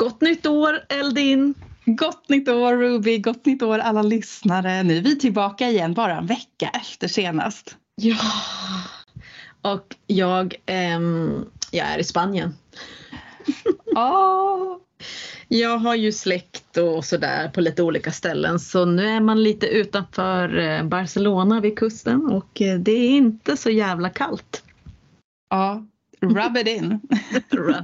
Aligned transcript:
Gott 0.00 0.20
nytt 0.20 0.46
år 0.46 0.80
Eldin! 0.88 1.54
Gott 1.84 2.28
nytt 2.28 2.48
år 2.48 2.76
Ruby, 2.76 3.18
gott 3.18 3.46
nytt 3.46 3.62
år 3.62 3.78
alla 3.78 4.02
lyssnare. 4.02 4.82
Nu 4.82 4.96
är 4.96 5.02
vi 5.02 5.18
tillbaka 5.18 5.68
igen 5.68 5.94
bara 5.94 6.18
en 6.18 6.26
vecka 6.26 6.70
efter 6.74 7.08
senast. 7.08 7.76
Ja, 7.94 8.16
och 9.62 9.96
jag, 10.06 10.54
ehm, 10.66 11.44
jag 11.70 11.86
är 11.86 11.98
i 11.98 12.04
Spanien. 12.04 12.54
Oh. 13.96 14.76
Jag 15.48 15.78
har 15.78 15.94
ju 15.94 16.12
släkt 16.12 16.76
och 16.76 17.04
sådär 17.04 17.48
på 17.48 17.60
lite 17.60 17.82
olika 17.82 18.12
ställen 18.12 18.60
så 18.60 18.84
nu 18.84 19.08
är 19.08 19.20
man 19.20 19.42
lite 19.42 19.66
utanför 19.66 20.58
eh, 20.58 20.84
Barcelona 20.84 21.60
vid 21.60 21.78
kusten 21.78 22.26
och 22.26 22.62
eh, 22.62 22.78
det 22.78 22.92
är 22.92 23.10
inte 23.10 23.56
så 23.56 23.70
jävla 23.70 24.10
kallt. 24.10 24.62
Ja, 25.50 25.84
rub 26.20 26.56
it 26.56 26.68
in. 26.68 27.00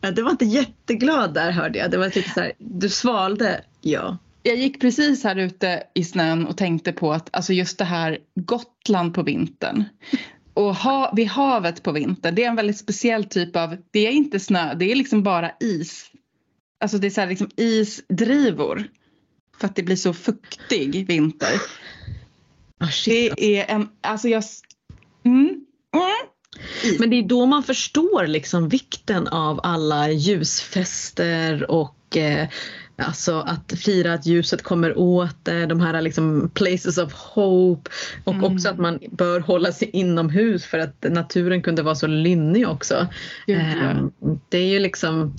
ja, 0.00 0.10
det 0.10 0.22
var 0.22 0.30
inte 0.30 0.44
jätteglad 0.44 1.34
där 1.34 1.50
hörde 1.50 1.78
jag. 1.78 1.90
Det 1.90 1.98
var 1.98 2.06
lite 2.06 2.30
så 2.30 2.40
här, 2.40 2.52
du 2.58 2.88
svalde, 2.88 3.64
ja. 3.80 4.18
Jag 4.42 4.56
gick 4.56 4.80
precis 4.80 5.24
här 5.24 5.36
ute 5.36 5.82
i 5.94 6.04
snön 6.04 6.46
och 6.46 6.56
tänkte 6.56 6.92
på 6.92 7.12
att 7.12 7.28
alltså 7.32 7.52
just 7.52 7.78
det 7.78 7.84
här 7.84 8.18
Gotland 8.34 9.14
på 9.14 9.22
vintern 9.22 9.84
och 10.56 10.74
ha, 10.74 11.12
vid 11.16 11.26
havet 11.26 11.82
på 11.82 11.92
vintern, 11.92 12.34
det 12.34 12.44
är 12.44 12.48
en 12.48 12.56
väldigt 12.56 12.78
speciell 12.78 13.24
typ 13.24 13.56
av, 13.56 13.76
det 13.90 14.06
är 14.06 14.10
inte 14.10 14.40
snö, 14.40 14.74
det 14.74 14.92
är 14.92 14.96
liksom 14.96 15.22
bara 15.22 15.50
is. 15.60 16.10
Alltså 16.80 16.98
det 16.98 17.06
är 17.06 17.10
så 17.10 17.20
här 17.20 17.28
liksom 17.28 17.50
isdrivor. 17.56 18.84
För 19.58 19.66
att 19.66 19.76
det 19.76 19.82
blir 19.82 19.96
så 19.96 20.14
fuktig 20.14 21.06
vinter. 21.06 21.54
Oh. 22.80 22.90
Det 23.04 23.58
är 23.58 23.74
en, 23.74 23.88
alltså 24.00 24.28
jag, 24.28 24.44
mm, 25.24 25.40
mm. 25.44 25.64
Men 26.98 27.10
det 27.10 27.16
är 27.16 27.22
då 27.22 27.46
man 27.46 27.62
förstår 27.62 28.26
liksom 28.26 28.68
vikten 28.68 29.28
av 29.28 29.60
alla 29.62 30.10
ljusfester 30.10 31.70
och 31.70 32.16
eh, 32.16 32.48
Alltså 32.98 33.40
att 33.40 33.72
fira 33.76 34.12
att 34.12 34.26
ljuset 34.26 34.62
kommer 34.62 34.98
åt 34.98 35.44
det, 35.44 35.66
de 35.66 35.80
här 35.80 36.00
liksom 36.00 36.50
places 36.54 36.98
of 36.98 37.12
hope 37.12 37.90
och 38.24 38.34
mm. 38.34 38.44
också 38.44 38.68
att 38.68 38.78
man 38.78 38.98
bör 39.10 39.40
hålla 39.40 39.72
sig 39.72 39.90
inomhus 39.92 40.64
för 40.64 40.78
att 40.78 41.04
naturen 41.10 41.62
kunde 41.62 41.82
vara 41.82 41.94
så 41.94 42.06
lynnig 42.06 42.68
också. 42.68 43.06
Mm. 43.46 44.10
Det 44.48 44.58
är 44.58 44.68
ju 44.68 44.78
liksom 44.78 45.34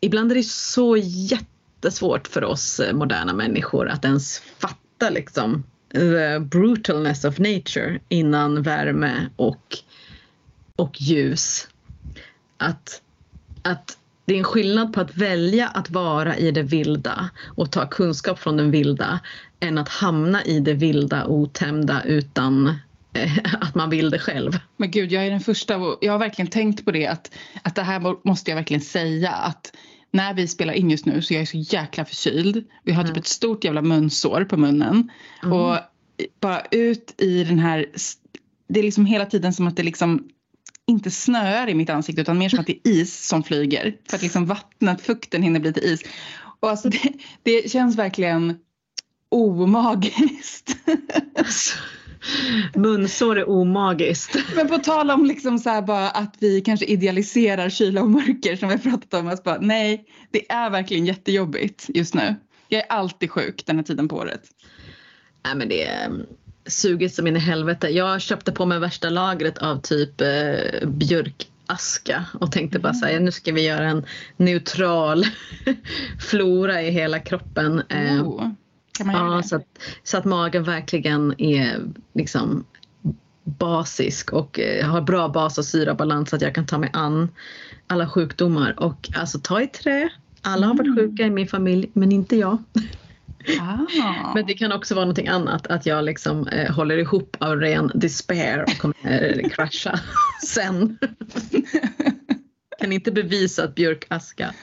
Ibland 0.00 0.30
är 0.30 0.36
det 0.36 0.46
så 0.46 0.96
jättesvårt 0.96 2.28
för 2.28 2.44
oss 2.44 2.80
eh, 2.80 2.94
moderna 2.94 3.32
människor 3.32 3.88
att 3.88 4.04
ens 4.04 4.38
fatta 4.38 5.10
liksom 5.10 5.64
the 5.92 6.38
brutalness 6.38 7.24
of 7.24 7.38
nature 7.38 8.00
innan 8.08 8.62
värme 8.62 9.28
och, 9.36 9.78
och 10.78 11.00
ljus. 11.00 11.68
Att, 12.56 13.02
att 13.62 13.98
det 14.24 14.34
är 14.34 14.38
en 14.38 14.44
skillnad 14.44 14.92
på 14.92 15.00
att 15.00 15.16
välja 15.16 15.68
att 15.68 15.90
vara 15.90 16.36
i 16.36 16.50
det 16.50 16.62
vilda 16.62 17.30
och 17.56 17.72
ta 17.72 17.86
kunskap 17.86 18.38
från 18.38 18.56
den 18.56 18.70
vilda 18.70 19.20
än 19.60 19.78
att 19.78 19.88
hamna 19.88 20.44
i 20.44 20.60
det 20.60 20.74
vilda 20.74 21.26
otämjda 21.26 22.02
utan 22.04 22.66
eh, 23.12 23.38
att 23.60 23.74
man 23.74 23.90
vill 23.90 24.10
det 24.10 24.18
själv. 24.18 24.58
Men 24.76 24.90
gud, 24.90 25.12
jag 25.12 25.26
är 25.26 25.30
den 25.30 25.40
första 25.40 25.76
och 25.76 25.98
jag 26.00 26.12
har 26.12 26.18
verkligen 26.18 26.50
tänkt 26.50 26.84
på 26.84 26.90
det 26.90 27.06
att, 27.06 27.30
att 27.62 27.74
det 27.74 27.82
här 27.82 28.26
måste 28.28 28.50
jag 28.50 28.56
verkligen 28.56 28.80
säga 28.80 29.30
att 29.30 29.72
när 30.10 30.34
vi 30.34 30.48
spelar 30.48 30.72
in 30.72 30.90
just 30.90 31.06
nu 31.06 31.22
så 31.22 31.34
jag 31.34 31.42
är 31.42 31.46
så 31.46 31.58
jäkla 31.76 32.04
förkyld. 32.04 32.64
Vi 32.82 32.92
har 32.92 33.02
typ 33.02 33.10
mm. 33.10 33.20
ett 33.20 33.26
stort 33.26 33.64
jävla 33.64 33.82
munsår 33.82 34.44
på 34.44 34.56
munnen. 34.56 35.10
Mm. 35.42 35.52
Och 35.52 35.78
bara 36.40 36.62
ut 36.70 37.14
i 37.18 37.44
den 37.44 37.58
här, 37.58 37.86
det 38.68 38.80
är 38.80 38.84
liksom 38.84 39.06
hela 39.06 39.26
tiden 39.26 39.52
som 39.52 39.66
att 39.66 39.76
det 39.76 39.82
liksom 39.82 40.28
inte 40.88 41.10
snöar 41.10 41.68
i 41.68 41.74
mitt 41.74 41.90
ansikte 41.90 42.22
utan 42.22 42.38
mer 42.38 42.48
som 42.48 42.58
att 42.58 42.66
det 42.66 42.72
är 42.84 42.90
is 42.90 43.26
som 43.26 43.42
flyger. 43.42 43.96
För 44.08 44.16
att 44.16 44.22
liksom 44.22 44.46
vattnet, 44.46 45.00
fukten 45.00 45.42
hinner 45.42 45.60
bli 45.60 45.72
till 45.72 45.84
is. 45.84 46.02
Och 46.60 46.70
alltså 46.70 46.88
det, 46.88 47.12
det 47.42 47.70
känns 47.70 47.96
verkligen 47.96 48.58
omagiskt. 49.30 50.76
Munsår 52.74 53.38
är 53.38 53.48
omagiskt. 53.48 54.36
Men 54.56 54.68
på 54.68 54.78
tal 54.78 55.10
om 55.10 55.24
liksom 55.24 55.58
så 55.58 55.82
bara 55.82 56.10
att 56.10 56.36
vi 56.38 56.60
kanske 56.60 56.86
idealiserar 56.86 57.70
kyla 57.70 58.02
och 58.02 58.10
mörker 58.10 58.56
som 58.56 58.68
vi 58.68 58.78
pratat 58.78 59.14
om. 59.14 59.28
Att 59.28 59.44
bara, 59.44 59.58
nej, 59.60 60.04
det 60.30 60.52
är 60.52 60.70
verkligen 60.70 61.06
jättejobbigt 61.06 61.86
just 61.88 62.14
nu. 62.14 62.34
Jag 62.68 62.80
är 62.80 62.92
alltid 62.92 63.30
sjuk 63.30 63.66
den 63.66 63.76
här 63.76 63.82
tiden 63.82 64.08
på 64.08 64.16
året. 64.16 64.42
Nej 65.44 65.54
men 65.56 65.68
det 65.68 66.10
är 66.68 66.86
mm, 66.86 66.98
sugigt 66.98 67.14
som 67.14 67.26
in 67.26 67.36
i 67.36 67.38
helvete. 67.38 67.88
Jag 67.88 68.20
köpte 68.20 68.52
på 68.52 68.66
mig 68.66 68.78
värsta 68.78 69.10
lagret 69.10 69.58
av 69.58 69.80
typ 69.80 70.20
eh, 70.20 70.88
björkaska 70.88 72.24
och 72.32 72.52
tänkte 72.52 72.78
bara 72.78 72.94
säga 72.94 73.20
nu 73.20 73.30
ska 73.30 73.52
vi 73.52 73.66
göra 73.66 73.84
en 73.84 74.04
neutral 74.36 75.24
flora 76.30 76.82
i 76.82 76.90
hela 76.90 77.18
kroppen. 77.18 77.82
Oh. 77.90 78.50
ja, 78.98 79.42
så 79.42 79.56
att, 79.56 79.66
så 80.02 80.18
att 80.18 80.24
magen 80.24 80.64
verkligen 80.64 81.40
är 81.40 81.80
liksom 82.14 82.64
basisk 83.44 84.32
och 84.32 84.60
eh, 84.60 84.86
har 84.86 85.00
bra 85.00 85.28
bas 85.28 85.58
och 85.58 85.64
syrabalans 85.64 86.30
så 86.30 86.36
att 86.36 86.42
jag 86.42 86.54
kan 86.54 86.66
ta 86.66 86.78
mig 86.78 86.90
an 86.92 87.28
alla 87.86 88.08
sjukdomar. 88.08 88.80
Och 88.80 89.10
alltså 89.14 89.38
ta 89.38 89.62
i 89.62 89.66
trä. 89.66 90.08
Alla 90.42 90.66
har 90.66 90.74
varit 90.74 90.86
mm. 90.86 90.96
sjuka 90.96 91.22
i 91.22 91.30
min 91.30 91.48
familj 91.48 91.90
men 91.92 92.12
inte 92.12 92.36
jag. 92.36 92.58
Ah. 93.60 94.32
Men 94.34 94.46
det 94.46 94.54
kan 94.54 94.72
också 94.72 94.94
vara 94.94 95.04
någonting 95.04 95.28
annat, 95.28 95.66
att 95.66 95.86
jag 95.86 96.04
liksom 96.04 96.48
eh, 96.48 96.74
håller 96.74 96.96
ihop 96.96 97.36
av 97.40 97.56
ren 97.56 97.90
despair 97.94 98.62
och 98.62 98.78
kommer 98.78 98.96
eh, 99.04 99.48
krascha 99.48 100.00
sen. 100.46 100.98
kan 102.78 102.92
inte 102.92 103.12
bevisa 103.12 103.64
att 103.64 103.74
björkaska 103.74 104.54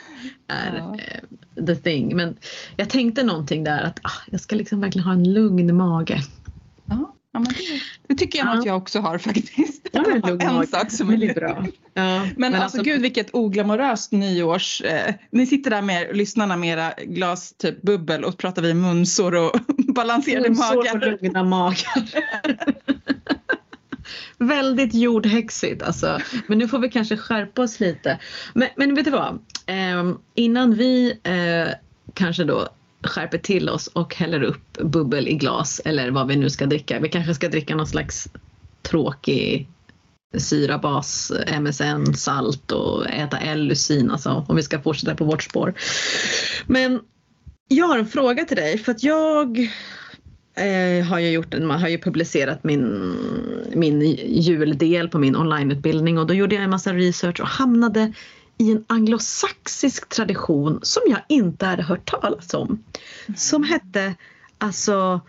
är 0.47 0.77
ja. 0.77 0.97
eh, 0.97 1.65
the 1.65 1.75
thing. 1.75 2.15
Men 2.15 2.37
jag 2.75 2.89
tänkte 2.89 3.23
någonting 3.23 3.63
där 3.63 3.83
att 3.83 3.99
ah, 4.03 4.21
jag 4.31 4.39
ska 4.39 4.55
liksom 4.55 4.81
verkligen 4.81 5.05
ha 5.05 5.13
en 5.13 5.33
lugn 5.33 5.75
mage. 5.75 6.19
Ja, 6.85 7.14
men 7.39 7.53
det, 7.53 7.81
det 8.07 8.15
tycker 8.15 8.39
jag 8.39 8.47
ja. 8.47 8.59
att 8.59 8.65
jag 8.65 8.77
också 8.77 8.99
har 8.99 9.17
faktiskt. 9.17 9.87
Ja, 9.91 10.03
en 10.23 10.41
en 10.41 10.67
sak 10.67 10.91
som 10.91 11.09
är 11.09 11.33
bra. 11.33 11.65
Ja, 11.93 12.19
men, 12.19 12.33
men 12.37 12.53
alltså, 12.53 12.63
alltså 12.63 12.81
gud 12.81 13.01
vilket 13.01 13.35
oglamoröst 13.35 14.11
nyårs... 14.11 14.81
Eh, 14.81 15.15
ni 15.31 15.45
sitter 15.45 15.69
där 15.69 15.81
med 15.81 16.17
lyssnarna 16.17 16.57
med 16.57 16.69
era 16.69 16.93
glas 17.05 17.53
typ 17.53 17.81
bubbel 17.81 18.23
och 18.23 18.37
pratar 18.37 18.61
vi 18.61 18.73
munsår 18.73 19.35
och 19.35 19.51
balanserade 19.77 20.49
magar. 20.49 20.93
Munsår 20.93 21.13
och 21.13 21.21
lugna 21.21 21.43
magar. 21.43 22.09
Väldigt 24.37 24.93
jordhäxigt 24.93 25.83
alltså. 25.83 26.19
Men 26.47 26.57
nu 26.57 26.67
får 26.67 26.79
vi 26.79 26.89
kanske 26.89 27.17
skärpa 27.17 27.61
oss 27.61 27.79
lite. 27.79 28.19
Men, 28.53 28.67
men 28.75 28.95
vet 28.95 29.05
du 29.05 29.11
vad? 29.11 29.39
Eh, 29.65 30.15
innan 30.35 30.75
vi 30.75 31.19
eh, 31.23 31.73
kanske 32.13 32.43
då 32.43 32.69
skärper 33.07 33.37
till 33.37 33.69
oss 33.69 33.87
och 33.87 34.15
häller 34.15 34.43
upp 34.43 34.77
bubbel 34.83 35.27
i 35.27 35.33
glas 35.33 35.81
eller 35.85 36.11
vad 36.11 36.27
vi 36.27 36.35
nu 36.35 36.49
ska 36.49 36.65
dricka. 36.65 36.99
Vi 36.99 37.09
kanske 37.09 37.33
ska 37.33 37.49
dricka 37.49 37.75
någon 37.75 37.87
slags 37.87 38.27
tråkig 38.81 39.67
syrabas, 40.37 41.31
MSN, 41.61 42.13
salt 42.13 42.71
och 42.71 43.09
äta 43.09 43.37
L-lusin 43.37 44.11
alltså 44.11 44.45
om 44.47 44.55
vi 44.55 44.63
ska 44.63 44.81
fortsätta 44.81 45.15
på 45.15 45.25
vårt 45.25 45.43
spår. 45.43 45.73
Men 46.67 46.99
jag 47.67 47.87
har 47.87 47.97
en 47.97 48.07
fråga 48.07 48.45
till 48.45 48.57
dig 48.57 48.77
för 48.77 48.91
att 48.91 49.03
jag 49.03 49.59
eh, 50.55 51.05
har 51.05 51.19
ju 51.19 51.29
gjort 51.29 51.53
en, 51.53 51.67
man 51.67 51.79
har 51.79 51.87
ju 51.87 51.97
publicerat 51.97 52.63
min, 52.63 53.15
min 53.73 54.01
juldel 54.25 55.09
på 55.09 55.19
min 55.19 55.35
onlineutbildning 55.35 56.17
och 56.17 56.27
då 56.27 56.33
gjorde 56.33 56.55
jag 56.55 56.63
en 56.63 56.69
massa 56.69 56.93
research 56.93 57.39
och 57.39 57.47
hamnade 57.47 58.13
i 58.57 58.71
en 58.71 58.85
anglosaxisk 58.87 60.09
tradition 60.09 60.79
som 60.81 61.01
jag 61.07 61.19
inte 61.29 61.65
hade 61.65 61.83
hört 61.83 62.11
talas 62.11 62.53
om. 62.53 62.67
Mm. 62.67 63.37
Som 63.37 63.63
hette 63.63 64.15
alltså 64.57 65.21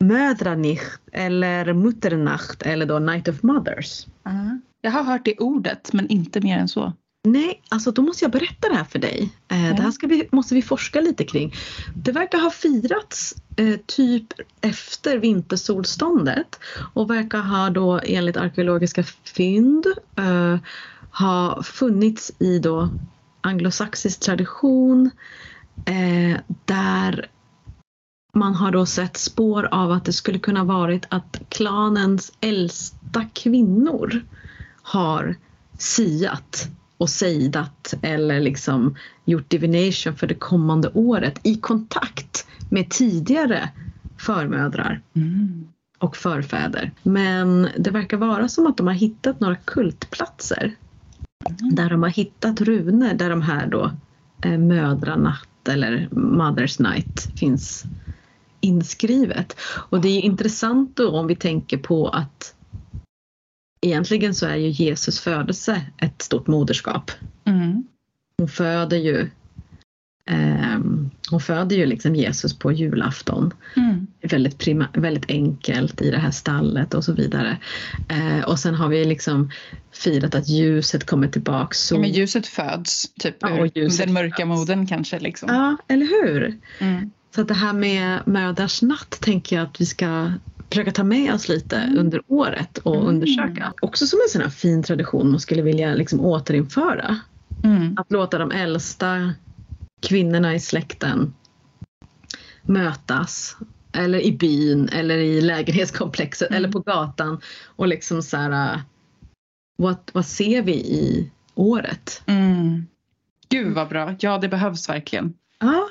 Mödranicht 0.00 1.00
eller 1.12 1.72
Mutternacht 1.72 2.62
eller 2.62 2.86
då 2.86 2.98
Night 2.98 3.28
of 3.28 3.42
Mothers. 3.42 4.06
Uh, 4.26 4.54
jag 4.80 4.90
har 4.90 5.02
hört 5.02 5.24
det 5.24 5.38
ordet 5.38 5.92
men 5.92 6.08
inte 6.08 6.40
mer 6.40 6.58
än 6.58 6.68
så. 6.68 6.92
Nej, 7.24 7.62
alltså 7.68 7.90
då 7.90 8.02
måste 8.02 8.24
jag 8.24 8.32
berätta 8.32 8.68
det 8.68 8.74
här 8.74 8.84
för 8.84 8.98
dig. 8.98 9.32
Eh, 9.48 9.76
Det 9.76 9.82
här 9.82 9.90
ska 9.90 10.06
vi, 10.06 10.28
måste 10.32 10.54
vi 10.54 10.62
forska 10.62 11.00
lite 11.00 11.24
kring. 11.24 11.54
Det 11.94 12.12
verkar 12.12 12.38
ha 12.38 12.50
firats 12.50 13.34
eh, 13.56 13.76
typ 13.86 14.26
efter 14.60 15.18
vintersolståndet 15.18 16.60
och 16.94 17.10
verkar 17.10 17.40
ha 17.40 17.70
då 17.70 18.00
enligt 18.04 18.36
arkeologiska 18.36 19.02
fynd 19.34 19.86
eh, 20.16 20.58
har 21.10 21.62
funnits 21.62 22.32
i 22.38 22.58
då 22.58 22.88
anglosaxisk 23.40 24.20
tradition 24.20 25.10
eh, 25.84 26.40
där 26.64 27.30
man 28.34 28.54
har 28.54 28.70
då 28.70 28.86
sett 28.86 29.16
spår 29.16 29.68
av 29.70 29.92
att 29.92 30.04
det 30.04 30.12
skulle 30.12 30.38
kunna 30.38 30.64
varit 30.64 31.06
att 31.08 31.42
klanens 31.48 32.32
äldsta 32.40 33.24
kvinnor 33.34 34.22
har 34.82 35.36
siat 35.78 36.68
och 36.98 37.10
sejdat 37.10 37.94
eller 38.02 38.40
liksom 38.40 38.96
gjort 39.24 39.50
divination 39.50 40.16
för 40.16 40.26
det 40.26 40.34
kommande 40.34 40.88
året 40.94 41.40
i 41.42 41.56
kontakt 41.56 42.46
med 42.68 42.90
tidigare 42.90 43.68
förmödrar. 44.16 45.00
Mm 45.16 45.68
och 45.98 46.16
förfäder. 46.16 46.90
Men 47.02 47.68
det 47.78 47.90
verkar 47.90 48.16
vara 48.16 48.48
som 48.48 48.66
att 48.66 48.76
de 48.76 48.86
har 48.86 48.94
hittat 48.94 49.40
några 49.40 49.56
kultplatser. 49.56 50.74
Där 51.46 51.90
de 51.90 52.02
har 52.02 52.10
hittat 52.10 52.60
runor 52.60 53.14
där 53.14 53.30
de 53.30 53.42
här 53.42 53.66
då 53.66 53.92
eh, 54.44 54.58
mödranatt 54.58 55.68
eller 55.68 56.08
Mother's 56.10 56.82
Night 56.92 57.38
finns 57.38 57.84
inskrivet. 58.60 59.56
Och 59.90 60.00
det 60.00 60.08
är 60.08 60.20
intressant 60.20 60.96
då 60.96 61.10
om 61.10 61.26
vi 61.26 61.36
tänker 61.36 61.78
på 61.78 62.08
att 62.08 62.54
egentligen 63.86 64.34
så 64.34 64.46
är 64.46 64.56
ju 64.56 64.68
Jesus 64.68 65.20
födelse 65.20 65.82
ett 65.96 66.22
stort 66.22 66.46
moderskap. 66.46 67.10
Mm. 67.44 67.84
Hon 68.38 68.48
föder 68.48 68.96
ju 68.96 69.30
eh, 70.24 70.78
hon 71.30 71.40
föder 71.40 71.76
ju 71.76 71.86
liksom 71.86 72.14
Jesus 72.14 72.58
på 72.58 72.72
julafton. 72.72 73.54
Mm. 73.76 73.87
Väldigt, 74.30 74.58
prima, 74.58 74.88
väldigt 74.94 75.30
enkelt 75.30 76.00
i 76.02 76.10
det 76.10 76.18
här 76.18 76.30
stallet 76.30 76.94
och 76.94 77.04
så 77.04 77.12
vidare. 77.12 77.58
Eh, 78.08 78.44
och 78.48 78.58
sen 78.58 78.74
har 78.74 78.88
vi 78.88 79.04
liksom 79.04 79.50
firat 79.92 80.34
att 80.34 80.48
ljuset 80.48 81.06
kommer 81.06 81.28
tillbaks. 81.28 81.78
Så... 81.78 81.94
Ja, 81.94 82.00
men 82.00 82.10
ljuset 82.10 82.46
föds, 82.46 83.12
typ 83.20 83.36
Ja, 83.40 83.66
ljuset 83.74 84.04
den 84.06 84.12
mörka 84.14 84.36
föds. 84.36 84.48
modern 84.58 84.86
kanske. 84.86 85.18
Liksom. 85.18 85.48
Ja, 85.54 85.76
eller 85.88 86.06
hur? 86.06 86.58
Mm. 86.78 87.10
Så 87.34 87.40
att 87.40 87.48
det 87.48 87.54
här 87.54 87.72
med 87.72 88.20
mödrars 88.26 88.82
natt 88.82 89.18
tänker 89.20 89.56
jag 89.56 89.62
att 89.66 89.80
vi 89.80 89.86
ska 89.86 90.32
försöka 90.70 90.90
ta 90.92 91.04
med 91.04 91.34
oss 91.34 91.48
lite 91.48 91.76
Mm. 91.76 91.98
under 91.98 92.20
året 92.26 92.78
och 92.78 92.94
Mm. 92.96 93.08
undersöka. 93.08 93.72
Också 93.82 94.06
som 94.06 94.18
en 94.26 94.30
sån 94.32 94.42
här 94.42 94.50
fin 94.50 94.82
tradition 94.82 95.30
man 95.30 95.40
skulle 95.40 95.62
vilja 95.62 95.94
liksom 95.94 96.20
återinföra. 96.20 97.18
Mm. 97.64 97.94
Att 97.98 98.12
låta 98.12 98.38
de 98.38 98.50
äldsta 98.50 99.32
kvinnorna 100.02 100.54
i 100.54 100.60
släkten 100.60 101.34
mötas. 102.62 103.56
Eller 103.92 104.20
i 104.20 104.32
byn 104.32 104.88
eller 104.88 105.16
i 105.16 105.40
lägenhetskomplexet 105.40 106.48
Mm. 106.50 106.56
eller 106.58 106.72
på 106.72 106.80
gatan 106.80 107.40
och 107.66 107.88
liksom 107.88 108.22
så 108.22 108.36
här. 108.36 108.74
äh, 108.74 108.80
Vad, 109.76 109.96
vad 110.12 110.26
ser 110.26 110.62
vi 110.62 110.72
i 110.74 111.30
året? 111.54 112.22
Mm. 112.26 112.86
Gud 113.48 113.74
vad 113.74 113.88
bra. 113.88 114.14
Ja, 114.20 114.38
det 114.38 114.48
behövs 114.48 114.88
verkligen. 114.88 115.34
Ja, 115.60 115.88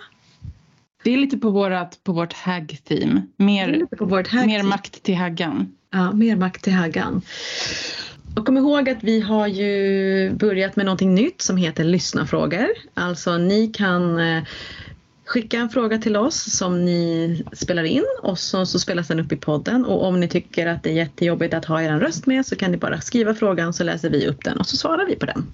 Det 1.03 1.13
är 1.13 1.17
lite 1.17 1.37
på, 1.37 1.49
vårat, 1.49 1.99
på 2.03 2.13
vårt 2.13 2.33
hag-theme. 2.33 3.21
är 3.37 3.43
Mer, 3.43 4.27
här 4.27 4.45
mer 4.45 4.63
makt 4.63 5.03
till 5.03 5.15
haggan. 5.15 5.73
Ja, 5.91 6.11
mer 6.11 6.35
makt 6.35 6.63
till 6.63 6.73
Haggan. 6.73 7.21
Och 8.37 8.45
kom 8.45 8.57
ihåg 8.57 8.89
att 8.89 9.03
vi 9.03 9.21
har 9.21 9.47
ju 9.47 10.31
börjat 10.33 10.75
med 10.75 10.85
någonting 10.85 11.15
nytt 11.15 11.41
som 11.41 11.57
heter 11.57 11.83
lyssnarfrågor. 11.83 12.67
Alltså 12.93 13.37
ni 13.37 13.67
kan 13.67 14.19
eh, 14.19 14.43
skicka 15.27 15.57
en 15.57 15.69
fråga 15.69 15.97
till 15.97 16.17
oss 16.17 16.57
som 16.57 16.85
ni 16.85 17.43
spelar 17.53 17.83
in 17.83 18.05
och 18.21 18.39
så, 18.39 18.65
så 18.65 18.79
spelas 18.79 19.07
den 19.07 19.19
upp 19.19 19.31
i 19.31 19.35
podden. 19.35 19.85
Och 19.85 20.05
om 20.05 20.19
ni 20.19 20.27
tycker 20.27 20.67
att 20.67 20.83
det 20.83 20.89
är 20.89 20.93
jättejobbigt 20.93 21.53
att 21.53 21.65
ha 21.65 21.81
er 21.81 21.99
röst 21.99 22.25
med 22.25 22.45
så 22.45 22.55
kan 22.55 22.71
ni 22.71 22.77
bara 22.77 23.01
skriva 23.01 23.33
frågan 23.33 23.73
så 23.73 23.83
läser 23.83 24.09
vi 24.09 24.27
upp 24.27 24.43
den 24.43 24.57
och 24.57 24.67
så 24.67 24.77
svarar 24.77 25.05
vi 25.05 25.15
på 25.15 25.25
den. 25.25 25.47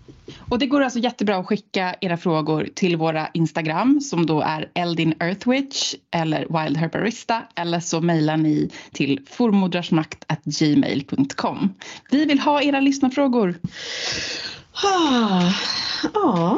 Och 0.50 0.60
det 0.60 0.66
går 0.66 0.82
alltså 0.82 1.00
jättebra 1.00 1.38
att 1.38 1.46
skicka 1.46 1.96
era 2.02 2.18
frågor 2.18 2.70
till 2.76 2.98
våra 2.98 3.28
Instagram 3.34 4.02
som 4.02 4.26
då 4.26 4.42
är 4.42 4.70
Eldin 4.74 5.14
Earthwitch 5.20 5.96
eller 6.12 6.40
Wild 6.40 6.78
Herbarista 6.78 7.42
eller 7.56 7.80
så 7.80 8.02
mejlar 8.02 8.38
ni 8.38 8.70
till 8.92 9.20
formodrarsmakt@gmail.com. 9.30 11.74
Vi 12.12 12.26
vill 12.26 12.40
ha 12.40 12.62
era 12.62 12.80
lyssnarfrågor. 12.80 13.56
Ah, 14.84 15.52
Ja, 16.14 16.58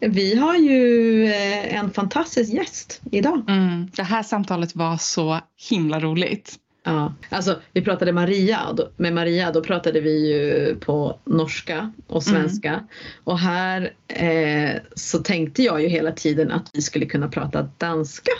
vi 0.00 0.36
har 0.36 0.56
ju 0.56 1.24
eh, 1.24 1.76
en 1.76 1.90
fantastisk 1.90 2.52
gäst 2.52 3.00
idag. 3.10 3.42
Mm. 3.48 3.90
Det 3.96 4.02
här 4.02 4.22
samtalet 4.22 4.76
var 4.76 4.96
så 4.96 5.40
himla 5.70 6.00
roligt. 6.00 6.58
Ja, 6.86 7.14
alltså 7.28 7.60
vi 7.72 7.82
pratade 7.82 8.12
Maria, 8.12 8.76
med 8.96 9.14
Maria 9.14 9.52
då 9.52 9.62
pratade 9.62 10.00
vi 10.00 10.32
ju 10.32 10.74
på 10.76 11.18
norska 11.24 11.92
och 12.06 12.22
svenska. 12.22 12.84
Och 13.24 13.38
här 13.38 13.92
eh, 14.08 14.80
så 14.94 15.18
tänkte 15.18 15.62
jag 15.62 15.82
ju 15.82 15.88
hela 15.88 16.12
tiden 16.12 16.52
att 16.52 16.70
vi 16.72 16.82
skulle 16.82 17.06
kunna 17.06 17.28
prata 17.28 17.68
danska 17.78 18.32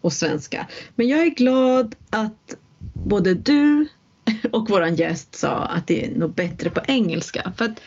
och 0.00 0.12
svenska. 0.12 0.66
Men 0.94 1.08
jag 1.08 1.20
är 1.20 1.30
glad 1.30 1.94
att 2.10 2.56
både 2.92 3.34
du 3.34 3.86
och 4.52 4.70
våran 4.70 4.94
gäst 4.94 5.34
sa 5.34 5.54
att 5.54 5.86
det 5.86 6.04
är 6.04 6.10
nog 6.10 6.34
bättre 6.34 6.70
på 6.70 6.80
engelska. 6.86 7.52
För 7.56 7.64
att 7.64 7.80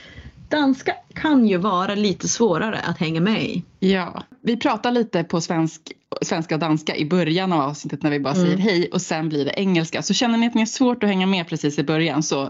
danska 0.51 0.94
kan 1.13 1.48
ju 1.48 1.57
vara 1.57 1.95
lite 1.95 2.27
svårare 2.27 2.80
att 2.80 2.98
hänga 2.98 3.21
med 3.21 3.44
i. 3.44 3.63
Ja, 3.80 4.24
vi 4.42 4.57
pratar 4.57 4.92
lite 4.92 5.24
på 5.24 5.42
svensk, 5.42 5.81
svenska 6.21 6.56
och 6.56 6.59
danska 6.62 6.95
i 6.95 7.06
början 7.06 7.53
av 7.53 7.62
avsnittet 7.62 8.03
när 8.03 8.12
vi 8.12 8.19
bara 8.19 8.33
Mm. 8.33 8.45
säger 8.45 8.57
hej 8.57 8.89
och 8.94 9.01
sen 9.01 9.30
blir 9.30 9.45
det 9.45 9.53
engelska. 9.57 10.01
Så 10.01 10.13
känner 10.13 10.38
ni 10.38 10.48
att 10.48 10.53
ni 10.53 10.62
har 10.62 10.65
svårt 10.65 11.03
att 11.03 11.09
hänga 11.09 11.25
med 11.27 11.48
precis 11.48 11.80
i 11.80 11.83
början 11.83 12.24
så 12.24 12.50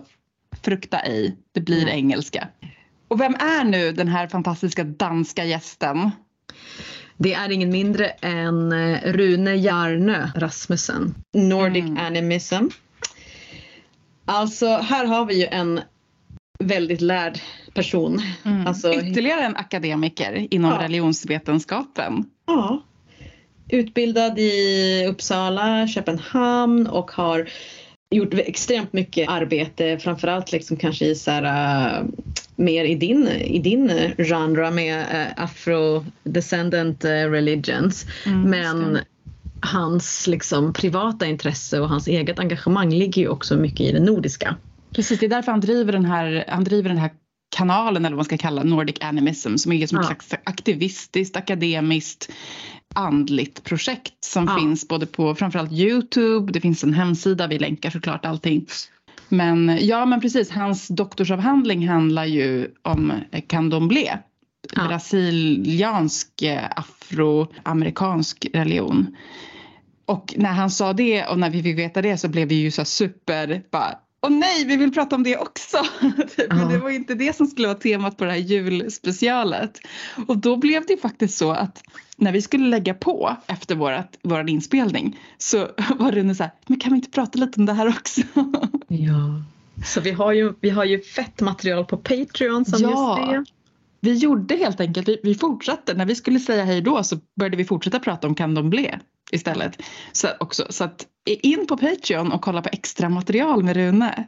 frukta 0.61 0.99
ej, 0.99 1.35
det 1.51 1.61
blir 1.61 1.81
Mm. 1.81 1.95
engelska. 1.95 2.47
Och 3.07 3.21
vem 3.21 3.35
är 3.35 3.63
nu 3.63 3.91
den 3.91 4.07
här 4.07 4.27
fantastiska 4.27 4.83
danska 4.83 5.45
gästen? 5.45 6.11
Det 7.17 7.33
är 7.33 7.51
ingen 7.51 7.69
mindre 7.69 8.07
än 8.09 8.71
eh, 8.71 8.97
Rune 9.03 9.55
Jarnö 9.55 10.29
Rasmussen. 10.35 11.15
Nordic 11.33 11.83
Mm. 11.83 11.97
Animism. 12.05 12.65
Alltså 14.25 14.67
här 14.77 15.05
har 15.05 15.25
vi 15.25 15.39
ju 15.39 15.45
en 15.45 15.79
väldigt 16.61 17.01
lärd 17.01 17.39
person. 17.73 18.21
Alltså, 18.65 18.93
Ytterligare 18.93 19.41
en 19.41 19.55
akademiker 19.55 20.47
inom 20.51 20.71
Ja. 20.71 20.83
religionsvetenskapen. 20.83 22.25
ja, 22.47 22.81
utbildad 23.69 24.39
i 24.39 25.05
Uppsala, 25.09 25.87
Köpenhamn 25.87 26.87
och 26.87 27.11
har 27.11 27.49
gjort 28.15 28.33
extremt 28.33 28.93
mycket 28.93 29.29
arbete, 29.29 29.97
framförallt 29.97 30.51
liksom 30.51 30.77
kanske 30.77 31.05
i 31.05 31.15
så 31.15 31.31
här, 31.31 31.43
äh, 31.99 32.05
mer 32.55 32.85
i 32.85 32.95
din, 32.95 33.27
i 33.27 33.59
din 33.59 33.91
genre 34.17 34.71
med 34.71 34.99
äh, 34.99 35.43
afro-descendant 35.43 37.05
äh, 37.05 37.09
religions. 37.09 38.05
Mm, 38.25 38.41
Men 38.49 38.99
hans 39.59 40.27
liksom, 40.27 40.73
privata 40.73 41.25
intresse 41.25 41.79
och 41.79 41.89
hans 41.89 42.07
eget 42.07 42.39
engagemang 42.39 42.89
ligger 42.93 43.21
ju 43.21 43.27
också 43.27 43.55
mycket 43.55 43.81
i 43.81 43.91
det 43.91 43.99
nordiska. 43.99 44.55
Precis, 44.95 45.19
det 45.19 45.25
är 45.25 45.29
därför 45.29 45.51
han 45.51 45.61
driver 45.61 45.93
den 45.93 46.05
här, 46.05 46.45
han 46.47 46.63
driver 46.63 46.89
den 46.89 46.97
här 46.97 47.11
kanalen 47.55 48.05
eller 48.05 48.15
vad 48.15 48.17
man 48.17 48.25
ska 48.25 48.37
kalla 48.37 48.63
Nordic 48.63 48.95
Animism 49.01 49.55
som 49.57 49.71
är 49.71 49.87
som 49.87 49.97
ett 49.99 50.03
Ja. 50.03 50.07
slags 50.07 50.33
aktivistiskt, 50.43 51.37
akademiskt, 51.37 52.31
andligt 52.95 53.63
projekt 53.63 54.23
som 54.23 54.45
Ja. 54.45 54.57
finns 54.59 54.87
både 54.87 55.05
på 55.05 55.35
framförallt 55.35 55.71
Youtube, 55.71 56.51
det 56.53 56.61
finns 56.61 56.83
en 56.83 56.93
hemsida, 56.93 57.47
vi 57.47 57.59
länkar 57.59 57.89
såklart 57.89 58.25
allting. 58.25 58.65
Men 59.29 59.77
ja, 59.81 60.05
men 60.05 60.21
precis, 60.21 60.51
hans 60.51 60.87
doktorsavhandling 60.87 61.87
handlar 61.87 62.25
ju 62.25 62.67
om 62.81 63.13
candomblé. 63.47 64.17
Ja. 64.75 64.87
Brasiliansk 64.87 66.41
eh, 66.41 66.63
afroamerikansk 66.75 68.47
religion. 68.53 69.15
Och 70.05 70.33
när 70.37 70.51
han 70.51 70.69
sa 70.71 70.93
det 70.93 71.25
och 71.25 71.39
när 71.39 71.49
vi 71.49 71.63
fick 71.63 71.77
veta 71.77 72.01
det 72.01 72.17
så 72.17 72.27
blev 72.27 72.47
vi 72.47 72.55
ju 72.55 72.71
så 72.71 72.85
super 72.85 73.63
bara 73.71 73.95
Åh 74.21 74.31
nej, 74.31 74.65
vi 74.65 74.77
vill 74.77 74.91
prata 74.91 75.15
om 75.15 75.23
det 75.23 75.37
också! 75.37 75.77
Typ, 76.35 76.53
Men 76.53 76.69
det 76.69 76.77
var 76.77 76.89
inte 76.89 77.15
det 77.15 77.35
som 77.35 77.47
skulle 77.47 77.67
vara 77.67 77.77
temat 77.77 78.17
på 78.17 78.25
det 78.25 78.31
här 78.31 78.37
julspecialet. 78.37 79.79
Och 80.27 80.37
då 80.37 80.57
blev 80.57 80.85
det 80.87 80.97
faktiskt 80.97 81.37
så 81.37 81.51
att 81.51 81.83
när 82.17 82.31
vi 82.31 82.41
skulle 82.41 82.65
lägga 82.65 82.93
på 82.93 83.35
efter 83.47 83.75
vårat, 83.75 84.17
vår 84.23 84.49
inspelning 84.49 85.19
så 85.37 85.57
var 85.99 86.11
Rune 86.11 86.35
så 86.35 86.43
här, 86.43 86.51
men 86.67 86.79
kan 86.79 86.91
vi 86.91 86.95
inte 86.95 87.09
prata 87.09 87.39
lite 87.39 87.59
om 87.59 87.65
det 87.65 87.73
här 87.73 87.87
också? 87.87 88.21
Ja. 88.87 89.43
Så 89.85 90.01
vi 90.01 90.11
har, 90.11 90.31
ju, 90.31 90.53
vi 90.61 90.69
har 90.69 90.85
ju 90.85 91.01
fett 91.01 91.41
material 91.41 91.85
på 91.85 91.97
Patreon 91.97 92.65
som 92.65 92.81
Ja. 92.81 93.19
just 93.19 93.31
det. 93.31 93.45
Vi 94.03 94.15
gjorde 94.15 94.55
helt 94.55 94.79
enkelt, 94.79 95.07
vi, 95.07 95.19
vi 95.23 95.35
fortsatte, 95.35 95.93
när 95.93 96.05
vi 96.05 96.15
skulle 96.15 96.39
säga 96.39 96.63
hej 96.65 96.81
då 96.81 97.03
så 97.03 97.17
började 97.39 97.57
vi 97.57 97.65
fortsätta 97.65 97.99
prata 97.99 98.27
om 98.27 98.35
candomblé 98.35 98.99
istället. 99.31 99.81
Så, 100.11 100.27
också, 100.39 100.65
så 100.69 100.83
att 100.83 101.05
in 101.25 101.67
på 101.67 101.77
Patreon 101.77 102.31
och 102.31 102.41
kolla 102.41 102.61
på 102.61 102.69
extra 102.71 103.09
material 103.09 103.63
med 103.63 103.75
Rune. 103.75 104.27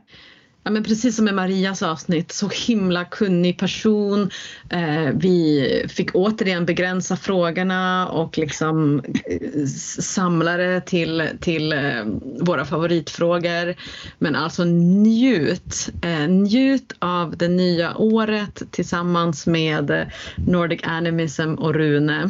Ja, 0.66 0.72
men 0.72 0.84
precis 0.84 1.16
som 1.16 1.26
med 1.26 1.34
Marias 1.34 1.84
avsnitt, 1.84 2.32
så 2.32 2.50
himla 2.68 3.06
kunnig 3.06 3.58
person. 3.60 4.30
Eh, 4.70 5.10
vi 5.14 5.86
fick 5.90 6.10
återigen 6.14 6.66
begränsa 6.66 7.18
frågorna 7.18 8.10
och 8.10 8.38
liksom 8.38 9.02
eh, 9.26 9.66
samla 10.00 10.58
det 10.58 10.82
till, 10.82 11.30
till 11.40 11.74
eh, 11.74 12.06
våra 12.40 12.66
favoritfrågor. 12.66 13.76
Men 14.20 14.36
alltså 14.36 14.64
njut! 14.64 15.90
Eh, 16.02 16.28
njut 16.28 16.94
av 17.00 17.38
det 17.38 17.48
nya 17.48 17.98
året 17.98 18.64
tillsammans 18.72 19.48
med 19.48 20.12
Nordic 20.48 20.80
Animism 20.84 21.54
och 21.54 21.74
Rune. 21.74 22.30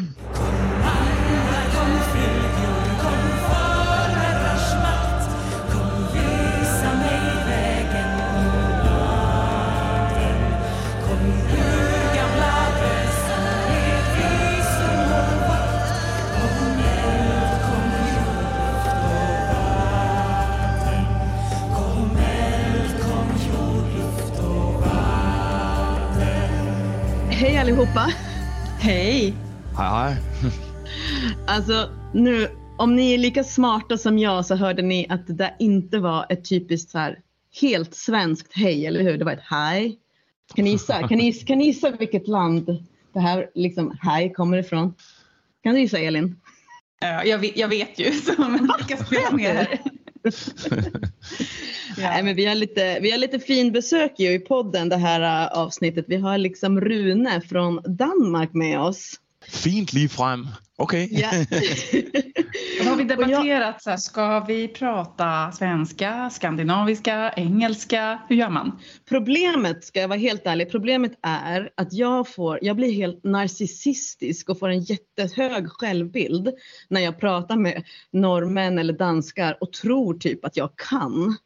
Allihopa! 27.63 28.13
Hej! 28.79 29.33
Hej 29.77 29.89
hej. 29.89 30.15
Alltså 31.47 31.89
nu, 32.13 32.49
om 32.77 32.95
ni 32.95 33.13
är 33.13 33.17
lika 33.17 33.43
smarta 33.43 33.97
som 33.97 34.19
jag 34.19 34.45
så 34.45 34.55
hörde 34.55 34.81
ni 34.81 35.07
att 35.09 35.27
det 35.27 35.33
där 35.33 35.55
inte 35.59 35.99
var 35.99 36.25
ett 36.29 36.49
typiskt 36.49 36.91
så 36.91 36.97
här 36.97 37.19
helt 37.61 37.95
svenskt 37.95 38.53
hej, 38.53 38.85
eller 38.85 39.01
hur? 39.03 39.17
Det 39.17 39.25
var 39.25 39.31
ett 39.31 39.43
hej. 39.49 39.99
Kan 40.55 40.65
ni 40.65 40.71
gissa, 40.71 41.07
kan 41.07 41.17
ni, 41.17 41.33
kan 41.33 41.57
ni 41.57 41.65
gissa 41.65 41.91
vilket 41.91 42.27
land 42.27 42.85
det 43.13 43.19
här 43.19 43.49
liksom 43.55 43.97
hej 44.01 44.33
kommer 44.33 44.57
ifrån? 44.57 44.93
Kan 45.63 45.73
du 45.73 45.81
gissa 45.81 45.99
Elin? 45.99 46.39
Ja, 46.99 47.23
jag, 47.23 47.37
vet, 47.37 47.57
jag 47.57 47.67
vet 47.67 47.99
ju, 47.99 48.11
så 48.25 48.33
men 48.37 48.71
vi 48.77 48.95
kan 48.95 49.05
spela 49.05 49.31
med 49.31 49.67
ja. 51.97 52.09
Nej, 52.09 52.23
men 52.23 52.35
vi 52.35 52.45
har 52.45 52.55
lite, 52.55 52.99
vi 52.99 53.11
har 53.11 53.17
lite 53.17 53.39
fin 53.39 53.71
besök 53.71 54.19
ju 54.19 54.33
i 54.33 54.39
podden 54.39 54.89
det 54.89 54.97
här 54.97 55.21
äh, 55.21 55.59
avsnittet. 55.59 56.05
Vi 56.07 56.15
har 56.15 56.37
liksom 56.37 56.81
Rune 56.81 57.41
från 57.41 57.81
Danmark 57.85 58.53
med 58.53 58.79
oss. 58.79 59.19
Fint 59.47 59.93
lige 59.93 60.09
frem. 60.09 60.47
Okay. 60.77 61.07
Ja. 61.11 61.31
Då 62.83 62.89
har 62.89 62.95
vi 62.95 63.03
debatterat, 63.03 63.83
så 63.83 63.89
här, 63.89 63.97
ska 63.97 64.39
vi 64.39 64.67
prata 64.67 65.51
svenska, 65.51 66.29
skandinaviska, 66.29 67.33
engelska? 67.35 68.19
Hur 68.29 68.35
gör 68.35 68.49
man? 68.49 68.79
Problemet, 69.09 69.83
ska 69.83 70.01
jag 70.01 70.07
vara 70.07 70.19
helt 70.19 70.45
ärlig, 70.45 70.71
problemet 70.71 71.11
är 71.21 71.69
att 71.77 71.93
jag, 71.93 72.27
får, 72.27 72.59
jag 72.61 72.75
blir 72.75 72.91
helt 72.93 73.23
narcissistisk 73.23 74.49
och 74.49 74.59
får 74.59 74.69
en 74.69 74.81
jättehög 74.81 75.69
självbild 75.69 76.49
när 76.89 77.01
jag 77.01 77.19
pratar 77.19 77.55
med 77.55 77.83
norrmän 78.11 78.79
eller 78.79 78.93
danskar 78.93 79.57
och 79.61 79.73
tror 79.73 80.13
typ 80.13 80.45
att 80.45 80.57
jag 80.57 80.69
kan 80.75 81.37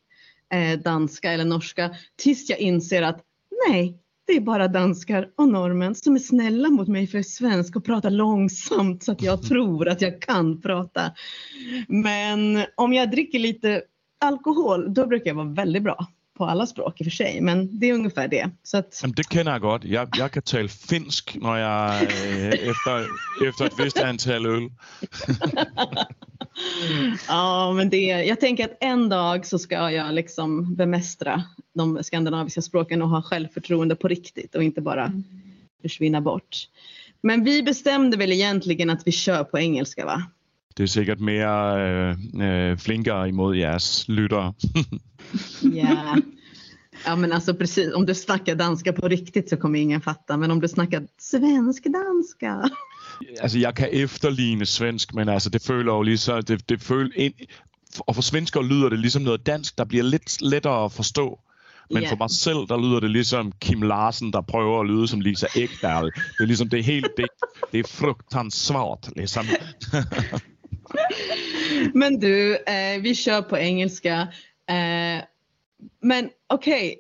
eh, 0.53 0.79
danska 0.79 1.31
eller 1.31 1.45
norska 1.45 1.95
tills 2.15 2.49
jag 2.49 2.59
inser 2.59 3.01
att 3.01 3.21
nej, 3.69 3.97
det 4.27 4.34
är 4.34 4.41
bara 4.41 4.67
danskar 4.67 5.29
och 5.36 5.48
norrmän 5.48 5.96
som 5.96 6.15
är 6.15 6.19
snälla 6.19 6.69
mot 6.69 6.88
mig 6.88 7.07
för 7.07 7.17
jag 7.17 7.25
är 7.25 7.29
svensk 7.29 7.75
och 7.75 7.86
pratar 7.86 8.10
långsamt 8.10 9.03
så 9.03 9.12
att 9.12 9.22
jag 9.22 9.41
tror 9.50 9.88
att 9.88 10.01
jag 10.01 10.22
kan 10.22 10.62
prata. 10.62 11.12
Men 11.88 12.65
om 12.75 12.93
jag 12.93 13.12
dricker 13.12 13.39
lite 13.39 13.81
alkohol, 14.19 14.93
då 14.93 15.07
brukar 15.07 15.27
jag 15.27 15.36
vara 15.36 15.53
väldigt 15.53 15.84
bra 15.84 16.07
på 16.38 16.46
alla 16.46 16.65
språk 16.65 17.01
i 17.01 17.03
och 17.03 17.05
för 17.05 17.12
sig, 17.12 17.41
men 17.41 17.79
det 17.79 17.89
är 17.89 17.93
ungefär 17.93 18.27
det. 18.27 18.50
Så 18.63 18.77
att... 18.77 19.00
Jamen, 19.01 19.13
det 19.15 19.29
kender 19.29 19.51
jeg 19.51 19.62
godt. 19.62 19.86
Jeg, 19.86 20.07
jeg 20.17 20.31
kan 20.31 20.43
tale 20.43 20.69
finsk, 20.69 21.36
når 21.41 21.55
jeg 21.55 22.07
øh, 22.27 22.53
efter, 22.53 23.07
efter 23.48 23.65
et 23.65 23.77
vist 23.77 23.98
antal 23.98 24.46
øl. 24.46 24.69
ja, 27.27 27.74
men 27.74 27.89
det, 27.89 28.05
jag 28.05 28.39
tänker 28.39 28.65
att 28.65 28.77
en 28.79 29.10
dag 29.10 29.46
så 29.46 29.60
ska 29.60 29.91
jag 29.91 30.13
liksom 30.13 30.75
bemästra 30.75 31.43
de 31.77 32.03
skandinaviska 32.03 32.62
språken 32.62 33.01
och 33.01 33.10
ha 33.10 33.22
självförtroende 33.22 33.96
på 33.96 34.07
riktigt 34.07 34.55
och 34.55 34.63
inte 34.63 34.81
bara 34.81 35.05
Mm. 35.05 35.24
försvinna 35.81 36.22
bort. 36.22 36.67
Men 37.22 37.43
vi 37.43 37.63
bestämde 37.63 38.17
väl 38.17 38.31
egentligen 38.31 38.89
att 38.89 39.07
vi 39.07 39.12
kör 39.12 39.43
på 39.43 39.57
engelska 39.60 40.05
va? 40.05 40.24
Det 40.77 40.84
er 40.84 40.88
sikkert 40.88 41.19
mere 41.19 41.79
øh, 41.81 42.72
øh, 42.72 42.77
flinkere 42.77 43.29
imod 43.29 43.55
jeres 43.55 44.05
lyttere. 44.07 44.53
Ja. 45.74 46.15
Ja 47.05 47.15
men 47.15 47.31
alltså 47.31 47.53
precis, 47.53 47.93
om 47.93 48.05
du 48.05 48.13
snackar 48.13 48.55
danska 48.55 48.93
på 48.93 49.07
riktigt 49.07 49.50
så 49.50 49.55
kommer 49.57 49.79
ingen 49.79 50.01
fatta. 50.01 50.38
Men 50.38 50.51
om 50.51 50.62
du 50.62 50.67
snackar 50.67 51.01
svensk-danska. 51.19 52.69
altså, 53.41 53.60
jeg 53.65 53.75
kan 53.75 53.89
efterligne 53.91 54.65
svensk, 54.65 55.13
men 55.13 55.29
altså, 55.29 55.50
det 55.50 55.62
føler 55.62 55.93
jo 55.93 56.01
lige 56.01 56.17
så... 56.17 56.41
Det, 56.41 56.69
det 56.69 56.81
føler 56.81 57.12
ind, 57.15 57.34
og 58.00 58.15
for 58.15 58.22
svensker 58.22 58.62
lyder 58.62 58.89
det 58.89 59.00
ligesom 59.00 59.22
noget 59.22 59.46
dansk, 59.46 59.77
der 59.77 59.86
bliver 59.86 60.03
lidt 60.03 60.41
lettere 60.41 60.86
at 60.86 60.91
forstå. 60.91 61.39
Men 61.91 62.03
Ja. 62.03 62.10
for 62.10 62.15
mig 62.15 62.29
selv, 62.32 62.58
der 62.70 62.77
lyder 62.77 63.00
det 63.00 63.12
ligesom 63.12 63.51
Kim 63.62 63.82
Larsen, 63.82 64.34
der 64.34 64.41
prøver 64.41 64.79
at 64.79 64.88
lyde 64.88 65.08
som 65.08 65.22
Lisa 65.22 65.48
Ekdahl. 65.56 66.06
Det 66.06 66.39
er 66.39 66.46
ligesom, 66.46 66.70
det 66.70 66.84
helt... 66.84 67.08
Det, 67.17 67.27
det 67.72 67.79
er 67.79 67.88
fruktansvært, 67.88 69.10
ligesom. 69.15 69.46
Men 71.94 72.20
du, 72.20 72.58
eh, 72.67 73.03
vi 73.03 73.15
kör 73.15 73.41
på 73.41 73.56
engelska. 73.56 74.22
Eh, 74.70 75.22
men 76.01 76.29
okej. 76.50 76.96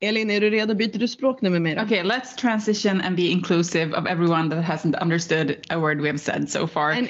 Elin, 0.00 0.30
är 0.30 0.40
du 0.40 0.50
redo? 0.50 0.74
Byter 0.74 0.98
du 0.98 1.08
språk 1.08 1.42
nu 1.42 1.50
med 1.50 1.60
mig? 1.60 1.80
Okay, 1.82 2.02
let's 2.02 2.36
transition 2.36 3.00
and 3.00 3.16
be 3.16 3.22
inclusive 3.22 3.94
of 3.94 4.06
everyone 4.06 4.50
that 4.50 4.64
hasn't 4.64 5.02
understood 5.02 5.54
a 5.70 5.78
word 5.78 6.00
we 6.00 6.06
have 6.08 6.18
said 6.18 6.50
so 6.50 6.66
far. 6.66 6.90
And 6.90 7.08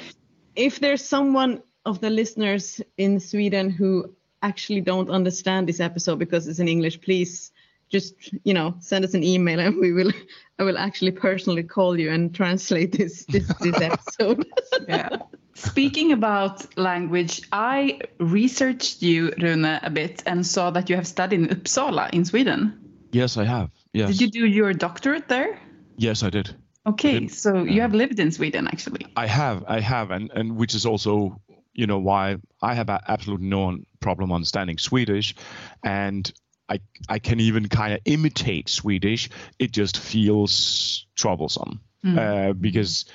if 0.55 0.79
there's 0.79 1.01
someone 1.01 1.59
of 1.85 1.99
the 1.99 2.09
listeners 2.09 2.81
in 2.97 3.19
Sweden 3.19 3.69
who 3.79 4.03
actually 4.45 4.81
don't 4.81 5.09
understand 5.09 5.67
this 5.67 5.79
episode 5.79 6.19
because 6.19 6.47
it's 6.47 6.59
in 6.59 6.67
English, 6.67 7.01
please 7.01 7.51
just 7.89 8.15
you 8.43 8.53
know 8.53 8.75
send 8.79 9.05
us 9.05 9.13
an 9.13 9.23
email 9.23 9.59
and 9.59 9.77
we 9.79 9.93
will 9.93 10.11
I 10.57 10.63
will 10.63 10.77
actually 10.77 11.11
personally 11.11 11.63
call 11.63 11.99
you 11.99 12.09
and 12.11 12.33
translate 12.33 12.91
this 12.97 13.25
this, 13.25 13.47
this 13.59 13.79
episode. 13.81 14.45
yeah. 14.87 15.09
Speaking 15.53 16.11
about 16.11 16.77
language, 16.77 17.41
I 17.51 17.99
researched 18.19 19.01
you, 19.01 19.33
Rune, 19.41 19.65
a 19.65 19.89
bit 19.89 20.21
and 20.25 20.45
saw 20.45 20.69
that 20.71 20.89
you 20.89 20.95
have 20.97 21.07
studied 21.07 21.39
in 21.39 21.47
Uppsala 21.47 22.09
in 22.11 22.25
Sweden. 22.25 22.77
Yes, 23.11 23.37
I 23.37 23.45
have. 23.45 23.69
Yes. 23.93 24.09
Did 24.09 24.21
you 24.21 24.31
do 24.31 24.45
your 24.45 24.73
doctorate 24.73 25.29
there? 25.29 25.57
Yes, 25.97 26.23
I 26.23 26.29
did. 26.29 26.53
Okay, 26.85 27.19
did. 27.19 27.33
so 27.33 27.63
you 27.63 27.81
have 27.81 27.93
lived 27.93 28.19
in 28.19 28.31
Sweden 28.31 28.67
actually. 28.67 29.07
I 29.15 29.27
have, 29.27 29.63
I 29.67 29.79
have, 29.79 30.11
and 30.11 30.31
and 30.31 30.57
which 30.57 30.75
is 30.75 30.85
also, 30.85 31.41
you 31.75 31.87
know, 31.87 31.99
why 31.99 32.37
I 32.61 32.73
have 32.73 32.89
absolutely 32.89 33.47
no 33.47 33.77
problem 33.99 34.31
understanding 34.31 34.77
Swedish, 34.77 35.35
and 35.83 36.31
I 36.67 36.79
I 37.07 37.19
can 37.19 37.39
even 37.39 37.69
kind 37.69 37.93
of 37.93 37.99
imitate 38.05 38.69
Swedish. 38.69 39.29
It 39.59 39.71
just 39.71 39.97
feels 39.97 41.05
troublesome. 41.15 41.81
Uh, 42.05 42.53
because, 42.53 43.05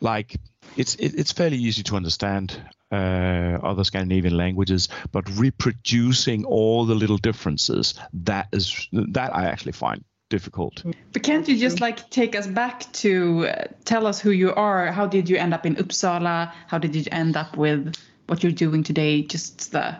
like, 0.00 0.40
it's 0.76 0.96
it, 0.96 1.14
it's 1.14 1.32
fairly 1.32 1.56
easy 1.56 1.84
to 1.84 1.96
understand 1.96 2.60
uh, 2.90 3.58
other 3.62 3.84
Scandinavian 3.84 4.36
languages, 4.36 4.88
but 5.12 5.28
reproducing 5.38 6.44
all 6.44 6.84
the 6.84 6.94
little 6.94 7.18
differences 7.18 7.94
that 8.12 8.48
is 8.52 8.88
that 8.92 9.34
I 9.34 9.46
actually 9.46 9.72
find 9.72 10.04
difficult. 10.28 10.84
But 11.12 11.22
can't 11.22 11.48
you 11.48 11.56
just 11.56 11.80
like 11.80 12.10
take 12.10 12.36
us 12.36 12.46
back 12.46 12.90
to 12.94 13.46
uh, 13.46 13.64
tell 13.84 14.06
us 14.06 14.20
who 14.20 14.30
you 14.30 14.54
are? 14.54 14.92
How 14.92 15.06
did 15.06 15.28
you 15.28 15.36
end 15.36 15.54
up 15.54 15.66
in 15.66 15.76
Uppsala? 15.76 16.52
How 16.66 16.78
did 16.78 16.94
you 16.94 17.04
end 17.10 17.36
up 17.36 17.56
with 17.56 17.96
what 18.26 18.42
you're 18.42 18.52
doing 18.52 18.82
today? 18.82 19.22
Just 19.22 19.72
the 19.72 19.96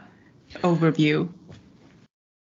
overview. 0.63 1.29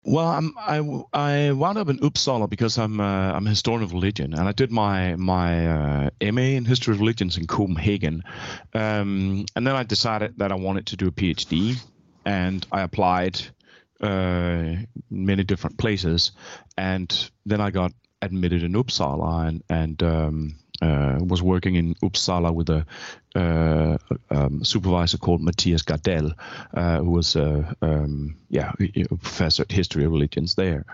Well, 0.03 0.27
I'm, 0.27 0.53
I 0.57 0.79
I 1.13 1.51
wound 1.51 1.77
up 1.77 1.87
in 1.87 1.99
Uppsala 1.99 2.49
because 2.49 2.79
I'm 2.79 2.99
uh, 2.99 3.33
I'm 3.33 3.45
a 3.45 3.51
historian 3.51 3.83
of 3.83 3.93
religion, 3.93 4.33
and 4.33 4.47
I 4.47 4.51
did 4.51 4.71
my 4.71 5.15
my 5.15 5.67
uh, 5.67 6.09
MA 6.31 6.41
in 6.41 6.65
history 6.65 6.95
of 6.95 6.99
religions 6.99 7.37
in 7.37 7.45
Copenhagen, 7.45 8.23
um, 8.73 9.45
and 9.55 9.67
then 9.67 9.75
I 9.75 9.83
decided 9.83 10.39
that 10.39 10.51
I 10.51 10.55
wanted 10.55 10.87
to 10.87 10.97
do 10.97 11.07
a 11.07 11.11
PhD, 11.11 11.77
and 12.25 12.65
I 12.71 12.81
applied 12.81 13.41
uh, 14.01 14.75
many 15.10 15.43
different 15.43 15.77
places, 15.77 16.31
and 16.77 17.31
then 17.46 17.62
I 17.62 17.72
got 17.72 17.93
admitted 18.22 18.63
in 18.63 18.74
Uppsala, 18.74 19.48
and 19.48 19.63
and 19.70 20.03
um, 20.03 20.55
uh, 20.81 21.20
was 21.22 21.41
working 21.41 21.75
in 21.75 21.96
Uppsala 21.96 22.53
with 22.53 22.70
a 22.70 22.86
uh, 23.36 23.98
um, 24.29 24.63
supervisor 24.63 25.17
called 25.17 25.41
Mattias 25.41 25.84
Gardell, 25.84 26.34
uh, 26.74 26.98
who 27.00 27.12
was 27.12 27.36
a 27.36 27.75
um, 27.81 28.38
yeah 28.50 28.72
a 28.79 29.15
professor 29.15 29.63
at 29.63 29.72
history 29.72 30.05
of 30.05 30.12
religions 30.12 30.55
there. 30.55 30.86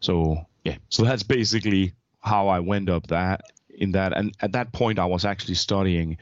So 0.00 0.46
yeah, 0.64 0.76
so 0.88 1.04
that's 1.04 1.22
basically 1.24 1.92
how 2.20 2.48
I 2.48 2.60
went 2.60 2.88
up 2.88 3.08
that 3.08 3.42
in 3.68 3.92
that. 3.92 4.16
And 4.16 4.34
at 4.40 4.52
that 4.52 4.72
point, 4.72 4.98
I 4.98 5.06
was 5.06 5.24
actually 5.24 5.56
studying 5.56 6.16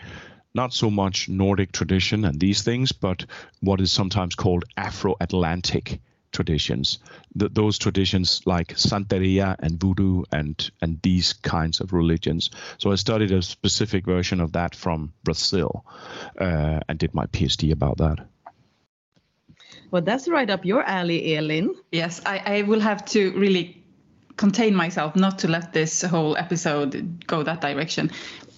not 0.54 0.72
so 0.72 0.90
much 0.90 1.28
Nordic 1.28 1.72
tradition 1.72 2.24
and 2.24 2.38
these 2.38 2.62
things, 2.62 2.92
but 2.92 3.24
what 3.60 3.80
is 3.80 3.92
sometimes 3.92 4.34
called 4.34 4.64
Afro-Atlantic 4.76 6.00
traditions. 6.32 6.98
Th- 7.38 7.52
those 7.52 7.78
traditions 7.78 8.42
like 8.46 8.74
Santeria 8.74 9.56
and 9.58 9.80
Voodoo 9.80 10.24
and 10.32 10.70
and 10.80 11.00
these 11.02 11.32
kinds 11.32 11.80
of 11.80 11.92
religions. 11.92 12.50
So 12.78 12.92
I 12.92 12.96
studied 12.96 13.32
a 13.32 13.42
specific 13.42 14.04
version 14.06 14.40
of 14.40 14.52
that 14.52 14.74
from 14.74 15.12
Brazil, 15.24 15.84
uh, 16.40 16.80
and 16.88 16.98
did 16.98 17.14
my 17.14 17.26
PhD 17.26 17.72
about 17.72 17.98
that. 17.98 18.26
well, 19.92 20.02
that's 20.02 20.26
right 20.26 20.50
up 20.50 20.64
your 20.64 20.82
alley, 20.82 21.36
Elin. 21.36 21.74
Yes, 21.92 22.22
I, 22.24 22.38
I 22.38 22.62
will 22.62 22.80
have 22.80 23.04
to 23.06 23.30
really 23.32 23.84
contain 24.36 24.74
myself 24.74 25.14
not 25.14 25.40
to 25.40 25.48
let 25.48 25.72
this 25.72 26.02
whole 26.02 26.36
episode 26.36 27.26
go 27.26 27.42
that 27.42 27.60
direction 27.60 28.10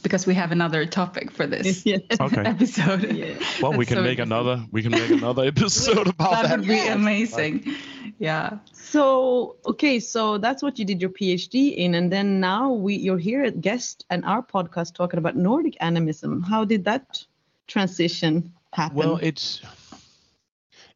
because 0.05 0.27
we 0.27 0.35
have 0.35 0.53
another 0.53 0.87
topic 0.87 1.33
for 1.33 1.49
this 1.49 1.85
Yeah. 1.91 1.99
Okay. 2.21 2.43
episode. 2.43 3.13
Yeah. 3.13 3.35
Well, 3.61 3.73
we 3.73 3.85
can 3.85 3.97
so 3.97 4.03
make 4.03 4.21
another. 4.21 4.65
We 4.71 4.83
can 4.83 4.93
make 4.93 5.11
another 5.11 5.45
episode 5.45 6.07
about 6.07 6.31
That 6.31 6.43
that. 6.49 6.59
would 6.61 6.69
be 6.69 6.87
amazing. 6.87 7.75
Yeah. 8.21 8.59
So 8.73 9.57
okay, 9.67 9.99
so 9.99 10.39
that's 10.39 10.63
what 10.63 10.79
you 10.79 10.85
did 10.85 11.01
your 11.01 11.11
PhD 11.11 11.75
in, 11.75 11.95
and 11.97 12.13
then 12.13 12.39
now 12.39 12.71
we 12.71 12.95
you're 12.95 13.19
here 13.19 13.43
at 13.43 13.61
guest 13.61 14.05
and 14.11 14.25
our 14.25 14.43
podcast 14.43 14.95
talking 14.95 15.19
about 15.19 15.35
Nordic 15.37 15.77
animism. 15.81 16.43
How 16.43 16.65
did 16.65 16.85
that 16.85 17.25
transition 17.67 18.53
happen? 18.73 18.97
Well, 18.97 19.17
it's 19.21 19.63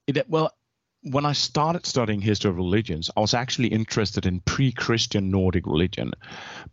it. 0.07 0.29
Well, 0.29 0.53
when 1.03 1.25
I 1.25 1.33
started 1.33 1.87
studying 1.87 2.21
history 2.21 2.50
of 2.50 2.57
religions, 2.57 3.11
I 3.17 3.21
was 3.21 3.35
actually 3.35 3.69
interested 3.69 4.27
in 4.27 4.41
pre-Christian 4.41 5.31
Nordic 5.31 5.67
religion, 5.67 6.12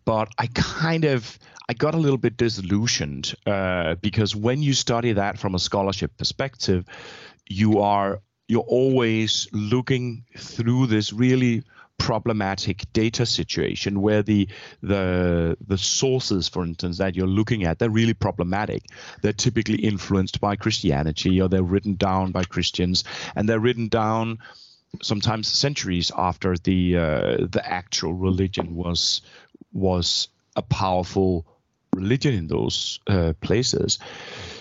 but 0.04 0.30
I 0.38 0.48
kind 0.54 1.06
of 1.06 1.38
I 1.67 1.74
got 1.74 1.95
a 1.95 1.98
little 1.98 2.17
bit 2.17 2.38
disillusioned 2.38 3.34
uh, 3.45 3.95
because 3.95 4.36
when 4.36 4.62
you 4.62 4.74
study 4.74 5.13
that 5.13 5.39
from 5.39 5.55
a 5.55 5.60
scholarship 5.60 6.15
perspective, 6.17 6.86
you 7.48 7.79
are 7.79 8.22
you're 8.48 8.62
always 8.62 9.48
looking 9.51 10.25
through 10.38 10.86
this 10.88 11.12
really 11.12 11.63
problematic 11.98 12.84
data 12.93 13.25
situation 13.25 14.01
where 14.01 14.22
the 14.22 14.48
the 14.81 15.57
the 15.65 15.77
sources 15.77 16.48
for 16.48 16.63
instance 16.63 16.98
that 16.98 17.15
you're 17.15 17.25
looking 17.25 17.63
at 17.63 17.79
they're 17.79 17.89
really 17.89 18.13
problematic. 18.13 18.84
They're 19.22 19.34
typically 19.34 19.77
influenced 19.77 20.39
by 20.41 20.57
christianity 20.57 21.41
or 21.41 21.48
they're 21.48 21.63
written 21.63 21.95
down 21.95 22.31
by 22.31 22.43
christians 22.43 23.05
and 23.36 23.48
they're 23.48 23.60
written 23.60 23.88
down 23.88 24.39
sometimes 25.01 25.48
centuries 25.48 26.12
after 26.15 26.55
the 26.57 26.98
uh, 26.98 27.38
the 27.50 27.62
actual 27.65 28.13
religion 28.13 28.75
was 28.75 29.22
was 29.74 30.27
a 30.55 30.62
powerful 30.62 31.45
religion 31.96 32.34
in 32.34 32.48
those 32.48 33.00
uh, 33.08 33.34
places 33.42 34.00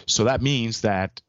so 0.06 0.24
that 0.24 0.40
means 0.40 0.80
that 0.82 1.20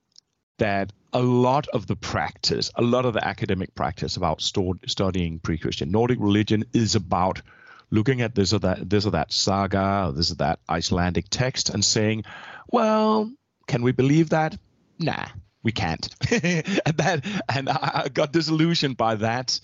that 0.58 0.94
a 1.14 1.22
lot 1.22 1.68
of 1.70 1.88
the 1.88 1.96
practice, 1.96 2.72
a 2.76 2.82
lot 2.82 3.06
of 3.06 3.14
the 3.14 3.26
academic 3.26 3.74
practice 3.74 4.18
about 4.18 4.42
studying 4.42 5.40
pre-Christian 5.40 5.90
Nordic 5.92 6.20
religion 6.20 6.66
is 6.74 6.96
about 6.96 7.42
looking 7.90 8.22
at 8.22 8.36
this 8.36 8.52
or 8.52 8.60
that, 8.60 8.90
this 8.90 9.06
or 9.06 9.12
that 9.12 9.32
saga, 9.32 10.08
or 10.08 10.12
this 10.12 10.32
or 10.32 10.36
that 10.36 10.60
Icelandic 10.70 11.28
text, 11.30 11.70
and 11.70 11.84
saying, 11.84 12.26
"Well, 12.70 13.32
can 13.68 13.82
we 13.82 13.92
believe 13.92 14.30
that? 14.32 14.58
Nah, 15.00 15.28
we 15.64 15.72
can't." 15.72 16.08
and 16.32 16.98
that, 16.98 17.26
and 17.48 17.70
I 17.70 18.10
got 18.14 18.34
disillusioned 18.34 18.98
by 18.98 19.16
that, 19.16 19.60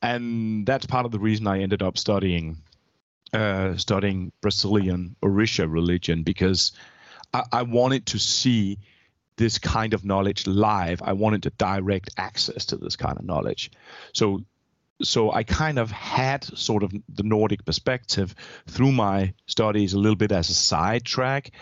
and 0.00 0.66
that's 0.66 0.86
part 0.86 1.04
of 1.04 1.12
the 1.12 1.18
reason 1.18 1.46
I 1.46 1.60
ended 1.60 1.82
up 1.82 1.98
studying, 1.98 2.58
uh, 3.32 3.76
studying 3.76 4.32
Brazilian 4.40 5.16
Orisha 5.22 5.70
religion 5.70 6.22
because 6.22 6.72
I, 7.32 7.44
I 7.52 7.62
wanted 7.62 8.06
to 8.06 8.18
see 8.18 8.78
this 9.36 9.58
kind 9.58 9.94
of 9.94 10.04
knowledge 10.04 10.46
live. 10.46 11.00
I 11.02 11.12
wanted 11.12 11.44
to 11.44 11.50
direct 11.50 12.10
access 12.16 12.66
to 12.66 12.76
this 12.76 12.96
kind 12.96 13.18
of 13.18 13.24
knowledge. 13.24 13.70
So 14.12 14.44
so 15.00 15.30
I 15.30 15.44
kind 15.44 15.78
of 15.78 15.92
had 15.92 16.42
sort 16.42 16.82
of 16.82 16.90
the 16.90 17.22
Nordic 17.22 17.64
perspective 17.64 18.34
through 18.66 18.90
my 18.90 19.32
studies 19.46 19.92
a 19.92 19.98
little 19.98 20.16
bit 20.16 20.32
as 20.32 20.50
a 20.50 20.54
sidetrack, 20.54 21.52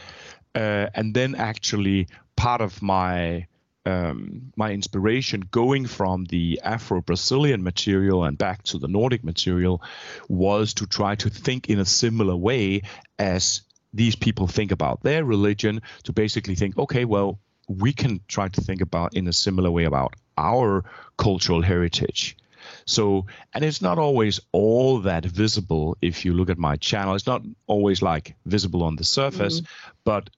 uh, 0.55 0.89
and 0.95 1.15
then 1.15 1.35
actually 1.35 2.09
part 2.35 2.63
of 2.63 2.81
my 2.81 3.47
um, 3.87 4.53
my 4.57 4.73
inspiration 4.73 5.49
going 5.51 5.87
from 5.87 6.25
the 6.25 6.61
Afro-Brazilian 6.63 7.63
material 7.63 8.25
and 8.25 8.37
back 8.37 8.65
to 8.65 8.79
the 8.79 8.89
Nordic 8.89 9.23
material 9.25 9.81
was 10.29 10.75
to 10.75 10.87
try 10.87 11.15
to 11.15 11.31
think 11.31 11.71
in 11.71 11.79
a 11.79 11.85
similar 11.85 12.37
way 12.37 12.83
as 13.19 13.63
these 13.95 14.17
people 14.17 14.49
think 14.49 14.73
about 14.73 15.03
their 15.03 15.25
religion. 15.25 15.83
To 16.05 16.13
basically 16.13 16.57
think, 16.57 16.77
okay, 16.77 17.05
well, 17.05 17.39
we 17.69 17.93
can 17.93 18.21
try 18.29 18.49
to 18.49 18.61
think 18.61 18.81
about 18.81 19.15
in 19.15 19.29
a 19.29 19.33
similar 19.33 19.71
way 19.71 19.85
about 19.85 20.15
our 20.37 20.85
cultural 21.17 21.63
heritage. 21.63 22.37
So, 22.85 23.27
and 23.55 23.65
it's 23.65 23.81
not 23.81 23.99
always 23.99 24.41
all 24.51 25.01
that 25.01 25.25
visible 25.25 25.97
if 26.03 26.25
you 26.25 26.35
look 26.35 26.51
at 26.51 26.59
my 26.59 26.77
channel. 26.77 27.15
It's 27.15 27.27
not 27.27 27.43
always 27.67 28.03
like 28.03 28.35
visible 28.45 28.83
on 28.83 28.97
the 28.97 29.05
surface, 29.05 29.61
mm-hmm. 29.61 29.91
but 30.05 30.31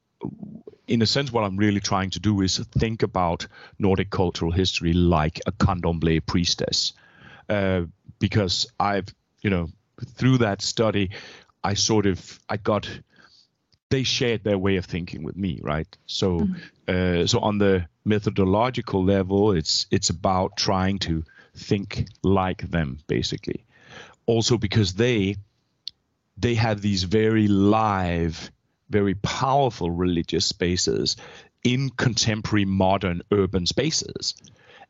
in 0.88 1.02
a 1.02 1.06
sense, 1.06 1.30
what 1.30 1.44
I'm 1.44 1.56
really 1.56 1.80
trying 1.80 2.10
to 2.10 2.20
do 2.20 2.40
is 2.40 2.58
think 2.58 3.02
about 3.02 3.46
Nordic 3.78 4.10
cultural 4.10 4.50
history 4.50 4.92
like 4.94 5.40
a 5.46 5.52
candomblé 5.52 6.24
priestess. 6.24 6.94
Uh, 7.48 7.82
because 8.18 8.66
I've, 8.80 9.06
you 9.42 9.50
know, 9.50 9.68
through 10.16 10.38
that 10.38 10.62
study, 10.62 11.10
I 11.62 11.74
sort 11.74 12.06
of 12.06 12.40
I 12.48 12.56
got 12.56 12.88
they 13.90 14.02
shared 14.02 14.44
their 14.44 14.58
way 14.58 14.76
of 14.76 14.84
thinking 14.84 15.22
with 15.22 15.36
me, 15.36 15.60
right? 15.62 15.96
So, 16.06 16.40
mm-hmm. 16.40 17.22
uh, 17.22 17.26
so 17.26 17.40
on 17.40 17.58
the 17.58 17.86
methodological 18.04 19.04
level, 19.04 19.52
it's 19.52 19.86
it's 19.90 20.10
about 20.10 20.56
trying 20.56 20.98
to 21.00 21.24
think 21.54 22.06
like 22.22 22.70
them, 22.70 22.98
basically. 23.06 23.64
Also, 24.26 24.58
because 24.58 24.94
they 24.94 25.36
they 26.36 26.54
have 26.54 26.80
these 26.80 27.04
very 27.04 27.48
live, 27.48 28.50
very 28.90 29.14
powerful 29.14 29.90
religious 29.90 30.46
spaces 30.46 31.16
in 31.64 31.90
contemporary 31.90 32.64
modern 32.64 33.22
urban 33.32 33.66
spaces, 33.66 34.34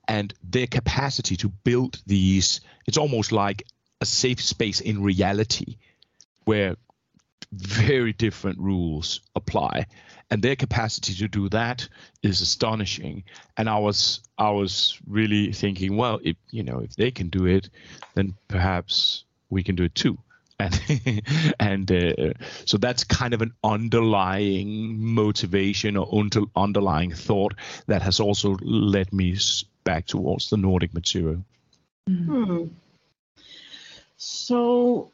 and 0.07 0.33
their 0.43 0.67
capacity 0.67 1.37
to 1.37 1.49
build 1.49 2.01
these, 2.07 2.61
it's 2.87 2.99
almost 2.99 3.33
like 3.33 3.65
a 4.01 4.07
safe 4.07 4.41
space 4.41 4.81
in 4.81 5.03
reality, 5.03 5.77
where 6.45 6.77
very 7.53 8.13
different 8.13 8.59
rules 8.59 9.21
apply. 9.35 9.87
And 10.31 10.43
their 10.43 10.57
capacity 10.57 11.15
to 11.15 11.29
do 11.29 11.49
that 11.51 11.89
is 12.23 12.43
astonishing. 12.43 13.25
And 13.57 13.69
i 13.69 13.79
was 13.79 14.21
i 14.37 14.51
was 14.51 14.99
really 15.07 15.53
thinking 15.53 15.97
well 15.97 16.21
if 16.23 16.37
you 16.51 16.63
know 16.63 16.81
if 16.81 16.95
they 16.97 17.11
can 17.11 17.29
do 17.29 17.47
it 17.47 17.71
then 18.15 18.35
perhaps 18.47 19.25
we 19.51 19.63
can 19.63 19.75
do 19.75 19.85
it 19.85 19.95
too 19.95 20.19
and 20.59 21.23
and 21.61 21.93
uh, 21.93 22.33
so 22.65 22.79
that's 22.79 23.05
kind 23.05 23.35
of 23.35 23.43
an 23.43 23.53
underlying 23.63 24.99
motivation 24.99 25.97
or 25.97 26.09
under, 26.13 26.43
underlying 26.57 27.13
thought 27.13 27.55
that 27.87 28.03
has 28.03 28.21
also 28.21 28.57
led 28.63 29.13
me 29.13 29.37
back 29.85 30.07
towards 30.07 30.51
the 30.51 30.57
nordic 30.57 30.93
material 30.95 31.45
hmm. 32.07 32.65
so 34.17 35.11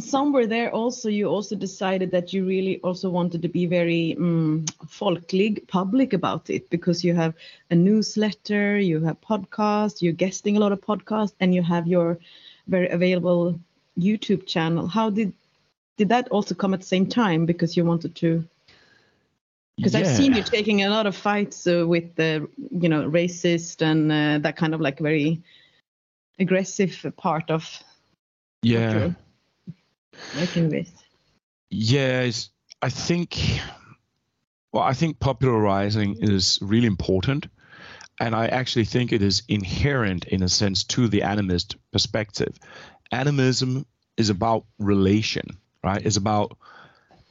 somewhere 0.00 0.46
there 0.48 0.74
also 0.74 1.08
you 1.08 1.28
also 1.28 1.54
decided 1.54 2.10
that 2.10 2.32
you 2.32 2.44
really 2.44 2.80
also 2.80 3.08
wanted 3.08 3.42
to 3.42 3.48
be 3.48 3.66
very 3.66 4.16
um, 4.16 4.64
folklig 4.86 5.66
public 5.68 6.12
about 6.12 6.50
it 6.50 6.68
because 6.70 7.04
you 7.04 7.14
have 7.14 7.34
a 7.70 7.74
newsletter 7.74 8.78
you 8.78 9.00
have 9.00 9.20
podcasts 9.20 10.02
you're 10.02 10.12
guesting 10.12 10.56
a 10.56 10.60
lot 10.60 10.72
of 10.72 10.80
podcasts 10.80 11.34
and 11.38 11.54
you 11.54 11.62
have 11.62 11.86
your 11.86 12.18
very 12.66 12.88
available 12.88 13.58
youtube 13.98 14.46
channel 14.46 14.86
how 14.86 15.10
did 15.10 15.32
did 15.96 16.08
that 16.10 16.28
also 16.28 16.54
come 16.54 16.74
at 16.74 16.80
the 16.80 16.86
same 16.86 17.06
time 17.06 17.46
because 17.46 17.76
you 17.76 17.84
wanted 17.84 18.14
to 18.14 18.44
because 19.76 19.92
yeah. 19.92 20.00
I've 20.00 20.08
seen 20.08 20.32
you 20.32 20.42
taking 20.42 20.84
a 20.84 20.88
lot 20.88 21.06
of 21.06 21.14
fights 21.14 21.66
uh, 21.66 21.84
with 21.86 22.14
the 22.14 22.48
you 22.70 22.88
know 22.88 23.10
racist 23.10 23.82
and 23.82 24.10
uh, 24.10 24.38
that 24.38 24.56
kind 24.56 24.74
of 24.74 24.80
like 24.80 24.98
very 24.98 25.42
aggressive 26.38 27.12
part 27.16 27.50
of 27.50 27.82
yeah 28.62 29.10
working 30.36 30.70
with? 30.70 30.92
Yes, 31.70 32.50
I 32.82 32.88
think. 32.90 33.60
Well, 34.72 34.82
I 34.82 34.92
think 34.92 35.20
popularizing 35.20 36.16
is 36.20 36.58
really 36.60 36.86
important, 36.86 37.46
and 38.20 38.34
I 38.34 38.48
actually 38.48 38.84
think 38.84 39.12
it 39.12 39.22
is 39.22 39.42
inherent 39.48 40.26
in 40.26 40.42
a 40.42 40.48
sense 40.48 40.84
to 40.84 41.08
the 41.08 41.20
animist 41.20 41.76
perspective. 41.92 42.58
Animism 43.12 43.86
is 44.16 44.30
about 44.30 44.64
relation, 44.78 45.58
right? 45.82 46.04
It's 46.04 46.16
about 46.16 46.56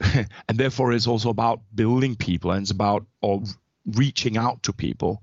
and 0.00 0.58
therefore 0.58 0.92
it's 0.92 1.06
also 1.06 1.30
about 1.30 1.60
building 1.74 2.16
people 2.16 2.50
and 2.50 2.62
it's 2.62 2.70
about 2.70 3.06
or 3.22 3.42
reaching 3.86 4.36
out 4.36 4.62
to 4.64 4.72
people 4.72 5.22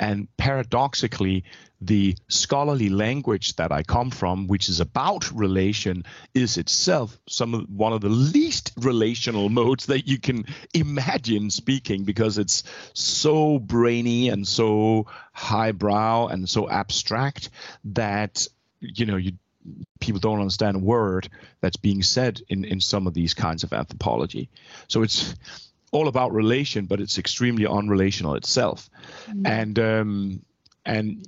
and 0.00 0.26
paradoxically, 0.36 1.44
the 1.80 2.16
scholarly 2.28 2.88
language 2.88 3.56
that 3.56 3.70
I 3.70 3.82
come 3.82 4.10
from, 4.10 4.48
which 4.48 4.68
is 4.68 4.80
about 4.80 5.30
relation, 5.30 6.04
is 6.34 6.56
itself 6.56 7.16
some 7.28 7.54
of, 7.54 7.70
one 7.70 7.92
of 7.92 8.00
the 8.00 8.08
least 8.08 8.72
relational 8.76 9.48
modes 9.50 9.86
that 9.86 10.08
you 10.08 10.18
can 10.18 10.46
imagine 10.72 11.50
speaking 11.50 12.04
because 12.04 12.38
it's 12.38 12.64
so 12.94 13.58
brainy 13.58 14.30
and 14.30 14.48
so 14.48 15.06
highbrow 15.32 16.26
and 16.26 16.48
so 16.48 16.68
abstract 16.68 17.50
that 17.84 18.48
you 18.80 19.06
know 19.06 19.16
you 19.16 19.32
people 20.00 20.20
don't 20.20 20.40
understand 20.40 20.76
a 20.76 20.80
word 20.80 21.28
that's 21.60 21.76
being 21.76 22.02
said 22.02 22.40
in 22.48 22.64
in 22.64 22.80
some 22.80 23.06
of 23.06 23.14
these 23.14 23.34
kinds 23.34 23.64
of 23.64 23.72
anthropology. 23.72 24.50
So 24.88 25.02
it's 25.02 25.34
all 25.92 26.08
about 26.08 26.32
relation, 26.32 26.86
but 26.86 27.00
it's 27.00 27.18
extremely 27.18 27.64
unrelational 27.64 28.36
itself. 28.36 28.90
Mm-hmm. 29.26 29.46
And 29.46 29.78
um, 29.78 30.42
and 30.84 31.26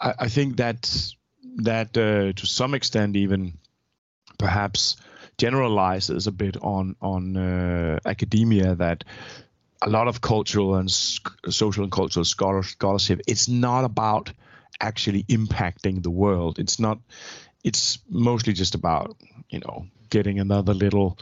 I, 0.00 0.14
I, 0.20 0.28
think 0.28 0.56
that 0.56 1.12
that 1.56 1.96
uh, 1.96 2.32
to 2.32 2.46
some 2.46 2.74
extent 2.74 3.16
even 3.16 3.58
perhaps 4.38 4.96
generalizes 5.38 6.26
a 6.26 6.32
bit 6.32 6.56
on 6.62 6.96
on 7.00 7.36
uh, 7.36 7.98
academia 8.06 8.74
that 8.76 9.04
a 9.82 9.90
lot 9.90 10.08
of 10.08 10.20
cultural 10.20 10.76
and 10.76 10.90
social 10.90 11.82
and 11.82 11.92
cultural 11.92 12.24
scholar- 12.24 12.62
scholarship 12.62 13.20
it's 13.26 13.48
not 13.48 13.84
about 13.84 14.32
actually 14.80 15.22
impacting 15.24 16.02
the 16.02 16.10
world 16.10 16.58
it's 16.58 16.80
not 16.80 16.98
it's 17.66 17.98
mostly 18.08 18.52
just 18.52 18.76
about 18.76 19.16
you 19.50 19.58
know 19.58 19.86
getting 20.08 20.38
another 20.38 20.72
little 20.72 21.18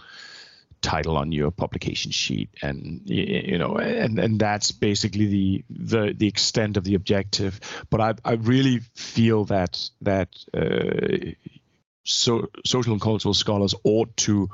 title 0.82 1.16
on 1.16 1.32
your 1.32 1.50
publication 1.50 2.12
sheet 2.12 2.50
and 2.60 3.00
you 3.06 3.56
know 3.56 3.76
and 3.78 4.18
and 4.18 4.38
that's 4.38 4.70
basically 4.70 5.26
the 5.26 5.64
the 5.70 6.14
the 6.14 6.28
extent 6.28 6.76
of 6.76 6.84
the 6.84 6.94
objective. 6.94 7.58
But 7.90 8.00
i 8.00 8.14
i 8.24 8.32
really 8.34 8.80
feel 8.94 9.46
that 9.46 9.90
that 10.02 10.28
uh, 10.52 11.32
so 12.04 12.50
social 12.66 12.92
and 12.92 13.00
cultural 13.00 13.34
scholars 13.34 13.74
ought 13.82 14.14
to 14.18 14.50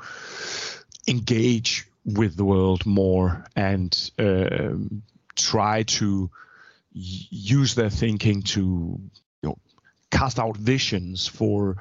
engage 1.07 1.87
with 2.05 2.37
the 2.37 2.45
world 2.45 2.85
more 2.85 3.45
and 3.53 4.11
um, 4.17 5.03
try 5.35 5.83
to 5.83 6.31
use 6.93 7.75
their 7.75 7.89
thinking 7.89 8.43
to 8.43 8.99
cast 10.11 10.39
out 10.39 10.57
visions 10.57 11.27
for 11.27 11.77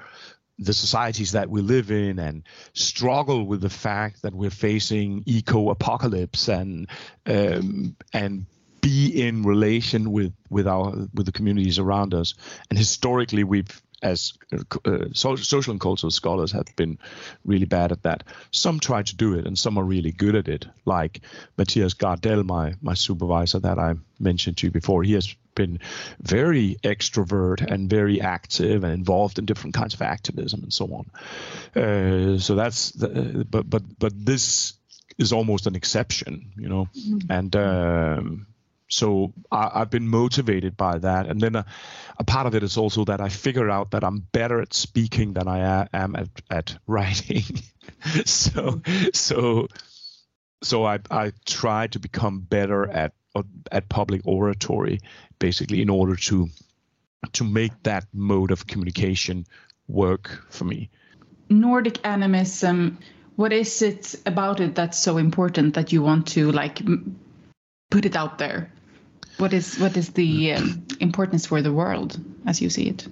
the 0.58 0.74
societies 0.74 1.32
that 1.32 1.48
we 1.48 1.62
live 1.62 1.90
in 1.90 2.18
and 2.18 2.42
struggle 2.74 3.46
with 3.46 3.62
the 3.62 3.70
fact 3.70 4.22
that 4.22 4.34
we're 4.34 4.50
facing 4.50 5.22
eco 5.26 5.70
apocalypse 5.70 6.48
and 6.48 6.88
um, 7.26 7.96
and 8.12 8.46
be 8.82 9.22
in 9.22 9.42
relation 9.42 10.12
with 10.12 10.32
with 10.48 10.66
our 10.66 11.06
with 11.14 11.26
the 11.26 11.32
communities 11.32 11.78
around 11.78 12.14
us. 12.14 12.34
And 12.68 12.78
historically 12.78 13.44
we've 13.44 13.82
as 14.02 14.32
uh, 14.84 15.06
social 15.12 15.70
and 15.70 15.80
cultural 15.80 16.10
scholars 16.10 16.52
have 16.52 16.74
been 16.76 16.98
really 17.44 17.66
bad 17.66 17.92
at 17.92 18.02
that. 18.02 18.24
Some 18.50 18.80
try 18.80 19.02
to 19.02 19.16
do 19.16 19.34
it, 19.34 19.46
and 19.46 19.58
some 19.58 19.78
are 19.78 19.84
really 19.84 20.12
good 20.12 20.34
at 20.34 20.48
it. 20.48 20.66
Like 20.84 21.20
Mattias 21.58 21.94
Gardell, 21.96 22.44
my 22.44 22.74
my 22.80 22.94
supervisor 22.94 23.60
that 23.60 23.78
I 23.78 23.94
mentioned 24.18 24.58
to 24.58 24.66
you 24.66 24.70
before, 24.70 25.02
he 25.02 25.14
has 25.14 25.34
been 25.54 25.80
very 26.20 26.76
extrovert 26.82 27.60
and 27.60 27.90
very 27.90 28.20
active 28.20 28.84
and 28.84 28.92
involved 28.92 29.38
in 29.38 29.46
different 29.46 29.74
kinds 29.74 29.94
of 29.94 30.02
activism 30.02 30.62
and 30.62 30.72
so 30.72 30.86
on. 30.86 31.82
Uh, 31.82 32.38
so 32.38 32.54
that's 32.54 32.92
the, 32.92 33.46
but 33.50 33.68
but 33.68 33.82
but 33.98 34.12
this 34.14 34.74
is 35.18 35.32
almost 35.32 35.66
an 35.66 35.74
exception, 35.74 36.52
you 36.56 36.68
know, 36.68 36.88
mm-hmm. 36.96 37.30
and. 37.30 37.56
Um, 37.56 38.46
so 38.90 39.32
I, 39.52 39.78
have 39.78 39.90
been 39.90 40.08
motivated 40.08 40.76
by 40.76 40.98
that, 40.98 41.26
and 41.26 41.40
then 41.40 41.54
a, 41.54 41.64
a, 42.18 42.24
part 42.24 42.46
of 42.46 42.54
it 42.56 42.62
is 42.64 42.76
also 42.76 43.04
that 43.04 43.20
I 43.20 43.28
figure 43.28 43.70
out 43.70 43.92
that 43.92 44.02
I'm 44.02 44.18
better 44.32 44.60
at 44.60 44.74
speaking 44.74 45.32
than 45.32 45.46
I 45.46 45.88
am 45.92 46.16
at, 46.16 46.28
at 46.50 46.76
writing. 46.86 47.44
so 48.24 48.82
so 49.14 49.68
so 50.62 50.84
I 50.84 50.98
I 51.10 51.32
try 51.46 51.86
to 51.88 51.98
become 52.00 52.40
better 52.40 52.90
at 52.90 53.12
at 53.70 53.88
public 53.88 54.22
oratory, 54.24 55.00
basically, 55.38 55.82
in 55.82 55.88
order 55.88 56.16
to 56.16 56.48
to 57.32 57.44
make 57.44 57.82
that 57.84 58.06
mode 58.12 58.50
of 58.50 58.66
communication 58.66 59.46
work 59.86 60.44
for 60.50 60.64
me. 60.64 60.90
Nordic 61.48 62.04
animism. 62.04 62.98
What 63.36 63.52
is 63.52 63.82
it 63.82 64.16
about 64.26 64.60
it 64.60 64.74
that's 64.74 64.98
so 64.98 65.16
important 65.16 65.74
that 65.74 65.92
you 65.92 66.02
want 66.02 66.26
to 66.28 66.50
like 66.50 66.82
put 67.90 68.04
it 68.04 68.16
out 68.16 68.38
there? 68.38 68.72
What 69.40 69.52
is 69.52 69.78
what 69.78 69.96
is 69.96 70.10
the 70.10 70.52
um, 70.52 70.86
importance 71.00 71.46
for 71.46 71.62
the 71.62 71.72
world 71.72 72.20
as 72.46 72.60
you 72.60 72.70
see 72.70 72.88
it? 72.88 73.08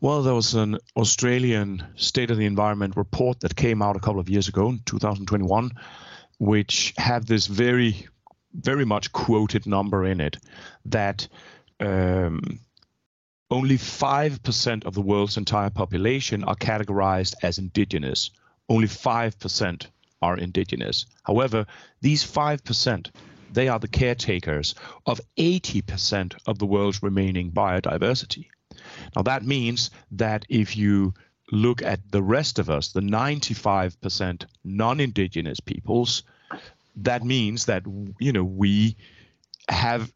Well, 0.00 0.22
there 0.22 0.34
was 0.34 0.54
an 0.54 0.78
Australian 0.96 1.82
State 1.96 2.30
of 2.30 2.36
the 2.36 2.46
Environment 2.46 2.96
report 2.96 3.40
that 3.40 3.56
came 3.56 3.80
out 3.80 3.96
a 3.96 4.00
couple 4.00 4.20
of 4.20 4.28
years 4.28 4.48
ago 4.48 4.68
in 4.68 4.80
2021, 4.84 5.70
which 6.38 6.92
had 6.98 7.26
this 7.26 7.46
very, 7.46 8.06
very 8.52 8.84
much 8.84 9.12
quoted 9.12 9.66
number 9.66 10.04
in 10.04 10.20
it 10.20 10.36
that 10.86 11.28
um, 11.80 12.58
only 13.50 13.78
5% 13.78 14.84
of 14.84 14.94
the 14.94 15.00
world's 15.00 15.36
entire 15.36 15.70
population 15.70 16.44
are 16.44 16.56
categorized 16.56 17.34
as 17.42 17.58
indigenous. 17.58 18.30
Only 18.68 18.88
5% 18.88 19.86
are 20.20 20.36
indigenous. 20.36 21.06
However, 21.22 21.66
these 22.00 22.24
5% 22.24 23.10
they 23.54 23.68
are 23.68 23.78
the 23.78 23.88
caretakers 23.88 24.74
of 25.06 25.20
80% 25.36 26.34
of 26.46 26.58
the 26.58 26.66
world's 26.66 27.02
remaining 27.02 27.50
biodiversity. 27.52 28.46
Now, 29.14 29.22
that 29.22 29.44
means 29.44 29.90
that 30.12 30.44
if 30.48 30.76
you 30.76 31.14
look 31.52 31.82
at 31.82 32.10
the 32.10 32.22
rest 32.22 32.58
of 32.58 32.68
us, 32.70 32.88
the 32.88 33.00
95% 33.00 34.46
non 34.64 35.00
indigenous 35.00 35.60
peoples, 35.60 36.22
that 36.96 37.22
means 37.22 37.66
that, 37.66 37.84
you 38.18 38.32
know, 38.32 38.44
we 38.44 38.96
have 39.68 40.12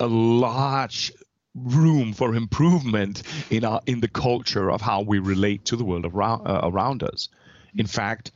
a 0.00 0.06
large 0.06 1.12
room 1.54 2.12
for 2.14 2.34
improvement 2.34 3.22
in 3.50 3.64
our 3.64 3.80
in 3.86 4.00
the 4.00 4.08
culture 4.08 4.70
of 4.70 4.80
how 4.80 5.02
we 5.02 5.18
relate 5.18 5.66
to 5.66 5.76
the 5.76 5.84
world 5.84 6.06
around 6.06 6.46
uh, 6.46 6.60
around 6.64 7.02
us. 7.02 7.28
In 7.76 7.86
fact, 7.86 8.32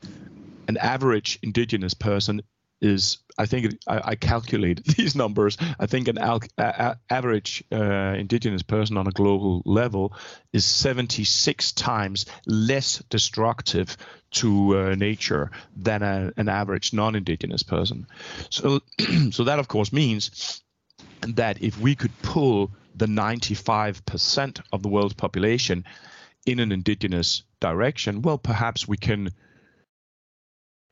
an 0.69 0.77
average 0.77 1.39
indigenous 1.43 1.95
person 1.95 2.43
is 2.81 3.19
I 3.39 3.47
think 3.47 3.79
I, 3.87 4.01
I 4.05 4.15
calculate 4.15 4.85
these 4.97 5.15
numbers. 5.15 5.57
I 5.79 5.87
think 5.87 6.09
an 6.09 6.19
al- 6.19 6.41
a- 6.59 6.97
average 7.11 7.65
uh, 7.73 8.15
indigenous 8.17 8.63
person 8.63 8.97
on 8.97 9.07
a 9.07 9.11
global 9.11 9.63
level 9.65 10.15
is 10.53 10.65
76 10.65 11.73
times 11.73 12.27
less 12.47 13.03
destructive 13.11 13.97
to 14.33 14.79
uh, 14.79 14.95
nature 14.95 15.51
than 15.77 16.03
a, 16.03 16.33
an 16.37 16.49
average 16.49 16.93
non-indigenous 16.93 17.63
person. 17.63 18.07
So, 18.51 18.81
so 19.31 19.45
that 19.45 19.59
of 19.59 19.69
course 19.69 19.93
means 19.93 20.63
that 21.21 21.63
if 21.63 21.79
we 21.79 21.95
could 21.95 22.17
pull 22.23 22.73
the 22.95 23.07
95% 23.07 24.61
of 24.73 24.83
the 24.83 24.89
world's 24.89 25.15
population 25.15 25.85
in 26.47 26.61
an 26.61 26.73
indigenous 26.73 27.43
direction, 27.61 28.23
well, 28.23 28.39
perhaps 28.39 28.89
we 28.89 28.97
can 28.97 29.31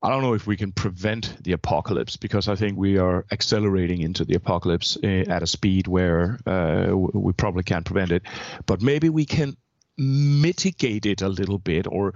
I 0.05 0.11
don't 0.11 0.21
know 0.21 0.35
if 0.35 0.47
we 0.47 0.59
can 0.59 0.71
prevent 0.71 1.43
the 1.43 1.53
apocalypse 1.53 2.19
because 2.19 2.47
I 2.47 2.57
think 2.57 2.77
we 2.77 2.99
are 2.99 3.25
accelerating 3.33 4.03
into 4.03 4.27
the 4.27 4.35
apocalypse 4.35 4.99
eh, 5.03 5.25
at 5.27 5.43
a 5.43 5.47
speed 5.47 5.87
where 5.87 6.39
uh, 6.47 6.95
we 6.95 7.33
probably 7.33 7.63
can't 7.63 7.87
prevent 7.87 8.13
it. 8.13 8.23
But 8.67 8.83
maybe 8.83 9.09
we 9.09 9.25
can 9.25 9.57
mitigate 9.97 11.07
it 11.07 11.23
a 11.23 11.29
little 11.31 11.59
bit 11.59 11.87
or 11.87 12.13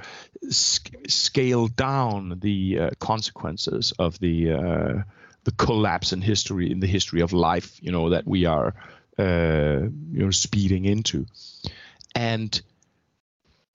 sc- 0.50 0.96
scale 1.08 1.66
down 1.68 2.38
the 2.40 2.78
uh, 2.78 2.90
consequences 2.98 3.94
of 3.98 4.18
the 4.18 4.52
uh, 4.52 5.02
the 5.44 5.52
collapse 5.52 6.12
in 6.12 6.20
history 6.20 6.70
in 6.70 6.80
the 6.80 6.86
history 6.86 7.22
of 7.22 7.32
life. 7.32 7.78
You 7.80 7.92
know 7.92 8.10
that 8.10 8.26
we 8.26 8.44
are 8.44 8.74
you 9.18 9.90
know 10.12 10.30
speeding 10.30 10.84
into, 10.84 11.24
and 12.14 12.60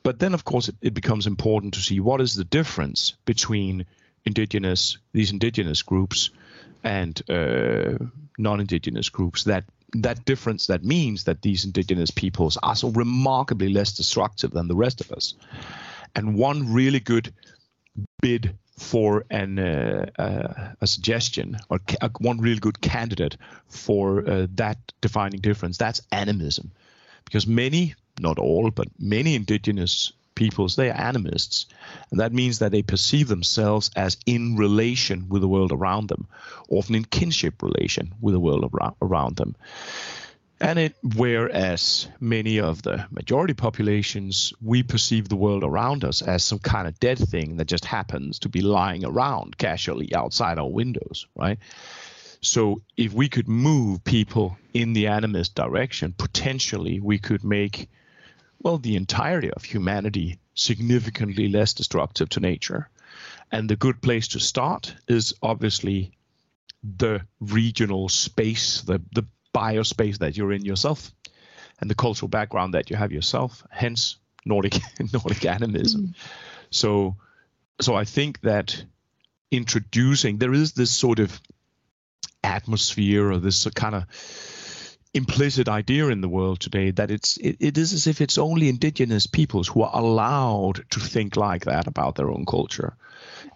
but 0.04 0.20
then 0.20 0.36
of 0.36 0.46
course 0.46 0.70
it, 0.70 0.76
it 0.84 0.94
becomes 0.94 1.26
important 1.26 1.74
to 1.74 1.82
see 1.82 2.00
what 2.00 2.22
is 2.22 2.36
the 2.36 2.44
difference 2.44 3.14
between 3.26 3.88
indigenous 4.26 4.98
these 5.14 5.32
indigenous 5.32 5.82
groups 5.82 6.30
and 6.84 7.22
uh, 7.30 7.98
non-indigenous 8.38 9.10
groups 9.10 9.44
that 9.44 9.64
that 9.94 10.26
difference 10.26 10.68
that 10.68 10.84
means 10.84 11.24
that 11.26 11.42
these 11.42 11.66
indigenous 11.66 12.12
peoples 12.12 12.58
are 12.64 12.76
so 12.76 12.90
remarkably 12.90 13.70
less 13.70 13.94
destructive 13.94 14.52
than 14.52 14.68
the 14.68 14.76
rest 14.76 15.02
of 15.02 15.12
us. 15.12 15.36
And 16.16 16.36
one 16.36 16.74
really 16.74 17.00
good 17.00 17.34
bid 18.22 18.58
for 18.78 19.24
an 19.30 19.60
uh, 19.60 20.10
uh, 20.18 20.74
a 20.82 20.88
suggestion 20.88 21.58
or 21.70 21.80
ca- 21.80 22.10
one 22.20 22.40
really 22.40 22.60
good 22.60 22.82
candidate 22.82 23.38
for 23.68 24.28
uh, 24.28 24.48
that 24.56 24.78
defining 25.02 25.42
difference 25.42 25.78
that's 25.78 26.02
animism. 26.12 26.72
Because 27.26 27.46
many 27.46 27.94
not 28.20 28.40
all 28.40 28.72
but 28.72 28.88
many 29.00 29.36
indigenous 29.36 30.12
peoples, 30.36 30.76
they 30.76 30.90
are 30.90 31.10
animists. 31.10 31.68
And 32.12 32.20
that 32.20 32.34
means 32.34 32.60
that 32.60 32.72
they 32.72 32.82
perceive 32.82 33.28
themselves 33.28 33.92
as 33.96 34.18
in 34.26 34.56
relation 34.56 35.30
with 35.30 35.42
the 35.42 35.48
world 35.48 35.72
around 35.72 36.10
them, 36.10 36.28
often 36.70 36.96
in 36.96 37.06
kinship 37.06 37.62
relation 37.62 38.14
with 38.22 38.34
the 38.34 38.40
world 38.40 38.72
around 39.02 39.36
them. 39.38 39.56
And 40.60 40.80
it, 40.80 40.96
whereas 41.18 42.08
many 42.22 42.62
of 42.62 42.84
the 42.84 43.06
majority 43.12 43.54
populations, 43.54 44.54
we 44.62 44.82
perceive 44.82 45.28
the 45.28 45.36
world 45.36 45.64
around 45.64 46.06
us 46.06 46.22
as 46.22 46.44
some 46.44 46.60
kind 46.60 46.88
of 46.88 47.00
dead 47.00 47.18
thing 47.18 47.58
that 47.58 47.66
just 47.66 47.84
happens 47.84 48.40
to 48.40 48.50
be 48.50 48.62
lying 48.62 49.04
around 49.04 49.58
casually 49.58 50.16
outside 50.16 50.58
our 50.58 50.70
windows, 50.70 51.28
right? 51.36 51.60
So 52.40 52.82
if 52.96 53.14
we 53.14 53.30
could 53.30 53.48
move 53.48 54.04
people 54.04 54.58
in 54.74 54.94
the 54.94 55.06
animist 55.06 55.54
direction, 55.54 56.14
potentially 56.18 57.00
we 57.00 57.20
could 57.20 57.44
make 57.44 57.90
well, 58.64 58.78
the 58.78 58.96
entirety 58.96 59.52
of 59.52 59.64
humanity 59.64 60.40
significantly 60.56 61.50
less 61.50 61.74
destructive 61.74 62.30
to 62.30 62.40
nature. 62.40 62.90
And 63.52 63.70
the 63.70 63.76
good 63.76 64.02
place 64.02 64.30
to 64.30 64.40
start 64.40 64.96
is 65.08 65.34
obviously 65.44 66.14
the 66.98 67.22
regional 67.40 68.10
space, 68.10 68.82
the, 68.82 69.02
the 69.14 69.26
biospace 69.54 70.18
that 70.20 70.36
you're 70.36 70.54
in 70.54 70.66
yourself, 70.66 71.12
and 71.80 71.90
the 71.90 71.96
cultural 71.96 72.30
background 72.30 72.74
that 72.74 72.90
you 72.90 72.96
have 72.96 73.12
yourself, 73.12 73.64
hence 73.70 74.18
Nordic 74.46 74.80
Nordic 75.14 75.46
animism. 75.46 76.08
Mm. 76.08 76.16
So 76.70 77.16
so 77.82 77.96
I 77.96 78.06
think 78.06 78.42
that 78.42 78.84
introducing 79.52 80.38
there 80.38 80.54
is 80.54 80.74
this 80.74 80.92
sort 80.92 81.20
of 81.20 81.42
atmosphere 82.44 83.32
or 83.32 83.38
this 83.38 83.66
kind 83.76 83.96
of 83.96 84.06
implicit 85.14 85.70
idea 85.70 86.08
in 86.08 86.22
the 86.22 86.30
world 86.30 86.60
today 86.60 86.90
that 86.92 87.12
it's 87.12 87.38
it, 87.38 87.58
it 87.60 87.78
is 87.78 87.94
as 87.94 88.08
if 88.08 88.20
it's 88.20 88.38
only 88.38 88.68
indigenous 88.68 89.28
peoples 89.28 89.68
who 89.68 89.84
are 89.84 89.96
allowed 89.96 90.84
to 90.90 91.00
think 91.00 91.36
like 91.36 91.66
that 91.66 91.88
about 91.88 92.16
their 92.16 92.32
own 92.32 92.46
culture 92.46 92.96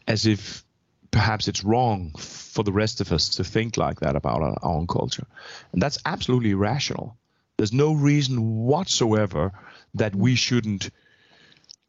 as 0.08 0.26
if 0.26 0.64
perhaps 1.10 1.48
it's 1.48 1.64
wrong 1.64 2.12
for 2.18 2.64
the 2.64 2.72
rest 2.72 3.02
of 3.02 3.12
us 3.12 3.30
to 3.30 3.44
think 3.44 3.78
like 3.78 4.00
that 4.02 4.16
about 4.16 4.42
our, 4.42 4.58
our 4.62 4.76
own 4.76 4.88
culture. 4.88 5.26
And 5.72 5.82
that's 5.82 5.98
absolutely 6.06 6.52
irrational. 6.52 7.18
There's 7.58 7.74
no 7.74 7.94
reason 7.94 8.66
whatsoever 8.66 9.52
that 9.96 10.16
we 10.16 10.36
shouldn't 10.36 10.92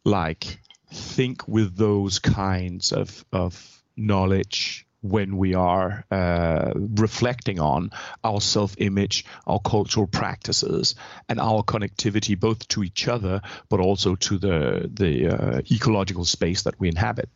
like 0.05 0.61
think 0.91 1.47
with 1.47 1.77
those 1.77 2.19
kinds 2.19 2.93
of 2.93 3.25
of 3.33 3.83
knowledge 3.97 4.87
when 5.09 5.37
we 5.37 5.55
are 5.55 6.05
uh, 6.11 6.73
reflecting 6.75 7.61
on 7.61 7.91
our 8.25 8.41
self-image, 8.41 9.25
our 9.47 9.61
cultural 9.61 10.07
practices, 10.07 10.95
and 11.29 11.41
our 11.41 11.63
connectivity 11.63 12.39
both 12.39 12.67
to 12.69 12.83
each 12.83 13.09
other 13.09 13.41
but 13.69 13.81
also 13.81 14.15
to 14.15 14.39
the 14.39 14.91
the 14.93 15.29
uh, 15.29 15.61
ecological 15.71 16.25
space 16.25 16.63
that 16.63 16.79
we 16.81 16.89
inhabit. 16.89 17.29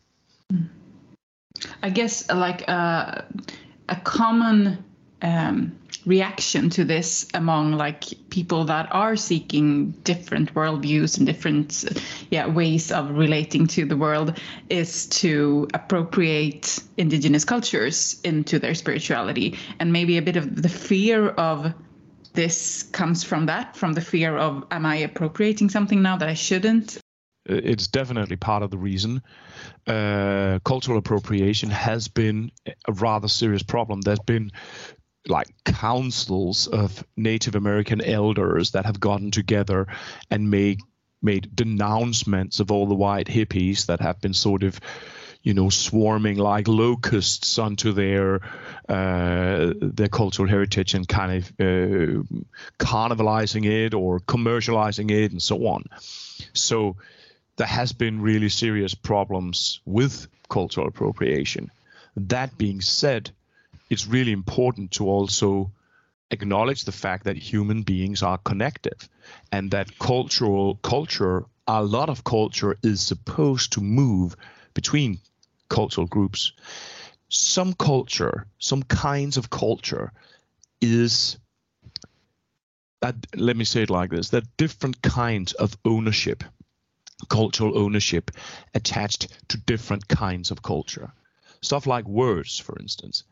I 1.81 1.89
guess 1.89 2.29
like 2.29 2.67
uh, 2.67 3.21
a 3.89 3.95
common 4.03 4.83
um, 5.23 5.79
reaction 6.05 6.69
to 6.69 6.83
this 6.83 7.25
among 7.33 7.71
like 7.71 8.03
people 8.29 8.65
that 8.65 8.89
are 8.91 9.15
seeking 9.15 9.91
different 10.03 10.53
worldviews 10.53 11.17
and 11.17 11.25
different 11.25 11.85
yeah 12.29 12.45
ways 12.45 12.91
of 12.91 13.09
relating 13.11 13.65
to 13.65 13.85
the 13.85 13.95
world 13.95 14.37
is 14.69 15.07
to 15.07 15.67
appropriate 15.73 16.77
indigenous 16.97 17.45
cultures 17.45 18.19
into 18.25 18.59
their 18.59 18.75
spirituality 18.75 19.57
and 19.79 19.93
maybe 19.93 20.17
a 20.17 20.21
bit 20.21 20.35
of 20.35 20.61
the 20.61 20.69
fear 20.69 21.29
of 21.29 21.73
this 22.33 22.83
comes 22.83 23.23
from 23.23 23.45
that 23.45 23.77
from 23.77 23.93
the 23.93 24.01
fear 24.01 24.35
of 24.37 24.65
am 24.71 24.85
i 24.85 24.97
appropriating 24.97 25.69
something 25.69 26.01
now 26.01 26.17
that 26.17 26.27
i 26.27 26.33
shouldn't 26.33 26.99
it's 27.45 27.87
definitely 27.87 28.37
part 28.37 28.63
of 28.63 28.71
the 28.71 28.77
reason. 28.77 29.21
Uh, 29.85 30.59
cultural 30.63 30.97
appropriation 30.97 31.69
has 31.69 32.07
been 32.07 32.51
a 32.65 32.93
rather 32.93 33.27
serious 33.27 33.63
problem. 33.63 33.99
There's 33.99 34.19
been 34.19 34.51
like 35.27 35.47
councils 35.63 36.67
of 36.67 37.03
Native 37.15 37.55
American 37.55 38.01
elders 38.01 38.71
that 38.71 38.85
have 38.85 38.99
gotten 38.99 39.31
together 39.31 39.87
and 40.29 40.49
made 40.49 40.79
made 41.21 41.55
denouncements 41.55 42.59
of 42.59 42.71
all 42.71 42.85
the 42.85 42.95
white 42.95 43.27
hippies 43.27 43.85
that 43.85 44.01
have 44.01 44.19
been 44.19 44.33
sort 44.33 44.63
of 44.63 44.79
you 45.41 45.53
know 45.53 45.69
swarming 45.69 46.37
like 46.37 46.67
locusts 46.67 47.57
onto 47.59 47.91
their 47.91 48.41
uh, 48.89 49.73
their 49.81 50.09
cultural 50.09 50.47
heritage 50.47 50.93
and 50.93 51.07
kind 51.07 51.31
of 51.37 51.49
uh, 51.59 52.23
carnivalizing 52.79 53.65
it 53.65 53.93
or 53.93 54.19
commercializing 54.19 55.11
it 55.11 55.31
and 55.31 55.41
so 55.41 55.67
on. 55.67 55.83
So 56.53 56.97
there 57.57 57.67
has 57.67 57.93
been 57.93 58.21
really 58.21 58.49
serious 58.49 58.95
problems 58.95 59.81
with 59.85 60.27
cultural 60.49 60.87
appropriation. 60.87 61.69
That 62.15 62.57
being 62.57 62.81
said 62.81 63.31
it's 63.93 64.07
really 64.07 64.31
important 64.31 64.89
to 64.89 65.07
also 65.07 65.71
acknowledge 66.31 66.83
the 66.83 66.91
fact 66.91 67.25
that 67.25 67.37
human 67.37 67.83
beings 67.83 68.23
are 68.23 68.39
connected 68.39 68.95
and 69.51 69.69
that 69.69 69.99
cultural 69.99 70.75
culture 70.77 71.45
a 71.67 71.83
lot 71.83 72.09
of 72.09 72.23
culture 72.23 72.75
is 72.81 73.01
supposed 73.01 73.73
to 73.73 73.81
move 73.81 74.35
between 74.73 75.19
cultural 75.69 76.07
groups. 76.07 76.53
Some 77.29 77.73
culture 77.73 78.47
some 78.57 78.81
kinds 78.81 79.37
of 79.37 79.51
culture 79.51 80.11
is 80.81 81.37
that 83.01 83.15
let 83.35 83.55
me 83.55 83.63
say 83.63 83.83
it 83.83 83.91
like 83.91 84.09
this 84.09 84.29
that 84.29 84.57
different 84.57 85.03
kinds 85.03 85.53
of 85.53 85.77
ownership 85.85 86.43
cultural 87.29 87.77
ownership 87.77 88.31
attached 88.73 89.27
to 89.49 89.57
different 89.57 90.07
kinds 90.07 90.49
of 90.49 90.63
culture. 90.63 91.13
Stuff 91.61 91.85
like 91.85 92.07
words 92.07 92.57
for 92.57 92.75
instance 92.79 93.23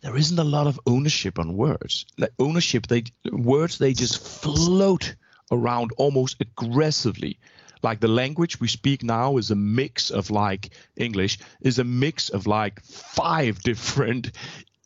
there 0.00 0.16
isn't 0.16 0.38
a 0.38 0.44
lot 0.44 0.66
of 0.66 0.80
ownership 0.86 1.38
on 1.38 1.56
words. 1.56 2.06
Like 2.16 2.32
ownership, 2.38 2.86
they 2.86 3.04
words 3.30 3.78
they 3.78 3.92
just 3.92 4.18
float 4.42 5.16
around 5.50 5.92
almost 5.96 6.40
aggressively. 6.40 7.38
Like 7.82 8.00
the 8.00 8.08
language 8.08 8.60
we 8.60 8.68
speak 8.68 9.02
now 9.02 9.36
is 9.36 9.50
a 9.50 9.56
mix 9.56 10.10
of 10.10 10.30
like 10.30 10.70
English 10.96 11.38
is 11.60 11.78
a 11.78 11.84
mix 11.84 12.28
of 12.28 12.46
like 12.46 12.82
five 12.82 13.60
different 13.62 14.32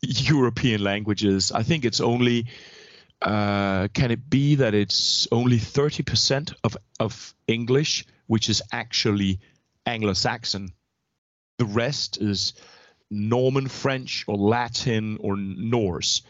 European 0.01 0.83
languages. 0.83 1.51
I 1.51 1.63
think 1.63 1.85
it's 1.85 2.01
only 2.01 2.47
uh, 3.21 3.87
can 3.93 4.11
it 4.11 4.29
be 4.29 4.55
that 4.55 4.73
it's 4.73 5.27
only 5.31 5.57
30% 5.57 6.53
of, 6.63 6.75
of 6.99 7.33
English, 7.47 8.05
which 8.27 8.49
is 8.49 8.61
actually 8.71 9.39
Anglo-Saxon. 9.85 10.73
The 11.57 11.65
rest 11.65 12.17
is 12.21 12.53
Norman 13.13 13.67
French 13.67 14.25
or 14.27 14.35
Latin 14.35 15.17
or 15.21 15.37
Norse, 15.37 16.21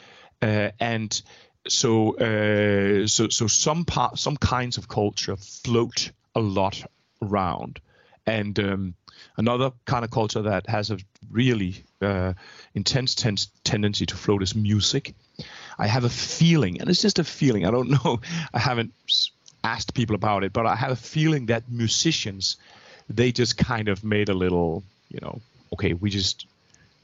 uh, 0.42 0.72
and 0.80 1.22
so 1.68 2.16
uh, 2.18 3.08
so 3.08 3.30
so 3.30 3.48
some 3.48 3.86
part 3.86 4.20
some 4.20 4.38
kinds 4.38 4.78
of 4.78 4.88
culture 4.88 5.36
float 5.36 6.12
a 6.36 6.40
lot 6.40 6.84
around, 7.22 7.80
and 8.26 8.60
um, 8.60 8.94
another 9.38 9.72
kind 9.86 10.04
of 10.04 10.12
culture 10.12 10.42
that 10.42 10.68
has 10.68 10.92
a 10.92 10.98
really 11.32 11.84
uh, 12.02 12.34
intense 12.74 13.16
ten- 13.16 13.38
tendency 13.64 14.06
to 14.06 14.16
float 14.16 14.44
is 14.44 14.56
music. 14.56 15.16
I 15.80 15.88
have 15.88 16.04
a 16.04 16.10
feeling, 16.10 16.82
and 16.82 16.90
it's 16.90 17.02
just 17.02 17.20
a 17.20 17.24
feeling. 17.24 17.66
I 17.66 17.72
don't 17.72 17.90
know. 18.04 18.20
I 18.54 18.60
haven't 18.60 18.94
asked 19.64 19.94
people 19.94 20.16
about 20.16 20.44
it, 20.44 20.54
but 20.54 20.66
I 20.66 20.76
have 20.76 20.92
a 20.92 20.96
feeling 20.96 21.48
that 21.48 21.70
musicians, 21.70 22.58
they 23.10 23.32
just 23.32 23.58
kind 23.58 23.88
of 23.88 24.04
made 24.04 24.30
a 24.30 24.34
little, 24.34 24.84
you 25.10 25.20
know, 25.22 25.42
okay, 25.74 25.94
we 25.94 26.10
just 26.10 26.46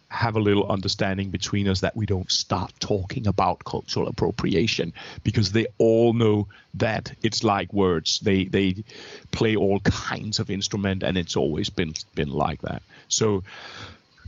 have 0.10 0.36
a 0.36 0.40
little 0.40 0.70
understanding 0.72 1.30
between 1.30 1.68
us 1.68 1.82
that 1.82 1.96
we 1.96 2.06
don't 2.06 2.32
start 2.32 2.74
talking 2.80 3.28
about 3.28 3.64
cultural 3.64 4.08
appropriation 4.08 4.94
because 5.24 5.52
they 5.52 5.68
all 5.78 6.14
know 6.14 6.48
that 6.74 7.14
it's 7.22 7.44
like 7.44 7.72
words. 7.72 8.20
They 8.20 8.46
they 8.46 8.84
play 9.32 9.56
all 9.56 9.80
kinds 9.80 10.40
of 10.40 10.50
instrument 10.50 11.04
and 11.04 11.18
it's 11.18 11.36
always 11.36 11.70
been 11.70 11.94
been 12.16 12.32
like 12.32 12.62
that. 12.64 12.82
So 13.08 13.44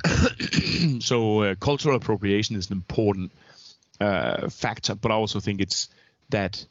so 1.00 1.41
uh, 1.41 1.56
cultural 1.56 1.96
appropriation 1.96 2.56
is 2.56 2.70
an 2.70 2.74
important 2.74 3.32
uh, 4.00 4.50
factor 4.50 4.96
but 4.96 5.12
i 5.12 5.15
also 5.15 5.39
think 5.39 5.62
it's 5.62 5.89
that 6.30 6.65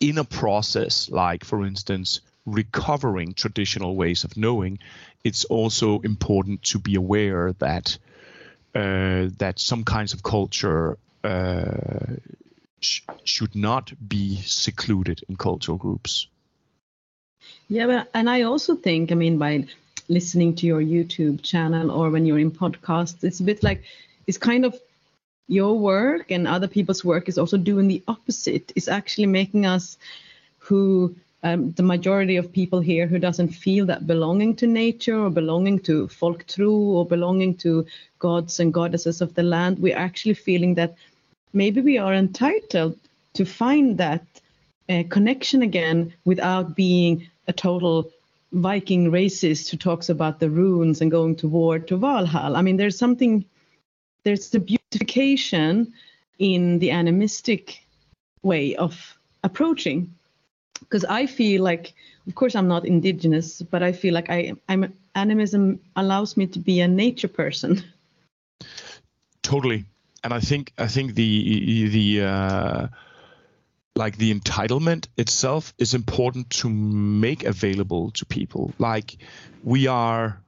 in 0.00 0.18
a 0.18 0.24
process 0.24 1.08
like 1.08 1.44
for 1.44 1.64
instance 1.64 2.20
recovering 2.46 3.32
traditional 3.32 3.94
ways 3.96 4.24
of 4.24 4.36
knowing 4.36 4.78
it's 5.22 5.44
also 5.44 6.00
important 6.00 6.62
to 6.62 6.78
be 6.78 6.94
aware 6.96 7.52
that 7.54 7.96
uh, 8.74 9.28
that 9.38 9.58
some 9.58 9.84
kinds 9.84 10.12
of 10.12 10.22
culture 10.22 10.98
uh, 11.22 12.16
sh- 12.80 13.02
should 13.24 13.54
not 13.54 13.92
be 14.08 14.36
secluded 14.42 15.22
in 15.28 15.36
cultural 15.36 15.78
groups. 15.78 16.26
Yeah, 17.68 17.86
but, 17.86 18.10
and 18.14 18.28
I 18.28 18.42
also 18.42 18.76
think, 18.76 19.12
I 19.12 19.14
mean, 19.14 19.38
by 19.38 19.66
listening 20.08 20.54
to 20.56 20.66
your 20.66 20.82
YouTube 20.82 21.42
channel 21.42 21.90
or 21.90 22.10
when 22.10 22.26
you're 22.26 22.38
in 22.38 22.50
podcasts, 22.50 23.24
it's 23.24 23.40
a 23.40 23.44
bit 23.44 23.62
like 23.62 23.84
it's 24.26 24.38
kind 24.38 24.64
of 24.64 24.78
your 25.48 25.78
work 25.78 26.30
and 26.30 26.48
other 26.48 26.68
people's 26.68 27.04
work 27.04 27.28
is 27.28 27.38
also 27.38 27.56
doing 27.56 27.88
the 27.88 28.02
opposite. 28.08 28.72
It's 28.76 28.88
actually 28.88 29.26
making 29.26 29.66
us 29.66 29.98
who 30.58 31.14
um, 31.44 31.72
the 31.72 31.82
majority 31.82 32.36
of 32.36 32.50
people 32.50 32.80
here 32.80 33.06
who 33.06 33.18
doesn't 33.18 33.48
feel 33.48 33.84
that 33.86 34.06
belonging 34.06 34.56
to 34.56 34.66
nature 34.66 35.18
or 35.18 35.30
belonging 35.30 35.78
to 35.80 36.08
folktru 36.08 36.70
or 36.70 37.04
belonging 37.04 37.54
to 37.58 37.86
gods 38.18 38.60
and 38.60 38.72
goddesses 38.72 39.20
of 39.20 39.34
the 39.34 39.42
land, 39.42 39.78
we're 39.78 39.96
actually 39.96 40.32
feeling 40.32 40.74
that 40.74 40.94
maybe 41.52 41.82
we 41.82 41.98
are 41.98 42.14
entitled 42.14 42.98
to 43.34 43.44
find 43.44 43.98
that 43.98 44.24
uh, 44.88 45.02
connection 45.10 45.60
again 45.60 46.14
without 46.24 46.74
being 46.74 47.28
a 47.46 47.52
total 47.52 48.10
Viking 48.52 49.10
racist 49.10 49.68
who 49.68 49.76
talks 49.76 50.08
about 50.08 50.40
the 50.40 50.48
runes 50.48 51.02
and 51.02 51.10
going 51.10 51.36
to 51.36 51.48
war 51.48 51.78
to 51.78 51.96
Valhalla. 51.96 52.58
I 52.58 52.62
mean, 52.62 52.78
there's 52.78 52.96
something, 52.96 53.44
there's 54.22 54.48
the 54.48 54.60
beautification 54.60 55.92
in 56.38 56.78
the 56.78 56.90
animistic 56.90 57.84
way 58.42 58.76
of 58.76 59.18
approaching 59.42 60.14
because 60.80 61.04
I 61.04 61.26
feel 61.26 61.62
like, 61.62 61.94
of 62.26 62.34
course, 62.34 62.54
I'm 62.54 62.68
not 62.68 62.86
indigenous, 62.86 63.62
but 63.62 63.82
I 63.82 63.92
feel 63.92 64.14
like 64.14 64.30
I, 64.30 64.54
I'm 64.68 64.92
animism 65.14 65.80
allows 65.96 66.36
me 66.36 66.46
to 66.48 66.58
be 66.58 66.80
a 66.80 66.88
nature 66.88 67.28
person. 67.28 67.82
Totally, 69.42 69.84
and 70.22 70.32
I 70.32 70.40
think 70.40 70.72
I 70.78 70.86
think 70.86 71.14
the 71.14 71.88
the 71.88 72.24
uh, 72.24 72.86
like 73.96 74.16
the 74.16 74.34
entitlement 74.34 75.06
itself 75.16 75.74
is 75.78 75.94
important 75.94 76.50
to 76.50 76.68
make 76.68 77.44
available 77.44 78.10
to 78.12 78.26
people. 78.26 78.72
Like 78.78 79.16
we 79.62 79.86
are, 79.86 80.42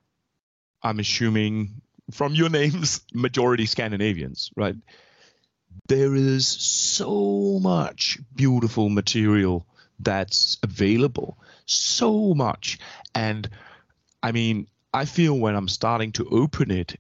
I'm 0.82 0.98
assuming 0.98 1.82
from 2.10 2.34
your 2.34 2.48
names, 2.60 3.02
majority 3.12 3.66
Scandinavians, 3.66 4.50
right? 4.56 4.76
There 5.88 6.14
is 6.14 6.48
so 6.48 7.60
much 7.60 8.18
beautiful 8.34 8.88
material 8.88 9.66
that's 9.98 10.58
available 10.62 11.38
so 11.66 12.34
much. 12.34 12.78
And 13.14 13.48
i 14.22 14.32
mean 14.32 14.66
i 14.94 15.04
feel 15.04 15.38
when 15.38 15.54
i'm 15.54 15.68
starting 15.68 16.12
to 16.12 16.26
open 16.30 16.70
it, 16.70 16.96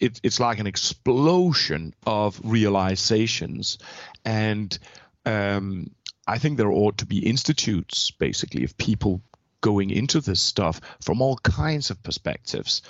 it 0.00 0.20
it's 0.22 0.40
like 0.40 0.58
an 0.58 0.66
explosion 0.66 1.94
of 2.06 2.40
realizations. 2.44 3.78
And 4.24 4.78
um, 5.26 5.90
i 6.26 6.38
think 6.38 6.56
there 6.56 6.70
ought 6.70 6.98
to 6.98 7.06
be 7.06 7.26
institutes 7.26 8.10
basically 8.10 8.64
of 8.64 8.76
people 8.76 9.22
going 9.60 9.90
into 9.90 10.20
this 10.20 10.42
stuff 10.42 10.80
from 11.00 11.22
all 11.22 11.38
kinds 11.38 11.90
of 11.90 12.02
perspectives, 12.02 12.82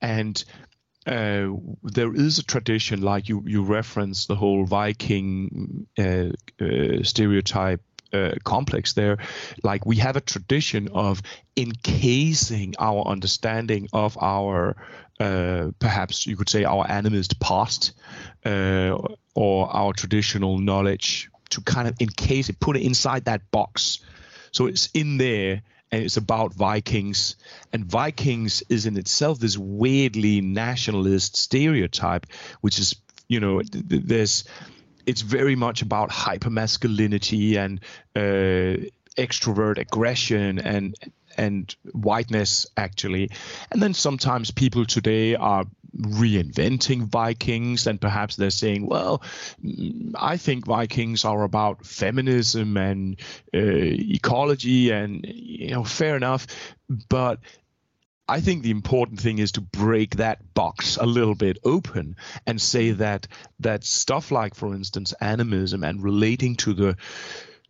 and 0.00 0.42
uh, 1.06 1.48
there 1.82 2.14
is 2.14 2.38
a 2.38 2.44
tradition, 2.44 3.02
like 3.02 3.28
you 3.28 3.42
you 3.44 3.64
reference 3.64 4.26
the 4.26 4.36
whole 4.36 4.64
Viking 4.64 5.86
uh, 5.98 6.30
uh, 6.60 7.02
stereotype 7.02 7.82
uh, 8.12 8.32
complex 8.44 8.92
there. 8.92 9.18
Like 9.62 9.86
we 9.86 9.96
have 9.96 10.16
a 10.16 10.20
tradition 10.20 10.88
of 10.92 11.22
encasing 11.56 12.74
our 12.78 13.04
understanding 13.06 13.88
of 13.92 14.16
our, 14.20 14.76
uh, 15.20 15.70
perhaps 15.78 16.26
you 16.26 16.36
could 16.36 16.48
say, 16.48 16.64
our 16.64 16.86
animist 16.86 17.40
past 17.40 17.92
uh, 18.44 18.96
or 19.34 19.74
our 19.74 19.92
traditional 19.92 20.58
knowledge 20.58 21.30
to 21.50 21.60
kind 21.60 21.88
of 21.88 21.94
encase 22.00 22.48
it, 22.48 22.58
put 22.60 22.76
it 22.76 22.82
inside 22.82 23.26
that 23.26 23.50
box. 23.50 24.00
So 24.52 24.66
it's 24.66 24.88
in 24.94 25.18
there 25.18 25.62
and 25.90 26.02
it's 26.02 26.16
about 26.16 26.54
Vikings. 26.54 27.36
And 27.72 27.84
Vikings 27.84 28.62
is 28.68 28.86
in 28.86 28.96
itself 28.96 29.38
this 29.38 29.58
weirdly 29.58 30.40
nationalist 30.40 31.36
stereotype, 31.36 32.26
which 32.62 32.78
is, 32.78 32.96
you 33.28 33.40
know, 33.40 33.62
there's 33.64 34.44
it's 35.06 35.22
very 35.22 35.56
much 35.56 35.82
about 35.82 36.10
hypermasculinity 36.10 37.56
and 37.56 37.80
uh, 38.16 38.88
extrovert 39.16 39.78
aggression 39.78 40.58
and 40.58 40.94
and 41.36 41.74
whiteness 41.92 42.66
actually. 42.76 43.30
And 43.70 43.82
then 43.82 43.94
sometimes 43.94 44.50
people 44.50 44.84
today 44.84 45.34
are 45.34 45.64
reinventing 45.98 47.02
vikings 47.02 47.86
and 47.86 48.00
perhaps 48.00 48.36
they're 48.36 48.48
saying 48.48 48.86
well 48.86 49.22
mm, 49.62 50.12
i 50.18 50.38
think 50.38 50.64
vikings 50.64 51.26
are 51.26 51.42
about 51.42 51.84
feminism 51.84 52.78
and 52.78 53.20
uh, 53.54 53.60
ecology 53.60 54.90
and 54.90 55.26
you 55.26 55.70
know 55.70 55.84
fair 55.84 56.16
enough. 56.16 56.46
But 57.08 57.40
I 58.32 58.40
think 58.40 58.62
the 58.62 58.70
important 58.70 59.20
thing 59.20 59.38
is 59.40 59.52
to 59.52 59.60
break 59.60 60.16
that 60.16 60.54
box 60.54 60.96
a 60.96 61.04
little 61.04 61.34
bit 61.34 61.58
open 61.64 62.16
and 62.46 62.58
say 62.58 62.92
that 62.92 63.28
that 63.60 63.84
stuff 63.84 64.30
like, 64.30 64.54
for 64.54 64.74
instance, 64.74 65.12
animism 65.20 65.84
and 65.84 66.02
relating 66.02 66.56
to 66.56 66.72
the 66.72 66.96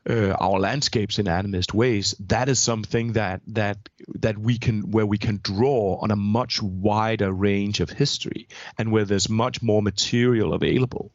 uh, 0.09 0.31
our 0.41 0.61
landscapes 0.61 1.19
in 1.19 1.27
animist 1.27 1.75
ways, 1.75 2.15
that 2.29 2.49
is 2.49 2.61
something 2.61 3.15
that 3.15 3.41
that 3.49 3.89
that 4.21 4.39
we 4.39 4.57
can 4.57 4.93
where 4.93 5.07
we 5.07 5.19
can 5.19 5.41
draw 5.43 5.99
on 6.01 6.13
a 6.13 6.17
much 6.17 6.63
wider 6.63 7.33
range 7.33 7.81
of 7.81 7.91
history 7.91 8.47
and 8.79 8.93
where 8.93 9.05
there's 9.05 9.29
much 9.29 9.63
more 9.63 9.83
material 9.83 10.55
available. 10.55 11.11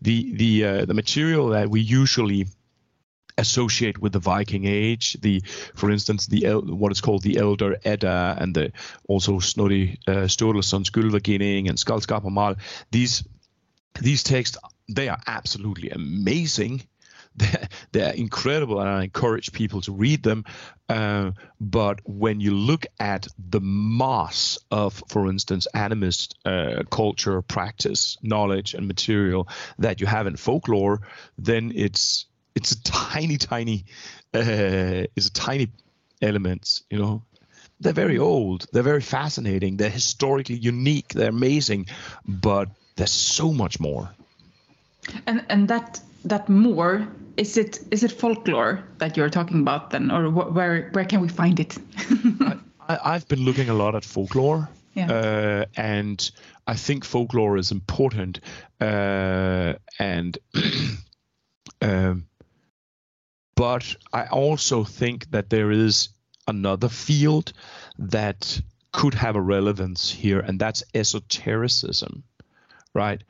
The 0.00 0.32
the 0.32 0.64
uh, 0.64 0.84
the 0.86 0.94
material 0.94 1.48
that 1.48 1.68
we 1.68 1.82
usually 1.82 2.46
associate 3.38 3.98
with 3.98 4.12
the 4.12 4.18
Viking 4.18 4.64
Age. 4.64 5.16
The, 5.20 5.40
for 5.74 5.90
instance, 5.90 6.26
the 6.26 6.54
what 6.54 6.92
is 6.92 7.00
called 7.00 7.22
the 7.22 7.38
Elder 7.38 7.76
Edda 7.84 8.36
and 8.40 8.54
the 8.54 8.72
also 9.08 9.38
Snorri 9.38 9.98
uh, 10.06 10.26
Sturluson's 10.26 10.90
Gylfaginning 10.90 11.68
and 11.68 11.78
Skaldskaparmal. 11.78 12.58
These 12.90 13.24
these 14.00 14.22
texts 14.22 14.58
they 14.88 15.08
are 15.08 15.20
absolutely 15.26 15.90
amazing. 15.90 16.82
They're, 17.38 17.68
they're 17.92 18.14
incredible, 18.14 18.80
and 18.80 18.88
I 18.88 19.04
encourage 19.04 19.52
people 19.52 19.82
to 19.82 19.92
read 19.92 20.22
them. 20.22 20.46
Uh, 20.88 21.32
but 21.60 22.00
when 22.04 22.40
you 22.40 22.54
look 22.54 22.86
at 22.98 23.28
the 23.38 23.60
mass 23.60 24.58
of, 24.70 25.02
for 25.08 25.28
instance, 25.28 25.68
animist 25.74 26.32
uh, 26.46 26.84
culture, 26.90 27.42
practice, 27.42 28.16
knowledge, 28.22 28.72
and 28.72 28.88
material 28.88 29.48
that 29.78 30.00
you 30.00 30.06
have 30.06 30.26
in 30.26 30.36
folklore, 30.36 31.02
then 31.36 31.72
it's 31.74 32.24
it's 32.56 32.72
a 32.72 32.82
tiny, 32.82 33.36
tiny, 33.36 33.84
uh, 34.34 35.06
it's 35.14 35.28
a 35.28 35.32
tiny 35.32 35.68
element. 36.22 36.82
You 36.90 36.98
know, 36.98 37.22
they're 37.80 37.92
very 37.92 38.18
old. 38.18 38.66
They're 38.72 38.82
very 38.82 39.02
fascinating. 39.02 39.76
They're 39.76 39.90
historically 39.90 40.56
unique. 40.56 41.08
They're 41.08 41.28
amazing, 41.28 41.86
but 42.26 42.70
there's 42.96 43.12
so 43.12 43.52
much 43.52 43.78
more. 43.78 44.10
And 45.26 45.44
and 45.48 45.68
that 45.68 46.00
that 46.24 46.48
more 46.48 47.06
is 47.36 47.56
it 47.56 47.78
is 47.90 48.02
it 48.02 48.12
folklore 48.12 48.82
that 48.98 49.16
you're 49.16 49.30
talking 49.30 49.60
about 49.60 49.90
then, 49.90 50.10
or 50.10 50.30
wh- 50.30 50.54
where 50.54 50.90
where 50.92 51.04
can 51.04 51.20
we 51.20 51.28
find 51.28 51.60
it? 51.60 51.78
I, 52.88 53.12
have 53.12 53.28
been 53.28 53.44
looking 53.44 53.68
a 53.68 53.74
lot 53.74 53.94
at 53.94 54.04
folklore. 54.04 54.68
Yeah. 54.94 55.10
Uh, 55.10 55.64
and 55.76 56.30
I 56.66 56.74
think 56.74 57.04
folklore 57.04 57.58
is 57.58 57.70
important. 57.70 58.40
Uh, 58.80 59.74
and 59.98 60.38
um, 61.82 62.24
but 63.56 63.96
I 64.12 64.26
also 64.26 64.84
think 64.84 65.30
that 65.32 65.50
there 65.50 65.72
is 65.72 66.10
another 66.46 66.88
field 66.88 67.52
that 67.98 68.60
could 68.92 69.14
have 69.14 69.34
a 69.34 69.40
relevance 69.40 70.10
here, 70.10 70.40
and 70.40 70.60
that's 70.60 70.84
esotericism, 70.94 72.22
right? 72.94 73.22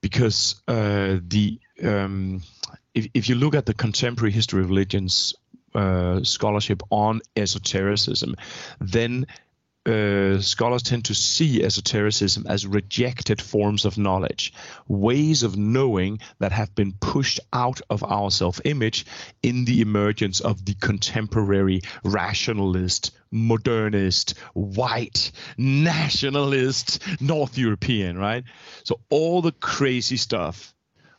Because 0.00 0.60
uh, 0.66 1.18
the 1.26 1.60
um, 1.84 2.42
if, 2.94 3.08
if 3.14 3.28
you 3.28 3.36
look 3.36 3.54
at 3.54 3.66
the 3.66 3.74
contemporary 3.74 4.32
history 4.32 4.62
of 4.62 4.68
religions 4.68 5.34
uh, 5.74 6.22
scholarship 6.24 6.82
on 6.90 7.20
esotericism, 7.36 8.36
then 8.80 9.26
uh, 9.84 10.40
scholars 10.40 10.82
tend 10.82 11.06
to 11.06 11.14
see 11.14 11.62
esotericism 11.62 12.46
as 12.48 12.66
rejected 12.66 13.40
forms 13.40 13.84
of 13.84 13.98
knowledge, 13.98 14.52
ways 14.86 15.42
of 15.42 15.56
knowing 15.56 16.20
that 16.38 16.52
have 16.52 16.74
been 16.74 16.92
pushed 16.92 17.40
out 17.52 17.80
of 17.90 18.04
our 18.04 18.30
self 18.30 18.60
image 18.64 19.04
in 19.42 19.64
the 19.64 19.80
emergence 19.80 20.40
of 20.40 20.64
the 20.64 20.74
contemporary 20.74 21.80
rationalist, 22.04 23.10
modernist, 23.30 24.38
white, 24.54 25.32
nationalist, 25.56 27.02
North 27.20 27.58
European, 27.58 28.16
right? 28.16 28.44
So 28.84 29.00
all 29.10 29.42
the 29.42 29.52
crazy 29.52 30.16
stuff 30.16 30.74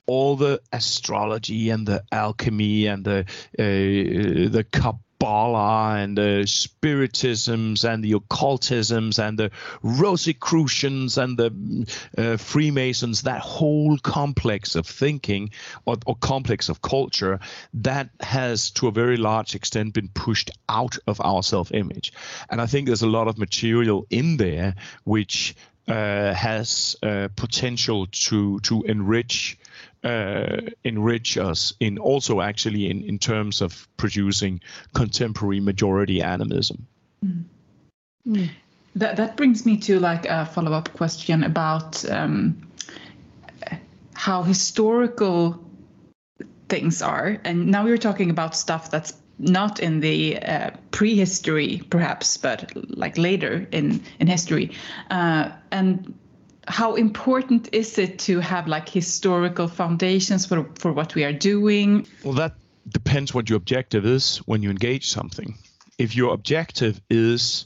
all 0.06 0.36
the 0.36 0.62
astrology 0.74 1.70
and 1.70 1.88
the 1.88 2.04
alchemy 2.12 2.88
and 2.88 3.06
the 3.06 3.20
uh, 3.58 4.50
the 4.50 4.66
cup 4.70 5.00
Kabbalah 5.24 5.96
and 6.00 6.18
the 6.18 6.44
Spiritisms 6.46 7.86
and 7.86 8.04
the 8.04 8.12
occultisms 8.14 9.20
and 9.20 9.40
the 9.40 9.52
Rosicrucians 9.82 11.18
and 11.18 11.38
the 11.38 11.88
uh, 12.18 12.36
Freemasons, 12.36 13.22
that 13.22 13.40
whole 13.40 13.98
complex 14.00 14.76
of 14.76 14.86
thinking 14.86 15.52
or, 15.86 15.96
or 16.06 16.18
complex 16.18 16.68
of 16.68 16.82
culture 16.82 17.40
that 17.76 18.10
has 18.20 18.72
to 18.72 18.88
a 18.90 18.92
very 18.92 19.16
large 19.16 19.56
extent 19.56 19.94
been 19.94 20.10
pushed 20.10 20.52
out 20.68 20.98
of 21.08 21.22
our 21.22 21.42
self 21.42 21.72
image. 21.72 22.12
And 22.50 22.60
I 22.60 22.66
think 22.66 22.88
there's 22.88 23.02
a 23.02 23.08
lot 23.08 23.30
of 23.30 23.38
material 23.38 24.06
in 24.10 24.36
there 24.36 24.76
which 25.06 25.56
uh, 25.88 26.34
has 26.34 26.98
uh, 27.02 27.30
potential 27.36 28.08
to 28.08 28.60
to 28.62 28.84
enrich 28.84 29.58
uh, 30.04 30.62
enrich 30.84 31.38
us 31.38 31.74
in 31.80 31.98
also 31.98 32.42
actually 32.42 32.90
in, 32.90 33.04
in 33.04 33.20
terms 33.20 33.62
of 33.62 33.88
producing 33.98 34.62
contemporary 34.94 35.60
majority 35.60 36.22
animism. 36.22 36.88
Mm. 37.26 37.44
Mm. 38.28 38.50
That 38.96 39.16
that 39.18 39.38
brings 39.38 39.66
me 39.66 39.78
to 39.78 40.00
like 40.00 40.26
a 40.26 40.46
follow 40.46 40.72
up 40.72 40.94
question 40.94 41.44
about 41.44 42.08
um, 42.10 42.68
how 44.14 44.44
historical 44.44 45.60
things 46.70 47.02
are, 47.02 47.40
and 47.44 47.68
now 47.68 47.84
we're 47.84 47.98
talking 47.98 48.30
about 48.30 48.56
stuff 48.56 48.92
that's 48.92 49.14
not 49.40 49.80
in 49.80 50.00
the 50.00 50.38
uh, 50.38 50.70
prehistory 50.92 51.82
perhaps 51.90 52.38
but 52.38 52.72
like 52.96 53.18
later 53.18 53.68
in 53.72 54.02
in 54.20 54.28
history 54.28 54.72
uh, 55.10 55.50
and 55.72 56.14
how 56.68 56.96
important 56.96 57.70
is 57.72 57.98
it 57.98 58.20
to 58.20 58.40
have 58.40 58.68
like 58.68 58.88
historical 58.88 59.68
foundations 59.68 60.46
for 60.46 60.70
for 60.76 60.94
what 60.94 61.16
we 61.16 61.24
are 61.24 61.34
doing? 61.34 62.08
Well 62.24 62.36
that 62.36 62.56
depends 62.88 63.34
what 63.34 63.50
your 63.50 63.58
objective 63.58 64.06
is 64.06 64.38
when 64.46 64.64
you 64.64 64.70
engage 64.70 65.10
something. 65.10 65.58
If 65.98 66.16
your 66.16 66.34
objective 66.34 67.02
is 67.10 67.66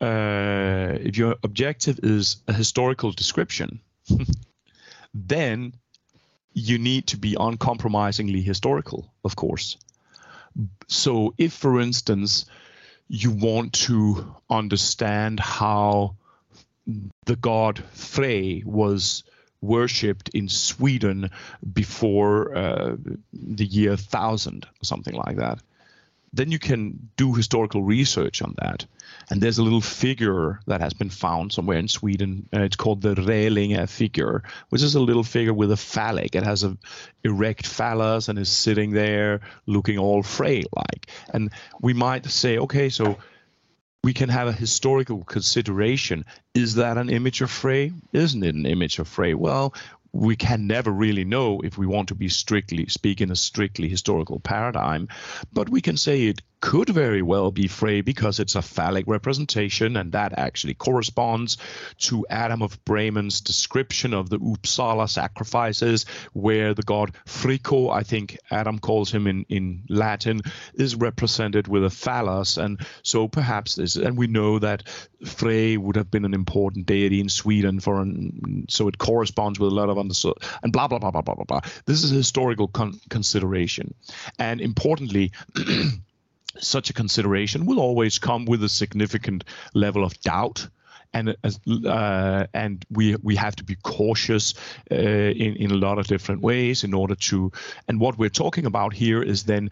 uh, 0.00 0.96
if 1.00 1.18
your 1.18 1.36
objective 1.42 2.00
is 2.02 2.36
a 2.48 2.52
historical 2.52 3.12
description 3.12 3.80
then 5.14 5.74
you 6.52 6.78
need 6.78 7.06
to 7.08 7.16
be 7.16 7.36
uncompromisingly 7.38 8.40
historical 8.40 9.12
of 9.24 9.36
course. 9.36 9.76
So 10.88 11.34
if 11.38 11.52
for 11.52 11.80
instance 11.80 12.46
you 13.08 13.30
want 13.30 13.72
to 13.72 14.34
understand 14.48 15.40
how 15.40 16.16
the 17.26 17.36
god 17.36 17.82
Frey 17.92 18.62
was 18.64 19.24
worshipped 19.60 20.30
in 20.30 20.48
Sweden 20.48 21.30
before 21.72 22.56
uh, 22.56 22.96
the 23.32 23.64
year 23.64 23.90
1000 23.90 24.64
or 24.64 24.84
something 24.84 25.14
like 25.14 25.36
that. 25.36 25.58
Then 26.32 26.52
you 26.52 26.60
can 26.60 27.10
do 27.16 27.34
historical 27.34 27.82
research 27.82 28.40
on 28.40 28.54
that. 28.58 28.86
And 29.28 29.40
there's 29.40 29.58
a 29.58 29.64
little 29.64 29.80
figure 29.80 30.60
that 30.66 30.80
has 30.80 30.94
been 30.94 31.10
found 31.10 31.52
somewhere 31.52 31.78
in 31.78 31.88
Sweden. 31.88 32.48
it's 32.52 32.76
called 32.76 33.02
the 33.02 33.16
Rällinge 33.16 33.88
figure, 33.88 34.44
which 34.68 34.82
is 34.82 34.94
a 34.94 35.00
little 35.00 35.24
figure 35.24 35.52
with 35.52 35.72
a 35.72 35.76
phallic. 35.76 36.36
It 36.36 36.44
has 36.44 36.62
a 36.62 36.76
erect 37.24 37.66
phallus 37.66 38.28
and 38.28 38.38
is 38.38 38.48
sitting 38.48 38.92
there 38.92 39.40
looking 39.66 39.98
all 39.98 40.22
Frey 40.22 40.62
like. 40.74 41.08
And 41.34 41.50
we 41.80 41.94
might 41.94 42.26
say, 42.26 42.58
okay, 42.58 42.90
so 42.90 43.18
we 44.02 44.14
can 44.14 44.28
have 44.28 44.48
a 44.48 44.52
historical 44.52 45.24
consideration. 45.24 46.24
Is 46.54 46.76
that 46.76 46.98
an 46.98 47.10
image 47.10 47.42
of 47.42 47.50
Frey? 47.50 47.92
Isn't 48.12 48.42
it 48.42 48.54
an 48.54 48.66
image 48.66 48.98
of 48.98 49.08
Frey? 49.08 49.34
Well, 49.34 49.74
we 50.12 50.36
can 50.36 50.66
never 50.66 50.90
really 50.90 51.24
know 51.24 51.60
if 51.60 51.78
we 51.78 51.86
want 51.86 52.08
to 52.08 52.14
be 52.14 52.28
strictly 52.28 52.86
speak 52.86 53.20
in 53.20 53.30
a 53.30 53.36
strictly 53.36 53.88
historical 53.88 54.40
paradigm, 54.40 55.08
but 55.52 55.68
we 55.68 55.80
can 55.80 55.96
say 55.96 56.24
it 56.24 56.42
could 56.60 56.90
very 56.90 57.22
well 57.22 57.50
be 57.50 57.68
Frey 57.68 58.02
because 58.02 58.38
it's 58.38 58.54
a 58.54 58.62
phallic 58.62 59.06
representation, 59.06 59.96
and 59.96 60.12
that 60.12 60.38
actually 60.38 60.74
corresponds 60.74 61.56
to 61.98 62.26
Adam 62.28 62.62
of 62.62 62.84
Bremen's 62.84 63.40
description 63.40 64.12
of 64.14 64.28
the 64.28 64.38
Uppsala 64.38 65.08
sacrifices, 65.08 66.04
where 66.32 66.74
the 66.74 66.82
god 66.82 67.12
Fricco, 67.26 67.90
I 67.90 68.02
think 68.02 68.38
Adam 68.50 68.78
calls 68.78 69.10
him 69.10 69.26
in, 69.26 69.46
in 69.48 69.84
Latin, 69.88 70.42
is 70.74 70.96
represented 70.96 71.66
with 71.66 71.84
a 71.84 71.90
phallus. 71.90 72.56
And 72.56 72.80
so 73.02 73.28
perhaps 73.28 73.76
this, 73.76 73.96
and 73.96 74.16
we 74.16 74.26
know 74.26 74.58
that 74.58 74.88
Frey 75.24 75.76
would 75.76 75.96
have 75.96 76.10
been 76.10 76.24
an 76.24 76.34
important 76.34 76.86
deity 76.86 77.20
in 77.20 77.28
Sweden 77.28 77.80
for, 77.80 78.00
an, 78.00 78.66
so 78.68 78.88
it 78.88 78.98
corresponds 78.98 79.58
with 79.58 79.72
a 79.72 79.74
lot 79.74 79.88
of 79.88 79.98
understood, 79.98 80.34
and 80.62 80.72
blah, 80.72 80.88
blah, 80.88 80.98
blah, 80.98 81.10
blah, 81.10 81.22
blah, 81.22 81.34
blah, 81.34 81.44
blah. 81.44 81.60
This 81.86 82.04
is 82.04 82.12
a 82.12 82.16
historical 82.16 82.68
con- 82.68 83.00
consideration. 83.08 83.94
And 84.38 84.60
importantly, 84.60 85.32
such 86.58 86.90
a 86.90 86.92
consideration 86.92 87.66
will 87.66 87.80
always 87.80 88.18
come 88.18 88.44
with 88.44 88.62
a 88.64 88.68
significant 88.68 89.44
level 89.74 90.04
of 90.04 90.18
doubt. 90.20 90.68
And 91.12 91.36
uh, 91.86 92.46
and 92.54 92.84
we 92.88 93.16
we 93.16 93.34
have 93.34 93.56
to 93.56 93.64
be 93.64 93.76
cautious 93.82 94.54
uh, 94.92 94.94
in 94.94 95.56
in 95.56 95.70
a 95.72 95.74
lot 95.74 95.98
of 95.98 96.06
different 96.06 96.40
ways 96.40 96.84
in 96.84 96.94
order 96.94 97.16
to 97.16 97.50
and 97.88 97.98
what 97.98 98.16
we're 98.16 98.28
talking 98.28 98.64
about 98.64 98.92
here 98.92 99.20
is 99.20 99.42
then 99.42 99.70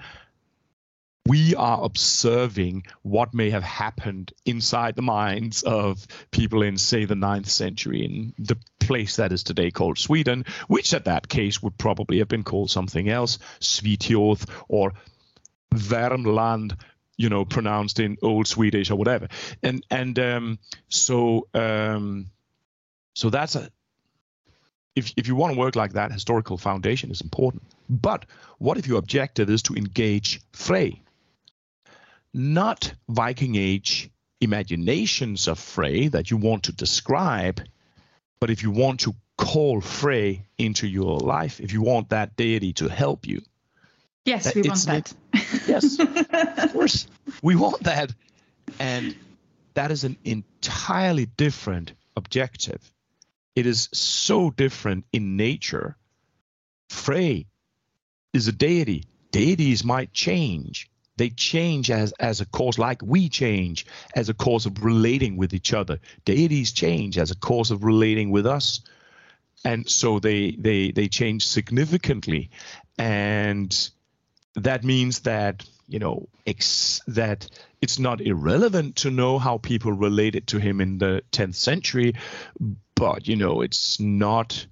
we 1.26 1.54
are 1.54 1.84
observing 1.84 2.86
what 3.02 3.34
may 3.34 3.50
have 3.50 3.62
happened 3.62 4.32
inside 4.46 4.96
the 4.96 5.02
minds 5.02 5.62
of 5.62 6.04
people 6.32 6.62
in 6.62 6.76
say 6.76 7.04
the 7.04 7.14
ninth 7.14 7.48
century 7.48 8.04
in 8.04 8.32
the 8.38 8.56
place 8.80 9.16
that 9.16 9.30
is 9.30 9.44
today 9.44 9.70
called 9.70 9.98
Sweden 9.98 10.44
which 10.66 10.92
at 10.92 11.04
that 11.04 11.28
case 11.28 11.62
would 11.62 11.78
probably 11.78 12.18
have 12.18 12.28
been 12.28 12.42
called 12.42 12.68
something 12.68 13.08
else 13.08 13.38
Svitjoth 13.60 14.44
or 14.66 14.92
Värmland, 15.74 16.78
you 17.16 17.28
know, 17.28 17.44
pronounced 17.44 18.00
in 18.00 18.16
Old 18.22 18.46
Swedish 18.46 18.90
or 18.90 18.96
whatever. 18.96 19.28
And 19.62 19.84
and 19.90 20.18
um, 20.18 20.58
so 20.88 21.48
um, 21.54 22.30
so 23.14 23.30
that's 23.30 23.56
a 23.56 23.70
if 24.94 25.12
if 25.16 25.28
you 25.28 25.36
want 25.36 25.54
to 25.54 25.58
work 25.58 25.76
like 25.76 25.92
that, 25.92 26.12
historical 26.12 26.58
foundation 26.58 27.10
is 27.10 27.20
important. 27.20 27.62
But 27.88 28.26
what 28.58 28.78
if 28.78 28.86
your 28.86 28.98
objective 28.98 29.48
is 29.50 29.62
to 29.62 29.74
engage 29.74 30.40
Frey, 30.52 31.02
not 32.34 32.92
Viking 33.08 33.56
Age 33.56 34.10
imaginations 34.40 35.48
of 35.48 35.58
Frey 35.58 36.08
that 36.08 36.30
you 36.30 36.36
want 36.36 36.64
to 36.64 36.72
describe, 36.72 37.60
but 38.40 38.50
if 38.50 38.62
you 38.62 38.70
want 38.70 39.00
to 39.00 39.14
call 39.36 39.80
Frey 39.80 40.46
into 40.58 40.86
your 40.86 41.18
life, 41.18 41.60
if 41.60 41.72
you 41.72 41.82
want 41.82 42.10
that 42.10 42.36
deity 42.36 42.72
to 42.74 42.88
help 42.88 43.26
you, 43.26 43.42
Yes, 44.28 44.54
we 44.54 44.62
want 44.62 44.86
that. 44.86 45.12
yes, 45.66 45.98
of 45.98 46.72
course, 46.72 47.06
we 47.42 47.56
want 47.56 47.82
that, 47.84 48.12
and 48.78 49.14
that 49.74 49.90
is 49.90 50.04
an 50.04 50.16
entirely 50.24 51.26
different 51.26 51.92
objective. 52.16 52.80
It 53.56 53.66
is 53.66 53.88
so 53.92 54.50
different 54.50 55.04
in 55.12 55.36
nature. 55.36 55.96
Frey 56.90 57.46
is 58.32 58.48
a 58.48 58.52
deity. 58.52 59.04
Deities 59.30 59.84
might 59.84 60.12
change. 60.12 60.90
They 61.16 61.30
change 61.30 61.90
as, 61.90 62.12
as 62.20 62.40
a 62.40 62.46
cause, 62.46 62.78
like 62.78 63.02
we 63.02 63.28
change 63.28 63.86
as 64.14 64.28
a 64.28 64.34
cause 64.34 64.66
of 64.66 64.84
relating 64.84 65.36
with 65.36 65.52
each 65.52 65.72
other. 65.72 65.98
Deities 66.24 66.72
change 66.72 67.18
as 67.18 67.30
a 67.30 67.36
cause 67.36 67.72
of 67.72 67.82
relating 67.82 68.30
with 68.30 68.46
us. 68.46 68.82
And 69.64 69.88
so 69.88 70.20
they 70.20 70.52
they 70.52 70.92
they 70.92 71.08
change 71.08 71.46
significantly. 71.46 72.50
And 72.96 73.90
that 74.58 74.84
means 74.84 75.20
that 75.20 75.64
you 75.88 75.98
know 75.98 76.28
ex- 76.46 77.00
that 77.06 77.48
it's 77.80 77.98
not 77.98 78.20
irrelevant 78.20 78.96
to 78.96 79.10
know 79.10 79.38
how 79.38 79.58
people 79.58 79.92
related 79.92 80.46
to 80.48 80.58
him 80.58 80.80
in 80.80 80.98
the 80.98 81.22
10th 81.32 81.54
century 81.54 82.14
but 82.94 83.26
you 83.26 83.36
know 83.36 83.62
it's 83.62 83.98
not 83.98 84.66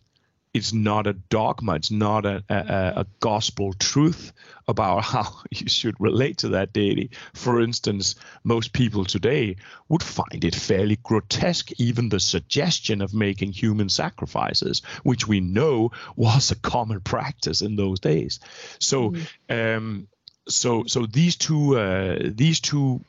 it's 0.56 0.72
not 0.72 1.06
a 1.06 1.12
dogma 1.12 1.74
it's 1.74 1.90
not 1.90 2.24
a, 2.26 2.42
a, 2.48 3.00
a 3.00 3.06
gospel 3.20 3.72
truth 3.74 4.32
about 4.68 5.04
how 5.12 5.26
you 5.50 5.68
should 5.68 5.94
relate 6.00 6.38
to 6.38 6.48
that 6.48 6.72
deity. 6.72 7.10
For 7.34 7.60
instance 7.60 8.16
most 8.42 8.72
people 8.72 9.04
today 9.04 9.56
would 9.88 10.02
find 10.02 10.44
it 10.44 10.54
fairly 10.54 10.96
grotesque 10.96 11.72
even 11.78 12.08
the 12.08 12.20
suggestion 12.20 13.02
of 13.02 13.14
making 13.14 13.52
human 13.52 13.88
sacrifices 13.88 14.82
which 15.02 15.28
we 15.28 15.40
know 15.40 15.92
was 16.16 16.50
a 16.50 16.56
common 16.56 17.00
practice 17.00 17.62
in 17.62 17.76
those 17.76 18.00
days. 18.00 18.40
So 18.80 19.12
mm. 19.12 19.76
um, 19.76 20.08
so 20.48 20.84
so 20.86 21.06
these 21.06 21.36
two 21.36 21.78
uh, 21.78 22.18
these 22.22 22.60
two 22.60 23.04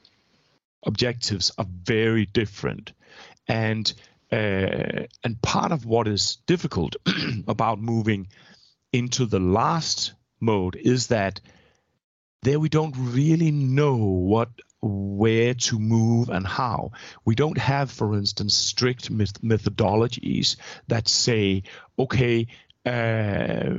objectives 0.83 1.51
are 1.57 1.67
very 1.83 2.25
different. 2.25 2.93
And 3.47 3.91
uh, 4.31 5.05
and 5.23 5.41
part 5.41 5.71
of 5.71 5.85
what 5.85 6.07
is 6.07 6.37
difficult 6.47 6.95
about 7.47 7.79
moving 7.79 8.27
into 8.91 9.25
the 9.25 9.39
last 9.39 10.13
mode 10.39 10.75
is 10.75 11.07
that 11.07 11.39
there 12.43 12.59
we 12.59 12.69
don't 12.69 12.95
really 12.97 13.51
know 13.51 13.95
what 13.95 14.49
where 14.81 15.53
to 15.55 15.79
move 15.79 16.29
and 16.29 16.45
how. 16.45 16.91
We 17.25 17.35
don't 17.35 17.57
have, 17.57 17.91
for 17.91 18.15
instance, 18.15 18.53
strict 18.55 19.11
methodologies 19.11 20.57
that 20.87 21.07
say, 21.07 21.63
okay, 21.97 22.47
uh, 22.85 23.73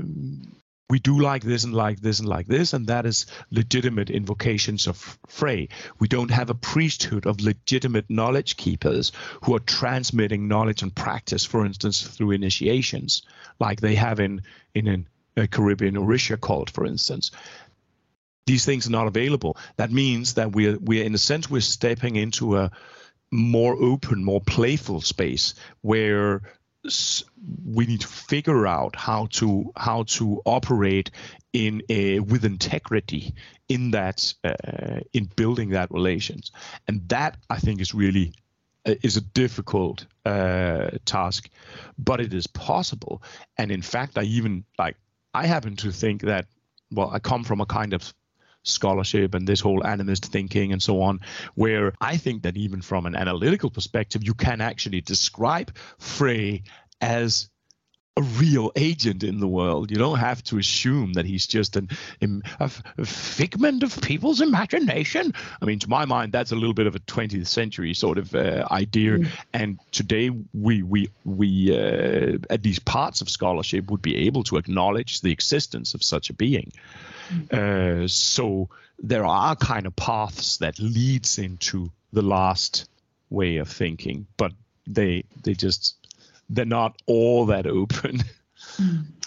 we 0.90 0.98
do 0.98 1.20
like 1.20 1.42
this 1.42 1.64
and 1.64 1.74
like 1.74 2.00
this 2.00 2.18
and 2.18 2.28
like 2.28 2.46
this, 2.46 2.72
and 2.72 2.86
that 2.86 3.04
is 3.04 3.26
legitimate 3.50 4.08
invocations 4.08 4.86
of 4.86 5.18
Frey. 5.26 5.68
We 5.98 6.08
don't 6.08 6.30
have 6.30 6.48
a 6.48 6.54
priesthood 6.54 7.26
of 7.26 7.40
legitimate 7.40 8.08
knowledge 8.08 8.56
keepers 8.56 9.12
who 9.42 9.54
are 9.54 9.60
transmitting 9.60 10.48
knowledge 10.48 10.82
and 10.82 10.94
practice, 10.94 11.44
for 11.44 11.66
instance, 11.66 12.02
through 12.02 12.30
initiations, 12.30 13.22
like 13.60 13.80
they 13.80 13.96
have 13.96 14.18
in 14.18 14.42
in 14.74 15.06
a 15.36 15.46
Caribbean 15.46 15.94
Orisha 15.94 16.40
cult, 16.40 16.70
for 16.70 16.86
instance. 16.86 17.30
These 18.46 18.64
things 18.64 18.86
are 18.86 18.92
not 18.92 19.08
available. 19.08 19.58
That 19.76 19.92
means 19.92 20.34
that 20.34 20.52
we're 20.52 20.78
we're 20.78 21.04
in 21.04 21.14
a 21.14 21.18
sense 21.18 21.50
we're 21.50 21.60
stepping 21.60 22.16
into 22.16 22.56
a 22.56 22.70
more 23.30 23.76
open, 23.78 24.24
more 24.24 24.40
playful 24.40 25.02
space 25.02 25.54
where 25.82 26.40
we 27.64 27.86
need 27.86 28.00
to 28.00 28.08
figure 28.08 28.66
out 28.66 28.96
how 28.96 29.26
to 29.26 29.72
how 29.76 30.04
to 30.04 30.42
operate 30.44 31.10
in 31.52 31.82
a 31.88 32.20
with 32.20 32.44
integrity 32.44 33.34
in 33.68 33.90
that 33.92 34.34
uh, 34.44 35.00
in 35.12 35.24
building 35.36 35.70
that 35.70 35.90
relations. 35.90 36.52
And 36.86 37.08
that 37.08 37.36
i 37.50 37.58
think 37.58 37.80
is 37.80 37.94
really 37.94 38.32
uh, 38.86 38.94
is 39.02 39.16
a 39.16 39.20
difficult 39.20 40.06
uh, 40.24 40.90
task 41.04 41.48
but 41.98 42.20
it 42.20 42.32
is 42.34 42.46
possible. 42.46 43.22
And 43.56 43.70
in 43.70 43.82
fact 43.82 44.18
i 44.18 44.22
even 44.22 44.64
like 44.78 44.96
i 45.34 45.46
happen 45.46 45.76
to 45.76 45.92
think 45.92 46.22
that 46.22 46.46
well 46.90 47.10
i 47.10 47.18
come 47.18 47.44
from 47.44 47.60
a 47.60 47.66
kind 47.66 47.92
of 47.92 48.14
scholarship 48.68 49.34
and 49.34 49.46
this 49.46 49.60
whole 49.60 49.80
animist 49.82 50.26
thinking 50.26 50.72
and 50.72 50.82
so 50.82 51.02
on, 51.02 51.20
where 51.54 51.92
I 52.00 52.16
think 52.16 52.42
that 52.42 52.56
even 52.56 52.82
from 52.82 53.06
an 53.06 53.16
analytical 53.16 53.70
perspective, 53.70 54.22
you 54.24 54.34
can 54.34 54.60
actually 54.60 55.00
describe 55.00 55.76
Frey 55.98 56.62
as 57.00 57.48
a 58.18 58.22
real 58.22 58.72
agent 58.74 59.22
in 59.22 59.38
the 59.38 59.46
world. 59.46 59.92
You 59.92 59.96
don't 59.96 60.18
have 60.18 60.42
to 60.44 60.58
assume 60.58 61.12
that 61.12 61.24
he's 61.24 61.46
just 61.46 61.76
an, 61.76 61.88
a, 62.58 62.68
figment 63.04 63.84
of 63.84 64.00
people's 64.00 64.40
imagination. 64.40 65.32
I 65.62 65.64
mean, 65.64 65.78
to 65.78 65.88
my 65.88 66.04
mind, 66.04 66.32
that's 66.32 66.50
a 66.50 66.56
little 66.56 66.74
bit 66.74 66.88
of 66.88 66.96
a 66.96 66.98
20th 66.98 67.46
century 67.46 67.94
sort 67.94 68.18
of 68.18 68.34
uh, 68.34 68.66
idea. 68.72 69.18
Mm. 69.18 69.28
And 69.52 69.78
today, 69.92 70.30
we 70.52 70.82
we 70.82 71.10
we 71.24 71.72
uh, 71.72 72.38
at 72.50 72.64
least 72.64 72.84
parts 72.84 73.20
of 73.20 73.30
scholarship 73.30 73.88
would 73.88 74.02
be 74.02 74.16
able 74.26 74.42
to 74.44 74.56
acknowledge 74.56 75.20
the 75.20 75.30
existence 75.30 75.94
of 75.94 76.02
such 76.02 76.28
a 76.28 76.32
being. 76.32 76.72
Mm. 77.30 78.04
Uh, 78.04 78.08
so 78.08 78.68
there 78.98 79.24
are 79.24 79.54
kind 79.54 79.86
of 79.86 79.94
paths 79.94 80.56
that 80.56 80.80
leads 80.80 81.38
into 81.38 81.92
the 82.12 82.22
last 82.22 82.88
way 83.30 83.58
of 83.58 83.68
thinking, 83.68 84.26
but 84.36 84.52
they 84.88 85.22
they 85.44 85.54
just 85.54 85.94
they're 86.48 86.64
not 86.64 87.00
all 87.06 87.46
that 87.46 87.66
open. 87.66 88.22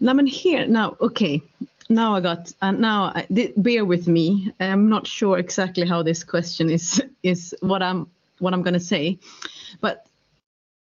Now, 0.00 0.12
I'm 0.12 0.26
here 0.26 0.66
now. 0.66 0.96
Okay, 1.00 1.42
now 1.88 2.14
I 2.14 2.20
got. 2.20 2.52
Uh, 2.62 2.70
now, 2.70 3.12
I, 3.14 3.26
bear 3.56 3.84
with 3.84 4.06
me. 4.06 4.52
I'm 4.60 4.88
not 4.88 5.06
sure 5.06 5.38
exactly 5.38 5.86
how 5.86 6.02
this 6.02 6.22
question 6.22 6.70
is 6.70 7.02
is 7.22 7.54
what 7.60 7.82
I'm 7.82 8.08
what 8.38 8.54
I'm 8.54 8.62
going 8.62 8.74
to 8.74 8.80
say, 8.80 9.18
but 9.80 10.06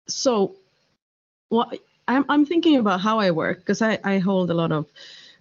so 0.09 0.57
what 1.51 1.79
I'm 2.09 2.25
I'm 2.29 2.47
thinking 2.47 2.77
about 2.77 3.01
how 3.01 3.19
I 3.19 3.31
work 3.31 3.59
because 3.59 3.83
I 3.83 3.99
I 4.03 4.19
hold 4.19 4.51
a 4.51 4.55
lot 4.55 4.73
of 4.73 4.87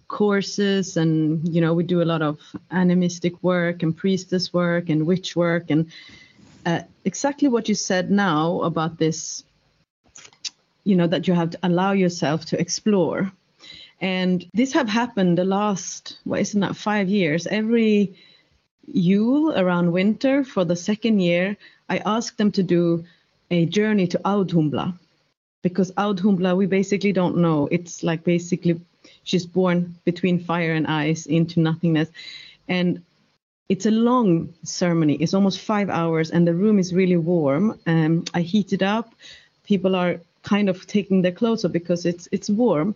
courses 0.08 0.98
and 0.98 1.48
you 1.48 1.62
know 1.62 1.72
we 1.72 1.84
do 1.84 2.02
a 2.02 2.04
lot 2.12 2.20
of 2.20 2.38
animistic 2.70 3.42
work 3.42 3.82
and 3.82 3.96
priestess 3.96 4.52
work 4.52 4.90
and 4.90 5.06
witch 5.06 5.34
work 5.34 5.70
and 5.70 5.90
uh, 6.66 6.80
exactly 7.06 7.48
what 7.48 7.66
you 7.66 7.74
said 7.74 8.10
now 8.10 8.60
about 8.60 8.98
this 8.98 9.42
you 10.84 10.96
know 10.96 11.06
that 11.06 11.28
you 11.28 11.34
have 11.34 11.50
to 11.50 11.58
allow 11.62 11.92
yourself 11.92 12.44
to 12.46 12.60
explore. 12.60 13.32
And 14.00 14.44
this 14.52 14.72
have 14.72 14.88
happened 14.88 15.38
the 15.38 15.44
last 15.44 16.18
what 16.24 16.40
isn't 16.40 16.60
that 16.60 16.76
five 16.76 17.08
years? 17.08 17.46
Every 17.46 18.14
Yule 18.86 19.56
around 19.56 19.92
winter 19.92 20.42
for 20.42 20.64
the 20.64 20.74
second 20.74 21.20
year 21.20 21.56
I 21.88 21.98
asked 21.98 22.36
them 22.36 22.50
to 22.52 22.62
do 22.62 23.04
a 23.50 23.64
journey 23.66 24.06
to 24.08 24.18
Audhumbla 24.24 24.94
because 25.62 25.92
Audhumbla 25.92 26.56
we 26.56 26.66
basically 26.66 27.12
don't 27.12 27.36
know. 27.36 27.68
It's 27.70 28.02
like 28.02 28.24
basically 28.24 28.80
she's 29.22 29.46
born 29.46 29.94
between 30.04 30.42
fire 30.42 30.72
and 30.72 30.86
ice 30.86 31.26
into 31.26 31.60
nothingness. 31.60 32.08
And 32.66 33.02
it's 33.68 33.86
a 33.86 33.90
long 33.90 34.52
ceremony. 34.64 35.14
It's 35.14 35.34
almost 35.34 35.60
five 35.60 35.88
hours 35.88 36.30
and 36.30 36.46
the 36.46 36.54
room 36.54 36.78
is 36.78 36.92
really 36.92 37.16
warm. 37.16 37.78
Um, 37.86 38.24
i 38.34 38.40
heat 38.40 38.72
it 38.72 38.82
up. 38.82 39.14
People 39.64 39.94
are 39.94 40.20
kind 40.42 40.68
of 40.68 40.86
taking 40.86 41.22
their 41.22 41.32
clothes 41.32 41.64
off 41.64 41.72
because 41.72 42.06
it's 42.06 42.28
it's 42.32 42.50
warm. 42.50 42.94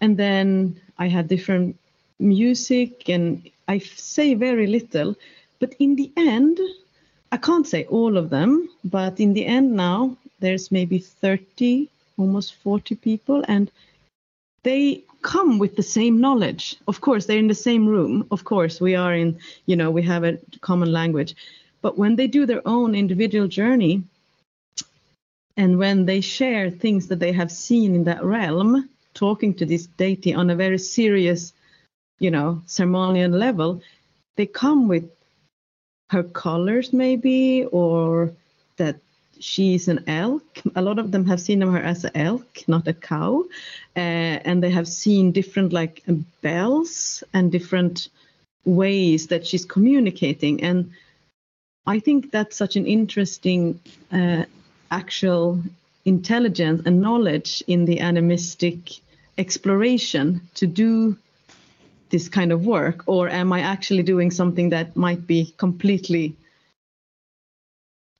And 0.00 0.16
then 0.16 0.80
i 0.98 1.08
had 1.08 1.28
different 1.28 1.76
music 2.18 3.08
and 3.08 3.48
i 3.68 3.78
say 3.78 4.34
very 4.34 4.66
little 4.66 5.14
but 5.60 5.74
in 5.78 5.94
the 5.96 6.10
end 6.16 6.58
i 7.32 7.36
can't 7.36 7.66
say 7.66 7.84
all 7.84 8.16
of 8.16 8.30
them 8.30 8.68
but 8.84 9.20
in 9.20 9.32
the 9.32 9.46
end 9.46 9.72
now 9.72 10.16
there's 10.40 10.70
maybe 10.70 10.98
30 10.98 11.88
almost 12.16 12.54
40 12.56 12.96
people 12.96 13.44
and 13.48 13.70
they 14.64 15.02
come 15.22 15.58
with 15.58 15.76
the 15.76 15.82
same 15.82 16.20
knowledge. 16.20 16.76
Of 16.86 17.00
course 17.00 17.26
they're 17.26 17.38
in 17.38 17.48
the 17.48 17.54
same 17.54 17.86
room. 17.86 18.26
Of 18.30 18.44
course 18.44 18.80
we 18.80 18.94
are 18.94 19.14
in 19.14 19.38
you 19.66 19.76
know 19.76 19.90
we 19.90 20.02
have 20.02 20.24
a 20.24 20.38
common 20.60 20.92
language. 20.92 21.34
But 21.80 21.96
when 21.96 22.16
they 22.16 22.26
do 22.26 22.46
their 22.46 22.62
own 22.66 22.94
individual 22.94 23.48
journey 23.48 24.02
and 25.58 25.78
when 25.78 26.06
they 26.06 26.22
share 26.22 26.70
things 26.70 27.08
that 27.08 27.18
they 27.18 27.32
have 27.32 27.52
seen 27.52 27.94
in 27.94 28.04
that 28.04 28.24
realm 28.24 28.88
talking 29.12 29.52
to 29.52 29.66
this 29.66 29.86
deity 29.86 30.32
on 30.32 30.48
a 30.48 30.56
very 30.56 30.78
serious 30.78 31.52
you 32.18 32.30
know 32.30 32.62
ceremonial 32.66 33.30
level 33.30 33.82
they 34.36 34.46
come 34.46 34.88
with 34.88 35.10
her 36.10 36.22
colors 36.22 36.92
maybe 36.92 37.64
or 37.70 38.32
that 38.78 38.96
she's 39.40 39.88
an 39.88 40.04
elk. 40.06 40.44
A 40.74 40.82
lot 40.82 40.98
of 40.98 41.10
them 41.10 41.26
have 41.26 41.40
seen 41.40 41.60
her 41.60 41.78
as 41.78 42.04
an 42.04 42.12
elk, 42.14 42.64
not 42.66 42.88
a 42.88 42.94
cow, 42.94 43.44
uh, 43.96 43.98
and 43.98 44.62
they 44.62 44.70
have 44.70 44.88
seen 44.88 45.32
different 45.32 45.72
like 45.72 46.02
bells 46.42 47.22
and 47.32 47.52
different 47.52 48.08
ways 48.64 49.28
that 49.28 49.46
she's 49.46 49.64
communicating. 49.64 50.62
And 50.62 50.92
I 51.86 52.00
think 52.00 52.30
that's 52.30 52.56
such 52.56 52.76
an 52.76 52.86
interesting 52.86 53.80
uh, 54.12 54.44
actual 54.90 55.62
intelligence 56.04 56.82
and 56.86 57.00
knowledge 57.00 57.62
in 57.66 57.84
the 57.84 58.00
animistic 58.00 59.00
exploration 59.36 60.40
to 60.54 60.66
do 60.66 61.16
this 62.10 62.28
kind 62.28 62.52
of 62.52 62.64
work, 62.64 63.04
or 63.06 63.28
am 63.28 63.52
I 63.52 63.60
actually 63.60 64.02
doing 64.02 64.30
something 64.30 64.70
that 64.70 64.96
might 64.96 65.26
be 65.26 65.54
completely 65.58 66.34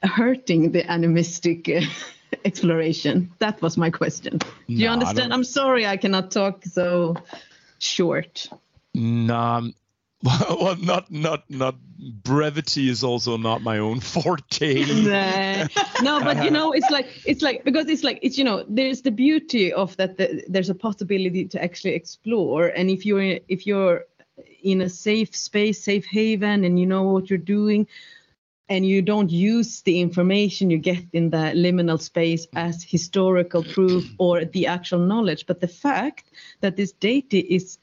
hurting 0.03 0.73
the 0.73 0.89
animistic 0.91 1.69
uh, 1.69 1.81
exploration? 2.45 3.31
That 3.39 3.61
was 3.63 3.77
my 3.77 3.91
question. 3.91 4.39
Do 4.39 4.47
you 4.67 4.85
No, 4.85 4.91
I 4.91 4.93
understand? 4.93 5.33
I'm 5.33 5.45
sorry 5.45 5.87
I 5.87 5.97
cannot 5.97 6.31
talk 6.31 6.65
so 6.65 7.17
short. 7.79 8.49
No, 8.95 9.37
um, 9.37 9.75
well, 10.23 10.77
not 10.77 11.13
not 11.13 11.49
not 11.49 11.77
brevity 12.25 12.89
is 12.89 13.05
also 13.05 13.37
not 13.37 13.63
my 13.63 13.79
own 13.79 14.01
forte. 14.13 14.85
Nah. 14.85 15.69
no, 16.03 16.21
but 16.21 16.43
you 16.45 16.51
know, 16.51 16.73
it's 16.73 16.91
like 16.91 17.07
it's 17.25 17.41
like 17.41 17.63
because 17.65 17.87
it's 17.87 18.03
like 18.03 18.19
it's 18.23 18.37
you 18.37 18.43
know, 18.43 18.65
there's 18.69 19.03
the 19.03 19.13
beauty 19.13 19.73
of 19.73 19.97
that. 19.97 20.17
The, 20.17 20.43
there's 20.49 20.71
a 20.71 20.75
possibility 20.75 21.45
to 21.47 21.63
actually 21.63 21.95
explore, 21.95 22.67
and 22.67 22.91
if 22.91 23.07
you're 23.07 23.39
if 23.47 23.65
you're 23.65 24.07
in 24.63 24.81
a 24.81 24.89
safe 24.89 25.37
space, 25.37 25.85
safe 25.85 26.05
haven, 26.07 26.65
and 26.65 26.81
you 26.81 26.87
know 26.87 27.05
what 27.05 27.31
you're 27.31 27.39
doing, 27.39 27.87
and 28.69 28.85
you 28.85 29.03
don't 29.03 29.31
use 29.31 29.83
the 29.83 30.01
information 30.01 30.69
you 30.69 30.79
get 30.79 31.05
in 31.13 31.31
the 31.31 31.53
liminal 31.55 32.01
space 32.01 32.49
as 32.55 32.83
historical 32.83 33.63
proof 33.63 34.05
or 34.19 34.45
the 34.45 34.67
actual 34.67 34.99
knowledge, 34.99 35.47
but 35.47 35.61
the 35.61 35.69
fact 35.69 36.25
that 36.61 36.77
this 36.77 36.91
deity 36.91 37.39
is 37.39 37.79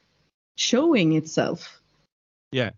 showing 0.56 1.14
itself 1.14 1.82
Yeah, 2.56 2.70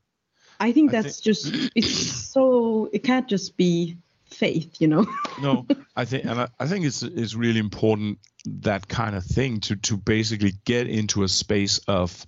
I 0.59 0.71
think 0.71 0.89
I 0.89 1.01
that's 1.01 1.21
just 1.21 1.51
it's 1.75 1.91
so 1.91 2.89
it 2.91 3.03
can't 3.03 3.27
just 3.27 3.57
be 3.57 3.97
faith, 4.25 4.81
you 4.81 4.87
know. 4.87 5.05
no, 5.41 5.67
I 5.95 6.05
think, 6.05 6.25
and 6.25 6.41
I, 6.41 6.47
I 6.59 6.65
think 6.65 6.85
it's 6.85 7.03
it's 7.03 7.35
really 7.35 7.59
important 7.59 8.17
that 8.45 8.87
kind 8.87 9.15
of 9.15 9.23
thing 9.23 9.59
to 9.61 9.75
to 9.75 9.97
basically 9.97 10.53
get 10.65 10.87
into 10.87 11.21
a 11.21 11.27
space 11.27 11.77
of 11.87 12.25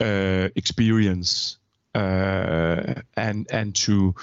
uh, 0.00 0.48
experience 0.56 1.58
uh, 1.94 2.94
and 3.14 3.46
and 3.52 3.74
to 3.74 4.14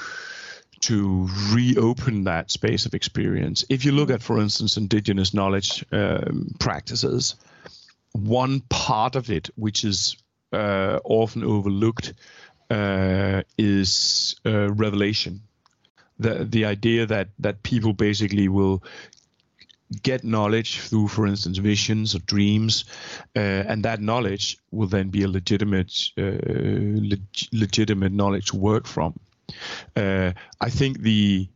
to 0.80 1.30
reopen 1.52 2.24
that 2.24 2.50
space 2.50 2.88
of 2.88 2.96
experience. 2.96 3.66
If 3.70 3.86
you 3.86 3.92
look 3.92 4.10
at, 4.10 4.24
for 4.24 4.40
instance, 4.40 4.78
indigenous 4.78 5.32
knowledge 5.32 5.86
um, 5.92 6.56
practices, 6.60 7.36
one 8.14 8.62
part 8.62 9.16
of 9.16 9.30
it, 9.30 9.50
which 9.56 9.84
is 9.84 10.18
uh, 10.54 11.00
often 11.04 11.44
overlooked, 11.44 12.14
uh, 12.70 13.44
is 13.58 14.36
uh, 14.46 14.72
revelation. 14.74 15.42
The 16.20 16.46
the 16.46 16.66
idea 16.66 17.06
that 17.06 17.30
that 17.40 17.64
people 17.64 17.94
basically 17.94 18.48
will 18.48 18.84
get 20.04 20.24
knowledge 20.24 20.80
through, 20.80 21.08
for 21.08 21.28
instance, 21.28 21.60
visions 21.60 22.16
or 22.16 22.20
dreams, 22.20 22.86
uh, 23.36 23.40
and 23.40 23.84
that 23.84 24.02
knowledge 24.02 24.58
will 24.72 24.88
then 24.88 25.10
be 25.10 25.24
a 25.24 25.28
legitimate 25.28 25.94
uh, 26.18 26.22
leg- 26.22 27.48
legitimate 27.54 28.12
knowledge 28.12 28.48
to 28.48 28.58
work 28.58 28.88
from. 28.88 29.18
Uh, 29.96 30.34
I 30.60 30.70
think 30.70 31.00
the 31.00 31.48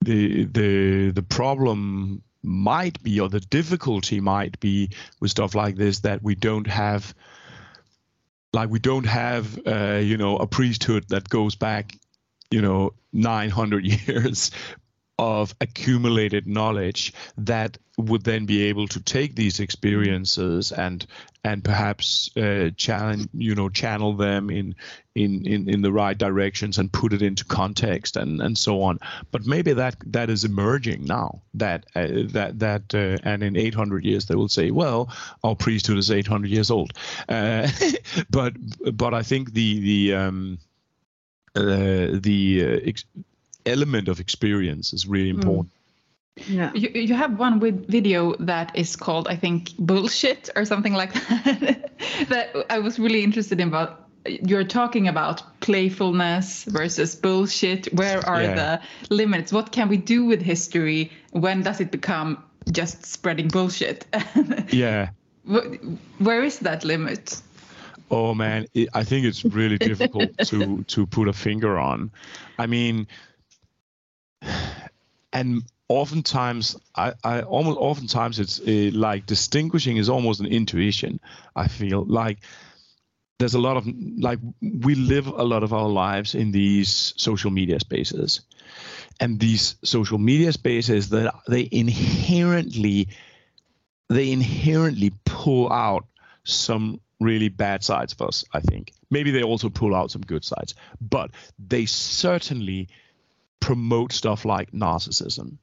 the 0.00 0.44
the 0.44 1.10
the 1.10 1.22
problem 1.22 2.22
might 2.42 3.02
be 3.02 3.18
or 3.18 3.28
the 3.28 3.40
difficulty 3.40 4.20
might 4.20 4.60
be 4.60 4.90
with 5.18 5.32
stuff 5.32 5.54
like 5.54 5.76
this 5.76 6.00
that 6.00 6.22
we 6.22 6.34
don't 6.36 6.68
have 6.68 7.12
like 8.56 8.70
we 8.70 8.78
don't 8.78 9.06
have 9.06 9.58
uh, 9.66 10.00
you 10.02 10.16
know 10.16 10.38
a 10.38 10.46
priesthood 10.46 11.04
that 11.10 11.28
goes 11.28 11.54
back 11.54 11.94
you 12.50 12.62
know 12.62 12.94
900 13.12 13.84
years 14.08 14.50
of 15.18 15.54
accumulated 15.60 16.46
knowledge 16.46 17.12
that 17.38 17.78
would 17.96 18.22
then 18.24 18.44
be 18.44 18.64
able 18.64 18.86
to 18.86 19.00
take 19.00 19.34
these 19.34 19.60
experiences 19.60 20.72
and 20.72 21.06
and 21.42 21.64
perhaps 21.64 22.30
uh, 22.36 22.68
challenge 22.76 23.26
you 23.32 23.54
know 23.54 23.70
channel 23.70 24.14
them 24.14 24.50
in, 24.50 24.74
in 25.14 25.46
in 25.46 25.70
in 25.70 25.80
the 25.80 25.92
right 25.92 26.18
directions 26.18 26.76
and 26.76 26.92
put 26.92 27.14
it 27.14 27.22
into 27.22 27.46
context 27.46 28.16
and 28.16 28.42
and 28.42 28.58
so 28.58 28.82
on. 28.82 28.98
But 29.30 29.46
maybe 29.46 29.72
that 29.72 29.96
that 30.06 30.28
is 30.28 30.44
emerging 30.44 31.04
now 31.06 31.40
that 31.54 31.86
uh, 31.94 32.08
that 32.32 32.58
that 32.58 32.94
uh, 32.94 33.16
and 33.22 33.42
in 33.42 33.56
800 33.56 34.04
years 34.04 34.26
they 34.26 34.34
will 34.34 34.48
say 34.48 34.70
well 34.70 35.10
our 35.42 35.56
priesthood 35.56 35.96
is 35.96 36.10
800 36.10 36.50
years 36.50 36.70
old. 36.70 36.92
Uh, 37.28 37.68
but 38.30 38.54
but 38.92 39.14
i 39.14 39.22
think 39.22 39.52
the 39.54 39.80
the 39.80 40.14
um 40.14 40.58
uh, 41.54 42.12
the 42.20 42.62
uh, 42.62 42.80
ex- 42.84 43.06
element 43.66 44.08
of 44.08 44.20
experience 44.20 44.92
is 44.92 45.06
really 45.06 45.30
hmm. 45.30 45.40
important. 45.40 45.72
Yeah. 46.48 46.70
You, 46.74 46.90
you 46.90 47.14
have 47.14 47.38
one 47.38 47.60
with 47.60 47.88
video 47.88 48.34
that 48.40 48.76
is 48.76 48.94
called, 48.94 49.26
I 49.26 49.36
think, 49.36 49.74
bullshit 49.78 50.50
or 50.54 50.64
something 50.66 50.92
like 50.92 51.14
that. 51.44 51.90
that 52.28 52.66
I 52.68 52.78
was 52.78 52.98
really 52.98 53.22
interested 53.24 53.58
in. 53.58 53.68
About 53.68 54.06
you're 54.26 54.64
talking 54.64 55.08
about 55.08 55.42
playfulness 55.60 56.64
versus 56.64 57.14
bullshit. 57.14 57.92
Where 57.94 58.18
are 58.28 58.42
Yeah. 58.42 58.54
the 58.54 59.14
limits? 59.14 59.52
What 59.52 59.72
can 59.72 59.88
we 59.88 59.96
do 59.96 60.24
with 60.24 60.42
history? 60.42 61.10
When 61.30 61.62
does 61.62 61.80
it 61.80 61.90
become 61.90 62.42
just 62.70 63.06
spreading 63.06 63.48
bullshit? 63.48 64.06
Yeah. 64.72 65.10
Where 66.18 66.42
is 66.42 66.58
that 66.60 66.84
limit? 66.84 67.40
Oh 68.10 68.34
man, 68.34 68.66
it, 68.74 68.88
I 68.94 69.04
think 69.04 69.26
it's 69.26 69.44
really 69.44 69.78
difficult 69.90 70.36
to 70.46 70.82
to 70.84 71.06
put 71.06 71.28
a 71.28 71.32
finger 71.32 71.78
on. 71.78 72.10
I 72.58 72.66
mean, 72.66 73.06
and 75.32 75.62
oftentimes 75.88 76.76
I, 76.94 77.14
I 77.22 77.42
almost 77.42 77.78
oftentimes 77.78 78.38
it's 78.38 78.60
uh, 78.60 78.90
like 78.92 79.26
distinguishing 79.26 79.96
is 79.96 80.08
almost 80.08 80.40
an 80.40 80.46
intuition. 80.46 81.20
I 81.54 81.68
feel 81.68 82.04
like 82.04 82.38
there's 83.38 83.54
a 83.54 83.60
lot 83.60 83.76
of 83.76 83.86
like 84.18 84.38
we 84.60 84.94
live 84.94 85.26
a 85.26 85.44
lot 85.44 85.62
of 85.62 85.72
our 85.72 85.88
lives 85.88 86.34
in 86.34 86.52
these 86.52 87.14
social 87.16 87.50
media 87.50 87.78
spaces, 87.80 88.40
and 89.20 89.38
these 89.38 89.76
social 89.84 90.18
media 90.18 90.52
spaces 90.52 91.10
that 91.10 91.34
they 91.46 91.68
inherently 91.70 93.08
they 94.08 94.30
inherently 94.30 95.12
pull 95.24 95.70
out 95.72 96.06
some 96.44 97.00
really 97.18 97.48
bad 97.48 97.82
sides 97.82 98.12
of 98.12 98.22
us, 98.22 98.44
I 98.52 98.60
think. 98.60 98.92
Maybe 99.10 99.30
they 99.30 99.42
also 99.42 99.68
pull 99.68 99.94
out 99.94 100.10
some 100.10 100.22
good 100.22 100.44
sides, 100.44 100.74
but 101.00 101.30
they 101.58 101.86
certainly 101.86 102.88
promote 103.60 104.12
stuff 104.12 104.44
like 104.44 104.72
narcissism. 104.72 105.58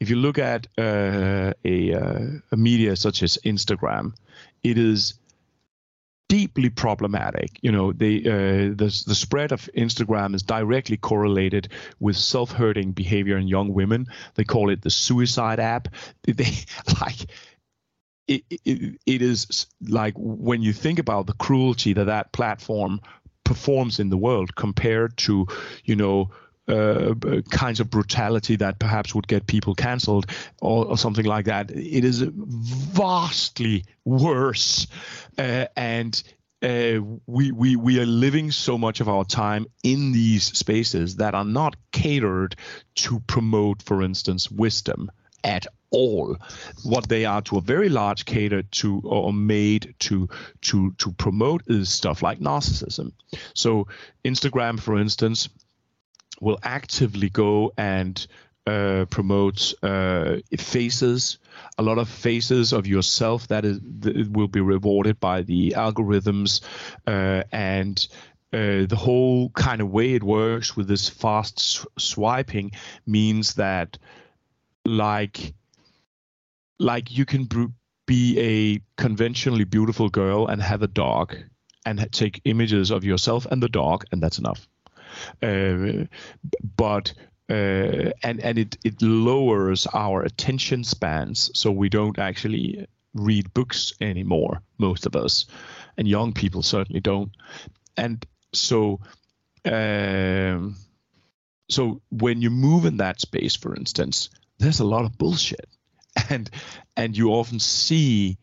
If 0.00 0.10
you 0.10 0.16
look 0.16 0.38
at 0.38 0.66
uh, 0.78 1.52
a, 1.64 1.94
uh, 1.94 2.26
a 2.50 2.56
media 2.56 2.96
such 2.96 3.22
as 3.22 3.38
Instagram, 3.44 4.14
it 4.62 4.78
is 4.78 5.14
deeply 6.32 6.70
problematic. 6.70 7.58
You 7.60 7.72
know, 7.72 7.92
the 7.92 8.26
uh, 8.26 8.74
the 8.74 9.04
the 9.06 9.14
spread 9.14 9.52
of 9.52 9.68
Instagram 9.76 10.34
is 10.34 10.42
directly 10.42 10.96
correlated 10.96 11.68
with 12.00 12.16
self-hurting 12.16 12.92
behavior 12.92 13.36
in 13.36 13.48
young 13.48 13.74
women. 13.74 14.06
They 14.34 14.44
call 14.44 14.70
it 14.70 14.80
the 14.80 14.90
suicide 14.90 15.60
app. 15.60 15.88
They 16.24 16.52
like. 17.00 17.26
It, 18.28 18.44
it, 18.64 19.00
it 19.04 19.20
is 19.20 19.66
like 19.86 20.14
when 20.16 20.62
you 20.62 20.72
think 20.72 20.98
about 20.98 21.26
the 21.26 21.34
cruelty 21.34 21.92
that 21.92 22.04
that 22.04 22.32
platform 22.32 23.00
performs 23.44 23.98
in 23.98 24.08
the 24.08 24.16
world 24.16 24.54
compared 24.54 25.16
to 25.18 25.46
you 25.84 25.96
know 25.96 26.30
uh, 26.72 27.14
kinds 27.50 27.80
of 27.80 27.90
brutality 27.90 28.56
that 28.56 28.78
perhaps 28.78 29.14
would 29.14 29.28
get 29.28 29.46
people 29.46 29.74
cancelled 29.74 30.26
or, 30.60 30.86
or, 30.86 30.98
something 30.98 31.26
like 31.26 31.46
that. 31.46 31.70
It 31.70 32.04
is 32.04 32.22
vastly 32.22 33.84
worse, 34.04 34.86
uh, 35.38 35.66
and 35.76 36.22
uh, 36.62 37.00
we 37.26 37.50
we 37.52 37.76
we 37.76 38.00
are 38.00 38.06
living 38.06 38.50
so 38.50 38.78
much 38.78 39.00
of 39.00 39.08
our 39.08 39.24
time 39.24 39.66
in 39.82 40.12
these 40.12 40.44
spaces 40.44 41.16
that 41.16 41.34
are 41.34 41.44
not 41.44 41.76
catered 41.90 42.56
to 42.94 43.20
promote, 43.20 43.82
for 43.82 44.02
instance, 44.02 44.50
wisdom 44.50 45.10
at 45.44 45.66
all. 45.90 46.36
What 46.84 47.08
they 47.08 47.24
are 47.24 47.42
to 47.42 47.58
a 47.58 47.60
very 47.60 47.88
large 47.88 48.24
catered 48.24 48.70
to 48.72 49.00
or 49.04 49.32
made 49.32 49.94
to 50.00 50.28
to 50.62 50.92
to 50.92 51.12
promote 51.12 51.62
is 51.66 51.90
stuff 51.90 52.22
like 52.22 52.38
narcissism. 52.38 53.12
So 53.54 53.88
Instagram, 54.24 54.80
for 54.80 54.98
instance, 54.98 55.48
will 56.40 56.58
actively 56.62 57.28
go 57.28 57.72
and 57.76 58.26
uh, 58.66 59.06
promote 59.10 59.74
uh, 59.82 60.36
faces, 60.56 61.38
a 61.78 61.82
lot 61.82 61.98
of 61.98 62.08
faces 62.08 62.72
of 62.72 62.86
yourself 62.86 63.48
that 63.48 63.64
is 63.64 63.80
that 64.00 64.30
will 64.30 64.48
be 64.48 64.60
rewarded 64.60 65.18
by 65.18 65.42
the 65.42 65.74
algorithms, 65.76 66.60
uh, 67.06 67.42
and 67.50 68.06
uh, 68.52 68.86
the 68.86 68.96
whole 68.98 69.50
kind 69.50 69.80
of 69.80 69.90
way 69.90 70.14
it 70.14 70.22
works 70.22 70.76
with 70.76 70.86
this 70.86 71.08
fast 71.08 71.58
sw- 71.58 71.86
swiping 71.98 72.70
means 73.06 73.54
that, 73.54 73.98
like, 74.84 75.54
like 76.78 77.10
you 77.10 77.24
can 77.24 77.44
br- 77.44 77.64
be 78.06 78.38
a 78.38 79.00
conventionally 79.00 79.64
beautiful 79.64 80.08
girl 80.08 80.46
and 80.46 80.62
have 80.62 80.82
a 80.82 80.88
dog, 80.88 81.34
and 81.84 82.06
take 82.12 82.40
images 82.44 82.90
of 82.90 83.04
yourself 83.04 83.44
and 83.46 83.60
the 83.60 83.68
dog, 83.68 84.04
and 84.12 84.22
that's 84.22 84.38
enough 84.38 84.68
but 86.76 87.12
uh, 87.50 88.12
and 88.22 88.40
and 88.40 88.58
it 88.58 88.78
it 88.84 89.02
lowers 89.02 89.86
our 89.92 90.22
attention 90.22 90.84
spans, 90.84 91.50
so 91.54 91.70
we 91.70 91.88
don't 91.88 92.18
actually 92.18 92.86
read 93.14 93.52
books 93.52 93.92
anymore. 94.00 94.62
Most 94.78 95.06
of 95.06 95.16
us, 95.16 95.46
and 95.96 96.08
young 96.08 96.32
people 96.32 96.62
certainly 96.62 97.00
don't. 97.00 97.30
And 97.96 98.24
so, 98.54 99.00
um, 99.64 100.76
so 101.68 102.00
when 102.10 102.40
you 102.40 102.50
move 102.50 102.86
in 102.86 102.98
that 102.98 103.20
space, 103.20 103.56
for 103.56 103.74
instance, 103.74 104.30
there's 104.58 104.80
a 104.80 104.86
lot 104.86 105.04
of 105.04 105.18
bullshit, 105.18 105.68
and 106.30 106.48
and 106.96 107.16
you 107.16 107.30
often 107.30 107.58
see, 107.58 108.38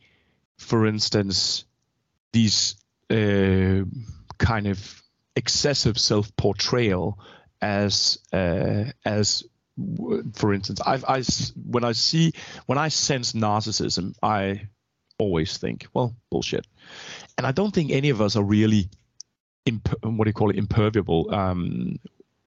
for 0.58 0.86
instance, 0.86 1.66
these 2.32 2.76
uh, 3.10 3.86
kind 4.38 4.68
of 4.68 5.02
excessive 5.40 5.98
self-portrayal 5.98 7.18
as 7.62 8.20
uh, 8.34 8.84
as 9.06 9.46
for 10.34 10.54
instance 10.54 10.82
I, 10.86 11.00
I 11.08 11.24
when 11.56 11.86
i 11.86 11.94
see 11.94 12.34
when 12.66 12.78
i 12.78 12.90
sense 12.90 13.32
narcissism 13.32 14.14
i 14.22 14.68
always 15.18 15.58
think 15.58 15.88
well 15.94 16.14
bullshit. 16.30 16.68
And 17.38 17.48
i 17.48 17.54
don't 17.54 17.74
think 17.74 17.92
any 17.92 18.10
of 18.10 18.22
us 18.22 18.36
are 18.36 18.44
really 18.44 18.90
imp- 19.66 20.04
what 20.04 20.26
do 20.26 20.30
you 20.30 20.34
call 20.34 20.50
it 20.50 20.58
impermeable 20.58 21.34
um, 21.34 22.00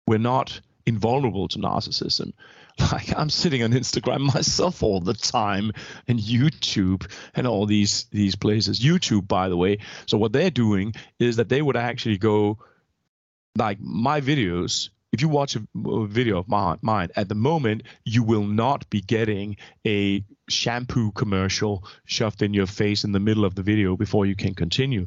we're 0.05 0.19
not 0.19 0.59
invulnerable 0.85 1.47
to 1.47 1.59
narcissism. 1.59 2.33
Like 2.91 3.13
i'm 3.17 3.29
sitting 3.29 3.63
on 3.63 3.71
instagram 3.73 4.33
myself 4.33 4.81
all 4.81 5.01
the 5.01 5.13
time 5.13 5.73
and 6.07 6.17
youtube 6.17 7.05
and 7.35 7.45
all 7.45 7.65
these 7.65 8.05
these 8.11 8.35
places. 8.35 8.79
Youtube 8.79 9.27
by 9.27 9.49
the 9.49 9.57
way. 9.57 9.79
So 10.07 10.17
what 10.17 10.31
they're 10.31 10.57
doing 10.65 10.93
is 11.19 11.35
that 11.35 11.49
they 11.49 11.61
would 11.61 11.77
actually 11.77 12.17
go 12.17 12.57
like 13.56 13.80
my 13.80 14.22
videos 14.22 14.89
if 15.12 15.22
you 15.22 15.28
watch 15.28 15.58
a, 15.58 15.62
video 15.76 16.38
of 16.38 16.47
my, 16.47 16.78
mine 16.82 17.10
at 17.16 17.28
the 17.28 17.36
moment 17.36 17.84
you 18.06 18.24
will 18.24 18.45
not 18.45 18.89
be 18.89 19.02
getting 19.02 19.58
a 19.86 20.24
shampoo 20.49 21.12
commercial 21.12 21.84
shoved 22.06 22.41
in 22.41 22.54
your 22.54 22.68
face 22.68 23.04
in 23.04 23.12
the 23.12 23.20
middle 23.20 23.45
of 23.45 23.56
the 23.56 23.64
video 23.64 23.95
before 23.95 24.26
you 24.26 24.36
can 24.36 24.54
continue 24.54 25.06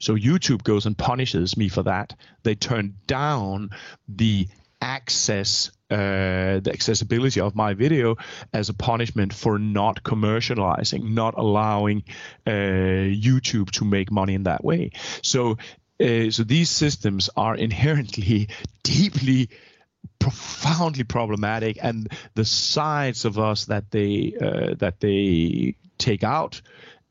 so 0.00 0.14
youtube 0.14 0.62
goes 0.62 0.86
and 0.86 0.96
punishes 0.96 1.56
me 1.56 1.68
for 1.68 1.82
that 1.82 2.14
they 2.42 2.54
turn 2.54 2.94
down 3.06 3.70
the 4.08 4.46
access 4.80 5.70
uh, 5.90 6.60
the 6.60 6.70
accessibility 6.70 7.40
of 7.40 7.54
my 7.54 7.72
video 7.72 8.16
as 8.52 8.68
a 8.68 8.74
punishment 8.74 9.32
for 9.32 9.58
not 9.58 10.02
commercializing, 10.02 11.02
not 11.02 11.32
allowing 11.38 12.04
uh, 12.46 12.50
YouTube 12.50 13.70
to 13.70 13.86
make 13.86 14.10
money 14.10 14.34
in 14.34 14.42
that 14.42 14.62
way. 14.62 14.90
So 15.22 15.56
uh, 16.00 16.30
so 16.30 16.44
these 16.44 16.70
systems 16.70 17.30
are 17.36 17.56
inherently 17.56 18.48
deeply 18.82 19.50
profoundly 20.18 21.04
problematic 21.04 21.78
and 21.82 22.08
the 22.34 22.44
sides 22.44 23.24
of 23.24 23.38
us 23.38 23.66
that 23.66 23.90
they 23.90 24.34
uh, 24.40 24.74
that 24.78 25.00
they 25.00 25.74
take 25.98 26.22
out 26.24 26.60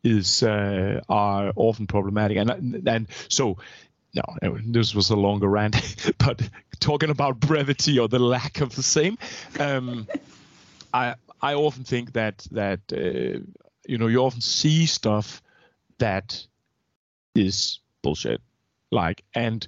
is 0.04 0.44
uh, 0.44 1.02
are 1.10 1.52
often 1.56 1.88
problematic. 1.88 2.38
And 2.38 2.88
and 2.88 3.08
so 3.30 3.58
no 4.18 4.58
this 4.66 4.96
was 4.96 5.10
a 5.10 5.16
longer 5.16 5.48
rant 5.48 5.76
but 6.18 6.50
talking 6.80 7.10
about 7.10 7.40
brevity 7.40 8.00
or 8.00 8.08
the 8.08 8.20
lack 8.20 8.62
of 8.62 8.76
the 8.76 8.84
same 8.84 9.18
um, 9.60 10.08
i 10.94 11.16
i 11.42 11.54
often 11.54 11.84
think 11.84 12.14
that 12.14 12.48
that 12.52 12.80
uh, 12.94 13.40
you 13.88 13.98
know 13.98 14.08
you 14.08 14.20
often 14.20 14.42
see 14.42 14.86
stuff 14.86 15.42
that 16.00 16.46
is 17.36 17.80
bullshit 18.02 18.42
like 18.92 19.24
and 19.34 19.68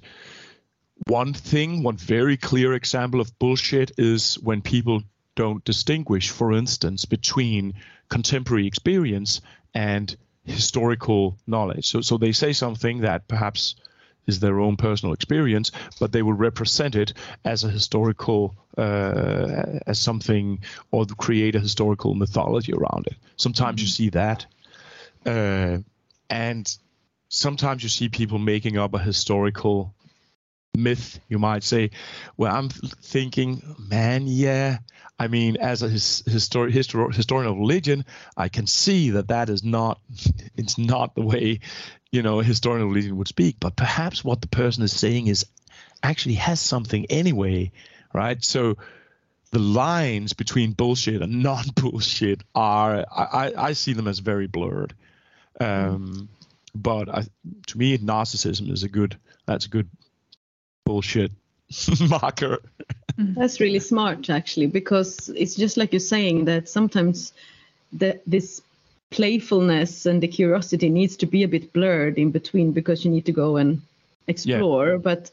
one 1.06 1.32
thing 1.32 1.82
one 1.82 1.96
very 1.96 2.36
clear 2.36 2.74
example 2.74 3.20
of 3.20 3.38
bullshit 3.38 3.92
is 3.98 4.34
when 4.36 4.60
people 4.60 5.02
don't 5.34 5.64
distinguish 5.64 6.30
for 6.30 6.52
instance 6.52 7.04
between 7.04 7.74
contemporary 8.08 8.66
experience 8.66 9.40
and 9.74 10.16
historical 10.44 11.36
knowledge. 11.46 11.86
So 11.86 12.00
so 12.00 12.18
they 12.18 12.32
say 12.32 12.52
something 12.52 13.00
that 13.00 13.28
perhaps 13.28 13.76
is 14.26 14.40
their 14.40 14.60
own 14.60 14.76
personal 14.76 15.14
experience 15.14 15.72
but 15.98 16.12
they 16.12 16.22
will 16.22 16.34
represent 16.34 16.94
it 16.94 17.14
as 17.44 17.64
a 17.64 17.70
historical 17.70 18.54
uh, 18.76 19.80
as 19.86 19.98
something 19.98 20.60
or 20.90 21.06
create 21.06 21.54
a 21.54 21.60
historical 21.60 22.14
mythology 22.14 22.72
around 22.72 23.06
it. 23.06 23.16
Sometimes 23.36 23.76
mm-hmm. 23.76 23.84
you 23.84 23.88
see 23.88 24.10
that. 24.10 24.46
Uh, 25.26 25.78
and 26.28 26.76
sometimes 27.30 27.82
you 27.82 27.88
see 27.88 28.10
people 28.10 28.38
making 28.38 28.76
up 28.76 28.92
a 28.92 28.98
historical 28.98 29.94
myth, 30.76 31.20
you 31.28 31.38
might 31.38 31.62
say. 31.62 31.90
Well, 32.36 32.54
I'm 32.54 32.68
thinking, 32.68 33.62
man, 33.78 34.26
yeah. 34.26 34.78
I 35.18 35.28
mean, 35.28 35.56
as 35.56 35.82
a 35.82 35.88
his, 35.88 36.22
histori- 36.26 36.72
histor- 36.72 37.14
historian 37.14 37.50
of 37.50 37.56
religion, 37.56 38.04
I 38.36 38.48
can 38.48 38.66
see 38.66 39.10
that 39.10 39.28
that 39.28 39.48
is 39.48 39.64
not, 39.64 40.00
it's 40.56 40.76
not 40.76 41.14
the 41.14 41.22
way, 41.22 41.60
you 42.10 42.22
know, 42.22 42.40
a 42.40 42.44
historian 42.44 42.82
of 42.82 42.88
religion 42.88 43.16
would 43.16 43.28
speak. 43.28 43.56
But 43.60 43.76
perhaps 43.76 44.24
what 44.24 44.40
the 44.40 44.48
person 44.48 44.82
is 44.82 44.92
saying 44.92 45.28
is 45.28 45.46
actually 46.02 46.34
has 46.34 46.60
something 46.60 47.06
anyway, 47.06 47.70
right? 48.12 48.42
So 48.44 48.76
the 49.52 49.58
lines 49.58 50.32
between 50.32 50.72
bullshit 50.72 51.22
and 51.22 51.42
non-bullshit 51.42 52.42
are, 52.54 53.04
I, 53.10 53.52
I 53.56 53.72
see 53.74 53.92
them 53.92 54.08
as 54.08 54.18
very 54.18 54.48
blurred. 54.48 54.94
Um, 55.60 56.30
but 56.74 57.08
I, 57.08 57.24
to 57.66 57.78
me, 57.78 57.98
narcissism 57.98 58.70
is 58.70 58.82
a 58.82 58.88
good. 58.88 59.16
That's 59.46 59.66
a 59.66 59.68
good 59.68 59.88
bullshit 60.84 61.32
marker. 62.08 62.58
Mm-hmm. 63.18 63.34
That's 63.34 63.60
really 63.60 63.80
smart, 63.80 64.30
actually, 64.30 64.66
because 64.66 65.28
it's 65.30 65.54
just 65.54 65.76
like 65.76 65.92
you're 65.92 66.00
saying 66.00 66.44
that 66.46 66.68
sometimes 66.68 67.32
the, 67.92 68.20
this 68.26 68.62
playfulness 69.10 70.06
and 70.06 70.22
the 70.22 70.28
curiosity 70.28 70.88
needs 70.88 71.16
to 71.16 71.26
be 71.26 71.42
a 71.42 71.48
bit 71.48 71.72
blurred 71.72 72.16
in 72.18 72.30
between 72.30 72.72
because 72.72 73.04
you 73.04 73.10
need 73.10 73.26
to 73.26 73.32
go 73.32 73.56
and 73.56 73.82
explore. 74.26 74.90
Yeah. 74.90 74.96
But 74.96 75.30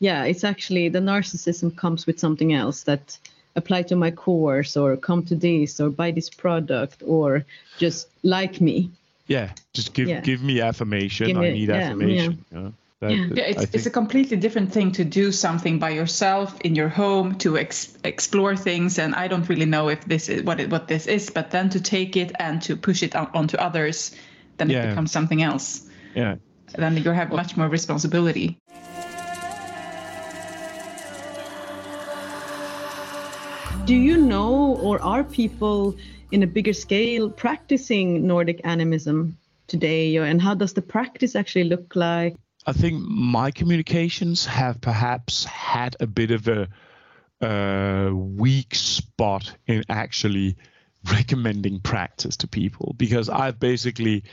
yeah, 0.00 0.24
it's 0.24 0.44
actually 0.44 0.88
the 0.88 1.00
narcissism 1.00 1.76
comes 1.76 2.06
with 2.06 2.18
something 2.18 2.52
else 2.54 2.84
that 2.84 3.18
apply 3.56 3.82
to 3.82 3.96
my 3.96 4.10
course 4.10 4.76
or 4.76 4.96
come 4.96 5.24
to 5.24 5.34
this 5.34 5.80
or 5.80 5.90
buy 5.90 6.10
this 6.10 6.30
product 6.30 7.02
or 7.04 7.44
just 7.78 8.08
like 8.22 8.60
me 8.60 8.90
yeah, 9.28 9.52
just 9.72 9.94
give 9.94 10.08
yeah. 10.08 10.20
give 10.20 10.42
me 10.42 10.60
affirmation. 10.60 11.26
Give 11.28 11.36
me, 11.36 11.48
I 11.48 11.52
need 11.52 11.68
yeah, 11.68 11.74
affirmation. 11.76 12.44
Yeah. 12.50 12.70
That, 13.00 13.12
Yeah, 13.12 13.44
I 13.44 13.46
it's, 13.48 13.58
think- 13.60 13.74
it's 13.74 13.86
a 13.86 13.90
completely 13.90 14.36
different 14.36 14.72
thing 14.72 14.90
to 14.92 15.04
do 15.04 15.30
something 15.30 15.78
by 15.78 15.90
yourself 15.90 16.60
in 16.62 16.74
your 16.74 16.88
home 16.88 17.36
to 17.38 17.56
ex- 17.56 17.96
explore 18.02 18.56
things, 18.56 18.98
and 18.98 19.14
I 19.14 19.28
don't 19.28 19.48
really 19.48 19.66
know 19.66 19.88
if 19.88 20.04
this 20.06 20.28
is 20.28 20.42
what 20.42 20.58
it, 20.58 20.68
what 20.70 20.88
this 20.88 21.06
is, 21.06 21.30
but 21.30 21.52
then 21.52 21.68
to 21.70 21.80
take 21.80 22.16
it 22.16 22.32
and 22.40 22.60
to 22.62 22.74
push 22.76 23.04
it 23.04 23.14
on, 23.14 23.30
onto 23.34 23.56
others, 23.56 24.10
then 24.56 24.68
Yeah. 24.68 24.82
it 24.82 24.88
becomes 24.88 25.12
something 25.12 25.42
else. 25.42 25.86
yeah. 26.16 26.36
Then 26.76 26.96
you 26.98 27.10
have 27.12 27.30
much 27.30 27.56
more 27.56 27.68
responsibility. 27.68 28.58
Do 33.84 33.94
you 33.94 34.18
know, 34.18 34.76
or 34.82 35.00
are 35.02 35.24
people 35.24 35.96
in 36.30 36.42
a 36.42 36.46
bigger 36.46 36.72
scale 36.72 37.30
practicing 37.30 38.26
Nordic 38.26 38.60
animism 38.64 39.38
today? 39.66 40.16
And 40.16 40.40
how 40.40 40.54
does 40.54 40.72
the 40.72 40.82
practice 40.82 41.36
actually 41.36 41.64
look 41.64 41.94
like? 41.94 42.36
I 42.66 42.72
think 42.72 43.00
my 43.02 43.50
communications 43.50 44.44
have 44.46 44.80
perhaps 44.80 45.44
had 45.44 45.96
a 46.00 46.06
bit 46.06 46.30
of 46.30 46.48
a 46.48 46.68
uh, 47.40 48.10
weak 48.12 48.74
spot 48.74 49.54
in 49.66 49.84
actually 49.88 50.56
recommending 51.10 51.80
practice 51.80 52.36
to 52.38 52.48
people 52.48 52.94
because 52.98 53.28
I've 53.28 53.58
basically 53.60 54.24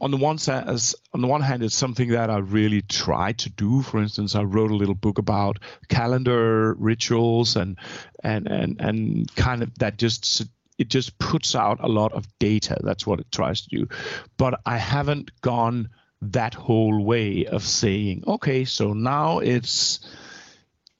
on 0.00 0.10
the 0.10 0.16
one 0.16 0.38
side, 0.38 0.68
as 0.68 0.94
on 1.12 1.20
the 1.20 1.26
one 1.26 1.40
hand, 1.40 1.62
it's 1.62 1.76
something 1.76 2.10
that 2.10 2.30
I 2.30 2.38
really 2.38 2.82
try 2.82 3.32
to 3.32 3.50
do. 3.50 3.82
For 3.82 4.00
instance, 4.00 4.34
I 4.34 4.42
wrote 4.42 4.70
a 4.70 4.76
little 4.76 4.94
book 4.94 5.18
about 5.18 5.58
calendar 5.88 6.74
rituals 6.74 7.56
and 7.56 7.78
and 8.22 8.46
and 8.46 8.80
and 8.80 9.34
kind 9.34 9.62
of 9.62 9.76
that 9.78 9.98
just 9.98 10.42
it 10.78 10.88
just 10.88 11.18
puts 11.18 11.54
out 11.54 11.78
a 11.80 11.88
lot 11.88 12.12
of 12.12 12.26
data. 12.38 12.78
That's 12.82 13.06
what 13.06 13.20
it 13.20 13.30
tries 13.30 13.62
to 13.62 13.68
do. 13.68 13.88
But 14.36 14.60
I 14.66 14.78
haven't 14.78 15.40
gone 15.40 15.90
that 16.22 16.54
whole 16.54 17.04
way 17.04 17.46
of 17.46 17.62
saying, 17.62 18.24
okay, 18.26 18.64
so 18.64 18.92
now 18.92 19.38
it's 19.40 20.00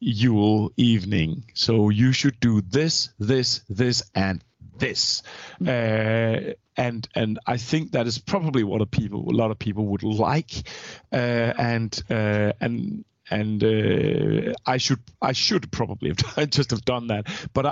Yule 0.00 0.70
evening, 0.76 1.44
so 1.54 1.88
you 1.88 2.12
should 2.12 2.38
do 2.38 2.60
this, 2.60 3.08
this, 3.18 3.62
this, 3.70 4.02
and 4.14 4.44
this. 4.76 5.22
Uh, 5.66 6.52
and 6.76 7.06
and 7.14 7.38
I 7.46 7.56
think 7.56 7.92
that 7.92 8.06
is 8.06 8.18
probably 8.18 8.64
what 8.64 8.82
a 8.82 8.86
people 8.86 9.28
a 9.28 9.36
lot 9.36 9.50
of 9.50 9.58
people 9.58 9.86
would 9.86 10.02
like, 10.02 10.52
uh, 11.12 11.16
and 11.16 12.02
uh, 12.10 12.52
and 12.60 13.04
and 13.30 13.64
uh, 13.64 14.52
I 14.66 14.76
should 14.76 15.00
I 15.22 15.32
should 15.32 15.70
probably 15.70 16.10
have 16.10 16.16
done, 16.36 16.50
just 16.50 16.70
have 16.70 16.84
done 16.84 17.08
that. 17.08 17.26
But 17.52 17.66
I, 17.66 17.70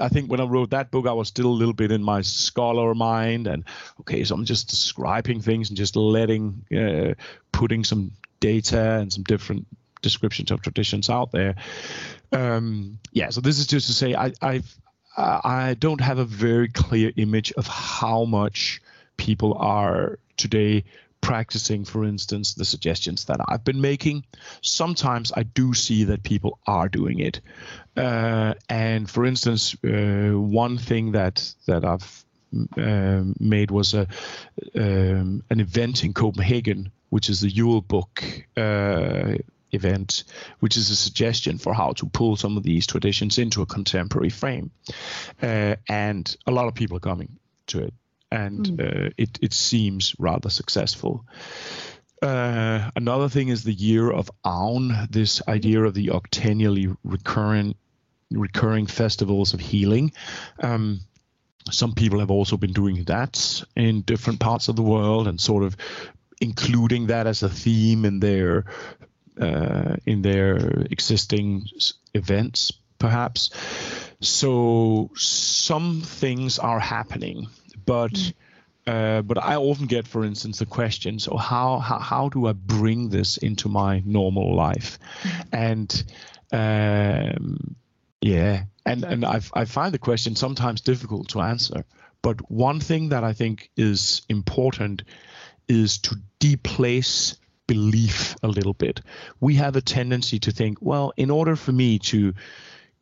I 0.00 0.04
I 0.04 0.08
think 0.08 0.30
when 0.30 0.40
I 0.40 0.44
wrote 0.44 0.70
that 0.70 0.90
book, 0.90 1.06
I 1.06 1.12
was 1.12 1.28
still 1.28 1.46
a 1.46 1.48
little 1.48 1.74
bit 1.74 1.92
in 1.92 2.02
my 2.02 2.22
scholar 2.22 2.94
mind, 2.94 3.46
and 3.46 3.64
okay, 4.00 4.24
so 4.24 4.34
I'm 4.34 4.44
just 4.44 4.68
describing 4.68 5.40
things 5.40 5.70
and 5.70 5.76
just 5.76 5.96
letting 5.96 6.64
uh, 6.76 7.14
putting 7.52 7.84
some 7.84 8.12
data 8.40 8.98
and 9.00 9.12
some 9.12 9.24
different 9.24 9.66
descriptions 10.02 10.50
of 10.50 10.62
traditions 10.62 11.10
out 11.10 11.30
there. 11.30 11.56
Um, 12.32 12.98
yeah, 13.12 13.30
so 13.30 13.40
this 13.40 13.58
is 13.58 13.66
just 13.66 13.86
to 13.86 13.92
say 13.92 14.14
I 14.14 14.32
I've 14.42 14.74
I 15.16 15.74
don't 15.78 16.00
have 16.00 16.18
a 16.18 16.24
very 16.24 16.68
clear 16.68 17.12
image 17.16 17.52
of 17.52 17.66
how 17.66 18.24
much 18.24 18.80
people 19.16 19.54
are 19.54 20.18
today 20.36 20.84
practicing, 21.20 21.84
for 21.84 22.04
instance, 22.04 22.54
the 22.54 22.64
suggestions 22.64 23.26
that 23.26 23.40
I've 23.48 23.64
been 23.64 23.80
making. 23.80 24.24
Sometimes 24.62 25.32
I 25.36 25.42
do 25.42 25.74
see 25.74 26.04
that 26.04 26.22
people 26.22 26.58
are 26.66 26.88
doing 26.88 27.20
it, 27.20 27.40
uh, 27.96 28.54
and 28.68 29.08
for 29.08 29.26
instance, 29.26 29.76
uh, 29.84 30.30
one 30.32 30.78
thing 30.78 31.12
that 31.12 31.54
that 31.66 31.84
I've 31.84 32.24
um, 32.76 33.34
made 33.38 33.70
was 33.70 33.94
a 33.94 34.06
um, 34.74 35.42
an 35.50 35.60
event 35.60 36.04
in 36.04 36.14
Copenhagen, 36.14 36.90
which 37.10 37.28
is 37.28 37.40
the 37.40 37.50
Yule 37.50 37.82
Book 37.82 38.22
uh, 38.56 39.34
event, 39.72 40.24
which 40.60 40.76
is 40.76 40.90
a 40.90 40.96
suggestion 40.96 41.58
for 41.58 41.74
how 41.74 41.92
to 41.92 42.06
pull 42.06 42.36
some 42.36 42.56
of 42.56 42.62
these 42.62 42.86
traditions 42.86 43.38
into 43.38 43.62
a 43.62 43.66
contemporary 43.66 44.30
frame. 44.30 44.70
Uh, 45.42 45.76
and 45.88 46.36
a 46.46 46.50
lot 46.50 46.68
of 46.68 46.74
people 46.74 46.96
are 46.96 47.00
coming 47.00 47.38
to 47.66 47.84
it, 47.84 47.94
and 48.30 48.80
uh, 48.80 49.10
it, 49.16 49.38
it 49.40 49.52
seems 49.52 50.14
rather 50.18 50.50
successful. 50.50 51.24
Uh, 52.22 52.90
another 52.96 53.28
thing 53.28 53.48
is 53.48 53.64
the 53.64 53.72
year 53.72 54.10
of 54.10 54.30
Aun, 54.44 55.08
this 55.10 55.40
idea 55.48 55.82
of 55.82 55.94
the 55.94 56.08
octennially 56.08 56.94
recurrent 57.02 57.76
recurring 58.32 58.86
festivals 58.86 59.54
of 59.54 59.60
healing. 59.60 60.12
Um, 60.62 61.00
some 61.70 61.94
people 61.94 62.20
have 62.20 62.30
also 62.30 62.56
been 62.56 62.72
doing 62.72 63.04
that 63.04 63.62
in 63.76 64.02
different 64.02 64.40
parts 64.40 64.68
of 64.68 64.76
the 64.76 64.82
world 64.82 65.28
and 65.28 65.40
sort 65.40 65.64
of 65.64 65.76
including 66.40 67.08
that 67.08 67.26
as 67.26 67.42
a 67.42 67.48
theme 67.48 68.04
in 68.04 68.20
their 68.20 68.64
uh, 69.40 69.96
in 70.06 70.22
their 70.22 70.56
existing 70.90 71.66
events, 72.14 72.72
perhaps. 72.98 73.50
So 74.20 75.10
some 75.16 76.02
things 76.02 76.58
are 76.58 76.80
happening, 76.80 77.48
but 77.86 78.32
uh, 78.86 79.22
but 79.22 79.38
I 79.38 79.56
often 79.56 79.86
get, 79.86 80.06
for 80.06 80.24
instance, 80.24 80.58
the 80.58 80.66
question: 80.66 81.18
So 81.18 81.36
how 81.36 81.78
how 81.78 81.98
how 81.98 82.28
do 82.28 82.46
I 82.46 82.52
bring 82.52 83.08
this 83.08 83.36
into 83.36 83.68
my 83.68 84.02
normal 84.04 84.54
life? 84.54 84.98
And 85.52 85.90
um, 86.52 87.76
yeah, 88.20 88.64
and 88.84 89.04
and 89.04 89.24
I 89.24 89.40
I 89.54 89.64
find 89.64 89.94
the 89.94 89.98
question 89.98 90.36
sometimes 90.36 90.80
difficult 90.80 91.28
to 91.30 91.40
answer. 91.40 91.84
But 92.22 92.50
one 92.50 92.80
thing 92.80 93.10
that 93.10 93.24
I 93.24 93.32
think 93.32 93.70
is 93.76 94.22
important 94.28 95.02
is 95.68 95.98
to 95.98 96.16
deplace 96.38 97.36
belief 97.70 98.34
a 98.42 98.48
little 98.48 98.74
bit. 98.74 99.00
We 99.38 99.54
have 99.54 99.76
a 99.76 99.80
tendency 99.80 100.40
to 100.40 100.50
think, 100.50 100.78
well, 100.80 101.12
in 101.16 101.30
order 101.30 101.54
for 101.54 101.70
me 101.72 102.00
to 102.10 102.34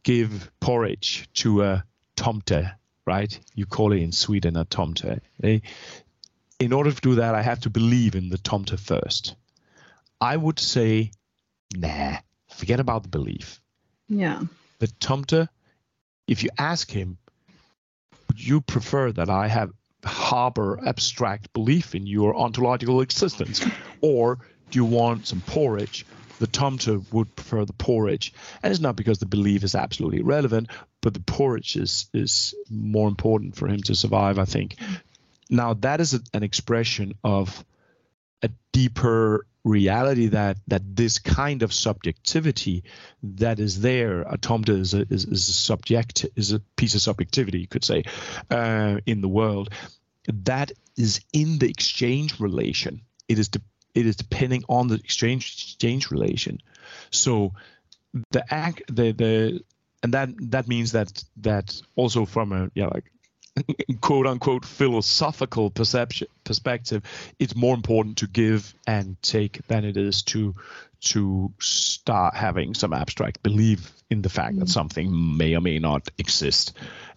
give 0.02 0.50
porridge 0.60 1.26
to 1.42 1.62
a 1.62 1.84
tomte, 2.16 2.70
right? 3.06 3.40
You 3.54 3.64
call 3.64 3.92
it 3.92 4.02
in 4.02 4.12
Sweden 4.12 4.56
a 4.56 4.66
tomte. 4.66 5.20
eh? 5.42 5.60
In 6.58 6.72
order 6.74 6.92
to 6.92 7.00
do 7.00 7.14
that, 7.14 7.34
I 7.34 7.40
have 7.40 7.60
to 7.60 7.70
believe 7.70 8.14
in 8.14 8.28
the 8.28 8.36
tomte 8.36 8.78
first. 8.78 9.36
I 10.20 10.36
would 10.36 10.58
say, 10.58 11.12
nah, 11.74 12.18
forget 12.58 12.80
about 12.80 13.04
the 13.04 13.08
belief. 13.08 13.62
Yeah. 14.08 14.42
The 14.80 14.88
tomte, 15.00 15.48
if 16.26 16.42
you 16.42 16.50
ask 16.58 16.90
him, 16.90 17.16
would 18.26 18.46
you 18.46 18.60
prefer 18.60 19.12
that 19.12 19.30
I 19.30 19.48
have 19.48 19.70
harbor 20.04 20.78
abstract 20.86 21.52
belief 21.54 21.94
in 21.94 22.06
your 22.06 22.36
ontological 22.36 23.00
existence, 23.00 23.64
or 24.00 24.38
do 24.70 24.78
you 24.78 24.84
want 24.84 25.26
some 25.26 25.40
porridge? 25.40 26.06
The 26.38 26.46
tomte 26.46 27.12
would 27.12 27.34
prefer 27.34 27.64
the 27.64 27.72
porridge, 27.72 28.32
and 28.62 28.70
it's 28.70 28.80
not 28.80 28.94
because 28.94 29.18
the 29.18 29.26
belief 29.26 29.64
is 29.64 29.74
absolutely 29.74 30.20
irrelevant, 30.20 30.68
but 31.00 31.14
the 31.14 31.20
porridge 31.20 31.76
is 31.76 32.08
is 32.14 32.54
more 32.70 33.08
important 33.08 33.56
for 33.56 33.66
him 33.66 33.82
to 33.82 33.94
survive. 33.94 34.38
I 34.38 34.44
think. 34.44 34.76
Now 35.50 35.74
that 35.74 36.00
is 36.00 36.14
a, 36.14 36.20
an 36.34 36.42
expression 36.42 37.14
of 37.24 37.64
a 38.42 38.50
deeper 38.72 39.46
reality 39.64 40.28
that 40.28 40.56
that 40.68 40.96
this 40.96 41.18
kind 41.18 41.62
of 41.62 41.72
subjectivity 41.72 42.84
that 43.22 43.58
is 43.58 43.80
there 43.80 44.24
atomta 44.24 44.70
is 44.70 44.94
a, 44.94 45.00
is, 45.10 45.24
is 45.24 45.48
a 45.48 45.52
subject 45.52 46.24
is 46.36 46.52
a 46.52 46.60
piece 46.76 46.94
of 46.94 47.02
subjectivity 47.02 47.58
you 47.58 47.66
could 47.66 47.84
say 47.84 48.02
uh, 48.50 48.98
in 49.04 49.20
the 49.20 49.28
world 49.28 49.70
that 50.28 50.72
is 50.96 51.20
in 51.32 51.58
the 51.58 51.68
exchange 51.68 52.40
relation 52.40 53.02
it 53.28 53.38
is 53.38 53.48
de- 53.48 53.60
it 53.98 54.06
is 54.06 54.16
depending 54.16 54.64
on 54.68 54.88
the 54.88 54.94
exchange 54.94 55.52
exchange 55.52 56.10
relation. 56.10 56.60
So 57.10 57.52
the 58.30 58.44
act 58.52 58.82
the 58.88 59.12
the 59.12 59.60
and 60.02 60.14
that 60.14 60.30
that 60.50 60.68
means 60.68 60.92
that 60.92 61.24
that 61.38 61.80
also 61.96 62.24
from 62.24 62.52
a 62.52 62.70
yeah 62.74 62.86
like 62.86 63.10
quote 64.00 64.26
unquote 64.26 64.64
philosophical 64.64 65.68
perception 65.70 66.28
perspective 66.44 67.02
it's 67.40 67.56
more 67.56 67.74
important 67.74 68.18
to 68.18 68.28
give 68.28 68.72
and 68.86 69.20
take 69.20 69.66
than 69.66 69.84
it 69.84 69.96
is 69.96 70.22
to 70.22 70.54
to 71.00 71.52
start 71.60 72.34
having 72.34 72.74
some 72.74 72.92
abstract 72.92 73.42
belief 73.42 73.92
in 74.10 74.22
the 74.22 74.28
fact 74.28 74.54
that 74.56 74.64
mm-hmm. 74.64 74.70
something 74.70 75.36
may 75.36 75.54
or 75.56 75.60
may 75.60 75.78
not 75.78 76.08
exist 76.18 76.72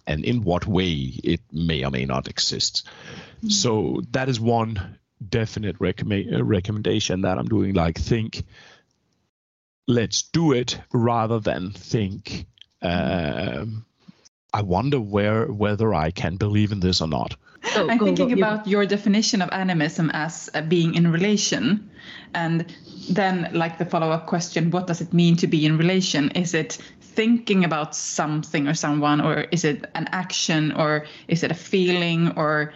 and 0.06 0.24
in 0.24 0.42
what 0.42 0.66
way 0.66 0.90
it 0.92 1.40
may 1.52 1.84
or 1.84 1.90
may 1.90 2.04
not 2.04 2.28
exist. 2.28 2.86
Mm-hmm. 3.38 3.48
So 3.48 4.02
that 4.10 4.28
is 4.28 4.40
one 4.40 4.98
definite 5.30 5.76
recommend, 5.78 6.34
uh, 6.34 6.44
recommendation 6.44 7.22
that 7.22 7.38
i'm 7.38 7.46
doing 7.46 7.74
like 7.74 7.98
think 7.98 8.44
let's 9.88 10.22
do 10.22 10.52
it 10.52 10.80
rather 10.92 11.40
than 11.40 11.70
think 11.70 12.46
um, 12.82 13.84
I 14.52 14.62
wonder 14.62 15.00
where 15.00 15.46
whether 15.46 15.94
I 15.94 16.10
can 16.10 16.36
believe 16.36 16.72
in 16.72 16.80
this 16.80 17.00
or 17.00 17.08
not. 17.08 17.36
Go, 17.74 17.88
I'm 17.88 17.98
go, 17.98 18.04
thinking 18.04 18.28
go. 18.28 18.34
Yeah. 18.34 18.54
about 18.54 18.66
your 18.66 18.84
definition 18.86 19.40
of 19.40 19.48
animism 19.52 20.10
as 20.12 20.50
uh, 20.52 20.62
being 20.62 20.94
in 20.94 21.10
relation. 21.10 21.90
And 22.34 22.66
then, 23.10 23.50
like 23.52 23.78
the 23.78 23.86
follow 23.86 24.10
up 24.10 24.26
question, 24.26 24.70
what 24.70 24.86
does 24.86 25.00
it 25.00 25.12
mean 25.12 25.36
to 25.36 25.46
be 25.46 25.64
in 25.64 25.78
relation? 25.78 26.30
Is 26.32 26.54
it 26.54 26.78
thinking 27.00 27.64
about 27.64 27.94
something 27.94 28.68
or 28.68 28.74
someone, 28.74 29.20
or 29.20 29.46
is 29.52 29.64
it 29.64 29.84
an 29.94 30.08
action, 30.12 30.72
or 30.72 31.06
is 31.28 31.42
it 31.42 31.50
a 31.50 31.54
feeling? 31.54 32.32
Or, 32.36 32.72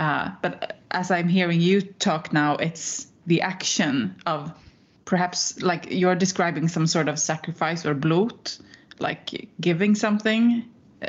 uh, 0.00 0.30
but 0.40 0.78
as 0.90 1.10
I'm 1.10 1.28
hearing 1.28 1.60
you 1.60 1.82
talk 1.82 2.32
now, 2.32 2.56
it's 2.56 3.06
the 3.26 3.42
action 3.42 4.16
of 4.24 4.50
perhaps 5.04 5.60
like 5.60 5.88
you're 5.90 6.14
describing 6.14 6.68
some 6.68 6.86
sort 6.86 7.08
of 7.08 7.18
sacrifice 7.18 7.84
or 7.84 7.94
blót, 7.94 8.58
like 8.98 9.48
giving 9.60 9.94
something 9.94 10.64
uh, 11.02 11.08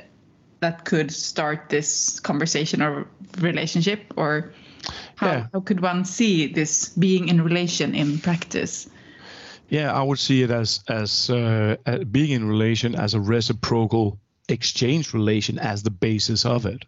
that 0.59 0.83
could 0.83 1.09
start 1.09 1.69
this 1.69 2.19
conversation 2.19 2.81
or 2.81 3.07
relationship 3.39 4.13
or 4.17 4.53
how, 5.15 5.27
Yeah. 5.27 5.47
how 5.53 5.61
could 5.61 5.79
one 5.79 6.03
see 6.03 6.47
this 6.47 6.89
being 6.89 7.29
in 7.29 7.41
relation 7.41 7.95
in 7.95 8.19
practice? 8.19 8.89
Yeah, 9.69 9.93
I 9.93 10.03
would 10.03 10.19
see 10.19 10.43
it 10.43 10.51
as 10.51 10.83
as 10.89 11.29
uh, 11.29 11.77
uh, 11.85 11.99
being 12.11 12.31
in 12.31 12.45
relation 12.45 12.95
as 12.95 13.13
a 13.13 13.21
reciprocal 13.21 14.19
exchange 14.49 15.13
relation 15.13 15.59
as 15.59 15.81
the 15.83 15.91
basis 15.91 16.45
of 16.45 16.65
it. 16.65 16.83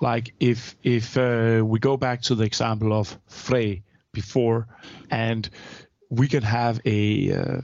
Like 0.00 0.34
if 0.40 0.76
if 0.82 1.16
uh, 1.16 1.62
we 1.64 1.78
go 1.78 1.96
back 1.96 2.22
to 2.22 2.34
the 2.34 2.44
example 2.44 2.92
of 2.92 3.18
Frey 3.26 3.82
before, 4.12 4.66
and 5.10 5.48
we 6.08 6.26
can 6.26 6.42
have 6.42 6.80
a 6.84 7.32
uh, 7.32 7.60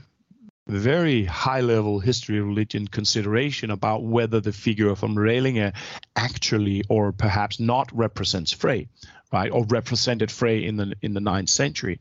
very 0.67 1.23
high 1.25 1.61
level 1.61 1.99
history 1.99 2.39
religion 2.39 2.87
consideration 2.87 3.71
about 3.71 4.03
whether 4.03 4.39
the 4.39 4.51
figure 4.51 4.89
of 4.89 5.01
Umrelinge 5.01 5.73
actually 6.15 6.83
or 6.89 7.11
perhaps 7.11 7.59
not 7.59 7.89
represents 7.91 8.51
Frey, 8.51 8.87
right, 9.31 9.51
or 9.51 9.65
represented 9.65 10.29
Frey 10.31 10.63
in 10.63 10.77
the 10.77 10.93
in 11.01 11.13
the 11.13 11.21
ninth 11.21 11.49
century. 11.49 11.99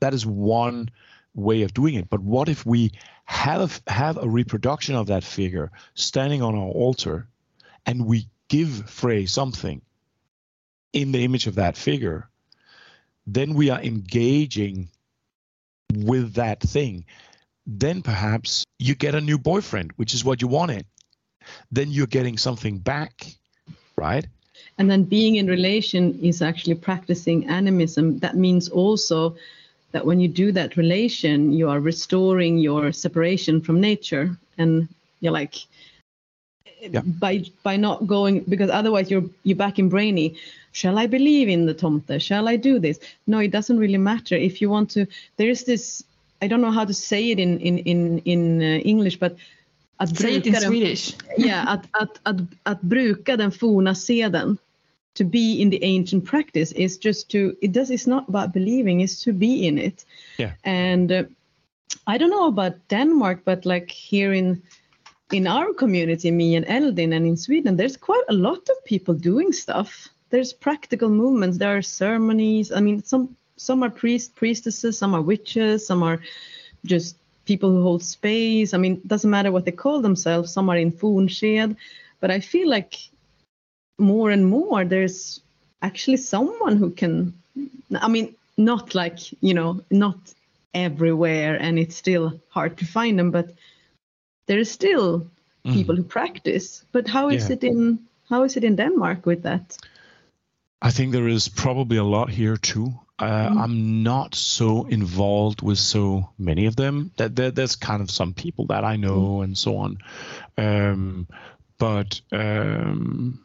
That 0.00 0.14
is 0.14 0.26
one 0.26 0.90
way 1.34 1.62
of 1.62 1.72
doing 1.72 1.94
it. 1.94 2.10
But 2.10 2.20
what 2.20 2.48
if 2.48 2.66
we 2.66 2.92
have 3.24 3.80
have 3.86 4.18
a 4.18 4.28
reproduction 4.28 4.96
of 4.96 5.06
that 5.06 5.24
figure 5.24 5.70
standing 5.94 6.42
on 6.42 6.54
our 6.54 6.68
altar, 6.68 7.28
and 7.86 8.04
we 8.04 8.26
give 8.50 8.90
Frey 8.90 9.24
something 9.24 9.80
in 10.92 11.12
the 11.12 11.24
image 11.24 11.46
of 11.46 11.54
that 11.54 11.78
figure? 11.78 12.28
Then 13.26 13.54
we 13.54 13.70
are 13.70 13.80
engaging 13.80 14.88
with 15.94 16.34
that 16.34 16.60
thing. 16.60 17.06
Then 17.66 18.02
perhaps 18.02 18.64
you 18.78 18.94
get 18.94 19.14
a 19.14 19.20
new 19.20 19.38
boyfriend, 19.38 19.92
which 19.96 20.12
is 20.12 20.24
what 20.24 20.42
you 20.42 20.48
wanted. 20.48 20.84
Then 21.70 21.90
you're 21.90 22.06
getting 22.06 22.36
something 22.36 22.78
back, 22.78 23.26
right? 23.96 24.26
And 24.78 24.90
then 24.90 25.04
being 25.04 25.36
in 25.36 25.46
relation 25.46 26.18
is 26.20 26.42
actually 26.42 26.74
practicing 26.74 27.46
animism. 27.48 28.18
That 28.18 28.36
means 28.36 28.68
also 28.68 29.36
that 29.92 30.04
when 30.04 30.20
you 30.20 30.28
do 30.28 30.52
that 30.52 30.76
relation, 30.76 31.52
you 31.52 31.68
are 31.68 31.80
restoring 31.80 32.58
your 32.58 32.92
separation 32.92 33.60
from 33.60 33.80
nature. 33.80 34.36
And 34.58 34.88
you're 35.20 35.32
like, 35.32 35.54
Yeah. 36.80 37.02
by 37.04 37.44
by 37.62 37.76
not 37.76 38.06
going 38.06 38.40
because 38.48 38.70
otherwise 38.70 39.10
you're 39.10 39.28
you're 39.44 39.56
back 39.56 39.78
in 39.78 39.88
brainy. 39.88 40.36
Shall 40.72 40.98
I 40.98 41.06
believe 41.06 41.48
in 41.48 41.66
the 41.66 41.74
tomte? 41.74 42.20
Shall 42.20 42.48
I 42.48 42.56
do 42.56 42.78
this? 42.78 42.98
No, 43.26 43.38
it 43.38 43.50
doesn't 43.50 43.78
really 43.78 43.98
matter. 43.98 44.36
If 44.36 44.60
you 44.62 44.70
want 44.70 44.90
to, 44.90 45.06
there 45.36 45.50
is 45.50 45.64
this. 45.64 46.04
I 46.42 46.48
don't 46.48 46.60
know 46.60 46.70
how 46.70 46.84
to 46.86 46.94
say 46.94 47.30
it 47.30 47.38
in 47.38 47.58
in 47.60 47.78
in 47.78 48.18
in 48.24 48.62
uh, 48.62 48.80
English, 48.84 49.18
but 49.18 49.36
att 50.00 50.16
Say 50.16 50.36
it 50.36 50.46
in 50.46 50.52
den- 50.52 50.62
Swedish. 50.62 51.14
yeah, 51.36 51.68
att, 51.68 51.86
att, 51.90 52.20
att, 52.22 52.40
att 52.62 52.80
bruka 52.82 53.36
den 53.36 53.52
forna 53.52 53.94
seden, 53.94 54.58
to 55.14 55.24
be 55.24 55.60
in 55.60 55.70
the 55.70 55.82
ancient 55.82 56.24
practice 56.24 56.72
is 56.72 56.98
just 57.04 57.28
to, 57.30 57.54
it 57.60 57.72
does, 57.72 57.90
it's 57.90 58.06
not 58.06 58.28
about 58.28 58.52
believing, 58.52 59.00
it's 59.00 59.24
to 59.24 59.32
be 59.32 59.66
in 59.66 59.78
it. 59.78 60.04
Yeah. 60.38 60.52
And 60.64 61.12
uh, 61.12 61.24
I 62.06 62.16
don't 62.18 62.30
know 62.30 62.46
about 62.48 62.72
Denmark, 62.88 63.40
but 63.44 63.66
like 63.66 63.90
here 63.90 64.32
in, 64.32 64.62
in 65.32 65.46
our 65.46 65.72
community, 65.72 66.30
me 66.30 66.56
and 66.56 66.66
Eldin 66.66 67.14
and 67.14 67.26
in 67.26 67.36
Sweden, 67.36 67.76
there's 67.76 67.96
quite 67.96 68.24
a 68.28 68.32
lot 68.32 68.68
of 68.68 68.84
people 68.84 69.14
doing 69.14 69.52
stuff. 69.52 70.08
There's 70.30 70.52
practical 70.52 71.08
movements, 71.08 71.58
there 71.58 71.76
are 71.76 71.82
ceremonies. 71.82 72.72
I 72.72 72.80
mean, 72.80 73.02
some, 73.02 73.36
some 73.56 73.82
are 73.82 73.90
priests, 73.90 74.32
priestesses, 74.34 74.98
some 74.98 75.14
are 75.14 75.22
witches, 75.22 75.86
some 75.86 76.02
are 76.02 76.20
just 76.84 77.16
people 77.44 77.70
who 77.70 77.82
hold 77.82 78.02
space. 78.02 78.74
I 78.74 78.78
mean, 78.78 78.94
it 78.94 79.08
doesn't 79.08 79.30
matter 79.30 79.52
what 79.52 79.64
they 79.64 79.72
call 79.72 80.00
themselves. 80.00 80.52
Some 80.52 80.68
are 80.68 80.76
in 80.76 80.92
Forn 80.92 81.28
Sed, 81.28 81.76
but 82.20 82.30
I 82.30 82.40
feel 82.40 82.68
like 82.68 82.94
more 83.98 84.30
and 84.30 84.46
more 84.46 84.84
there's 84.84 85.40
actually 85.82 86.18
someone 86.18 86.76
who 86.76 86.90
can. 86.90 87.34
I 88.00 88.08
mean, 88.08 88.34
not 88.56 88.94
like 88.94 89.18
you 89.42 89.54
know, 89.54 89.80
not 89.90 90.18
everywhere, 90.74 91.56
and 91.60 91.78
it's 91.78 91.96
still 91.96 92.40
hard 92.50 92.78
to 92.78 92.84
find 92.84 93.18
them, 93.18 93.30
but 93.30 93.50
there 94.50 94.58
is 94.58 94.70
still 94.70 95.30
people 95.62 95.94
who 95.94 96.02
practice. 96.02 96.84
But 96.90 97.06
how 97.06 97.30
is 97.30 97.44
Yeah. 97.44 97.52
it 97.56 97.64
in 97.64 97.98
how 98.28 98.44
is 98.44 98.56
it 98.56 98.64
in 98.64 98.76
Denmark 98.76 99.26
with 99.26 99.42
that? 99.42 99.78
I 100.82 100.90
think 100.90 101.12
there 101.12 101.28
is 101.28 101.48
probably 101.48 101.98
a 101.98 102.04
lot 102.04 102.30
here 102.30 102.56
too. 102.56 102.86
Uh, 103.18 103.54
I'm 103.64 104.02
not 104.02 104.34
so 104.34 104.86
involved 104.88 105.62
with 105.62 105.78
so 105.78 106.30
many 106.38 106.66
of 106.66 106.74
them. 106.74 107.10
That 107.16 107.36
there, 107.36 107.52
there's 107.52 107.76
kind 107.76 108.02
of 108.02 108.10
some 108.10 108.34
people 108.34 108.66
that 108.66 108.84
I 108.84 108.96
know 108.96 109.42
and 109.42 109.58
so 109.58 109.76
on, 109.76 109.98
um, 110.58 111.26
but 111.78 112.20
um, 112.32 113.38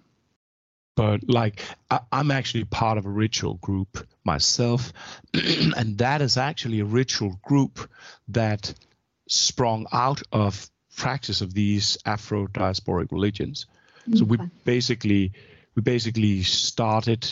but 0.96 1.20
like 1.28 1.62
I, 1.92 2.00
I'm 2.12 2.32
actually 2.32 2.66
part 2.66 2.98
of 2.98 3.06
a 3.06 3.20
ritual 3.20 3.60
group 3.62 4.08
myself, 4.24 4.94
and 5.78 5.98
that 5.98 6.22
is 6.22 6.38
actually 6.38 6.80
a 6.80 6.86
ritual 7.00 7.40
group 7.44 7.80
that 8.30 8.74
sprung 9.28 9.86
out 9.92 10.22
of 10.32 10.70
practice 10.96 11.42
of 11.42 11.54
these 11.54 11.98
Afro 12.06 12.48
diasporic 12.48 13.12
religions. 13.12 13.66
So 14.14 14.24
we 14.24 14.38
basically 14.64 15.34
we 15.74 15.82
basically 15.82 16.44
started 16.44 17.28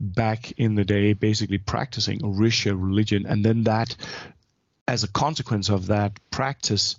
back 0.00 0.52
in 0.52 0.74
the 0.74 0.84
day 0.84 1.12
basically 1.12 1.58
practicing 1.58 2.20
Orisha 2.20 2.72
religion 2.72 3.26
and 3.26 3.44
then 3.44 3.64
that 3.64 3.94
as 4.88 5.04
a 5.04 5.08
consequence 5.08 5.68
of 5.68 5.88
that 5.88 6.18
practice 6.30 6.96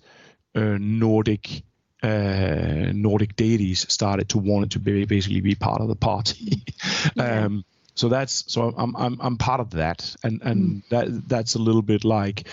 uh, 0.55 0.77
Nordic 0.79 1.63
uh, 2.03 2.91
Nordic 2.93 3.35
deities 3.35 3.91
started 3.91 4.29
to 4.29 4.37
want 4.37 4.65
it 4.65 4.71
to 4.71 4.79
be 4.79 5.05
basically 5.05 5.41
be 5.41 5.55
part 5.55 5.81
of 5.81 5.87
the 5.87 5.95
party. 5.95 6.63
Um, 7.17 7.65
so 7.95 8.09
that's 8.09 8.51
so 8.51 8.73
I'm, 8.77 8.95
I'm 8.95 9.17
I'm 9.21 9.37
part 9.37 9.59
of 9.59 9.71
that 9.71 10.15
and 10.23 10.41
and 10.43 10.83
that 10.89 11.27
that's 11.27 11.55
a 11.55 11.59
little 11.59 11.81
bit 11.81 12.03
like 12.03 12.47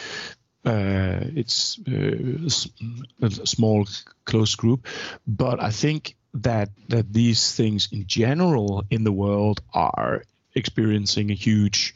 uh, 0.65 1.21
it's 1.35 1.79
uh, 1.89 3.27
a 3.27 3.47
small 3.47 3.87
close 4.25 4.55
group 4.55 4.87
but 5.27 5.63
I 5.63 5.71
think 5.71 6.17
that 6.35 6.71
that 6.89 7.13
these 7.13 7.55
things 7.55 7.89
in 7.93 8.07
general 8.07 8.85
in 8.91 9.05
the 9.05 9.13
world 9.13 9.61
are 9.73 10.25
experiencing 10.55 11.31
a 11.31 11.35
huge 11.35 11.95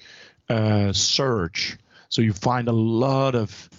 uh, 0.48 0.92
surge. 0.92 1.78
So 2.08 2.22
you 2.22 2.32
find 2.32 2.68
a 2.68 2.72
lot 2.72 3.34
of 3.34 3.70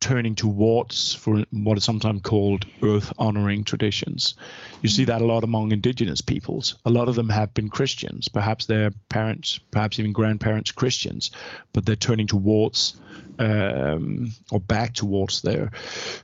turning 0.00 0.36
towards 0.36 1.14
for 1.14 1.44
what 1.50 1.76
is 1.76 1.82
sometimes 1.82 2.22
called 2.22 2.64
earth 2.82 3.12
honoring 3.18 3.64
traditions. 3.64 4.34
You 4.80 4.88
see 4.88 5.04
that 5.06 5.22
a 5.22 5.26
lot 5.26 5.42
among 5.42 5.72
indigenous 5.72 6.20
peoples. 6.20 6.76
A 6.84 6.90
lot 6.90 7.08
of 7.08 7.16
them 7.16 7.28
have 7.28 7.52
been 7.52 7.68
Christians, 7.68 8.28
perhaps 8.28 8.66
their 8.66 8.92
parents, 9.08 9.58
perhaps 9.72 9.98
even 9.98 10.12
grandparents 10.12 10.70
Christians, 10.70 11.32
but 11.72 11.84
they're 11.84 11.96
turning 11.96 12.28
towards 12.28 12.94
um, 13.38 14.32
or 14.50 14.60
back 14.60 14.94
towards 14.94 15.42
their 15.42 15.70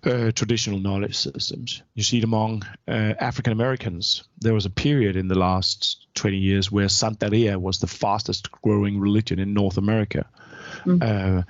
uh, 0.05 0.31
traditional 0.33 0.79
knowledge 0.79 1.17
systems. 1.17 1.83
You 1.95 2.03
see 2.03 2.19
it 2.19 2.25
among 2.25 2.62
uh, 2.89 3.15
African 3.19 3.53
Americans. 3.53 4.25
There 4.39 4.55
was 4.55 4.67
a 4.67 4.71
period 4.71 5.17
in 5.17 5.29
the 5.29 5.39
last 5.39 6.07
20 6.15 6.37
years 6.37 6.71
where 6.71 6.87
Santeria 6.87 7.57
was 7.57 7.79
the 7.79 7.87
fastest 7.87 8.51
growing 8.51 8.99
religion 8.99 9.39
in 9.39 9.55
North 9.55 9.79
America. 9.79 10.27
Uh, 11.01 11.43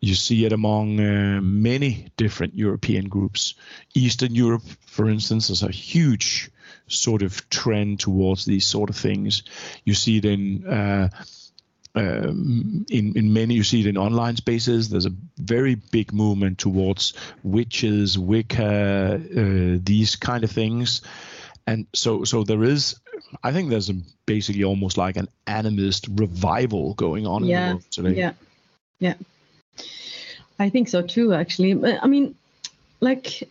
you 0.00 0.14
see 0.14 0.46
it 0.46 0.52
among 0.52 0.98
uh, 0.98 1.40
many 1.42 2.06
different 2.16 2.54
European 2.54 3.08
groups. 3.08 3.54
Eastern 3.94 4.34
Europe, 4.34 4.62
for 4.86 5.10
instance, 5.10 5.50
is 5.50 5.62
a 5.62 5.70
huge 5.70 6.50
sort 6.86 7.22
of 7.22 7.48
trend 7.50 8.00
towards 8.00 8.44
these 8.44 8.66
sort 8.66 8.90
of 8.90 8.96
things. 8.96 9.42
You 9.84 9.94
see 9.94 10.18
it 10.18 10.24
in 10.24 10.66
uh, 10.66 11.08
um, 11.94 12.86
in 12.90 13.16
in 13.16 13.32
many. 13.32 13.54
You 13.54 13.64
see 13.64 13.80
it 13.80 13.86
in 13.86 13.96
online 13.96 14.36
spaces. 14.36 14.88
There's 14.88 15.06
a 15.06 15.14
very 15.38 15.74
big 15.74 16.12
movement 16.12 16.58
towards 16.58 17.14
witches, 17.42 18.18
Wicca, 18.18 19.14
uh, 19.14 19.78
these 19.82 20.16
kind 20.16 20.44
of 20.44 20.50
things, 20.50 21.02
and 21.66 21.86
so 21.94 22.24
so 22.24 22.44
there 22.44 22.64
is. 22.64 22.96
I 23.44 23.52
think 23.52 23.70
there's 23.70 23.90
a, 23.90 23.94
basically 24.26 24.64
almost 24.64 24.96
like 24.96 25.16
an 25.16 25.28
animist 25.46 26.08
revival 26.18 26.94
going 26.94 27.26
on 27.26 27.42
in 27.42 27.48
the 27.48 27.52
Yeah, 27.52 27.68
world 27.68 27.84
today. 27.90 28.14
Yeah, 28.14 28.32
yeah. 28.98 29.14
I 30.58 30.68
think 30.68 30.88
so 30.88 31.02
too, 31.02 31.32
actually. 31.32 31.74
But, 31.74 32.02
I 32.02 32.06
mean, 32.06 32.34
like, 33.00 33.48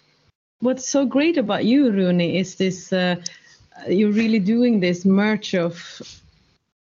what's 0.59 0.89
so 0.89 1.05
great 1.05 1.37
about 1.37 1.65
you, 1.65 1.91
Rune 1.91 2.19
is 2.19 2.55
this 2.55 2.91
uh, 2.91 3.15
you're 3.87 4.11
really 4.11 4.39
doing 4.39 4.79
this 4.79 5.05
merge 5.05 5.55
of 5.55 6.01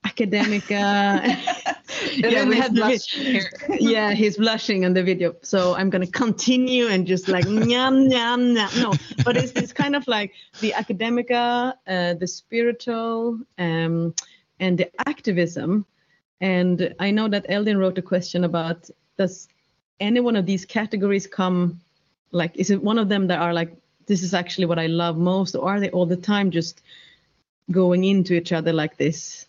academica. 0.05 0.71
yeah, 2.15 2.43
we 2.43 2.49
we 2.49 2.55
had 2.55 2.63
had 2.63 2.75
blush 2.75 3.17
yeah, 3.79 4.11
he's 4.11 4.37
blushing 4.37 4.85
on 4.85 4.93
the 4.93 5.03
video. 5.03 5.35
So 5.41 5.75
I'm 5.75 5.89
gonna 5.89 6.07
continue 6.07 6.87
and 6.87 7.07
just 7.07 7.27
like 7.27 7.45
nyam 7.69 8.09
nyam 8.09 8.55
nyam. 8.55 8.81
No, 8.81 8.93
but 9.23 9.37
it's 9.37 9.51
this 9.51 9.73
kind 9.73 9.95
of 9.95 10.07
like 10.07 10.33
the 10.61 10.71
academica, 10.71 11.73
uh, 11.87 12.13
the 12.13 12.27
spiritual, 12.27 13.39
um, 13.57 14.13
and 14.59 14.77
the 14.77 14.89
activism. 15.07 15.85
And 16.41 16.93
I 16.99 17.11
know 17.11 17.27
that 17.29 17.47
Eldin 17.47 17.79
wrote 17.79 17.97
a 17.97 18.01
question 18.01 18.43
about 18.43 18.89
does 19.17 19.47
any 19.99 20.19
one 20.19 20.35
of 20.35 20.45
these 20.45 20.65
categories 20.65 21.25
come 21.25 21.79
like 22.31 22.51
is 22.55 22.69
it 22.69 22.83
one 22.83 22.99
of 22.99 23.07
them 23.07 23.27
that 23.27 23.39
are 23.39 23.53
like 23.53 23.71
this 24.07 24.21
is 24.21 24.33
actually 24.33 24.65
what 24.65 24.77
I 24.77 24.87
love 24.87 25.17
most 25.17 25.55
or 25.55 25.69
are 25.69 25.79
they 25.79 25.89
all 25.89 26.05
the 26.05 26.17
time 26.17 26.51
just 26.51 26.81
going 27.71 28.03
into 28.03 28.33
each 28.33 28.51
other 28.51 28.73
like 28.73 28.97
this? 28.97 29.47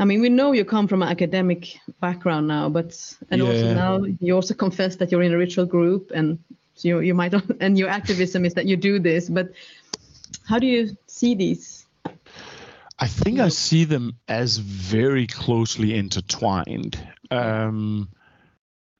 I 0.00 0.06
mean, 0.06 0.22
we 0.22 0.30
know 0.30 0.52
you 0.52 0.64
come 0.64 0.88
from 0.88 1.02
an 1.02 1.10
academic 1.10 1.78
background 2.00 2.48
now, 2.48 2.70
but 2.70 2.96
and 3.30 3.42
also 3.42 3.74
now 3.74 4.02
you 4.18 4.34
also 4.34 4.54
confess 4.54 4.96
that 4.96 5.12
you're 5.12 5.22
in 5.22 5.34
a 5.34 5.36
ritual 5.36 5.66
group, 5.66 6.10
and 6.14 6.38
so 6.74 6.88
you 6.88 7.00
you 7.00 7.14
might 7.14 7.34
and 7.60 7.78
your 7.78 7.90
activism 7.90 8.46
is 8.46 8.54
that 8.54 8.64
you 8.64 8.78
do 8.78 8.98
this. 8.98 9.28
But 9.28 9.52
how 10.48 10.58
do 10.58 10.66
you 10.66 10.96
see 11.06 11.34
these? 11.34 11.84
I 12.98 13.08
think 13.08 13.40
I 13.40 13.50
see 13.50 13.84
them 13.84 14.16
as 14.26 14.56
very 14.56 15.26
closely 15.26 15.94
intertwined, 15.94 16.98
um, 17.30 18.08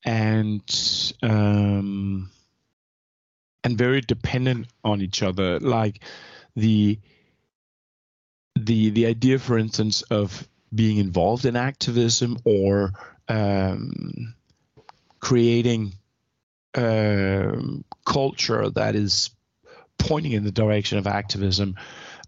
and 0.05 0.62
um, 1.22 2.30
and 3.64 3.78
very 3.78 4.03
dependent 4.03 4.66
on 4.84 5.01
each 5.01 5.22
other. 5.22 5.61
Like 5.61 6.05
the 6.57 6.98
the 8.55 8.90
the 8.90 9.07
idea, 9.07 9.38
for 9.38 9.57
instance, 9.57 10.03
of 10.03 10.46
being 10.74 10.98
involved 10.98 11.44
in 11.44 11.56
activism 11.56 12.38
or 12.44 12.92
um, 13.28 14.34
creating 15.18 15.92
um, 16.74 17.84
culture 18.04 18.70
that 18.70 18.94
is 18.94 19.30
pointing 19.98 20.32
in 20.32 20.44
the 20.44 20.52
direction 20.52 20.98
of 20.98 21.06
activism. 21.06 21.76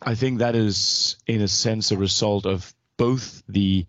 I 0.00 0.14
think 0.14 0.38
that 0.38 0.54
is, 0.54 1.16
in 1.26 1.40
a 1.40 1.48
sense, 1.48 1.90
a 1.90 1.96
result 1.96 2.46
of 2.46 2.74
both 2.96 3.42
the 3.48 3.86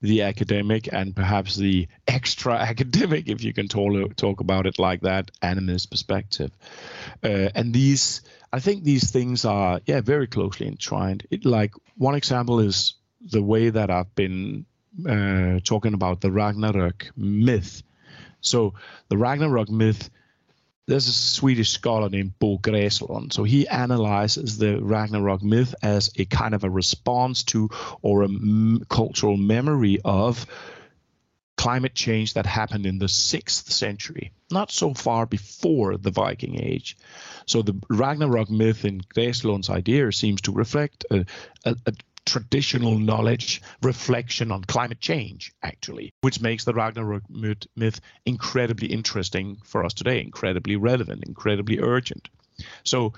the 0.00 0.22
academic 0.22 0.92
and 0.92 1.14
perhaps 1.14 1.54
the 1.54 1.86
extra 2.08 2.54
academic, 2.70 3.28
if 3.28 3.42
you 3.44 3.52
can 3.52 3.68
talk 3.68 4.16
talk 4.16 4.40
about 4.40 4.66
it 4.66 4.78
like 4.78 5.00
that, 5.02 5.30
animist 5.42 5.90
perspective. 5.90 6.50
Uh, 7.22 7.48
and 7.54 7.72
these, 7.72 8.22
I 8.52 8.58
think, 8.58 8.82
these 8.82 9.10
things 9.12 9.44
are 9.44 9.80
yeah 9.86 10.00
very 10.00 10.26
closely 10.26 10.66
entwined. 10.66 11.26
It, 11.30 11.44
like 11.44 11.72
one 11.96 12.16
example 12.16 12.58
is 12.58 12.94
the 13.30 13.42
way 13.42 13.70
that 13.70 13.90
I've 13.90 14.14
been 14.14 14.66
uh, 15.08 15.60
talking 15.64 15.94
about 15.94 16.20
the 16.20 16.30
Ragnarok 16.30 17.10
myth. 17.16 17.82
So 18.40 18.74
the 19.08 19.16
Ragnarok 19.16 19.70
myth 19.70 20.10
there's 20.86 21.06
a 21.06 21.12
Swedish 21.12 21.70
scholar 21.70 22.08
named 22.08 22.38
Bo 22.38 22.58
Gräslund. 22.58 23.32
So 23.32 23.44
he 23.44 23.68
analyzes 23.68 24.58
the 24.58 24.82
Ragnarok 24.82 25.42
myth 25.42 25.74
as 25.82 26.10
a 26.16 26.24
kind 26.24 26.54
of 26.54 26.64
a 26.64 26.70
response 26.70 27.44
to 27.44 27.70
or 28.02 28.22
a 28.22 28.28
m- 28.28 28.84
cultural 28.88 29.36
memory 29.36 30.00
of 30.04 30.44
climate 31.56 31.94
change 31.94 32.34
that 32.34 32.46
happened 32.46 32.86
in 32.86 32.98
the 32.98 33.08
sixth 33.08 33.70
century, 33.70 34.32
not 34.50 34.72
so 34.72 34.92
far 34.92 35.26
before 35.26 35.96
the 35.96 36.10
Viking 36.10 36.60
Age. 36.60 36.96
So 37.46 37.62
the 37.62 37.80
Ragnarok 37.88 38.50
myth 38.50 38.84
in 38.84 39.00
Gräslund's 39.00 39.70
idea 39.70 40.10
seems 40.10 40.40
to 40.42 40.52
reflect 40.52 41.04
a, 41.10 41.24
a, 41.64 41.76
a 41.86 41.92
traditional 42.24 42.98
knowledge 42.98 43.62
reflection 43.82 44.52
on 44.52 44.62
climate 44.64 45.00
change, 45.00 45.52
actually, 45.62 46.12
which 46.20 46.40
makes 46.40 46.64
the 46.64 46.74
Ragnarok 46.74 47.22
myth, 47.28 48.00
incredibly 48.24 48.88
interesting 48.88 49.58
for 49.64 49.84
us 49.84 49.92
today, 49.92 50.20
incredibly 50.20 50.76
relevant, 50.76 51.24
incredibly 51.26 51.80
urgent. 51.80 52.28
So 52.84 53.14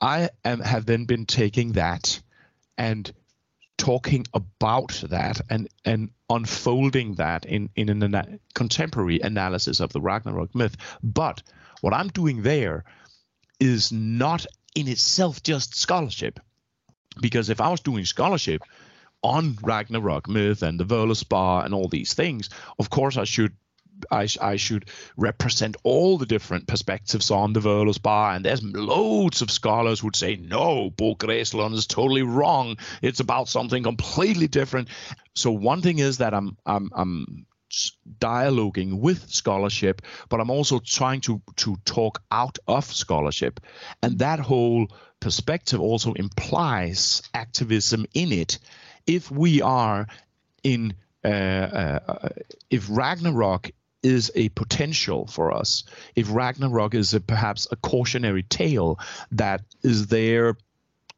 I 0.00 0.30
am, 0.44 0.60
have 0.60 0.86
then 0.86 1.04
been 1.04 1.26
taking 1.26 1.72
that 1.72 2.20
and 2.76 3.10
talking 3.78 4.24
about 4.32 5.02
that 5.10 5.40
and 5.50 5.68
and 5.84 6.10
unfolding 6.30 7.14
that 7.14 7.44
in 7.44 7.68
in 7.76 7.88
an 7.88 8.02
ana- 8.02 8.38
contemporary 8.54 9.20
analysis 9.20 9.80
of 9.80 9.92
the 9.92 10.00
Ragnarok 10.00 10.54
myth. 10.54 10.76
But 11.02 11.42
what 11.80 11.94
I'm 11.94 12.08
doing 12.08 12.42
there 12.42 12.84
is 13.60 13.92
not 13.92 14.46
in 14.74 14.88
itself 14.88 15.42
just 15.42 15.74
scholarship 15.74 16.40
because 17.20 17.50
if 17.50 17.60
I 17.60 17.68
was 17.68 17.80
doing 17.80 18.04
scholarship 18.04 18.62
on 19.22 19.56
Ragnarok 19.62 20.28
myth 20.28 20.62
and 20.62 20.78
the 20.78 20.84
Völuspá 20.84 21.64
and 21.64 21.74
all 21.74 21.88
these 21.88 22.14
things, 22.14 22.50
of 22.78 22.90
course 22.90 23.16
I 23.16 23.24
should 23.24 23.52
I, 24.10 24.28
I 24.40 24.56
should 24.56 24.90
represent 25.16 25.76
all 25.82 26.18
the 26.18 26.26
different 26.26 26.66
perspectives 26.66 27.30
on 27.30 27.52
the 27.52 27.60
Völuspá, 27.60 28.36
and 28.36 28.44
there's 28.44 28.62
loads 28.62 29.42
of 29.42 29.50
scholars 29.50 30.02
would 30.02 30.16
say 30.16 30.36
no, 30.36 30.90
Bo 30.90 31.16
is 31.28 31.86
totally 31.86 32.22
wrong. 32.22 32.76
It's 33.02 33.20
about 33.20 33.48
something 33.48 33.82
completely 33.82 34.48
different. 34.48 34.88
So 35.34 35.50
one 35.50 35.82
thing 35.82 35.98
is 35.98 36.18
that 36.18 36.34
I'm 36.34 36.56
I'm 36.66 36.90
I'm 36.94 37.46
dialoguing 38.18 39.00
with 39.00 39.28
scholarship, 39.30 40.02
but 40.28 40.40
I'm 40.40 40.50
also 40.50 40.78
trying 40.78 41.20
to 41.22 41.40
to 41.56 41.76
talk 41.84 42.22
out 42.30 42.58
of 42.66 42.84
scholarship, 42.84 43.60
and 44.02 44.18
that 44.20 44.40
whole 44.40 44.88
perspective 45.20 45.80
also 45.80 46.12
implies 46.12 47.22
activism 47.34 48.06
in 48.14 48.32
it. 48.32 48.58
If 49.06 49.30
we 49.30 49.62
are 49.62 50.06
in 50.62 50.94
uh, 51.24 51.28
uh, 51.28 52.28
if 52.70 52.86
Ragnarok 52.88 53.72
is 54.02 54.30
a 54.34 54.48
potential 54.50 55.26
for 55.26 55.52
us, 55.52 55.84
if 56.14 56.32
Ragnarok 56.32 56.94
is 56.94 57.14
a, 57.14 57.20
perhaps 57.20 57.66
a 57.70 57.76
cautionary 57.76 58.44
tale 58.44 59.00
that 59.32 59.62
is 59.82 60.06
there 60.06 60.56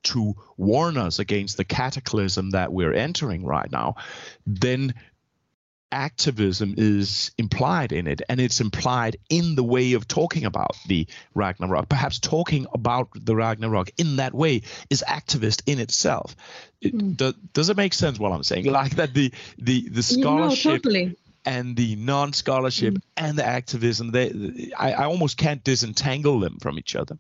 to 0.05 0.35
warn 0.57 0.97
us 0.97 1.19
against 1.19 1.57
the 1.57 1.65
cataclysm 1.65 2.51
that 2.51 2.73
we're 2.73 2.95
entering 2.95 3.45
right 3.45 3.71
now, 3.71 3.97
then 4.47 4.95
activism 5.93 6.75
is 6.77 7.31
implied 7.39 7.93
in 7.93 8.07
it 8.07 8.23
and 8.29 8.41
it's 8.41 8.61
implied 8.61 9.17
in 9.29 9.55
the 9.55 9.63
way 9.63 9.95
of 9.95 10.07
talking 10.07 10.45
about 10.45 10.77
the 10.87 11.07
ragnarok. 11.35 11.89
Perhaps 11.89 12.19
talking 12.19 12.67
about 12.73 13.09
the 13.15 13.35
ragnarok 13.35 13.91
in 13.99 14.17
that 14.17 14.35
way 14.35 14.63
is 14.91 15.05
activist 15.07 15.63
in 15.67 15.79
itself. 15.81 16.37
It, 16.81 17.17
do- 17.17 17.35
does 17.53 17.71
it 17.71 17.77
make 17.77 17.95
sense 17.95 18.19
what 18.19 18.33
i'm 18.33 18.45
saying? 18.45 18.67
Like 18.79 18.97
that 18.97 19.15
the 19.15 19.33
the 19.59 19.89
the 19.89 20.03
scholarship 20.03 20.83
totally. 20.83 21.17
and 21.45 21.77
the 21.77 21.97
non-scholarship 21.97 22.99
and 23.17 23.39
the 23.39 23.45
activism 23.45 24.11
they 24.11 24.71
I, 24.79 24.93
I 24.93 25.05
almost 25.05 25.37
can't 25.37 25.65
disentangle 25.65 26.39
them 26.41 26.59
from 26.61 26.79
each 26.79 26.95
other. 26.95 27.19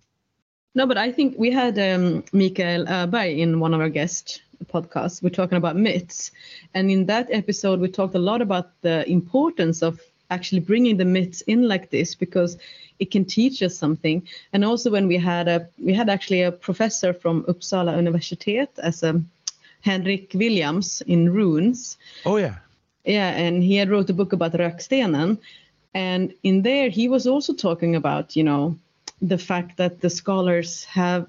No, 0.74 0.86
but 0.86 0.98
I 0.98 1.10
think 1.10 1.36
we 1.38 1.50
had 1.50 1.78
um, 1.78 2.22
Mikael 2.32 2.84
Öberg 2.84 3.38
in 3.38 3.58
one 3.58 3.74
of 3.74 3.80
our 3.80 3.88
guest 3.88 4.42
podcasts. 4.66 5.22
We're 5.22 5.30
talking 5.30 5.58
about 5.58 5.76
myths, 5.76 6.30
and 6.74 6.90
in 6.90 7.06
that 7.06 7.28
episode, 7.30 7.80
we 7.80 7.88
talked 7.88 8.14
a 8.14 8.18
lot 8.18 8.42
about 8.42 8.70
the 8.82 9.08
importance 9.08 9.82
of 9.82 10.00
actually 10.30 10.60
bringing 10.60 10.96
the 10.96 11.04
myths 11.04 11.40
in 11.42 11.68
like 11.68 11.90
this 11.90 12.14
because 12.14 12.58
it 12.98 13.10
can 13.10 13.24
teach 13.24 13.62
us 13.62 13.76
something. 13.76 14.26
And 14.52 14.64
also, 14.64 14.90
when 14.90 15.06
we 15.08 15.16
had 15.16 15.48
a 15.48 15.68
we 15.78 15.94
had 15.94 16.08
actually 16.08 16.42
a 16.42 16.52
professor 16.52 17.12
from 17.12 17.44
Uppsala 17.44 17.96
Universitet 17.96 18.68
as 18.78 19.02
a 19.02 19.22
Henrik 19.80 20.32
Williams 20.34 21.02
in 21.06 21.32
runes. 21.32 21.96
oh 22.26 22.36
yeah 22.36 22.56
Yeah, 23.04 23.30
and 23.30 23.62
he 23.62 23.76
had 23.76 23.90
wrote 23.90 24.10
a 24.10 24.14
book 24.14 24.32
about 24.32 24.52
Rökstenen, 24.52 25.38
and 25.94 26.34
in 26.42 26.62
there 26.62 26.90
he 26.90 27.08
was 27.08 27.26
also 27.26 27.54
talking 27.54 27.96
about 27.96 28.36
you 28.36 28.44
know 28.44 28.76
the 29.22 29.38
fact 29.38 29.76
that 29.78 30.00
the 30.00 30.10
scholars 30.10 30.84
have 30.84 31.26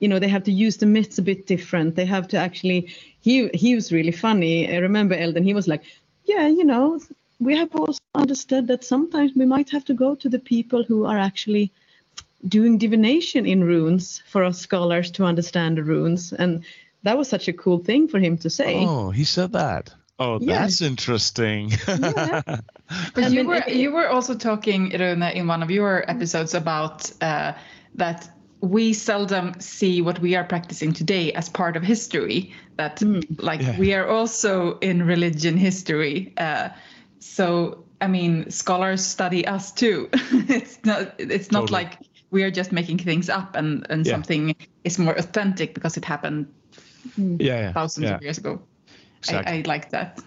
you 0.00 0.08
know 0.08 0.18
they 0.18 0.28
have 0.28 0.44
to 0.44 0.52
use 0.52 0.76
the 0.78 0.86
myths 0.86 1.18
a 1.18 1.22
bit 1.22 1.46
different. 1.46 1.94
They 1.94 2.06
have 2.06 2.26
to 2.28 2.36
actually 2.36 2.92
he 3.20 3.48
he 3.54 3.74
was 3.74 3.92
really 3.92 4.12
funny. 4.12 4.72
I 4.72 4.78
remember 4.78 5.14
Eldin. 5.16 5.44
He 5.44 5.54
was 5.54 5.68
like, 5.68 5.82
yeah, 6.24 6.46
you 6.48 6.64
know, 6.64 6.98
we 7.38 7.56
have 7.56 7.74
also 7.74 8.00
understood 8.14 8.66
that 8.68 8.84
sometimes 8.84 9.32
we 9.36 9.44
might 9.46 9.70
have 9.70 9.84
to 9.86 9.94
go 9.94 10.14
to 10.16 10.28
the 10.28 10.38
people 10.38 10.82
who 10.84 11.04
are 11.06 11.18
actually 11.18 11.70
doing 12.48 12.78
divination 12.78 13.46
in 13.46 13.62
runes 13.64 14.22
for 14.30 14.44
us 14.44 14.58
scholars 14.58 15.10
to 15.12 15.24
understand 15.24 15.76
the 15.76 15.82
runes 15.82 16.32
and 16.32 16.64
that 17.02 17.16
was 17.18 17.28
such 17.28 17.48
a 17.48 17.52
cool 17.52 17.78
thing 17.78 18.08
for 18.08 18.18
him 18.18 18.36
to 18.38 18.48
say 18.48 18.74
oh 18.86 19.10
he 19.10 19.24
said 19.24 19.52
that 19.52 19.94
oh 20.18 20.38
Yeah. 20.40 20.60
that's 20.60 20.80
interesting 20.80 21.70
But 21.86 23.24
And 23.24 23.32
you 23.32 23.38
then 23.40 23.46
were 23.46 23.62
it- 23.66 23.74
you 23.76 23.92
were 23.92 24.08
also 24.08 24.34
talking, 24.34 24.90
Rune, 24.98 25.22
in 25.22 25.46
one 25.46 25.62
of 25.62 25.70
your 25.70 26.04
episodes 26.10 26.54
about 26.54 27.10
uh, 27.22 27.52
that 27.94 28.28
we 28.60 28.92
seldom 28.92 29.58
see 29.60 30.02
what 30.02 30.18
we 30.20 30.34
are 30.36 30.44
practicing 30.44 30.92
today 30.92 31.32
as 31.32 31.48
part 31.48 31.76
of 31.76 31.82
history. 31.82 32.52
That 32.76 33.02
like 33.38 33.60
Yeah. 33.60 33.78
we 33.78 33.94
are 33.94 34.06
also 34.06 34.78
in 34.78 35.02
religion 35.06 35.56
history. 35.56 36.32
Uh, 36.36 36.70
so 37.18 37.84
I 38.00 38.06
mean, 38.06 38.50
scholars 38.50 39.04
study 39.04 39.46
us 39.46 39.72
too. 39.72 40.08
it's 40.12 40.78
not 40.84 41.14
it's 41.18 41.50
not 41.50 41.60
Totally. 41.60 41.84
like 41.84 41.98
we 42.30 42.42
are 42.44 42.50
just 42.50 42.72
making 42.72 42.98
things 42.98 43.28
up 43.28 43.56
and 43.56 43.86
and 43.90 44.06
Yeah. 44.06 44.14
something 44.14 44.54
is 44.84 44.98
more 44.98 45.14
authentic 45.18 45.74
because 45.74 45.96
it 45.96 46.04
happened 46.04 46.46
yeah 47.16 47.60
yeah 47.60 47.72
thousands 47.72 48.04
yeah 48.04 48.16
of 48.16 48.22
years 48.22 48.38
ago. 48.38 48.60
exactly. 49.18 49.52
I, 49.52 49.58
I 49.58 49.62
like 49.66 49.90
that. 49.90 50.18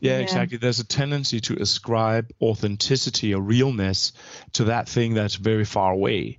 Yeah, 0.00 0.16
Yeah. 0.16 0.22
exactly. 0.22 0.58
There's 0.58 0.80
a 0.80 0.86
tendency 0.86 1.40
to 1.40 1.54
ascribe 1.60 2.30
authenticity 2.40 3.34
or 3.34 3.42
realness 3.42 4.12
to 4.52 4.64
that 4.64 4.88
thing 4.88 5.14
that's 5.14 5.34
very 5.36 5.64
far 5.64 5.92
away. 5.92 6.38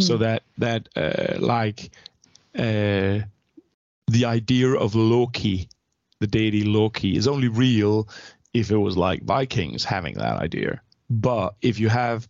So 0.00 0.18
that 0.18 0.42
that 0.58 0.88
uh, 0.96 1.38
like 1.40 1.90
uh, 2.54 3.20
the 4.06 4.24
idea 4.24 4.72
of 4.72 4.94
Loki 4.94 5.68
the 6.20 6.26
deity 6.26 6.64
Loki 6.64 7.16
is 7.16 7.28
only 7.28 7.48
real 7.48 8.08
if 8.52 8.70
it 8.70 8.76
was 8.76 8.96
like 8.96 9.22
Vikings 9.22 9.84
having 9.84 10.14
that 10.14 10.36
idea. 10.36 10.80
But 11.10 11.54
if 11.62 11.78
you 11.78 11.88
have 11.88 12.28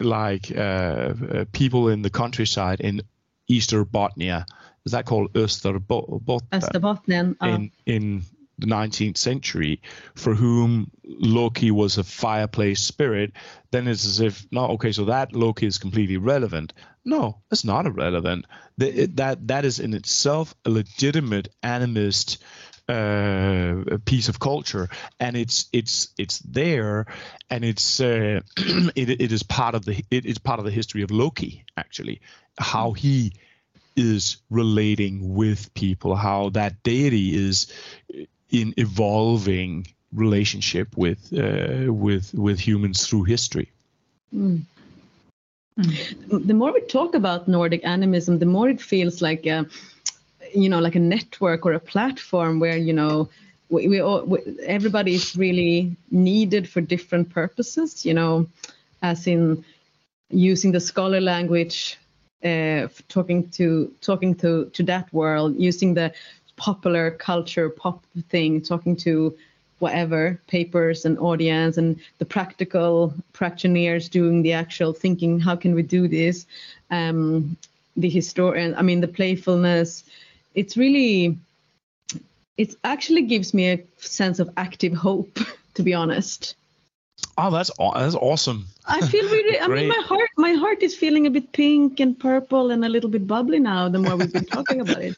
like 0.00 0.50
uh, 0.50 0.60
uh, 0.60 1.44
people 1.52 1.88
in 1.88 2.02
the 2.02 2.10
countryside 2.10 2.80
in 2.80 3.02
Easterbotnia, 3.50 4.46
is 4.84 4.92
that 4.92 5.06
called 5.06 5.32
Österbotten? 5.34 6.48
Österbotten. 6.52 7.36
Uh. 7.40 7.46
In 7.46 7.70
in 7.86 8.24
the 8.64 8.74
19th 8.74 9.16
century, 9.16 9.80
for 10.14 10.34
whom 10.34 10.90
Loki 11.04 11.70
was 11.70 11.98
a 11.98 12.04
fireplace 12.04 12.82
spirit, 12.82 13.32
then 13.70 13.88
it's 13.88 14.04
as 14.04 14.20
if 14.20 14.46
no, 14.50 14.66
okay, 14.70 14.92
so 14.92 15.06
that 15.06 15.34
Loki 15.34 15.66
is 15.66 15.78
completely 15.78 16.16
relevant. 16.16 16.72
No, 17.04 17.42
it's 17.50 17.64
not 17.64 17.86
irrelevant. 17.86 18.46
That 18.78 19.46
that 19.48 19.64
is 19.64 19.78
in 19.78 19.94
itself 19.94 20.54
a 20.64 20.70
legitimate 20.70 21.48
animist 21.62 22.38
uh, 22.88 23.98
piece 24.04 24.28
of 24.28 24.40
culture, 24.40 24.88
and 25.20 25.36
it's 25.36 25.68
it's 25.72 26.08
it's 26.18 26.38
there, 26.40 27.06
and 27.50 27.64
it's 27.64 28.00
uh, 28.00 28.40
it, 28.56 29.08
it 29.20 29.32
is 29.32 29.42
part 29.42 29.74
of 29.74 29.84
the 29.84 30.04
it 30.10 30.24
is 30.24 30.38
part 30.38 30.58
of 30.58 30.64
the 30.64 30.70
history 30.70 31.02
of 31.02 31.10
Loki 31.10 31.64
actually, 31.76 32.20
how 32.58 32.92
he 32.92 33.32
is 33.96 34.38
relating 34.50 35.34
with 35.34 35.72
people, 35.74 36.16
how 36.16 36.50
that 36.50 36.82
deity 36.82 37.34
is 37.34 37.72
in 38.60 38.74
evolving 38.76 39.86
relationship 40.12 40.96
with 40.96 41.32
uh, 41.32 41.92
with 41.92 42.32
with 42.34 42.58
humans 42.60 43.06
through 43.06 43.24
history. 43.24 43.68
Mm. 44.34 44.62
The 46.28 46.54
more 46.54 46.72
we 46.72 46.80
talk 46.82 47.16
about 47.16 47.48
Nordic 47.48 47.84
animism, 47.84 48.38
the 48.38 48.46
more 48.46 48.68
it 48.68 48.80
feels 48.80 49.20
like. 49.20 49.46
Uh, 49.46 49.64
you 50.54 50.68
know 50.68 50.78
like 50.78 50.94
a 50.94 51.00
network 51.00 51.66
or 51.66 51.72
a 51.72 51.80
platform 51.80 52.60
where 52.60 52.76
you 52.76 52.92
know 52.92 53.28
we, 53.70 53.88
we, 53.88 54.00
all, 54.00 54.22
we, 54.24 54.38
everybody 54.66 55.14
is 55.14 55.36
really 55.36 55.96
needed 56.10 56.68
for 56.68 56.80
different 56.80 57.28
purposes 57.30 58.06
you 58.06 58.14
know 58.14 58.46
as 59.02 59.26
in 59.26 59.64
using 60.30 60.72
the 60.72 60.80
scholar 60.80 61.20
language 61.20 61.98
uh, 62.44 62.86
talking 63.08 63.48
to 63.50 63.92
talking 64.00 64.34
to 64.34 64.70
to 64.72 64.82
that 64.82 65.12
world 65.12 65.56
using 65.58 65.94
the 65.94 66.12
popular 66.56 67.10
culture 67.10 67.68
pop 67.68 68.04
thing 68.28 68.60
talking 68.60 68.96
to 68.96 69.36
whatever 69.78 70.40
papers 70.46 71.04
and 71.04 71.18
audience 71.18 71.76
and 71.76 71.98
the 72.18 72.24
practical 72.24 73.12
practitioners 73.32 74.08
doing 74.08 74.42
the 74.42 74.52
actual 74.52 74.92
thinking 74.92 75.40
how 75.40 75.56
can 75.56 75.74
we 75.74 75.82
do 75.82 76.08
this? 76.08 76.46
Um, 76.90 77.56
the 77.96 78.08
historian 78.08 78.74
i 78.74 78.82
mean 78.82 79.00
the 79.00 79.08
playfulness. 79.08 80.04
It's 80.54 80.76
really 80.76 81.38
it 82.56 82.74
actually 82.84 83.22
gives 83.22 83.52
me 83.52 83.70
a 83.70 83.84
sense 83.98 84.38
of 84.38 84.50
active 84.56 84.92
hope 84.92 85.38
to 85.74 85.82
be 85.82 85.94
honest. 85.94 86.56
Oh 87.38 87.50
that's 87.50 87.70
that's 87.94 88.14
awesome. 88.14 88.66
I 88.86 89.00
feel 89.06 89.24
really 89.36 89.58
i 89.60 89.66
mean 89.68 89.88
my 89.88 90.02
heart 90.04 90.30
my 90.36 90.52
heart 90.52 90.82
is 90.82 90.94
feeling 90.94 91.26
a 91.26 91.30
bit 91.30 91.52
pink 91.52 92.00
and 92.00 92.18
purple 92.18 92.70
and 92.70 92.84
a 92.84 92.88
little 92.88 93.10
bit 93.10 93.26
bubbly 93.26 93.58
now 93.58 93.88
the 93.88 93.98
more 93.98 94.16
we've 94.16 94.32
been 94.32 94.46
talking 94.46 94.80
about 94.80 95.02
it 95.02 95.16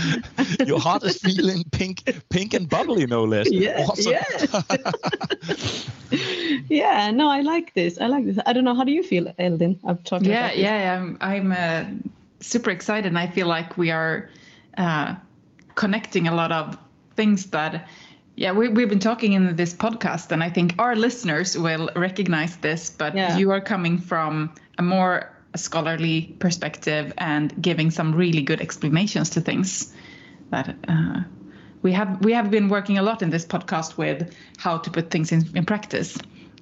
your 0.66 0.80
heart 0.80 1.02
is 1.04 1.18
feeling 1.18 1.64
pink 1.72 2.02
pink 2.30 2.54
and 2.54 2.68
bubbly 2.68 3.06
no 3.06 3.24
less 3.24 3.50
yeah 3.50 3.84
awesome. 3.88 4.12
yes. 4.12 5.88
yeah 6.68 7.10
no 7.10 7.28
i 7.28 7.40
like 7.40 7.74
this 7.74 8.00
i 8.00 8.06
like 8.06 8.24
this 8.24 8.38
i 8.46 8.52
don't 8.52 8.64
know 8.64 8.74
how 8.74 8.84
do 8.84 8.92
you 8.92 9.02
feel 9.02 9.24
eldin 9.38 9.78
i'm 9.84 9.98
talking 9.98 10.28
yeah 10.28 10.52
yeah 10.52 10.96
i'm 10.96 11.16
i'm 11.20 11.52
uh, 11.52 11.84
super 12.40 12.70
excited 12.70 13.06
and 13.06 13.18
i 13.18 13.26
feel 13.26 13.46
like 13.46 13.76
we 13.76 13.90
are 13.90 14.28
uh, 14.76 15.14
connecting 15.74 16.28
a 16.28 16.34
lot 16.34 16.52
of 16.52 16.78
things 17.16 17.46
that 17.46 17.88
yeah 18.36 18.52
we, 18.52 18.68
we've 18.68 18.88
been 18.88 18.98
talking 18.98 19.32
in 19.32 19.56
this 19.56 19.74
podcast 19.74 20.30
and 20.32 20.42
i 20.42 20.50
think 20.50 20.74
our 20.78 20.94
listeners 20.94 21.58
will 21.58 21.90
recognize 21.96 22.56
this 22.58 22.90
but 22.90 23.14
yeah. 23.14 23.36
you 23.36 23.50
are 23.50 23.60
coming 23.60 23.98
from 23.98 24.52
a 24.78 24.82
more 24.82 25.30
scholarly 25.58 26.36
perspective 26.38 27.12
and 27.18 27.60
giving 27.60 27.90
some 27.90 28.14
really 28.14 28.42
good 28.42 28.60
explanations 28.60 29.30
to 29.30 29.40
things 29.40 29.92
that 30.50 30.74
uh, 30.88 31.20
we 31.82 31.92
have 31.92 32.24
we 32.24 32.32
have 32.32 32.50
been 32.50 32.68
working 32.68 32.98
a 32.98 33.02
lot 33.02 33.22
in 33.22 33.30
this 33.30 33.44
podcast 33.44 33.96
with 33.96 34.34
how 34.56 34.78
to 34.78 34.90
put 34.90 35.10
things 35.10 35.32
in, 35.32 35.44
in 35.54 35.64
practice. 35.64 36.18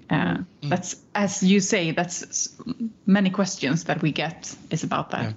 Uh, 0.08 0.14
mm. 0.14 0.44
that's 0.62 0.96
as 1.14 1.42
you 1.42 1.58
say 1.58 1.90
that's 1.90 2.56
many 3.06 3.30
questions 3.30 3.84
that 3.84 4.02
we 4.02 4.12
get 4.12 4.54
is 4.70 4.84
about 4.84 5.10
that. 5.10 5.24
Yeah. 5.24 5.32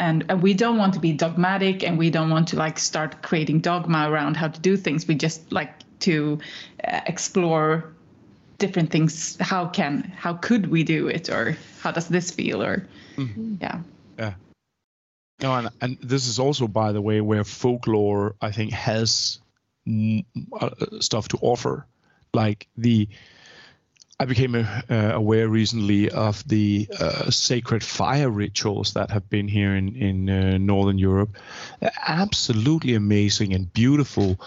And, 0.00 0.24
and 0.28 0.42
we 0.42 0.54
don't 0.54 0.76
want 0.76 0.94
to 0.94 1.00
be 1.00 1.12
dogmatic 1.12 1.84
and 1.84 1.96
we 1.96 2.10
don't 2.10 2.28
want 2.28 2.48
to 2.48 2.56
like 2.56 2.80
start 2.80 3.22
creating 3.22 3.60
dogma 3.60 4.10
around 4.10 4.36
how 4.36 4.48
to 4.48 4.60
do 4.60 4.76
things. 4.76 5.06
We 5.06 5.14
just 5.14 5.52
like 5.52 5.84
to 6.00 6.40
uh, 6.86 7.00
explore 7.06 7.93
different 8.64 8.90
things 8.90 9.36
how 9.40 9.66
can 9.66 10.02
how 10.16 10.32
could 10.32 10.70
we 10.70 10.84
do 10.84 11.08
it 11.08 11.28
or 11.28 11.56
how 11.80 11.90
does 11.90 12.08
this 12.08 12.30
feel 12.30 12.62
or 12.62 12.86
mm-hmm. 13.16 13.56
yeah 13.60 13.80
yeah 14.18 14.34
no 15.42 15.54
and, 15.54 15.68
and 15.82 15.98
this 16.00 16.26
is 16.26 16.38
also 16.38 16.66
by 16.66 16.92
the 16.92 17.00
way 17.00 17.20
where 17.20 17.44
folklore 17.44 18.34
i 18.40 18.50
think 18.50 18.72
has 18.72 19.38
m- 19.86 20.24
uh, 20.58 20.70
stuff 21.00 21.28
to 21.28 21.38
offer 21.42 21.86
like 22.32 22.68
the 22.76 23.08
I 24.18 24.26
became 24.26 24.54
uh, 24.54 24.66
aware 24.90 25.48
recently 25.48 26.08
of 26.08 26.46
the 26.46 26.88
uh, 27.00 27.30
sacred 27.30 27.82
fire 27.82 28.30
rituals 28.30 28.92
that 28.92 29.10
have 29.10 29.28
been 29.28 29.48
here 29.48 29.74
in 29.74 29.96
in 29.96 30.30
uh, 30.30 30.56
northern 30.58 30.98
Europe. 30.98 31.36
Absolutely 32.06 32.94
amazing 32.94 33.54
and 33.54 33.72
beautiful 33.72 34.38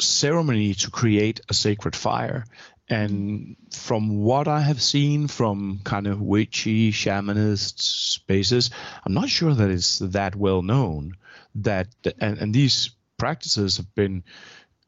ceremony 0.00 0.74
to 0.74 0.90
create 0.90 1.40
a 1.48 1.54
sacred 1.54 1.94
fire. 1.94 2.44
And 2.88 3.56
from 3.70 4.18
what 4.18 4.48
I 4.48 4.60
have 4.60 4.82
seen 4.82 5.28
from 5.28 5.80
kind 5.84 6.06
of 6.06 6.20
witchy 6.20 6.92
shamanist 6.92 7.80
spaces, 7.80 8.70
I'm 9.04 9.14
not 9.14 9.28
sure 9.28 9.54
that 9.54 9.70
it's 9.70 9.98
that 10.00 10.36
well 10.36 10.62
known. 10.62 11.16
That 11.54 11.88
and, 12.20 12.38
and 12.38 12.54
these 12.54 12.90
practices 13.18 13.76
have 13.76 13.94
been 13.94 14.24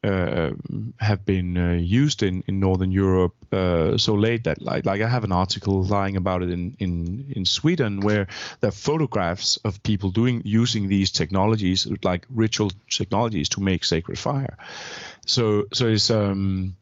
uh, 0.03 0.51
have 0.99 1.25
been 1.25 1.57
uh, 1.57 1.73
used 1.73 2.21
in, 2.21 2.43
in 2.47 2.59
Northern 2.59 2.91
Europe 2.91 3.33
uh, 3.51 3.97
so 3.97 4.13
late 4.13 4.43
that 4.43 4.61
like 4.61 4.85
like 4.85 5.01
I 5.01 5.09
have 5.09 5.23
an 5.23 5.31
article 5.31 5.83
lying 5.83 6.15
about 6.15 6.43
it 6.43 6.49
in, 6.51 6.75
in, 6.77 7.33
in 7.35 7.45
Sweden 7.45 8.01
where 8.01 8.27
there 8.59 8.67
are 8.67 8.71
photographs 8.71 9.57
of 9.63 9.81
people 9.81 10.11
doing 10.11 10.43
using 10.45 10.89
these 10.89 11.11
technologies 11.11 11.87
like 12.03 12.27
ritual 12.29 12.71
technologies 12.89 13.49
to 13.49 13.61
make 13.61 13.83
sacred 13.83 14.19
fire. 14.19 14.57
So 15.25 15.65
so 15.73 15.87
it's 15.87 16.11
um 16.11 16.75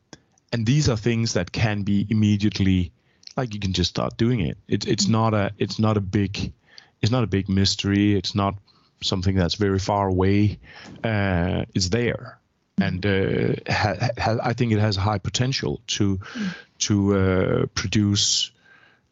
and 0.53 0.65
these 0.65 0.87
are 0.87 0.95
things 0.95 1.33
that 1.33 1.51
can 1.51 1.81
be 1.83 2.07
immediately 2.09 2.91
like 3.35 3.53
you 3.53 3.59
can 3.59 3.73
just 3.73 3.89
start 3.89 4.15
doing 4.17 4.39
it. 4.39 4.57
It's 4.67 4.85
it's 4.85 5.07
not 5.07 5.33
a 5.33 5.51
it's 5.57 5.79
not 5.79 5.97
a 5.97 6.01
big 6.01 6.53
it's 7.01 7.11
not 7.11 7.23
a 7.23 7.27
big 7.27 7.49
mystery. 7.49 8.15
It's 8.15 8.35
not 8.35 8.55
something 9.01 9.35
that's 9.35 9.55
very 9.55 9.79
far 9.79 10.07
away. 10.07 10.59
Uh, 11.03 11.65
it's 11.73 11.89
there 11.89 12.39
and 12.79 13.05
uh, 13.05 13.55
ha, 13.67 13.95
ha, 14.17 14.37
I 14.41 14.53
think 14.53 14.71
it 14.71 14.79
has 14.79 14.95
high 14.95 15.19
potential 15.19 15.81
to 15.87 16.19
to 16.79 17.15
uh, 17.15 17.65
produce 17.73 18.51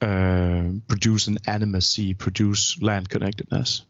uh, 0.01 0.63
produce 0.87 1.27
an 1.27 1.37
animacy, 1.47 2.17
produce 2.17 2.81
land 2.81 3.09
connectedness. 3.09 3.83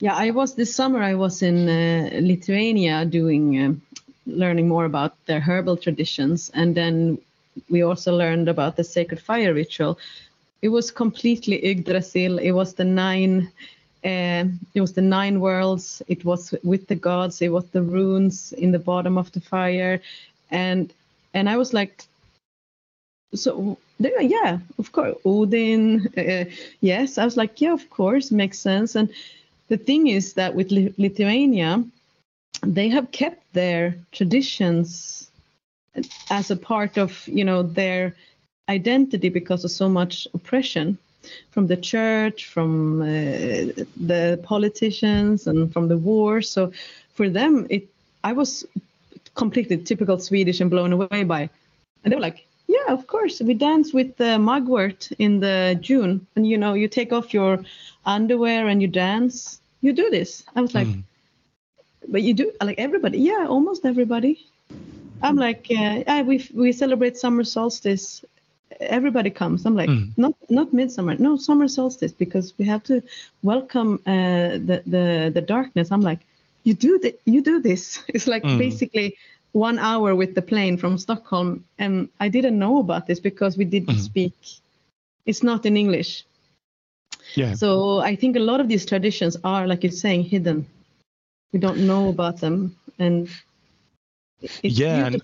Yeah, 0.00 0.14
I 0.14 0.30
was 0.30 0.54
this 0.54 0.74
summer. 0.74 1.02
I 1.02 1.14
was 1.14 1.42
in 1.42 1.68
uh, 1.68 2.10
Lithuania 2.20 3.04
doing 3.04 3.58
uh, 3.58 3.74
learning 4.26 4.68
more 4.68 4.84
about 4.84 5.14
their 5.26 5.40
herbal 5.40 5.76
traditions, 5.76 6.50
and 6.54 6.74
then 6.74 7.18
we 7.70 7.82
also 7.82 8.16
learned 8.16 8.48
about 8.48 8.76
the 8.76 8.84
sacred 8.84 9.20
fire 9.20 9.54
ritual. 9.54 9.98
It 10.62 10.68
was 10.68 10.90
completely 10.90 11.64
Yggdrasil. 11.64 12.38
It 12.38 12.52
was 12.52 12.74
the 12.74 12.84
nine 12.84 13.50
uh, 14.04 14.44
it 14.74 14.80
was 14.80 14.92
the 14.92 15.02
nine 15.02 15.40
worlds. 15.40 16.02
It 16.08 16.24
was 16.24 16.54
with 16.62 16.86
the 16.88 16.94
gods. 16.94 17.40
It 17.40 17.48
was 17.48 17.64
the 17.70 17.82
runes 17.82 18.52
in 18.52 18.70
the 18.70 18.78
bottom 18.78 19.16
of 19.16 19.32
the 19.32 19.40
fire, 19.40 20.00
and 20.50 20.92
and 21.32 21.48
I 21.48 21.56
was 21.56 21.72
like, 21.72 22.04
so 23.34 23.78
yeah, 23.98 24.58
of 24.78 24.92
course, 24.92 25.16
Odin. 25.24 26.08
Uh, 26.16 26.44
yes, 26.80 27.18
I 27.18 27.24
was 27.24 27.36
like, 27.36 27.60
yeah, 27.60 27.72
of 27.72 27.88
course, 27.90 28.30
makes 28.30 28.58
sense. 28.58 28.94
And 28.94 29.08
the 29.68 29.78
thing 29.78 30.08
is 30.08 30.34
that 30.34 30.54
with 30.54 30.70
Lithuania, 30.70 31.82
they 32.66 32.88
have 32.88 33.10
kept 33.10 33.52
their 33.52 33.94
traditions 34.12 35.30
as 36.30 36.50
a 36.50 36.56
part 36.56 36.98
of 36.98 37.26
you 37.28 37.44
know 37.44 37.62
their 37.62 38.14
identity 38.68 39.28
because 39.28 39.64
of 39.64 39.70
so 39.70 39.88
much 39.88 40.26
oppression 40.34 40.98
from 41.50 41.66
the 41.66 41.76
church, 41.76 42.46
from 42.46 43.00
uh, 43.00 43.06
the 43.96 44.38
politicians, 44.42 45.46
and 45.46 45.72
from 45.72 45.88
the 45.88 45.96
war. 45.96 46.42
So 46.42 46.72
for 47.14 47.28
them, 47.28 47.66
it 47.70 47.88
I 48.22 48.32
was 48.32 48.66
completely 49.34 49.78
typical 49.78 50.18
Swedish 50.18 50.60
and 50.60 50.70
blown 50.70 50.92
away 50.92 51.24
by, 51.24 51.48
and 52.02 52.12
they 52.12 52.16
were 52.16 52.22
like, 52.22 52.46
"Yeah, 52.66 52.88
of 52.88 53.06
course, 53.06 53.40
we 53.40 53.54
dance 53.54 53.92
with 53.92 54.16
the 54.16 54.38
mugwort 54.38 55.10
in 55.18 55.40
the 55.40 55.78
June, 55.80 56.26
and 56.36 56.46
you 56.46 56.58
know, 56.58 56.74
you 56.74 56.88
take 56.88 57.12
off 57.12 57.34
your 57.34 57.64
underwear 58.04 58.68
and 58.68 58.82
you 58.82 58.88
dance. 58.88 59.60
You 59.80 59.92
do 59.92 60.10
this." 60.10 60.44
I 60.56 60.60
was 60.60 60.74
like. 60.74 60.88
Mm. 60.88 61.04
But 62.08 62.22
you 62.22 62.34
do 62.34 62.52
like 62.62 62.78
everybody. 62.78 63.18
Yeah, 63.18 63.46
almost 63.48 63.84
everybody. 63.84 64.46
I'm 65.22 65.36
like, 65.36 65.66
uh, 65.70 66.02
yeah, 66.06 66.22
we 66.22 66.48
we 66.54 66.72
celebrate 66.72 67.16
summer 67.16 67.44
solstice. 67.44 68.24
Everybody 68.80 69.30
comes. 69.30 69.64
I'm 69.66 69.76
like, 69.76 69.90
Mm. 69.90 70.10
not 70.16 70.34
not 70.50 70.72
midsummer, 70.72 71.14
no 71.18 71.36
summer 71.36 71.68
solstice 71.68 72.12
because 72.12 72.52
we 72.58 72.64
have 72.66 72.82
to 72.84 73.02
welcome 73.42 74.00
uh, 74.06 74.58
the 74.68 74.82
the 74.94 75.30
the 75.34 75.40
darkness. 75.40 75.90
I'm 75.90 76.02
like, 76.02 76.20
you 76.64 76.74
do 76.74 76.98
that. 77.02 77.14
You 77.24 77.40
do 77.42 77.60
this. 77.60 78.02
It's 78.14 78.26
like 78.26 78.44
Mm. 78.44 78.58
basically 78.58 79.16
one 79.52 79.78
hour 79.78 80.14
with 80.14 80.34
the 80.34 80.42
plane 80.42 80.76
from 80.76 80.98
Stockholm, 80.98 81.64
and 81.78 82.08
I 82.20 82.28
didn't 82.28 82.58
know 82.58 82.78
about 82.78 83.06
this 83.06 83.20
because 83.20 83.56
we 83.56 83.64
didn't 83.64 83.98
Mhm. 83.98 84.04
speak. 84.10 84.34
It's 85.26 85.42
not 85.42 85.64
in 85.66 85.76
English. 85.76 86.24
Yeah. 87.34 87.54
So 87.54 87.98
I 88.00 88.16
think 88.16 88.36
a 88.36 88.40
lot 88.50 88.60
of 88.60 88.68
these 88.68 88.84
traditions 88.86 89.36
are, 89.44 89.66
like 89.66 89.82
you're 89.84 89.92
saying, 90.06 90.24
hidden. 90.24 90.66
We 91.54 91.60
don't 91.60 91.86
know 91.86 92.08
about 92.08 92.40
them, 92.40 92.74
and 92.98 93.28
it's 94.40 94.76
Yeah, 94.78 95.06
and- 95.06 95.22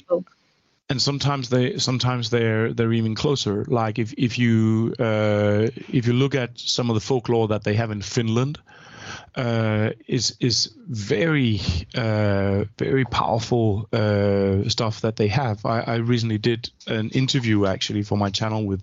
and 0.88 1.02
sometimes 1.02 1.48
they 1.48 1.78
sometimes 1.78 2.30
they're 2.30 2.72
they're 2.72 2.92
even 2.92 3.14
closer. 3.16 3.64
Like 3.66 3.98
if 3.98 4.12
if 4.16 4.38
you 4.38 4.94
uh, 5.00 5.70
if 5.92 6.06
you 6.06 6.12
look 6.12 6.34
at 6.36 6.50
some 6.58 6.88
of 6.88 6.94
the 6.94 7.00
folklore 7.00 7.48
that 7.48 7.64
they 7.64 7.74
have 7.74 7.90
in 7.90 8.00
Finland 8.02 8.58
uh, 9.36 9.90
is 10.06 10.36
is 10.38 10.70
very 10.88 11.60
uh, 11.96 12.64
very 12.78 13.04
powerful 13.04 13.88
uh, 13.92 14.68
stuff 14.68 15.00
that 15.00 15.16
they 15.16 15.28
have. 15.28 15.56
I, 15.64 15.80
I 15.80 15.96
recently 15.96 16.38
did 16.38 16.70
an 16.86 17.08
interview 17.10 17.66
actually 17.66 18.04
for 18.04 18.16
my 18.18 18.30
channel 18.30 18.64
with 18.66 18.82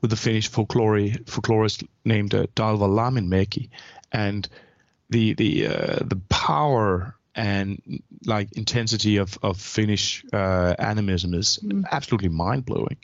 with 0.00 0.10
the 0.10 0.16
Finnish 0.16 0.48
folklore 0.48 1.10
folklorist 1.26 1.84
named 2.04 2.34
uh, 2.34 2.46
Dalva 2.54 2.88
Laminmäki 2.88 3.68
and 4.12 4.48
the 5.10 5.34
the 5.34 5.66
uh, 5.66 5.98
the 6.04 6.20
power 6.28 7.14
and 7.34 8.02
like 8.24 8.52
intensity 8.52 9.18
of 9.18 9.38
of 9.42 9.60
Finnish 9.60 10.24
uh, 10.32 10.74
animism 10.78 11.34
is 11.34 11.58
absolutely 11.90 12.28
mind 12.30 12.64
blowing. 12.64 12.96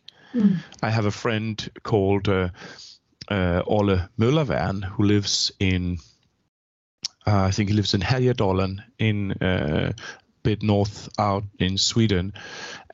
I 0.82 0.90
have 0.90 1.04
a 1.06 1.10
friend 1.10 1.70
called 1.82 2.28
uh, 2.28 2.48
uh, 3.30 3.62
Ole 3.66 4.08
who 4.96 5.04
lives 5.04 5.52
in 5.58 5.98
uh, 7.26 7.48
I 7.48 7.50
think 7.50 7.68
he 7.68 7.74
lives 7.74 7.94
in 7.94 8.00
Härjedalen 8.00 8.82
in 8.98 9.32
uh, 9.32 9.92
bit 10.42 10.62
north 10.62 11.08
out 11.18 11.44
in 11.58 11.78
Sweden, 11.78 12.32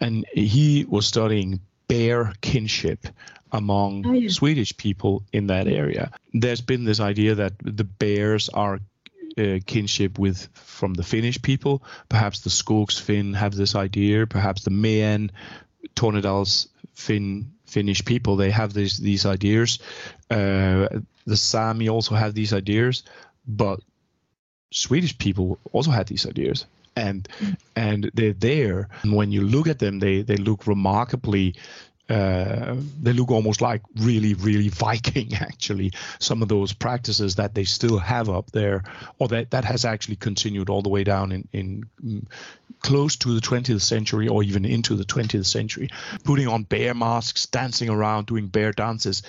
and 0.01 0.24
he 0.35 0.85
was 0.89 1.06
studying 1.06 1.60
bear 1.86 2.35
kinship 2.40 3.06
among 3.52 4.06
Oh, 4.06 4.12
yeah. 4.12 4.28
Swedish 4.28 4.76
people 4.76 5.22
in 5.32 5.47
that 5.47 5.66
area. 5.66 6.10
There's 6.35 6.60
been 6.60 6.85
this 6.85 7.01
idea 7.01 7.35
that 7.36 7.52
the 7.62 7.85
bears 7.85 8.48
are 8.51 8.80
uh, 9.39 9.59
kinship 9.66 10.19
with 10.19 10.48
from 10.55 10.94
the 10.94 11.02
Finnish 11.02 11.40
people. 11.43 11.82
Perhaps 12.09 12.40
the 12.40 12.51
Skogsfinn 12.51 13.35
have 13.35 13.55
this 13.55 13.74
idea. 13.74 14.27
Perhaps 14.27 14.62
the 14.65 14.70
Meän, 14.70 15.31
Tornedal's 15.94 16.69
Finn 16.94 17.52
Finnish 17.69 18.05
people 18.05 18.36
they 18.36 18.51
have 18.51 18.73
these 18.73 18.98
these 18.98 19.27
ideas. 19.27 19.78
Uh, 20.31 20.89
the 21.27 21.36
Sami 21.36 21.89
also 21.89 22.15
have 22.15 22.32
these 22.32 22.55
ideas, 22.55 23.02
but 23.47 23.81
Swedish 24.70 25.16
people 25.19 25.59
also 25.73 25.90
had 25.90 26.06
these 26.06 26.27
ideas, 26.27 26.65
and 26.97 27.28
and 27.77 28.10
they're 28.15 28.32
there. 28.32 28.89
And 29.02 29.15
when 29.15 29.32
you 29.32 29.43
look 29.43 29.69
at 29.69 29.78
them, 29.78 29.98
they 29.98 30.23
they 30.23 30.36
look 30.36 30.66
remarkably. 30.66 31.55
Uh, 32.09 32.76
they 33.02 33.12
look 33.12 33.30
almost 33.30 33.60
like 33.60 33.82
really, 33.97 34.32
really 34.35 34.68
Viking. 34.68 35.35
Actually, 35.40 35.93
some 36.18 36.43
of 36.43 36.48
those 36.48 36.72
practices 36.72 37.35
that 37.35 37.55
they 37.55 37.64
still 37.64 37.98
have 37.98 38.30
up 38.30 38.51
there, 38.51 38.82
or 39.18 39.28
that 39.28 39.51
that 39.51 39.64
has 39.64 39.85
actually 39.85 40.16
continued 40.16 40.70
all 40.70 40.80
the 40.82 40.89
way 40.89 41.05
down 41.05 41.32
in 41.32 41.48
in 41.52 41.85
mm, 42.02 42.26
close 42.80 43.16
to 43.16 43.35
the 43.35 43.40
20th 43.40 43.82
century, 43.82 44.28
or 44.28 44.43
even 44.43 44.64
into 44.64 44.94
the 44.94 45.05
20th 45.05 45.47
century, 45.47 45.90
putting 46.24 46.48
on 46.48 46.62
bear 46.62 46.94
masks, 46.94 47.47
dancing 47.47 47.90
around, 47.90 48.26
doing 48.26 48.47
bear 48.47 48.72
dances. 48.72 49.22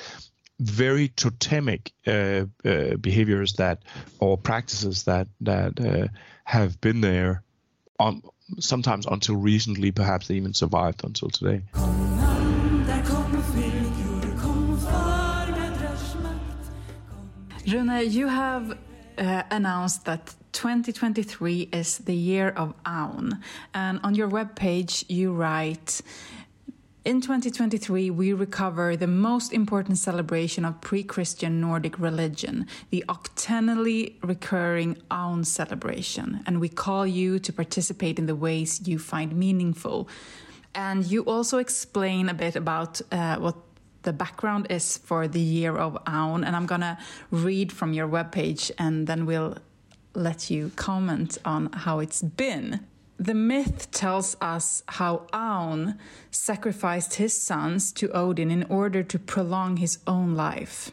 Very 0.61 1.07
totemic 1.09 1.91
uh, 2.05 2.45
uh, 2.65 2.95
behaviors 2.97 3.53
that 3.53 3.83
or 4.19 4.37
practices 4.37 5.03
that 5.03 5.27
that 5.41 5.79
uh, 5.79 6.07
have 6.45 6.79
been 6.79 7.01
there 7.01 7.43
on 7.99 8.21
sometimes 8.59 9.05
until 9.05 9.35
recently 9.35 9.91
perhaps 9.91 10.27
they 10.27 10.35
even 10.35 10.53
survived 10.53 11.03
until 11.03 11.29
today 11.29 11.61
Rune, 17.67 18.09
you 18.09 18.27
have 18.27 18.77
uh, 19.17 19.43
announced 19.51 20.05
that 20.05 20.33
2023 20.53 21.69
is 21.73 21.99
the 21.99 22.15
year 22.15 22.49
of 22.49 22.73
Aun, 22.85 23.41
and 23.73 23.99
on 24.03 24.15
your 24.15 24.29
webpage 24.29 25.03
you 25.09 25.33
write. 25.33 26.01
In 27.05 27.21
2023, 27.21 28.09
we 28.11 28.33
recover 28.33 28.95
the 28.95 29.07
most 29.07 29.53
important 29.53 29.97
celebration 29.97 30.63
of 30.65 30.79
pre 30.81 31.03
Christian 31.03 31.59
Nordic 31.59 31.99
religion, 31.99 32.65
the 32.91 33.03
octennially 33.09 34.15
recurring 34.23 34.97
Aun 35.11 35.43
celebration, 35.43 36.41
and 36.45 36.59
we 36.59 36.69
call 36.69 37.05
you 37.05 37.39
to 37.39 37.53
participate 37.53 38.17
in 38.17 38.25
the 38.25 38.35
ways 38.35 38.87
you 38.87 38.97
find 38.99 39.35
meaningful. 39.35 40.07
And 40.75 41.05
you 41.05 41.23
also 41.23 41.57
explain 41.57 42.29
a 42.29 42.33
bit 42.33 42.55
about 42.55 43.01
uh, 43.11 43.37
what 43.37 43.55
the 44.03 44.13
background 44.13 44.67
is 44.69 44.97
for 44.97 45.27
the 45.27 45.41
year 45.41 45.75
of 45.77 45.97
Aun, 46.07 46.43
and 46.43 46.55
I'm 46.55 46.65
gonna 46.65 46.97
read 47.31 47.71
from 47.71 47.93
your 47.93 48.07
webpage 48.07 48.71
and 48.77 49.07
then 49.07 49.25
we'll 49.25 49.57
let 50.13 50.49
you 50.49 50.71
comment 50.75 51.37
on 51.45 51.71
how 51.73 51.99
it's 51.99 52.21
been. 52.21 52.81
The 53.17 53.33
myth 53.33 53.91
tells 53.91 54.37
us 54.39 54.81
how 54.87 55.27
Aun 55.33 55.97
sacrificed 56.31 57.15
his 57.15 57.39
sons 57.39 57.91
to 57.93 58.09
Odin 58.11 58.49
in 58.49 58.63
order 58.69 59.03
to 59.03 59.19
prolong 59.19 59.77
his 59.77 59.99
own 60.07 60.35
life. 60.35 60.91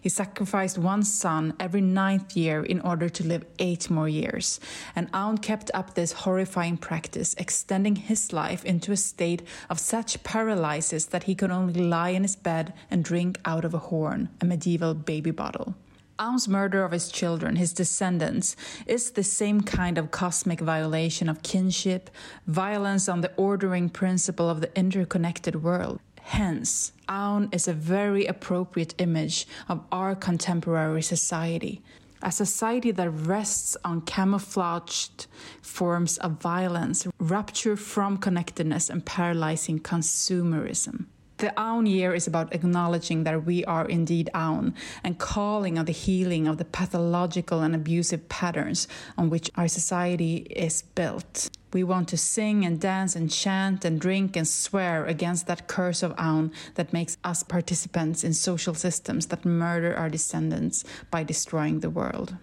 He 0.00 0.08
sacrificed 0.08 0.78
one 0.78 1.02
son 1.02 1.54
every 1.58 1.80
ninth 1.80 2.36
year 2.36 2.64
in 2.64 2.80
order 2.80 3.08
to 3.08 3.26
live 3.26 3.44
eight 3.58 3.90
more 3.90 4.08
years. 4.08 4.60
And 4.94 5.08
Aun 5.12 5.38
kept 5.38 5.70
up 5.74 5.94
this 5.94 6.12
horrifying 6.12 6.76
practice, 6.76 7.34
extending 7.38 7.96
his 7.96 8.32
life 8.32 8.64
into 8.64 8.92
a 8.92 8.96
state 8.96 9.42
of 9.68 9.80
such 9.80 10.22
paralysis 10.22 11.06
that 11.06 11.24
he 11.24 11.34
could 11.34 11.50
only 11.50 11.80
lie 11.82 12.10
in 12.10 12.22
his 12.22 12.36
bed 12.36 12.72
and 12.90 13.04
drink 13.04 13.38
out 13.44 13.64
of 13.64 13.74
a 13.74 13.78
horn, 13.78 14.28
a 14.40 14.44
medieval 14.44 14.94
baby 14.94 15.30
bottle. 15.30 15.74
Aun's 16.16 16.46
murder 16.46 16.84
of 16.84 16.92
his 16.92 17.10
children, 17.10 17.56
his 17.56 17.72
descendants, 17.72 18.54
is 18.86 19.10
the 19.10 19.24
same 19.24 19.60
kind 19.62 19.98
of 19.98 20.12
cosmic 20.12 20.60
violation 20.60 21.28
of 21.28 21.42
kinship, 21.42 22.08
violence 22.46 23.08
on 23.08 23.20
the 23.20 23.32
ordering 23.36 23.88
principle 23.88 24.48
of 24.48 24.60
the 24.60 24.76
interconnected 24.78 25.64
world. 25.64 26.00
Hence, 26.26 26.92
Aun 27.06 27.50
is 27.52 27.68
a 27.68 27.74
very 27.74 28.24
appropriate 28.24 28.94
image 28.98 29.46
of 29.68 29.84
our 29.92 30.14
contemporary 30.14 31.02
society. 31.02 31.82
A 32.22 32.32
society 32.32 32.90
that 32.92 33.10
rests 33.10 33.76
on 33.84 34.00
camouflaged 34.00 35.26
forms 35.60 36.16
of 36.18 36.40
violence, 36.40 37.06
rupture 37.18 37.76
from 37.76 38.16
connectedness, 38.16 38.88
and 38.88 39.04
paralyzing 39.04 39.78
consumerism. 39.78 41.06
The 41.44 41.52
Aun 41.60 41.84
year 41.84 42.14
is 42.14 42.26
about 42.26 42.54
acknowledging 42.54 43.24
that 43.24 43.44
we 43.44 43.66
are 43.66 43.86
indeed 43.86 44.30
Aun 44.32 44.72
and 45.04 45.18
calling 45.18 45.78
on 45.78 45.84
the 45.84 45.92
healing 45.92 46.48
of 46.48 46.56
the 46.56 46.64
pathological 46.64 47.60
and 47.60 47.74
abusive 47.74 48.30
patterns 48.30 48.88
on 49.18 49.28
which 49.28 49.50
our 49.54 49.68
society 49.68 50.36
is 50.36 50.80
built. 50.94 51.50
We 51.74 51.84
want 51.84 52.08
to 52.08 52.16
sing 52.16 52.64
and 52.64 52.80
dance 52.80 53.14
and 53.14 53.30
chant 53.30 53.84
and 53.84 54.00
drink 54.00 54.36
and 54.36 54.48
swear 54.48 55.04
against 55.04 55.46
that 55.48 55.68
curse 55.68 56.02
of 56.02 56.14
Aun 56.16 56.50
that 56.76 56.94
makes 56.94 57.18
us 57.24 57.42
participants 57.42 58.24
in 58.24 58.32
social 58.32 58.72
systems 58.72 59.26
that 59.26 59.44
murder 59.44 59.94
our 59.94 60.08
descendants 60.08 60.82
by 61.10 61.24
destroying 61.24 61.80
the 61.80 61.90
world. 61.90 62.38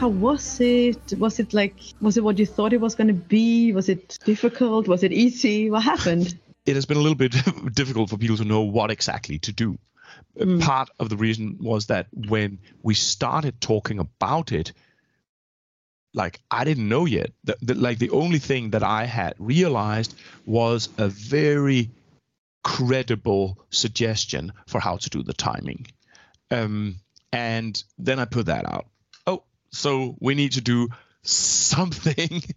How 0.00 0.08
was 0.08 0.60
it? 0.60 1.12
Was 1.18 1.38
it 1.38 1.52
like, 1.52 1.76
was 2.00 2.16
it 2.16 2.24
what 2.24 2.38
you 2.38 2.46
thought 2.46 2.72
it 2.72 2.80
was 2.80 2.94
going 2.94 3.08
to 3.08 3.12
be? 3.12 3.72
Was 3.72 3.90
it 3.90 4.18
difficult? 4.24 4.88
Was 4.88 5.02
it 5.02 5.12
easy? 5.12 5.70
What 5.70 5.82
happened? 5.82 6.38
it 6.64 6.74
has 6.74 6.86
been 6.86 6.96
a 6.96 7.00
little 7.00 7.16
bit 7.16 7.34
difficult 7.74 8.08
for 8.08 8.16
people 8.16 8.38
to 8.38 8.44
know 8.44 8.62
what 8.62 8.90
exactly 8.90 9.38
to 9.40 9.52
do. 9.52 9.78
Uh, 10.40 10.58
Part 10.58 10.88
of 10.98 11.08
the 11.10 11.16
reason 11.16 11.58
was 11.60 11.86
that 11.86 12.06
when 12.14 12.60
we 12.82 12.94
started 12.94 13.60
talking 13.60 13.98
about 13.98 14.52
it, 14.52 14.72
like 16.14 16.40
I 16.50 16.64
didn't 16.64 16.88
know 16.88 17.04
yet. 17.04 17.32
The, 17.44 17.56
the, 17.60 17.74
like 17.74 17.98
the 17.98 18.10
only 18.10 18.38
thing 18.38 18.70
that 18.70 18.82
I 18.82 19.04
had 19.04 19.34
realized 19.38 20.14
was 20.46 20.88
a 20.96 21.08
very 21.08 21.90
credible 22.64 23.58
suggestion 23.68 24.52
for 24.66 24.80
how 24.80 24.96
to 24.96 25.10
do 25.10 25.22
the 25.22 25.34
timing, 25.34 25.88
um, 26.50 26.96
and 27.32 27.82
then 27.98 28.18
I 28.18 28.24
put 28.24 28.46
that 28.46 28.64
out. 28.64 28.86
So 29.70 30.16
we 30.20 30.34
need 30.34 30.52
to 30.52 30.60
do 30.60 30.88
something. 31.22 32.42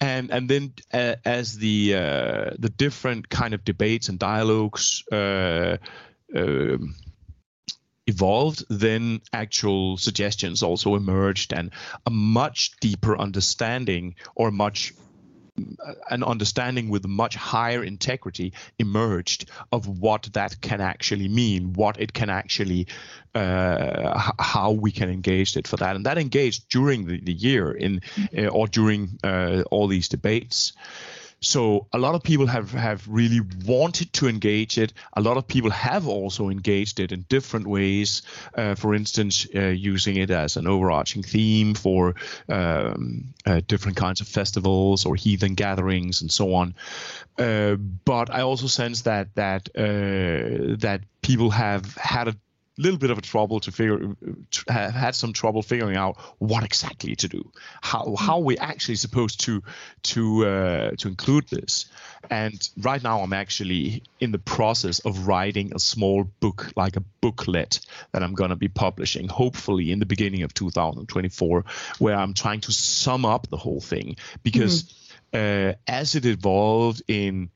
And 0.00 0.30
and 0.30 0.48
then 0.48 0.72
uh, 0.92 1.16
as 1.24 1.56
the 1.56 1.94
uh, 1.94 2.50
the 2.58 2.68
different 2.68 3.28
kind 3.28 3.54
of 3.54 3.64
debates 3.64 4.08
and 4.08 4.18
dialogues 4.18 5.02
uh, 5.10 5.78
um, 6.34 6.94
evolved 8.06 8.64
then 8.68 9.20
actual 9.32 9.96
suggestions 9.96 10.62
also 10.62 10.94
emerged 10.94 11.52
and 11.52 11.72
a 12.06 12.10
much 12.10 12.76
deeper 12.80 13.18
understanding 13.18 14.14
or 14.34 14.50
much 14.50 14.92
an 16.10 16.22
understanding 16.22 16.88
with 16.88 17.06
much 17.06 17.36
higher 17.36 17.82
integrity 17.82 18.52
emerged 18.78 19.50
of 19.72 19.86
what 19.86 20.28
that 20.32 20.60
can 20.60 20.80
actually 20.80 21.28
mean, 21.28 21.72
what 21.72 22.00
it 22.00 22.12
can 22.12 22.30
actually, 22.30 22.86
uh, 23.34 24.30
how 24.38 24.72
we 24.72 24.90
can 24.90 25.10
engage 25.10 25.56
it 25.56 25.66
for 25.66 25.76
that, 25.76 25.96
and 25.96 26.06
that 26.06 26.18
engaged 26.18 26.68
during 26.68 27.06
the, 27.06 27.20
the 27.20 27.32
year 27.32 27.72
in 27.72 28.00
uh, 28.36 28.46
or 28.46 28.66
during 28.66 29.18
uh, 29.24 29.62
all 29.70 29.86
these 29.88 30.08
debates. 30.08 30.72
So 31.40 31.86
a 31.92 31.98
lot 31.98 32.14
of 32.14 32.22
people 32.22 32.46
have 32.46 32.72
have 32.72 33.06
really 33.06 33.40
wanted 33.66 34.12
to 34.14 34.28
engage 34.28 34.78
it. 34.78 34.92
A 35.12 35.20
lot 35.20 35.36
of 35.36 35.46
people 35.46 35.70
have 35.70 36.08
also 36.08 36.48
engaged 36.48 36.98
it 36.98 37.12
in 37.12 37.26
different 37.28 37.66
ways. 37.66 38.22
Uh, 38.54 38.74
for 38.74 38.94
instance, 38.94 39.46
uh, 39.54 39.66
using 39.66 40.16
it 40.16 40.30
as 40.30 40.56
an 40.56 40.66
overarching 40.66 41.22
theme 41.22 41.74
for 41.74 42.14
um, 42.48 43.34
uh, 43.44 43.60
different 43.68 43.96
kinds 43.96 44.20
of 44.20 44.28
festivals 44.28 45.04
or 45.04 45.14
heathen 45.14 45.54
gatherings 45.54 46.22
and 46.22 46.32
so 46.32 46.54
on. 46.54 46.74
Uh, 47.38 47.76
but 47.76 48.30
I 48.30 48.40
also 48.40 48.66
sense 48.66 49.02
that 49.02 49.34
that 49.34 49.68
uh, 49.76 50.76
that 50.78 51.02
people 51.20 51.50
have 51.50 51.94
had 51.96 52.28
a 52.28 52.36
little 52.78 52.98
bit 52.98 53.10
of 53.10 53.18
a 53.18 53.22
trouble 53.22 53.60
to 53.60 53.72
figure 53.72 54.16
have 54.68 54.94
had 54.94 55.14
some 55.14 55.32
trouble 55.32 55.62
figuring 55.62 55.96
out 55.96 56.16
what 56.38 56.64
exactly 56.64 57.16
to 57.16 57.28
do 57.28 57.50
how 57.80 58.14
how 58.18 58.38
we 58.38 58.58
actually 58.58 58.96
supposed 58.96 59.40
to 59.40 59.62
to 60.02 60.46
uh, 60.46 60.90
to 60.98 61.08
include 61.08 61.48
this. 61.48 61.86
And 62.28 62.68
right 62.78 63.02
now 63.02 63.20
i'm 63.20 63.32
actually 63.32 64.02
in 64.18 64.32
the 64.32 64.38
process 64.38 64.98
of 65.00 65.28
writing 65.28 65.72
a 65.74 65.78
small 65.78 66.24
book 66.24 66.72
like 66.76 66.96
a 66.96 67.04
booklet 67.20 67.80
that 68.12 68.22
i'm 68.22 68.34
going 68.34 68.50
to 68.50 68.56
be 68.56 68.68
publishing 68.68 69.28
hopefully 69.28 69.92
in 69.92 70.00
the 70.00 70.06
beginning 70.06 70.42
of 70.42 70.52
2024 70.52 71.64
where 71.98 72.16
i'm 72.16 72.34
trying 72.34 72.60
to 72.62 72.72
sum 72.72 73.24
up 73.24 73.48
the 73.48 73.56
whole 73.56 73.80
thing. 73.80 74.16
Because 74.42 74.92
uh, 75.32 75.72
as 75.86 76.14
it 76.14 76.24
evolved 76.24 77.02
in 77.08 77.50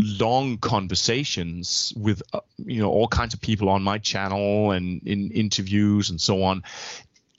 long 0.00 0.58
conversations 0.58 1.92
with 1.96 2.22
uh, 2.32 2.40
you 2.58 2.80
know 2.80 2.90
all 2.90 3.08
kinds 3.08 3.34
of 3.34 3.40
people 3.40 3.68
on 3.68 3.82
my 3.82 3.98
channel 3.98 4.72
and 4.72 5.02
in 5.06 5.30
interviews 5.30 6.10
and 6.10 6.20
so 6.20 6.42
on. 6.42 6.62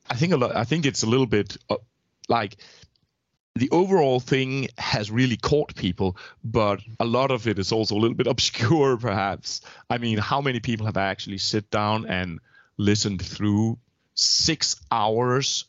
I 0.09 0.15
think 0.15 0.33
a 0.33 0.37
lot 0.37 0.55
i 0.55 0.63
think 0.63 0.85
it's 0.85 1.03
a 1.03 1.07
little 1.07 1.25
bit 1.25 1.57
uh, 1.69 1.77
like 2.29 2.57
the 3.55 3.69
overall 3.71 4.19
thing 4.19 4.67
has 4.77 5.09
really 5.09 5.37
caught 5.37 5.75
people 5.75 6.17
but 6.43 6.81
a 6.99 7.05
lot 7.05 7.31
of 7.31 7.47
it 7.47 7.57
is 7.59 7.71
also 7.71 7.95
a 7.95 7.99
little 7.99 8.15
bit 8.15 8.27
obscure 8.35 8.97
perhaps. 8.97 9.61
I 9.89 9.97
mean 9.97 10.17
how 10.17 10.41
many 10.41 10.59
people 10.59 10.85
have 10.85 10.97
actually 10.97 11.39
sit 11.39 11.69
down 11.69 12.05
and 12.05 12.39
listened 12.77 13.21
through 13.21 13.77
6 14.15 14.75
hours 14.91 15.65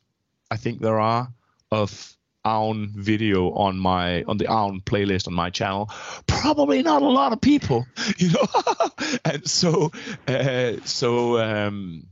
i 0.50 0.56
think 0.56 0.80
there 0.80 1.00
are 1.00 1.28
of 1.70 2.15
Aun 2.46 2.92
video 2.94 3.50
on 3.52 3.78
my 3.78 4.22
on 4.24 4.38
the 4.38 4.46
Aun 4.46 4.80
playlist 4.80 5.26
on 5.26 5.34
my 5.34 5.50
channel. 5.50 5.90
Probably 6.26 6.82
not 6.82 7.02
a 7.02 7.08
lot 7.08 7.32
of 7.32 7.40
people 7.40 7.86
you 8.18 8.30
know? 8.30 8.46
And 9.24 9.48
so 9.48 9.90
uh, 10.28 10.72
so 10.84 11.38
um 11.38 12.06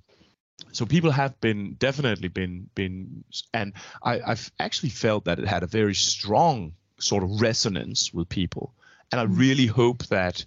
so 0.73 0.87
people 0.87 1.13
have 1.13 1.41
been 1.41 1.75
definitely 1.79 2.29
been 2.29 2.69
been 2.75 3.25
and 3.53 3.75
I, 4.03 4.21
I've 4.21 4.51
actually 4.59 4.91
felt 4.91 5.25
that 5.27 5.39
it 5.39 5.47
had 5.47 5.63
a 5.63 5.69
very 5.69 5.95
strong 5.95 6.75
sort 6.99 7.23
of 7.23 7.41
resonance 7.41 8.13
with 8.13 8.29
people. 8.29 8.75
And 9.13 9.21
I 9.21 9.25
really 9.25 9.67
hope 9.67 10.07
that 10.07 10.45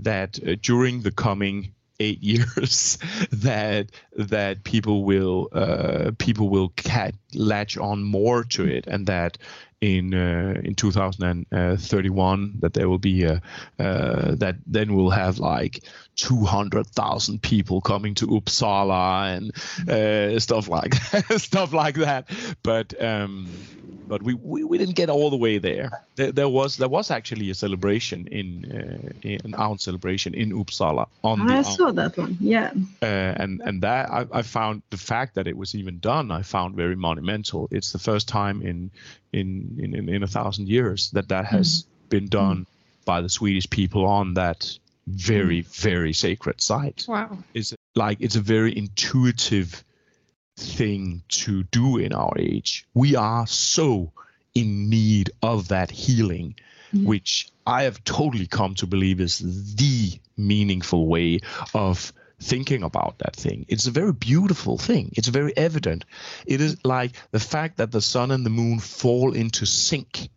that 0.00 0.38
uh, 0.42 0.56
during 0.60 1.02
the 1.02 1.12
coming 1.12 1.74
eight 2.00 2.22
years 2.22 2.98
that 3.30 3.90
that 4.16 4.64
people 4.64 5.04
will 5.04 5.48
uh, 5.52 6.12
people 6.18 6.48
will 6.48 6.70
cat, 6.70 7.14
latch 7.34 7.76
on 7.76 8.02
more 8.02 8.44
to 8.44 8.64
it 8.64 8.86
and 8.86 9.06
that 9.06 9.38
in 9.80 10.12
uh, 10.12 10.60
in 10.64 10.74
2031 10.74 12.54
that 12.60 12.74
there 12.74 12.88
will 12.88 12.98
be 12.98 13.24
a 13.24 13.40
uh, 13.78 14.34
that 14.34 14.56
then 14.66 14.94
we'll 14.94 15.10
have 15.10 15.38
like 15.38 15.84
200,000 16.16 17.40
people 17.40 17.80
coming 17.80 18.14
to 18.16 18.26
Uppsala 18.26 19.36
and 19.36 19.52
uh, 19.88 20.40
stuff 20.40 20.68
like 20.68 20.94
stuff 21.36 21.72
like 21.72 21.94
that 21.96 22.28
but 22.62 23.00
um 23.02 23.48
but 24.08 24.22
we, 24.22 24.34
we, 24.34 24.64
we 24.64 24.78
didn't 24.78 24.96
get 24.96 25.10
all 25.10 25.30
the 25.30 25.36
way 25.36 25.58
there. 25.58 25.90
There, 26.16 26.32
there 26.32 26.48
was 26.48 26.78
there 26.78 26.88
was 26.88 27.10
actually 27.10 27.50
a 27.50 27.54
celebration 27.54 28.26
in, 28.28 28.64
uh, 28.64 29.10
in 29.22 29.40
an 29.44 29.54
Aun 29.54 29.78
celebration 29.78 30.34
in 30.34 30.52
Uppsala 30.52 31.06
on 31.22 31.46
the 31.46 31.52
I 31.52 31.62
saw 31.62 31.92
that 31.92 32.16
one. 32.16 32.36
Yeah. 32.40 32.72
uh, 33.02 33.04
and 33.04 33.60
and 33.64 33.82
that 33.82 34.10
I, 34.10 34.26
I 34.32 34.42
found 34.42 34.82
the 34.90 34.96
fact 34.96 35.34
that 35.34 35.46
it 35.46 35.56
was 35.56 35.74
even 35.74 35.98
done 35.98 36.30
I 36.30 36.42
found 36.42 36.74
very 36.74 36.96
monumental. 36.96 37.17
It's 37.70 37.92
the 37.92 37.98
first 37.98 38.28
time 38.28 38.62
in 38.62 38.90
in 39.32 39.76
in, 39.78 39.94
in, 39.94 40.08
in 40.08 40.22
a 40.22 40.26
thousand 40.26 40.68
years 40.68 41.10
that 41.10 41.28
that 41.28 41.44
has 41.46 41.82
mm. 41.82 42.08
been 42.10 42.24
mm. 42.26 42.30
done 42.30 42.66
by 43.04 43.20
the 43.20 43.28
Swedish 43.28 43.68
people 43.70 44.06
on 44.06 44.34
that 44.34 44.78
very 45.06 45.62
mm. 45.62 45.76
very 45.76 46.12
sacred 46.12 46.60
site. 46.60 47.04
Wow. 47.08 47.38
It's 47.54 47.74
like 47.94 48.18
it's 48.20 48.36
a 48.36 48.40
very 48.40 48.76
intuitive 48.76 49.84
thing 50.56 51.22
to 51.28 51.62
do 51.64 51.98
in 51.98 52.12
our 52.12 52.34
age. 52.38 52.86
We 52.94 53.16
are 53.16 53.46
so 53.46 54.12
in 54.54 54.90
need 54.90 55.30
of 55.42 55.68
that 55.68 55.90
healing, 55.90 56.56
which 56.92 57.48
I 57.66 57.84
have 57.84 58.02
totally 58.04 58.46
come 58.46 58.74
to 58.76 58.86
believe 58.86 59.20
is 59.20 59.74
the 59.76 60.18
meaningful 60.36 61.06
way 61.06 61.40
of 61.74 62.12
thinking 62.40 62.82
about 62.82 63.18
that 63.18 63.34
thing. 63.34 63.66
It's 63.68 63.86
a 63.86 63.90
very 63.90 64.12
beautiful 64.12 64.78
thing. 64.78 65.12
It's 65.16 65.28
very 65.28 65.56
evident. 65.56 66.04
It 66.46 66.60
is 66.60 66.76
like 66.84 67.12
the 67.30 67.40
fact 67.40 67.78
that 67.78 67.90
the 67.90 68.00
sun 68.00 68.30
and 68.30 68.44
the 68.44 68.50
moon 68.50 68.78
fall 68.78 69.34
into 69.34 69.66
sync 69.66 70.28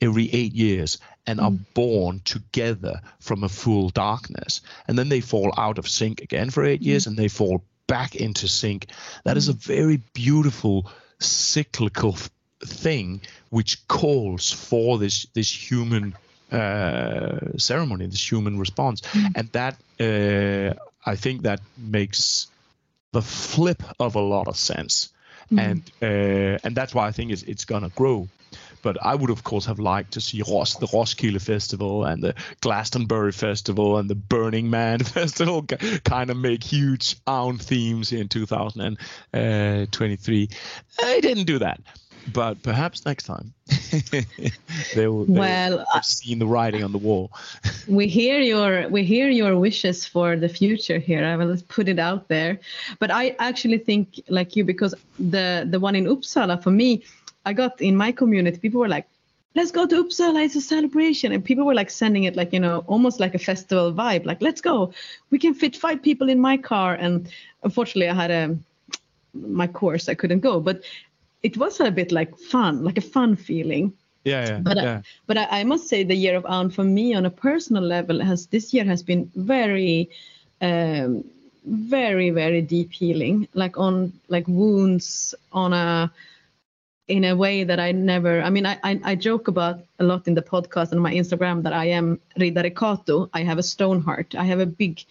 every 0.00 0.30
eight 0.32 0.54
years 0.54 0.98
and 1.26 1.40
are 1.40 1.50
born 1.50 2.20
together 2.24 3.00
from 3.20 3.44
a 3.44 3.48
full 3.48 3.90
darkness. 3.90 4.62
And 4.88 4.98
then 4.98 5.08
they 5.08 5.20
fall 5.20 5.52
out 5.56 5.78
of 5.78 5.88
sync 5.88 6.22
again 6.22 6.50
for 6.50 6.64
eight 6.64 6.82
years 6.82 7.06
and 7.06 7.16
they 7.16 7.28
fall 7.28 7.62
back 7.86 8.14
into 8.14 8.48
sync. 8.48 8.86
That 9.24 9.36
is 9.36 9.48
a 9.48 9.52
very 9.52 9.98
beautiful 10.14 10.90
cyclical 11.18 12.16
thing 12.64 13.20
which 13.50 13.86
calls 13.88 14.50
for 14.50 14.98
this 14.98 15.26
this 15.34 15.50
human 15.50 16.14
uh, 16.52 17.58
ceremony, 17.58 18.06
this 18.06 18.30
human 18.32 18.58
response, 18.58 19.02
and 19.34 19.50
that 19.52 19.76
uh, 20.00 20.74
I 21.04 21.16
think 21.16 21.42
that 21.42 21.60
makes 21.76 22.46
the 23.12 23.22
flip 23.22 23.82
of 23.98 24.14
a 24.14 24.20
lot 24.20 24.46
of 24.48 24.56
sense, 24.56 25.10
and 25.50 25.82
uh, 26.02 26.58
and 26.62 26.76
that's 26.76 26.94
why 26.94 27.08
I 27.08 27.12
think 27.12 27.32
it's 27.32 27.42
it's 27.42 27.64
gonna 27.64 27.88
grow. 27.90 28.28
But 28.82 28.96
I 29.04 29.14
would 29.14 29.30
of 29.30 29.44
course 29.44 29.66
have 29.66 29.78
liked 29.78 30.12
to 30.12 30.20
see 30.20 30.42
Ros- 30.42 30.76
the 30.76 30.86
Roskilde 30.86 31.42
Festival 31.42 32.04
and 32.04 32.22
the 32.22 32.34
Glastonbury 32.60 33.32
Festival 33.32 33.98
and 33.98 34.08
the 34.08 34.14
Burning 34.14 34.70
Man 34.70 34.98
Festival 35.00 35.66
kind 36.04 36.30
of 36.30 36.36
make 36.36 36.62
huge 36.64 37.16
Aun 37.26 37.58
themes 37.58 38.12
in 38.12 38.28
2023. 38.28 40.48
I 41.02 41.20
didn't 41.20 41.44
do 41.44 41.58
that, 41.58 41.80
but 42.26 42.62
perhaps 42.62 43.04
next 43.04 43.24
time. 43.24 43.52
They 44.94 45.06
will. 45.08 45.26
They 45.26 45.40
Well, 45.40 45.78
will 45.78 45.84
have 45.92 46.04
seen 46.04 46.38
the 46.38 46.46
writing 46.46 46.82
on 46.82 46.92
the 46.92 46.98
wall. 46.98 47.30
we 47.88 48.06
hear 48.06 48.40
your 48.40 48.88
we 48.88 49.04
hear 49.04 49.28
your 49.28 49.56
wishes 49.58 50.04
for 50.06 50.36
the 50.36 50.48
future 50.48 50.98
here. 50.98 51.24
I 51.24 51.36
will 51.36 51.52
just 51.52 51.68
put 51.68 51.88
it 51.88 51.98
out 51.98 52.28
there. 52.28 52.58
But 52.98 53.10
i 53.10 53.34
actually 53.38 53.78
think 53.78 54.20
like 54.28 54.56
you 54.56 54.64
because 54.64 54.94
the 55.18 55.66
the 55.70 55.78
one 55.80 55.94
in 55.96 56.04
uppsala 56.06 56.62
for 56.62 56.70
me 56.70 57.02
i 57.46 57.52
got 57.52 57.80
in 57.80 57.96
my 57.96 58.12
community 58.12 58.58
people 58.58 58.80
were 58.80 58.88
like 58.88 59.06
let's 59.54 59.70
go 59.72 59.86
to 59.86 60.02
uppsala 60.02 60.44
it's 60.44 60.56
a 60.56 60.60
celebration. 60.60 61.32
And 61.32 61.44
people 61.44 61.64
were 61.64 61.74
like 61.74 61.90
sending 61.90 62.24
it 62.24 62.36
like 62.36 62.52
you 62.52 62.60
know 62.60 62.84
almost 62.86 63.20
like 63.20 63.34
a 63.34 63.38
festival 63.50 63.92
vibe 63.92 64.24
like 64.26 64.40
let's 64.42 64.60
go. 64.60 64.92
We 65.30 65.38
can 65.38 65.54
fit 65.54 65.76
five 65.76 66.02
people 66.02 66.28
in 66.28 66.40
my 66.40 66.56
car. 66.56 66.94
And 66.94 67.28
unfortunately 67.62 68.08
i 68.08 68.14
had 68.14 68.30
a 68.30 68.56
my 69.34 69.66
course 69.66 70.08
i 70.08 70.14
couldn't 70.14 70.40
go. 70.40 70.60
But 70.60 70.82
it 71.42 71.56
was 71.56 71.80
a 71.80 71.90
bit 71.90 72.12
like 72.12 72.36
fun 72.36 72.84
like 72.84 72.98
a 72.98 73.02
fun 73.02 73.36
feeling. 73.36 73.92
Yeah, 74.24 74.46
yeah, 74.46 74.58
but 74.58 74.76
yeah. 74.76 74.96
I, 74.98 75.02
but 75.26 75.38
I, 75.38 75.60
I 75.60 75.64
must 75.64 75.88
say 75.88 76.04
the 76.04 76.14
year 76.14 76.36
of 76.36 76.44
Aun 76.44 76.70
for 76.70 76.84
me 76.84 77.14
on 77.14 77.24
a 77.24 77.30
personal 77.30 77.82
level 77.82 78.20
has 78.20 78.46
this 78.46 78.74
year 78.74 78.84
has 78.84 79.02
been 79.02 79.30
very 79.34 80.10
um, 80.60 81.24
very 81.64 82.30
very 82.30 82.60
deep 82.60 82.92
healing 82.92 83.48
like 83.54 83.78
on 83.78 84.12
like 84.28 84.46
wounds 84.46 85.34
on 85.52 85.72
a 85.72 86.12
in 87.08 87.24
a 87.24 87.34
way 87.34 87.64
that 87.64 87.80
I 87.80 87.92
never 87.92 88.42
I 88.42 88.50
mean 88.50 88.66
I, 88.66 88.78
I 88.84 89.00
I 89.04 89.14
joke 89.14 89.48
about 89.48 89.80
a 89.98 90.04
lot 90.04 90.28
in 90.28 90.34
the 90.34 90.42
podcast 90.42 90.92
and 90.92 91.00
my 91.00 91.12
Instagram 91.12 91.62
that 91.62 91.72
I 91.72 91.86
am 91.86 92.20
Riddare 92.38 92.74
Kato 92.74 93.30
I 93.32 93.42
have 93.42 93.58
a 93.58 93.62
stone 93.62 94.02
heart. 94.02 94.34
I 94.34 94.44
have 94.44 94.60
a 94.60 94.66
big 94.66 95.04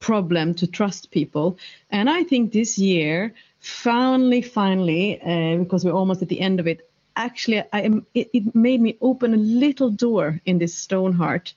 problem 0.00 0.54
to 0.54 0.66
trust 0.66 1.10
people. 1.10 1.58
And 1.90 2.08
I 2.10 2.22
think 2.22 2.52
this 2.52 2.78
year 2.78 3.34
finally, 3.66 4.42
finally, 4.42 5.20
uh, 5.20 5.56
because 5.56 5.84
we're 5.84 5.92
almost 5.92 6.22
at 6.22 6.28
the 6.28 6.40
end 6.40 6.60
of 6.60 6.66
it, 6.66 6.88
actually, 7.16 7.62
I 7.72 7.82
am. 7.82 8.06
It, 8.14 8.30
it 8.32 8.54
made 8.54 8.80
me 8.80 8.96
open 9.00 9.34
a 9.34 9.38
little 9.38 9.90
door 9.90 10.40
in 10.46 10.58
this 10.58 10.74
stone 10.74 11.12
heart 11.12 11.52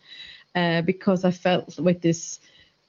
uh, 0.56 0.82
because 0.82 1.24
I 1.24 1.32
felt 1.32 1.80
with 1.80 2.02
this 2.02 2.40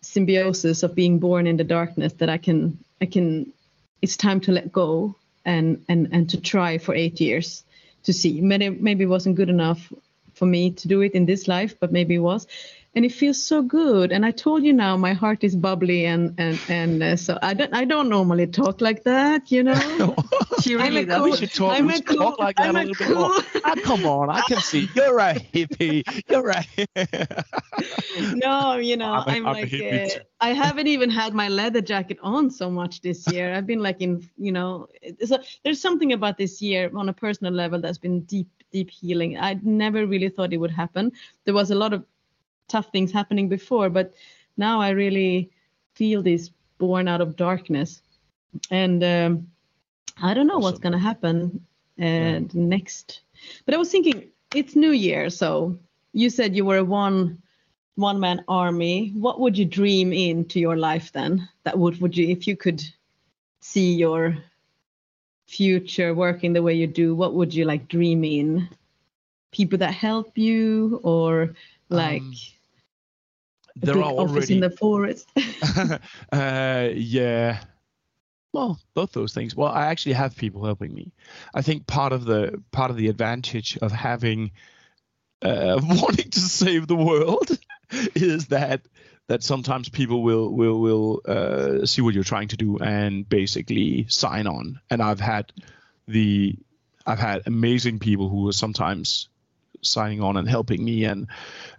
symbiosis 0.01 0.83
of 0.83 0.95
being 0.95 1.19
born 1.19 1.47
in 1.47 1.59
the 1.59 1.65
darkness 1.65 2.15
that 2.15 2.31
I 2.31 2.39
can, 2.39 2.79
I 3.01 3.07
can. 3.07 3.53
It's 4.01 4.17
time 4.17 4.41
to 4.41 4.53
let 4.53 4.73
go 4.73 5.15
and 5.45 5.85
and 5.89 6.09
and 6.13 6.31
to 6.31 6.41
try 6.41 6.79
for 6.79 6.95
eight 6.95 7.21
years 7.21 7.65
to 8.05 8.13
see. 8.13 8.41
Maybe 8.41 8.71
maybe 8.71 9.05
it 9.05 9.09
wasn't 9.09 9.37
good 9.37 9.51
enough 9.51 9.93
for 10.35 10.47
me 10.47 10.71
to 10.71 10.89
do 10.89 11.03
it 11.03 11.13
in 11.13 11.27
this 11.27 11.47
life, 11.47 11.75
but 11.79 11.93
maybe 11.93 12.15
it 12.15 12.21
was. 12.21 12.47
And 12.97 13.05
it 13.05 13.13
feels 13.13 13.41
so 13.41 13.63
good. 13.63 14.11
And 14.11 14.27
I 14.27 14.33
told 14.33 14.65
you 14.65 14.73
now, 14.73 14.97
my 14.97 15.13
heart 15.13 15.45
is 15.45 15.55
bubbly, 15.55 16.07
and 16.07 16.35
and 16.39 16.59
and 16.69 17.03
uh, 17.03 17.17
so 17.17 17.39
I 17.41 17.55
don't 17.55 17.73
I 17.73 17.85
don't 17.85 18.09
normally 18.09 18.49
talk 18.49 18.81
like 18.81 19.05
that, 19.05 19.51
you 19.53 19.63
know. 19.63 20.17
She 20.61 20.75
I'm 20.75 20.81
really 20.93 21.07
does. 21.07 21.17
cool- 21.17 21.31
we 21.31 21.37
should 21.37 21.55
talk, 21.55 21.79
we 21.81 21.93
should 21.95 22.05
cool- 22.07 22.17
talk 22.19 22.39
like 22.39 22.57
that 22.57 22.69
I'm 22.69 22.77
a 22.77 22.85
little 22.85 23.07
bit 23.07 23.17
more. 23.17 23.31
cool- 23.31 23.61
Ah, 23.65 23.75
come 23.83 24.05
on, 24.05 24.29
I 24.29 24.43
can 24.43 24.59
see 24.61 24.91
you're 24.95 25.19
a 25.19 25.33
hippie. 25.35 26.03
You're 26.29 26.43
right 26.43 26.69
no, 28.35 28.77
you 28.77 28.97
know, 28.97 29.13
I'm 29.13 29.29
a- 29.29 29.31
I'm, 29.31 29.47
I'm 29.47 29.55
like, 29.55 29.73
uh. 29.73 30.21
I 30.41 30.53
haven't 30.53 30.87
even 30.87 31.11
had 31.11 31.33
my 31.35 31.49
leather 31.49 31.81
jacket 31.81 32.19
on 32.23 32.51
so 32.51 32.71
much 32.71 33.01
this 33.01 33.31
year. 33.33 33.55
I've 33.55 33.67
been 33.67 33.83
like 33.83 34.01
in, 34.01 34.29
you 34.37 34.53
know, 34.53 34.89
so 35.25 35.39
there's 35.65 35.81
something 35.81 36.13
about 36.13 36.37
this 36.39 36.61
year 36.61 36.91
on 36.95 37.09
a 37.09 37.13
personal 37.13 37.53
level 37.53 37.81
that's 37.81 37.99
been 37.99 38.21
deep, 38.23 38.49
deep 38.73 38.91
healing. 38.91 39.39
I 39.39 39.59
never 39.63 40.07
really 40.07 40.29
thought 40.29 40.53
it 40.53 40.59
would 40.59 40.71
happen. 40.71 41.13
There 41.45 41.55
was 41.55 41.71
a 41.71 41.75
lot 41.75 41.93
of 41.93 42.05
tough 42.71 42.93
things 42.93 43.13
happening 43.13 43.49
before, 43.49 43.91
but 43.91 44.15
now 44.57 44.81
I 44.81 44.91
really 44.91 45.51
feel 45.95 46.23
this 46.23 46.51
born 46.79 47.09
out 47.09 47.21
of 47.21 47.37
darkness, 47.37 48.03
and 48.71 49.03
um, 49.05 49.49
I 50.23 50.35
don't 50.35 50.47
know 50.49 50.59
what's 50.59 50.79
gonna 50.79 50.99
happen 50.99 51.61
uh, 52.01 52.41
Yeah. 52.41 52.41
next. 52.55 53.23
But 53.67 53.75
I 53.75 53.79
was 53.79 53.91
thinking, 53.91 54.31
it's 54.55 54.77
New 54.77 54.93
Year, 54.93 55.31
so 55.31 55.79
you 56.13 56.31
said 56.31 56.57
you 56.57 56.65
were 56.65 56.79
a 56.79 56.85
one 56.85 57.39
one 57.97 58.21
man 58.21 58.45
army. 58.49 59.13
What 59.17 59.41
would 59.41 59.59
you 59.59 59.67
dream 59.67 60.13
into 60.13 60.61
your 60.61 60.77
life 60.77 61.13
then? 61.13 61.49
That 61.65 61.79
would 61.79 62.01
would 62.01 62.17
you 62.17 62.29
if 62.29 62.47
you 62.47 62.57
could 62.57 62.83
see 63.61 63.95
your 63.95 64.37
future 65.47 66.15
working 66.15 66.53
the 66.53 66.63
way 66.63 66.75
you 66.75 66.87
do, 66.87 67.15
what 67.15 67.35
would 67.35 67.55
you 67.55 67.65
like 67.65 67.89
dream 67.89 68.25
in? 68.25 68.69
People 69.53 69.79
that 69.79 69.93
help 69.95 70.39
you 70.39 71.01
or 71.03 71.55
like 71.91 72.25
Um, 72.25 72.60
there 73.81 73.95
big 73.95 74.05
are 74.05 74.13
office 74.13 74.33
already 74.33 74.55
in 74.55 74.61
the 74.61 74.71
forest? 74.71 75.31
uh, 76.33 76.89
yeah. 76.95 77.61
Well, 78.53 78.81
both 78.95 79.13
those 79.13 79.33
things. 79.33 79.55
Well, 79.55 79.71
I 79.71 79.87
actually 79.87 80.15
have 80.15 80.37
people 80.37 80.65
helping 80.65 80.93
me. 80.93 81.13
I 81.55 81.63
think 81.63 81.87
part 81.87 82.13
of 82.13 82.25
the 82.25 82.63
part 82.73 82.91
of 82.91 82.97
the 82.97 83.09
advantage 83.09 83.79
of 83.81 83.93
having 83.93 84.51
uh, 85.43 85.81
wanting 85.83 86.31
to 86.31 86.41
save 86.41 86.87
the 86.87 86.97
world 86.97 87.59
is 88.15 88.49
that 88.49 88.83
that 89.29 89.45
sometimes 89.45 89.89
people 89.89 90.23
will 90.23 90.53
will 90.53 90.81
will 90.81 91.21
uh, 91.27 91.87
see 91.87 92.03
what 92.03 92.15
you're 92.15 92.25
trying 92.25 92.49
to 92.49 92.57
do 92.57 92.79
and 92.79 93.29
basically 93.29 94.07
sign 94.09 94.47
on. 94.47 94.81
And 94.91 95.01
I've 95.01 95.21
had 95.21 95.53
the 96.09 96.57
I've 97.07 97.21
had 97.21 97.43
amazing 97.47 98.01
people 98.01 98.29
who 98.29 98.49
are 98.49 98.53
sometimes 98.53 99.29
signing 99.83 100.21
on 100.21 100.37
and 100.37 100.49
helping 100.49 100.85
me 100.85 101.05
and 101.05 101.29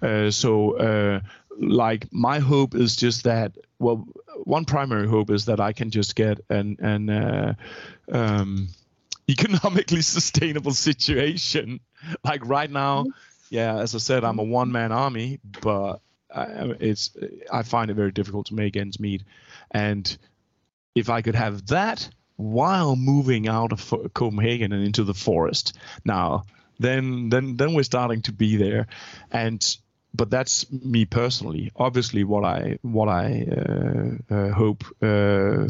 uh, 0.02 0.32
so 0.32 0.78
uh, 0.78 1.20
like 1.62 2.12
my 2.12 2.40
hope 2.40 2.76
is 2.76 2.96
just 2.96 3.24
that 3.24 3.54
well 3.80 4.06
one 4.44 4.66
primary 4.66 5.08
hope 5.08 5.30
is 5.30 5.46
that 5.46 5.60
i 5.60 5.72
can 5.72 5.92
just 5.92 6.16
get 6.16 6.40
an 6.50 6.76
an 6.80 7.10
uh, 7.10 7.54
um, 8.12 8.68
economically 9.30 10.02
sustainable 10.18 10.74
situation. 10.74 11.80
Like 12.24 12.46
right 12.46 12.70
now 12.70 13.06
yeah 13.50 13.78
as 13.78 13.94
i 13.94 13.98
said 13.98 14.24
i'm 14.24 14.40
a 14.40 14.44
one-man 14.44 14.92
army 14.92 15.40
but 15.62 16.02
I, 16.34 16.74
it's 16.80 17.16
i 17.52 17.64
find 17.64 17.92
it 17.92 17.96
very 17.96 18.12
difficult 18.12 18.48
to 18.48 18.56
make 18.56 18.76
ends 18.76 19.00
meet. 19.00 19.24
And 19.70 20.18
if 20.96 21.10
i 21.10 21.22
could 21.22 21.36
have 21.36 21.68
that 21.68 22.10
while 22.38 22.96
moving 22.96 23.48
out 23.48 23.72
of 23.72 24.14
copenhagen 24.14 24.74
and 24.74 24.84
into 24.84 25.04
the 25.04 25.14
forest. 25.14 25.78
Now 26.04 26.46
then 26.80 27.30
then 27.30 27.58
then 27.58 27.74
we're 27.74 27.84
starting 27.84 28.24
to 28.24 28.32
be 28.32 28.56
there. 28.58 28.88
And 29.32 29.64
but 30.14 30.30
that's 30.30 30.72
me 30.72 31.06
personally. 31.06 31.72
Obviously 31.76 32.24
what 32.24 32.44
i 32.44 32.78
what 32.82 33.08
i 33.08 33.46
uh, 33.50 34.34
uh, 34.34 34.50
hope 34.50 34.84
uh, 35.02 35.68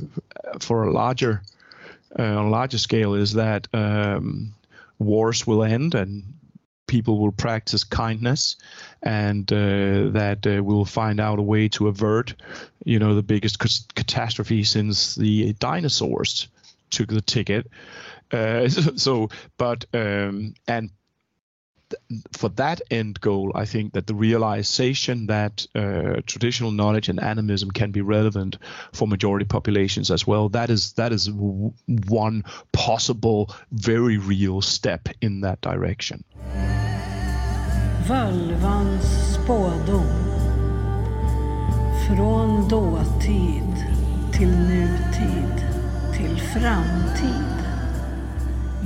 for 0.60 0.84
a 0.84 0.92
larger 0.92 1.42
uh, 2.18 2.24
on 2.24 2.46
a 2.46 2.50
larger 2.50 2.78
scale 2.78 3.14
is 3.14 3.34
that 3.34 3.68
um, 3.74 4.54
wars 5.00 5.46
will 5.46 5.64
end 5.64 5.96
and 5.96 6.24
people 6.88 7.20
will 7.20 7.32
practice 7.32 7.86
kindness 7.86 8.58
and 9.02 9.52
uh, 9.54 10.10
that 10.12 10.46
uh, 10.46 10.62
we'll 10.62 10.84
find 10.84 11.22
out 11.22 11.40
a 11.40 11.44
way 11.44 11.70
to 11.70 11.88
avert 11.88 12.34
you 12.84 13.00
know 13.00 13.16
the 13.16 13.24
biggest 13.24 13.60
catastrophe 13.96 14.64
since 14.64 15.16
the 15.16 15.54
dinosaurs 15.54 16.48
took 16.90 17.10
the 17.10 17.22
ticket. 17.22 17.68
So 18.96 19.28
but 19.58 19.84
um, 19.94 20.54
and 20.66 20.90
for 22.38 22.50
that 22.50 22.82
end 22.90 23.20
goal, 23.22 23.52
I 23.56 23.66
think 23.66 23.94
that 23.94 24.08
the 24.08 24.16
realization 24.16 25.28
that 25.28 25.68
uh, 25.76 26.22
traditional 26.26 26.72
knowledge 26.72 27.10
and 27.10 27.20
animism 27.20 27.72
can 27.72 27.92
be 27.92 28.02
relevant 28.02 28.58
for 28.94 29.08
majority 29.08 29.46
populations 29.46 30.12
as 30.12 30.28
well, 30.28 30.50
that 30.50 30.70
is 30.70 30.94
that 30.94 31.12
is 31.12 31.26
w- 31.26 31.74
one 32.08 32.44
possible, 32.72 33.54
very 33.72 34.18
real 34.18 34.62
step 34.62 35.10
in 35.22 35.42
that 35.42 35.62
direction. 35.62 36.24
Från 42.08 42.68
dåtid 42.68 43.86
till 44.34 44.50
nutid 44.50 45.64
till 46.18 46.38
framtid. 46.38 47.61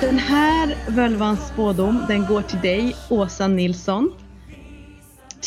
Den 0.00 0.18
här 0.18 0.90
völvans 0.90 1.48
spådom, 1.48 2.04
den 2.08 2.26
går 2.26 2.42
till 2.42 2.60
dig, 2.60 2.96
Åsa 3.10 3.48
Nilsson. 3.48 4.12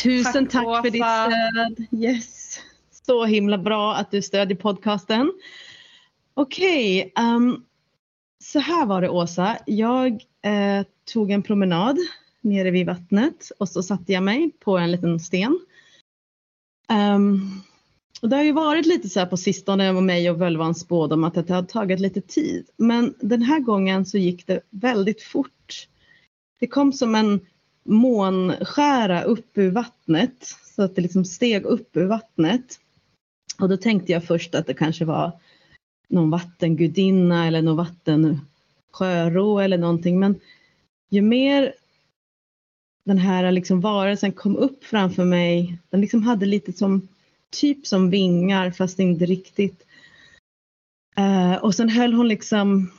Tusen 0.03 0.47
Tack, 0.47 0.65
tack, 0.65 0.85
för 0.85 0.91
ditt 0.91 1.03
stöd. 1.03 2.01
Yes. 2.03 2.59
Så 3.07 3.25
himla 3.25 3.57
bra 3.57 3.95
att 3.95 4.11
du 4.11 4.21
stödjer 4.21 4.57
podcasten. 4.57 5.33
Okej, 6.33 7.13
ehm, 7.15 7.63
så 8.43 8.59
här 8.59 8.85
var 8.85 9.01
det 9.01 9.09
Åsa. 9.09 9.57
Jag 9.65 10.11
eh, 10.41 10.85
tog 11.13 11.31
en 11.31 11.43
promenad 11.43 11.97
nere 12.41 12.71
vid 12.71 12.85
vattnet 12.85 13.51
och 13.59 13.69
så 13.69 13.83
satte 13.83 14.13
jag 14.13 14.23
mig 14.23 14.51
på 14.59 14.77
en 14.77 14.91
liten 14.91 15.19
sten. 15.19 15.59
Ehm, 16.89 17.61
och 18.21 18.29
det 18.29 18.35
har 18.35 18.43
ju 18.43 18.51
varit 18.51 18.85
lite 18.85 19.09
så 19.09 19.19
här 19.19 19.27
på 19.27 19.37
sistone 19.37 19.93
med 19.93 20.03
mig 20.03 20.29
och 20.29 20.41
völvans 20.41 20.79
spådom 20.79 21.23
att 21.23 21.33
det 21.33 21.49
har 21.49 21.63
tagit 21.63 21.99
lite 21.99 22.21
tid. 22.21 22.69
Men 22.77 23.13
den 23.19 23.41
här 23.41 23.59
gången 23.59 24.05
så 24.05 24.17
gick 24.17 24.47
det 24.47 24.59
väldigt 24.69 25.21
fort. 25.21 25.87
Det 26.59 26.67
kom 26.67 26.93
som 26.93 27.15
en 27.15 27.39
månskära 27.83 29.23
upp 29.23 29.57
ur 29.57 29.71
vattnet 29.71 30.55
så 30.75 30.83
att 30.83 30.95
det 30.95 31.01
liksom 31.01 31.25
steg 31.25 31.65
upp 31.65 31.97
ur 31.97 32.05
vattnet. 32.05 32.79
Och 33.59 33.69
då 33.69 33.77
tänkte 33.77 34.11
jag 34.11 34.23
först 34.23 34.55
att 34.55 34.67
det 34.67 34.73
kanske 34.73 35.05
var 35.05 35.31
någon 36.07 36.29
vattengudinna 36.29 37.47
eller 37.47 37.61
någon 37.61 37.77
vattensjörå 37.77 39.59
eller 39.59 39.77
någonting. 39.77 40.19
Men 40.19 40.39
ju 41.09 41.21
mer 41.21 41.73
den 43.03 43.17
här 43.17 43.51
liksom 43.51 43.81
varelsen 43.81 44.31
kom 44.31 44.55
upp 44.55 44.83
framför 44.83 45.25
mig, 45.25 45.77
den 45.89 46.01
liksom 46.01 46.23
hade 46.23 46.45
lite 46.45 46.73
som 46.73 47.07
typ 47.51 47.87
som 47.87 48.09
vingar 48.09 48.71
fast 48.71 48.99
inte 48.99 49.25
riktigt. 49.25 49.85
Eh, 51.15 51.55
och 51.55 51.75
sen 51.75 51.89
höll 51.89 52.13
hon 52.13 52.27
liksom, 52.27 52.91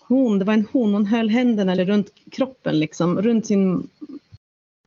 hon, 0.00 0.38
det 0.38 0.44
var 0.44 0.54
en 0.54 0.66
hon, 0.72 0.94
hon 0.94 1.06
höll 1.06 1.28
händerna 1.28 1.72
eller 1.72 1.84
runt 1.84 2.12
kroppen 2.30 2.78
liksom, 2.78 3.22
runt 3.22 3.46
sin, 3.46 3.88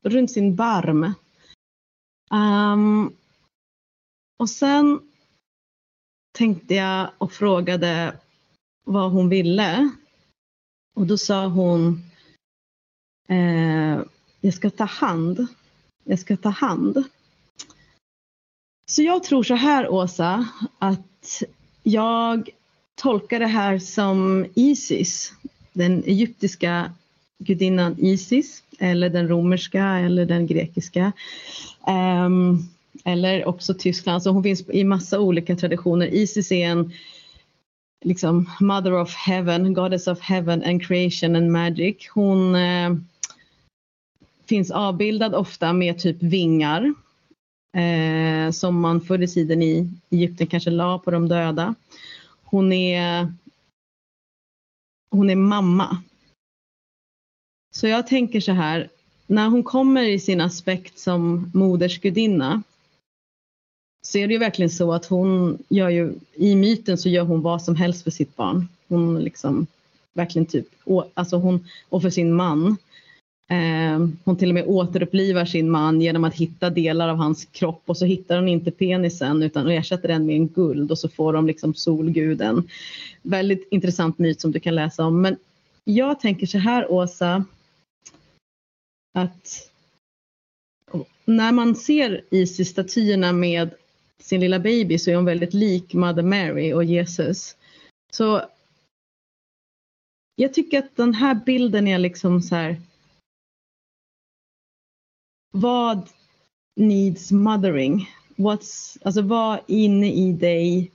runt 0.01 0.31
sin 0.31 0.55
barm. 0.55 1.13
Um, 2.31 3.13
och 4.39 4.49
sen 4.49 4.99
tänkte 6.31 6.75
jag 6.75 7.09
och 7.17 7.31
frågade 7.31 8.15
vad 8.85 9.11
hon 9.11 9.29
ville. 9.29 9.89
Och 10.95 11.07
då 11.07 11.17
sa 11.17 11.47
hon 11.47 12.11
Eh, 13.31 14.01
jag 14.41 14.53
ska 14.53 14.69
ta 14.69 14.83
hand. 14.83 15.47
Jag 16.03 16.19
ska 16.19 16.37
ta 16.37 16.49
hand. 16.49 17.03
Så 18.91 19.01
jag 19.03 19.23
tror 19.23 19.43
så 19.43 19.55
här 19.55 19.89
Åsa, 19.89 20.47
att 20.79 21.43
jag 21.83 22.49
tolkar 22.95 23.39
det 23.39 23.47
här 23.47 23.79
som 23.79 24.45
Isis, 24.55 25.33
den 25.73 26.03
egyptiska 26.03 26.91
gudinnan 27.37 27.95
Isis 27.99 28.63
eller 28.79 29.09
den 29.09 29.27
romerska 29.27 29.85
eller 29.85 30.25
den 30.25 30.47
grekiska. 30.47 31.11
Um, 31.87 32.69
eller 33.05 33.45
också 33.45 33.73
Tyskland, 33.73 34.23
så 34.23 34.29
hon 34.29 34.43
finns 34.43 34.69
i 34.69 34.83
massa 34.83 35.19
olika 35.19 35.55
traditioner. 35.55 36.07
Isis 36.07 36.51
är 36.51 36.67
en 36.67 36.91
liksom 38.05 38.49
mother 38.59 38.93
of 38.93 39.15
heaven, 39.15 39.73
goddess 39.73 40.07
of 40.07 40.21
heaven 40.21 40.63
and 40.63 40.87
creation 40.87 41.35
and 41.35 41.51
magic. 41.51 42.09
Hon 42.13 42.55
eh, 42.55 42.95
finns 44.45 44.71
avbildad 44.71 45.35
ofta 45.35 45.73
med 45.73 45.99
typ 45.99 46.23
vingar 46.23 46.93
eh, 47.73 48.51
som 48.51 48.79
man 48.79 49.01
förr 49.01 49.21
i 49.21 49.27
tiden 49.27 49.61
i 49.61 49.89
Egypten 50.09 50.47
kanske 50.47 50.69
la 50.69 50.99
på 50.99 51.11
de 51.11 51.27
döda. 51.27 51.75
Hon 52.43 52.73
är, 52.73 53.33
hon 55.11 55.29
är 55.29 55.35
mamma. 55.35 55.97
Så 57.73 57.87
jag 57.87 58.07
tänker 58.07 58.41
så 58.41 58.51
här, 58.51 58.89
när 59.27 59.49
hon 59.49 59.63
kommer 59.63 60.03
i 60.03 60.19
sin 60.19 60.41
aspekt 60.41 60.99
som 60.99 61.51
modersgudinna 61.53 62.63
så 64.01 64.17
är 64.17 64.27
det 64.27 64.33
ju 64.33 64.39
verkligen 64.39 64.69
så 64.69 64.93
att 64.93 65.05
hon 65.05 65.57
gör 65.69 65.89
ju, 65.89 66.13
i 66.33 66.55
myten 66.55 66.97
så 66.97 67.09
gör 67.09 67.23
hon 67.23 67.41
vad 67.41 67.61
som 67.61 67.75
helst 67.75 68.03
för 68.03 68.11
sitt 68.11 68.35
barn. 68.35 68.67
Hon 68.87 69.23
liksom 69.23 69.67
verkligen 70.13 70.45
typ, 70.45 70.67
alltså 71.13 71.37
hon, 71.37 71.67
och 71.89 72.01
för 72.01 72.09
sin 72.09 72.33
man. 72.33 72.77
Eh, 73.51 74.07
hon 74.23 74.37
till 74.37 74.49
och 74.49 74.53
med 74.53 74.67
återupplivar 74.67 75.45
sin 75.45 75.71
man 75.71 76.01
genom 76.01 76.23
att 76.23 76.35
hitta 76.35 76.69
delar 76.69 77.09
av 77.09 77.17
hans 77.17 77.45
kropp 77.45 77.83
och 77.85 77.97
så 77.97 78.05
hittar 78.05 78.35
hon 78.35 78.47
inte 78.47 78.71
penisen 78.71 79.43
utan 79.43 79.69
ersätter 79.69 80.07
den 80.07 80.25
med 80.25 80.35
en 80.35 80.47
guld 80.47 80.91
och 80.91 80.97
så 80.97 81.09
får 81.09 81.33
de 81.33 81.47
liksom 81.47 81.73
solguden. 81.73 82.69
Väldigt 83.21 83.67
intressant 83.71 84.19
myt 84.19 84.41
som 84.41 84.51
du 84.51 84.59
kan 84.59 84.75
läsa 84.75 85.05
om. 85.05 85.21
Men 85.21 85.37
jag 85.83 86.19
tänker 86.19 86.47
så 86.47 86.57
här 86.57 86.91
Åsa, 86.91 87.45
att 89.13 89.69
när 91.25 91.51
man 91.51 91.75
ser 91.75 92.21
Isis-statyerna 92.29 93.31
med 93.31 93.69
sin 94.19 94.41
lilla 94.41 94.59
baby 94.59 94.97
så 94.97 95.11
är 95.11 95.15
hon 95.15 95.25
väldigt 95.25 95.53
lik 95.53 95.93
Mother 95.93 96.23
Mary 96.23 96.73
och 96.73 96.83
Jesus. 96.83 97.55
Så 98.11 98.41
jag 100.35 100.53
tycker 100.53 100.79
att 100.79 100.95
den 100.95 101.13
här 101.13 101.35
bilden 101.45 101.87
är 101.87 101.99
liksom 101.99 102.41
så 102.41 102.55
här. 102.55 102.81
Vad 105.51 106.09
needs 106.75 107.31
mothering? 107.31 108.09
What's, 108.35 108.97
alltså 109.01 109.21
vad 109.21 109.59
inne 109.67 110.13
i 110.13 110.31
dig 110.33 110.91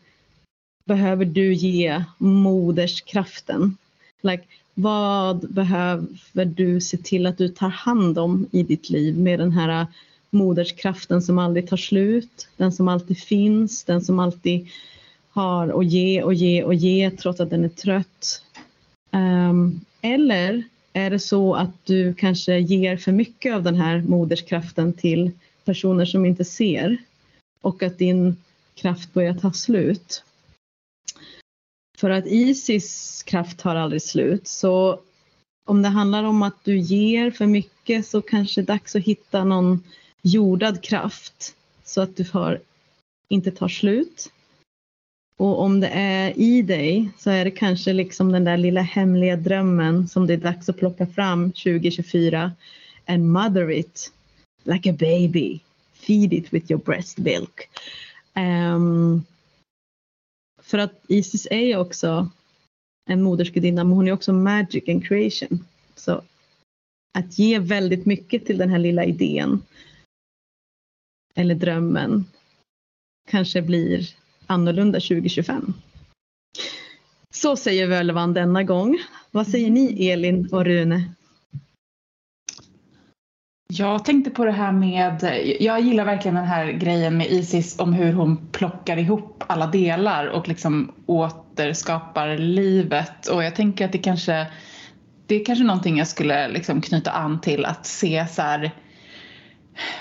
behöver 0.85 1.25
du 1.25 1.55
ge 1.55 2.05
moderskraften? 2.19 3.77
Like, 4.23 4.45
vad 4.75 5.53
behöver 5.53 6.45
du 6.45 6.81
se 6.81 6.97
till 6.97 7.27
att 7.27 7.39
du 7.39 7.49
tar 7.49 7.69
hand 7.69 8.19
om 8.19 8.47
i 8.51 8.63
ditt 8.63 8.91
liv 8.91 9.19
med 9.19 9.39
den 9.39 9.53
här 9.53 9.87
moderskraften 10.31 11.23
som 11.23 11.39
aldrig 11.39 11.69
tar 11.69 11.77
slut, 11.77 12.49
den 12.57 12.73
som 12.73 12.89
alltid 12.89 13.19
finns, 13.19 13.85
den 13.85 14.01
som 14.01 14.19
alltid 14.19 14.69
har 15.31 15.81
att 15.81 15.87
ge 15.87 16.23
och 16.23 16.35
ge 16.35 16.63
och 16.63 16.75
ge 16.75 17.11
trots 17.11 17.41
att 17.41 17.51
den 17.51 17.65
är 17.65 17.69
trött. 17.69 18.43
Um, 19.11 19.81
eller 20.01 20.65
är 20.97 21.11
det 21.11 21.19
så 21.19 21.55
att 21.55 21.87
du 21.87 22.15
kanske 22.15 22.59
ger 22.59 22.97
för 22.97 23.13
mycket 23.13 23.55
av 23.55 23.63
den 23.63 23.75
här 23.75 24.03
moderskraften 24.03 24.93
till 24.93 25.31
personer 25.65 26.05
som 26.05 26.27
inte 26.27 26.45
ser 26.45 26.97
och 27.61 27.83
att 27.83 27.99
din 27.99 28.37
kraft 28.75 29.13
börjar 29.13 29.35
ta 29.35 29.53
slut? 29.53 30.25
För 31.99 32.11
att 32.11 32.27
Isis 32.27 33.23
kraft 33.23 33.59
tar 33.59 33.77
aldrig 33.77 34.03
slut. 34.03 34.49
Så 34.49 35.01
om 35.67 35.83
det 35.83 35.89
handlar 35.89 36.25
om 36.25 36.43
att 36.43 36.65
du 36.65 36.79
ger 36.79 37.31
för 37.31 37.47
mycket 37.47 38.07
så 38.07 38.23
kanske 38.23 38.61
det 38.61 38.65
är 38.65 38.75
dags 38.75 38.97
att 38.97 39.03
hitta 39.03 39.45
någon 39.45 39.83
jordad 40.23 40.83
kraft 40.83 41.55
så 41.85 42.01
att 42.01 42.17
du 42.17 42.27
har, 42.33 42.61
inte 43.29 43.51
tar 43.51 43.69
slut. 43.69 44.33
Och 45.39 45.61
om 45.61 45.81
det 45.81 45.89
är 45.89 46.39
i 46.39 46.63
dig 46.63 47.11
så 47.19 47.31
är 47.31 47.45
det 47.45 47.51
kanske 47.51 47.93
liksom 47.93 48.33
den 48.33 48.45
där 48.45 48.57
lilla 48.57 48.81
hemliga 48.83 49.37
drömmen 49.37 50.09
som 50.09 50.27
det 50.27 50.33
är 50.33 50.39
dags 50.39 50.69
att 50.69 50.77
plocka 50.77 51.07
fram 51.07 51.53
2024 51.53 52.53
and 53.07 53.33
mother 53.33 53.71
it 53.71 54.13
like 54.65 54.91
a 54.91 54.97
baby. 54.99 55.61
Feed 55.93 56.33
it 56.33 56.53
with 56.53 56.71
your 56.71 56.83
breast 56.83 57.19
milk. 57.19 57.69
Um, 58.35 59.25
för 60.63 60.79
att 60.79 61.05
Isis 61.09 61.47
är 61.51 61.61
ju 61.61 61.77
också 61.77 62.31
en 63.09 63.23
modersgudinna 63.23 63.85
men 63.85 63.93
hon 63.93 64.09
är 64.09 64.13
också 64.13 64.33
magic 64.33 64.89
and 64.89 65.07
creation. 65.07 65.65
Så 65.95 66.23
att 67.13 67.39
ge 67.39 67.59
väldigt 67.59 68.07
mycket 68.07 68.47
till 68.47 68.59
den 68.59 68.71
här 68.71 68.79
lilla 68.79 69.05
idén 69.05 69.63
eller 71.35 71.55
drömmen 71.55 72.25
kanske 73.29 73.63
blir 73.63 74.09
annorlunda 74.47 75.01
2025. 75.01 75.75
Så 77.31 77.57
säger 77.57 77.87
Völvan 77.87 78.35
denna 78.35 78.63
gång. 78.63 78.99
Vad 79.31 79.47
säger 79.47 79.71
ni 79.71 80.09
Elin 80.09 80.49
och 80.53 80.65
Rune? 80.65 81.05
Jag 83.69 84.05
tänkte 84.05 84.31
på 84.31 84.45
det 84.45 84.53
här 84.53 84.73
med, 84.73 85.43
jag 85.61 85.81
gillar 85.81 86.05
verkligen 86.05 86.35
den 86.35 86.45
här 86.45 86.73
grejen 86.73 87.17
med 87.17 87.27
Isis 87.27 87.79
om 87.79 87.93
hur 87.93 88.13
hon 88.13 88.49
plockar 88.53 88.97
ihop 88.97 89.45
alla 89.47 89.67
delar 89.67 90.27
och 90.27 90.49
liksom 90.49 90.93
återskapar 91.07 92.39
livet 92.39 93.27
och 93.27 93.45
jag 93.45 93.55
tänker 93.55 93.85
att 93.85 93.93
det 93.93 93.99
kanske, 93.99 94.47
det 95.27 95.41
är 95.41 95.45
kanske 95.45 95.65
någonting 95.65 95.99
jag 95.99 96.09
skulle 96.09 96.49
liksom 96.49 96.81
knyta 96.81 97.11
an 97.11 97.41
till 97.41 97.65
att 97.65 97.87
se 97.87 98.27
så 98.27 98.43
här, 98.43 98.71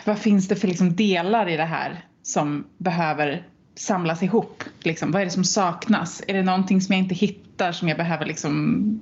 vad 0.06 0.20
finns 0.20 0.48
det 0.48 0.56
för 0.56 0.68
liksom 0.68 0.96
delar 0.96 1.50
i 1.50 1.58
det 1.58 1.66
här 1.66 2.06
som 2.24 2.68
behöver 2.78 3.48
samlas 3.76 4.24
ihop? 4.24 4.64
Liksom, 4.84 5.12
vad 5.12 5.22
är 5.22 5.26
det 5.26 5.32
som 5.32 5.44
saknas? 5.44 6.24
Är 6.28 6.34
det 6.34 6.44
någonting 6.44 6.82
som 6.82 6.94
jag 6.96 7.04
inte 7.04 7.16
hittar 7.16 7.72
som 7.72 7.88
jag 7.90 7.98
behöver 7.98 8.26
liksom 8.26 9.02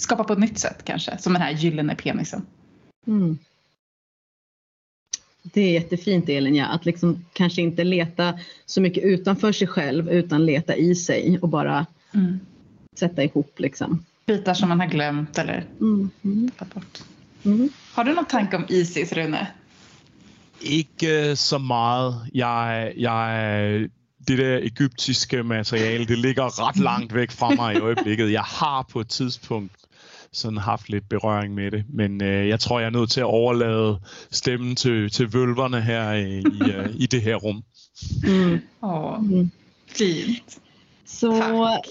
skapa 0.00 0.24
på 0.24 0.32
ett 0.32 0.38
nytt 0.38 0.58
sätt 0.58 0.84
kanske? 0.84 1.18
Som 1.18 1.32
den 1.32 1.42
här 1.42 1.52
gyllene 1.52 1.94
penisen. 1.94 2.46
Mm. 3.06 3.38
Det 5.42 5.60
är 5.60 5.72
jättefint 5.72 6.28
Elin, 6.28 6.54
ja. 6.54 6.66
att 6.66 6.84
liksom 6.86 7.24
kanske 7.32 7.62
inte 7.62 7.84
leta 7.84 8.38
så 8.66 8.80
mycket 8.80 9.04
utanför 9.04 9.52
sig 9.52 9.66
själv 9.68 10.08
utan 10.10 10.46
leta 10.46 10.76
i 10.76 10.94
sig 10.94 11.38
och 11.42 11.48
bara 11.48 11.86
Mm. 12.14 12.40
sätta 12.98 13.24
ihop. 13.24 13.58
Liksom. 13.60 14.04
Bitar 14.26 14.54
som 14.54 14.68
man 14.68 14.80
har 14.80 14.86
glömt 14.86 15.38
eller 15.38 15.66
Mm. 15.80 16.10
Tagit 16.58 16.74
bort. 16.74 16.98
Mm. 17.44 17.68
Har 17.92 18.04
du 18.04 18.14
någon 18.14 18.24
tanke 18.24 18.56
om 18.56 18.64
Isis, 18.68 19.12
Rune? 19.12 19.46
Ikke 20.62 21.36
så 21.36 21.58
meget. 21.58 22.14
Jeg, 22.34 22.92
jeg, 22.96 23.88
det 24.28 24.38
der 24.38 24.58
egyptiske 24.62 25.42
materiale, 25.42 26.06
det 26.06 26.18
ligger 26.18 26.68
ret 26.68 26.76
langt 26.76 27.14
væk 27.14 27.30
fra 27.30 27.50
mig 27.54 27.74
i 27.74 27.78
øjeblikket. 27.78 28.32
Jeg 28.32 28.42
har 28.42 28.86
på 28.92 29.00
et 29.00 29.08
tidspunkt 29.08 29.72
sådan 30.32 30.58
haft 30.58 30.88
lidt 30.88 31.08
berøring 31.08 31.54
med 31.54 31.70
det, 31.70 31.84
men 31.88 32.22
øh, 32.22 32.48
jeg 32.48 32.60
tror, 32.60 32.78
jeg 32.80 32.86
er 32.86 32.90
nødt 32.90 33.10
til 33.10 33.20
at 33.20 33.24
overlade 33.26 33.98
stemmen 34.30 34.76
til, 34.76 35.10
til 35.10 35.32
vølverne 35.32 35.80
her 35.82 36.12
i, 36.12 36.38
i, 36.38 36.70
øh, 36.76 36.88
i 36.94 37.06
det 37.06 37.22
her 37.22 37.34
rum. 37.36 37.62
Mm. 38.22 38.60
Åh, 38.82 39.22
Mm. 39.22 39.50
fint. 39.88 40.58
Så 41.06 41.32
Tack. 41.32 41.86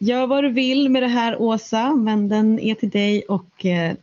gör 0.00 0.26
vad 0.26 0.42
du 0.42 0.52
vill 0.52 0.90
med 0.90 1.02
det 1.02 1.08
här 1.08 1.36
Åsa, 1.40 1.94
men 1.94 2.28
den 2.30 2.58
är 2.58 2.74
till 2.74 2.90
dig 2.90 3.22
och 3.28 3.66
eh, 3.66 3.94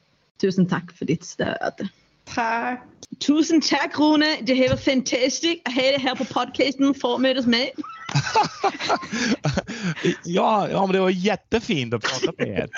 tusen 0.42 0.66
tack 0.68 0.92
för 0.98 1.06
ditt 1.06 1.24
stöd. 1.26 1.88
Tack. 2.36 2.84
Tusen 3.20 3.62
tack 3.62 4.00
Rune, 4.00 4.38
det 4.42 4.54
här 4.54 4.70
var 4.70 4.78
fantastiskt 4.78 5.68
att 5.68 5.74
ha 5.74 5.82
det 5.82 5.98
här 6.00 6.16
på 6.16 6.26
podcasten 6.26 6.94
för 6.94 7.16
att 7.16 7.22
mötas 7.22 7.46
med. 7.46 7.70
ja, 10.24 10.70
ja, 10.70 10.86
men 10.86 10.94
det 10.94 11.00
var 11.00 11.10
jättefint 11.10 11.94
att 11.94 12.02
prata 12.02 12.32
med 12.38 12.48
er. 12.48 12.70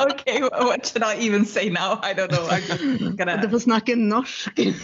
Okay, 0.00 0.40
what 0.40 0.86
should 0.86 1.02
I 1.04 1.26
even 1.26 1.44
say 1.46 1.70
now? 1.70 1.98
I 2.02 2.14
don't 2.14 2.28
know. 2.28 2.48
I'm 2.48 2.98
just 3.00 3.16
gonna... 3.16 3.36
Du 3.36 3.50
får 3.50 3.58
snacka 3.58 3.96
norsk. 3.96 4.48
I, 4.58 4.74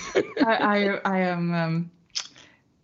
I, 0.47 0.99
I 1.05 1.21
am. 1.31 1.55
Um, 1.55 1.91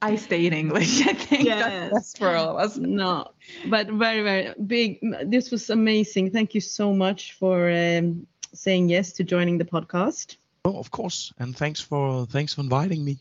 I 0.03 0.17
stay 0.17 0.47
in 0.47 0.53
English. 0.53 1.01
I 1.07 1.15
think 1.15 1.45
Yes. 1.45 1.63
that's 1.65 1.91
best 1.95 2.19
for 2.19 2.29
all 2.29 2.57
of 2.57 2.65
us. 2.67 2.77
No, 2.79 3.33
but 3.69 3.87
very, 3.89 4.23
very 4.23 4.55
big. 4.67 4.99
This 5.31 5.51
was 5.51 5.71
amazing. 5.71 6.31
Thank 6.31 6.55
you 6.55 6.61
so 6.61 6.93
much 6.95 7.33
for 7.39 7.71
um, 7.71 8.27
saying 8.55 8.89
yes 8.91 9.13
to 9.15 9.25
joining 9.25 9.59
the 9.59 9.65
podcast. 9.65 10.37
Oh, 10.71 10.79
of 10.79 10.91
course, 10.91 11.33
and 11.39 11.57
thanks 11.57 11.81
for 11.81 12.27
thanks 12.27 12.55
for 12.55 12.61
inviting 12.61 13.05
me. 13.05 13.19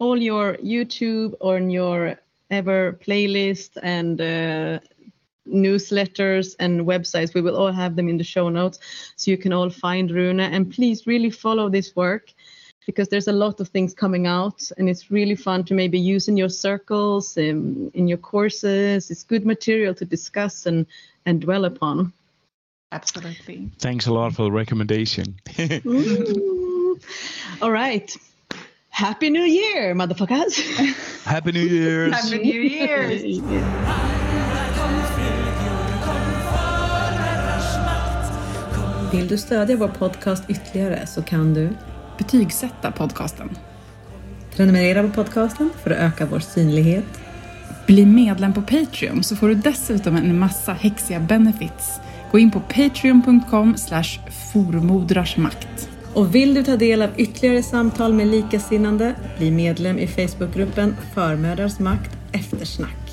All 0.00 0.16
your 0.16 0.56
YouTube 0.56 1.34
on 1.40 1.70
your 1.70 2.18
ever 2.50 2.98
playlist 3.04 3.78
and 3.82 4.20
uh, 4.20 4.80
newsletters 5.46 6.56
and 6.58 6.86
websites. 6.86 7.34
We 7.34 7.40
will 7.40 7.56
all 7.56 7.72
have 7.72 7.94
them 7.94 8.08
in 8.08 8.18
the 8.18 8.24
show 8.24 8.48
notes 8.48 8.78
so 9.16 9.30
you 9.30 9.38
can 9.38 9.52
all 9.52 9.70
find 9.70 10.10
Rune. 10.10 10.40
And 10.40 10.72
please 10.72 11.06
really 11.06 11.30
follow 11.30 11.68
this 11.68 11.94
work 11.94 12.32
because 12.86 13.08
there's 13.08 13.28
a 13.28 13.32
lot 13.32 13.60
of 13.60 13.68
things 13.68 13.94
coming 13.94 14.26
out 14.26 14.70
and 14.78 14.88
it's 14.88 15.10
really 15.10 15.36
fun 15.36 15.62
to 15.64 15.74
maybe 15.74 16.00
use 16.00 16.26
in 16.26 16.36
your 16.36 16.48
circles, 16.48 17.36
um, 17.38 17.90
in 17.94 18.08
your 18.08 18.18
courses. 18.18 19.10
It's 19.10 19.22
good 19.22 19.46
material 19.46 19.94
to 19.94 20.04
discuss 20.04 20.66
and, 20.66 20.86
and 21.26 21.40
dwell 21.40 21.64
upon. 21.64 22.12
Absolutely. 22.90 23.70
Thanks 23.78 24.06
a 24.06 24.12
lot 24.12 24.34
for 24.34 24.44
the 24.44 24.52
recommendation. 24.52 25.38
All 27.60 27.72
right. 27.72 28.16
Happy 28.90 29.30
New 29.30 29.46
Year, 29.46 29.94
motherfuckers. 29.94 30.58
Happy 31.24 31.52
New 31.52 31.62
Year's. 31.62 32.12
Happy 32.12 32.38
New 32.38 32.64
Year's! 32.64 33.42
Vill 39.12 39.28
du 39.28 39.38
stödja 39.38 39.76
vår 39.76 39.88
podcast 39.88 40.44
ytterligare 40.48 41.06
så 41.06 41.22
kan 41.22 41.54
du 41.54 41.70
Betygsätta 42.18 42.92
podcasten. 42.92 43.50
prenumerera 44.56 45.02
på 45.02 45.08
podcasten 45.08 45.70
för 45.82 45.90
att 45.90 45.96
öka 45.98 46.26
vår 46.26 46.40
synlighet. 46.40 47.04
Bli 47.86 48.06
medlem 48.06 48.52
på 48.54 48.62
Patreon 48.62 49.22
så 49.22 49.36
får 49.36 49.48
du 49.48 49.54
dessutom 49.54 50.16
en 50.16 50.38
massa 50.38 50.72
häxiga 50.72 51.20
benefits. 51.20 52.00
Gå 52.32 52.38
in 52.38 52.50
på 52.50 52.60
patreon.com 52.60 53.76
slash 53.76 54.18
formodrarsmakt. 54.52 55.88
Och 56.18 56.34
vill 56.34 56.54
du 56.54 56.64
ta 56.64 56.76
del 56.76 57.02
av 57.02 57.10
ytterligare 57.16 57.62
samtal 57.62 58.12
med 58.12 58.26
likasinnande, 58.26 59.14
bli 59.38 59.50
medlem 59.50 59.98
i 59.98 60.06
Facebookgruppen 60.06 60.96
Förmödrars 61.14 61.78
makt 61.78 62.10
eftersnack. 62.32 63.07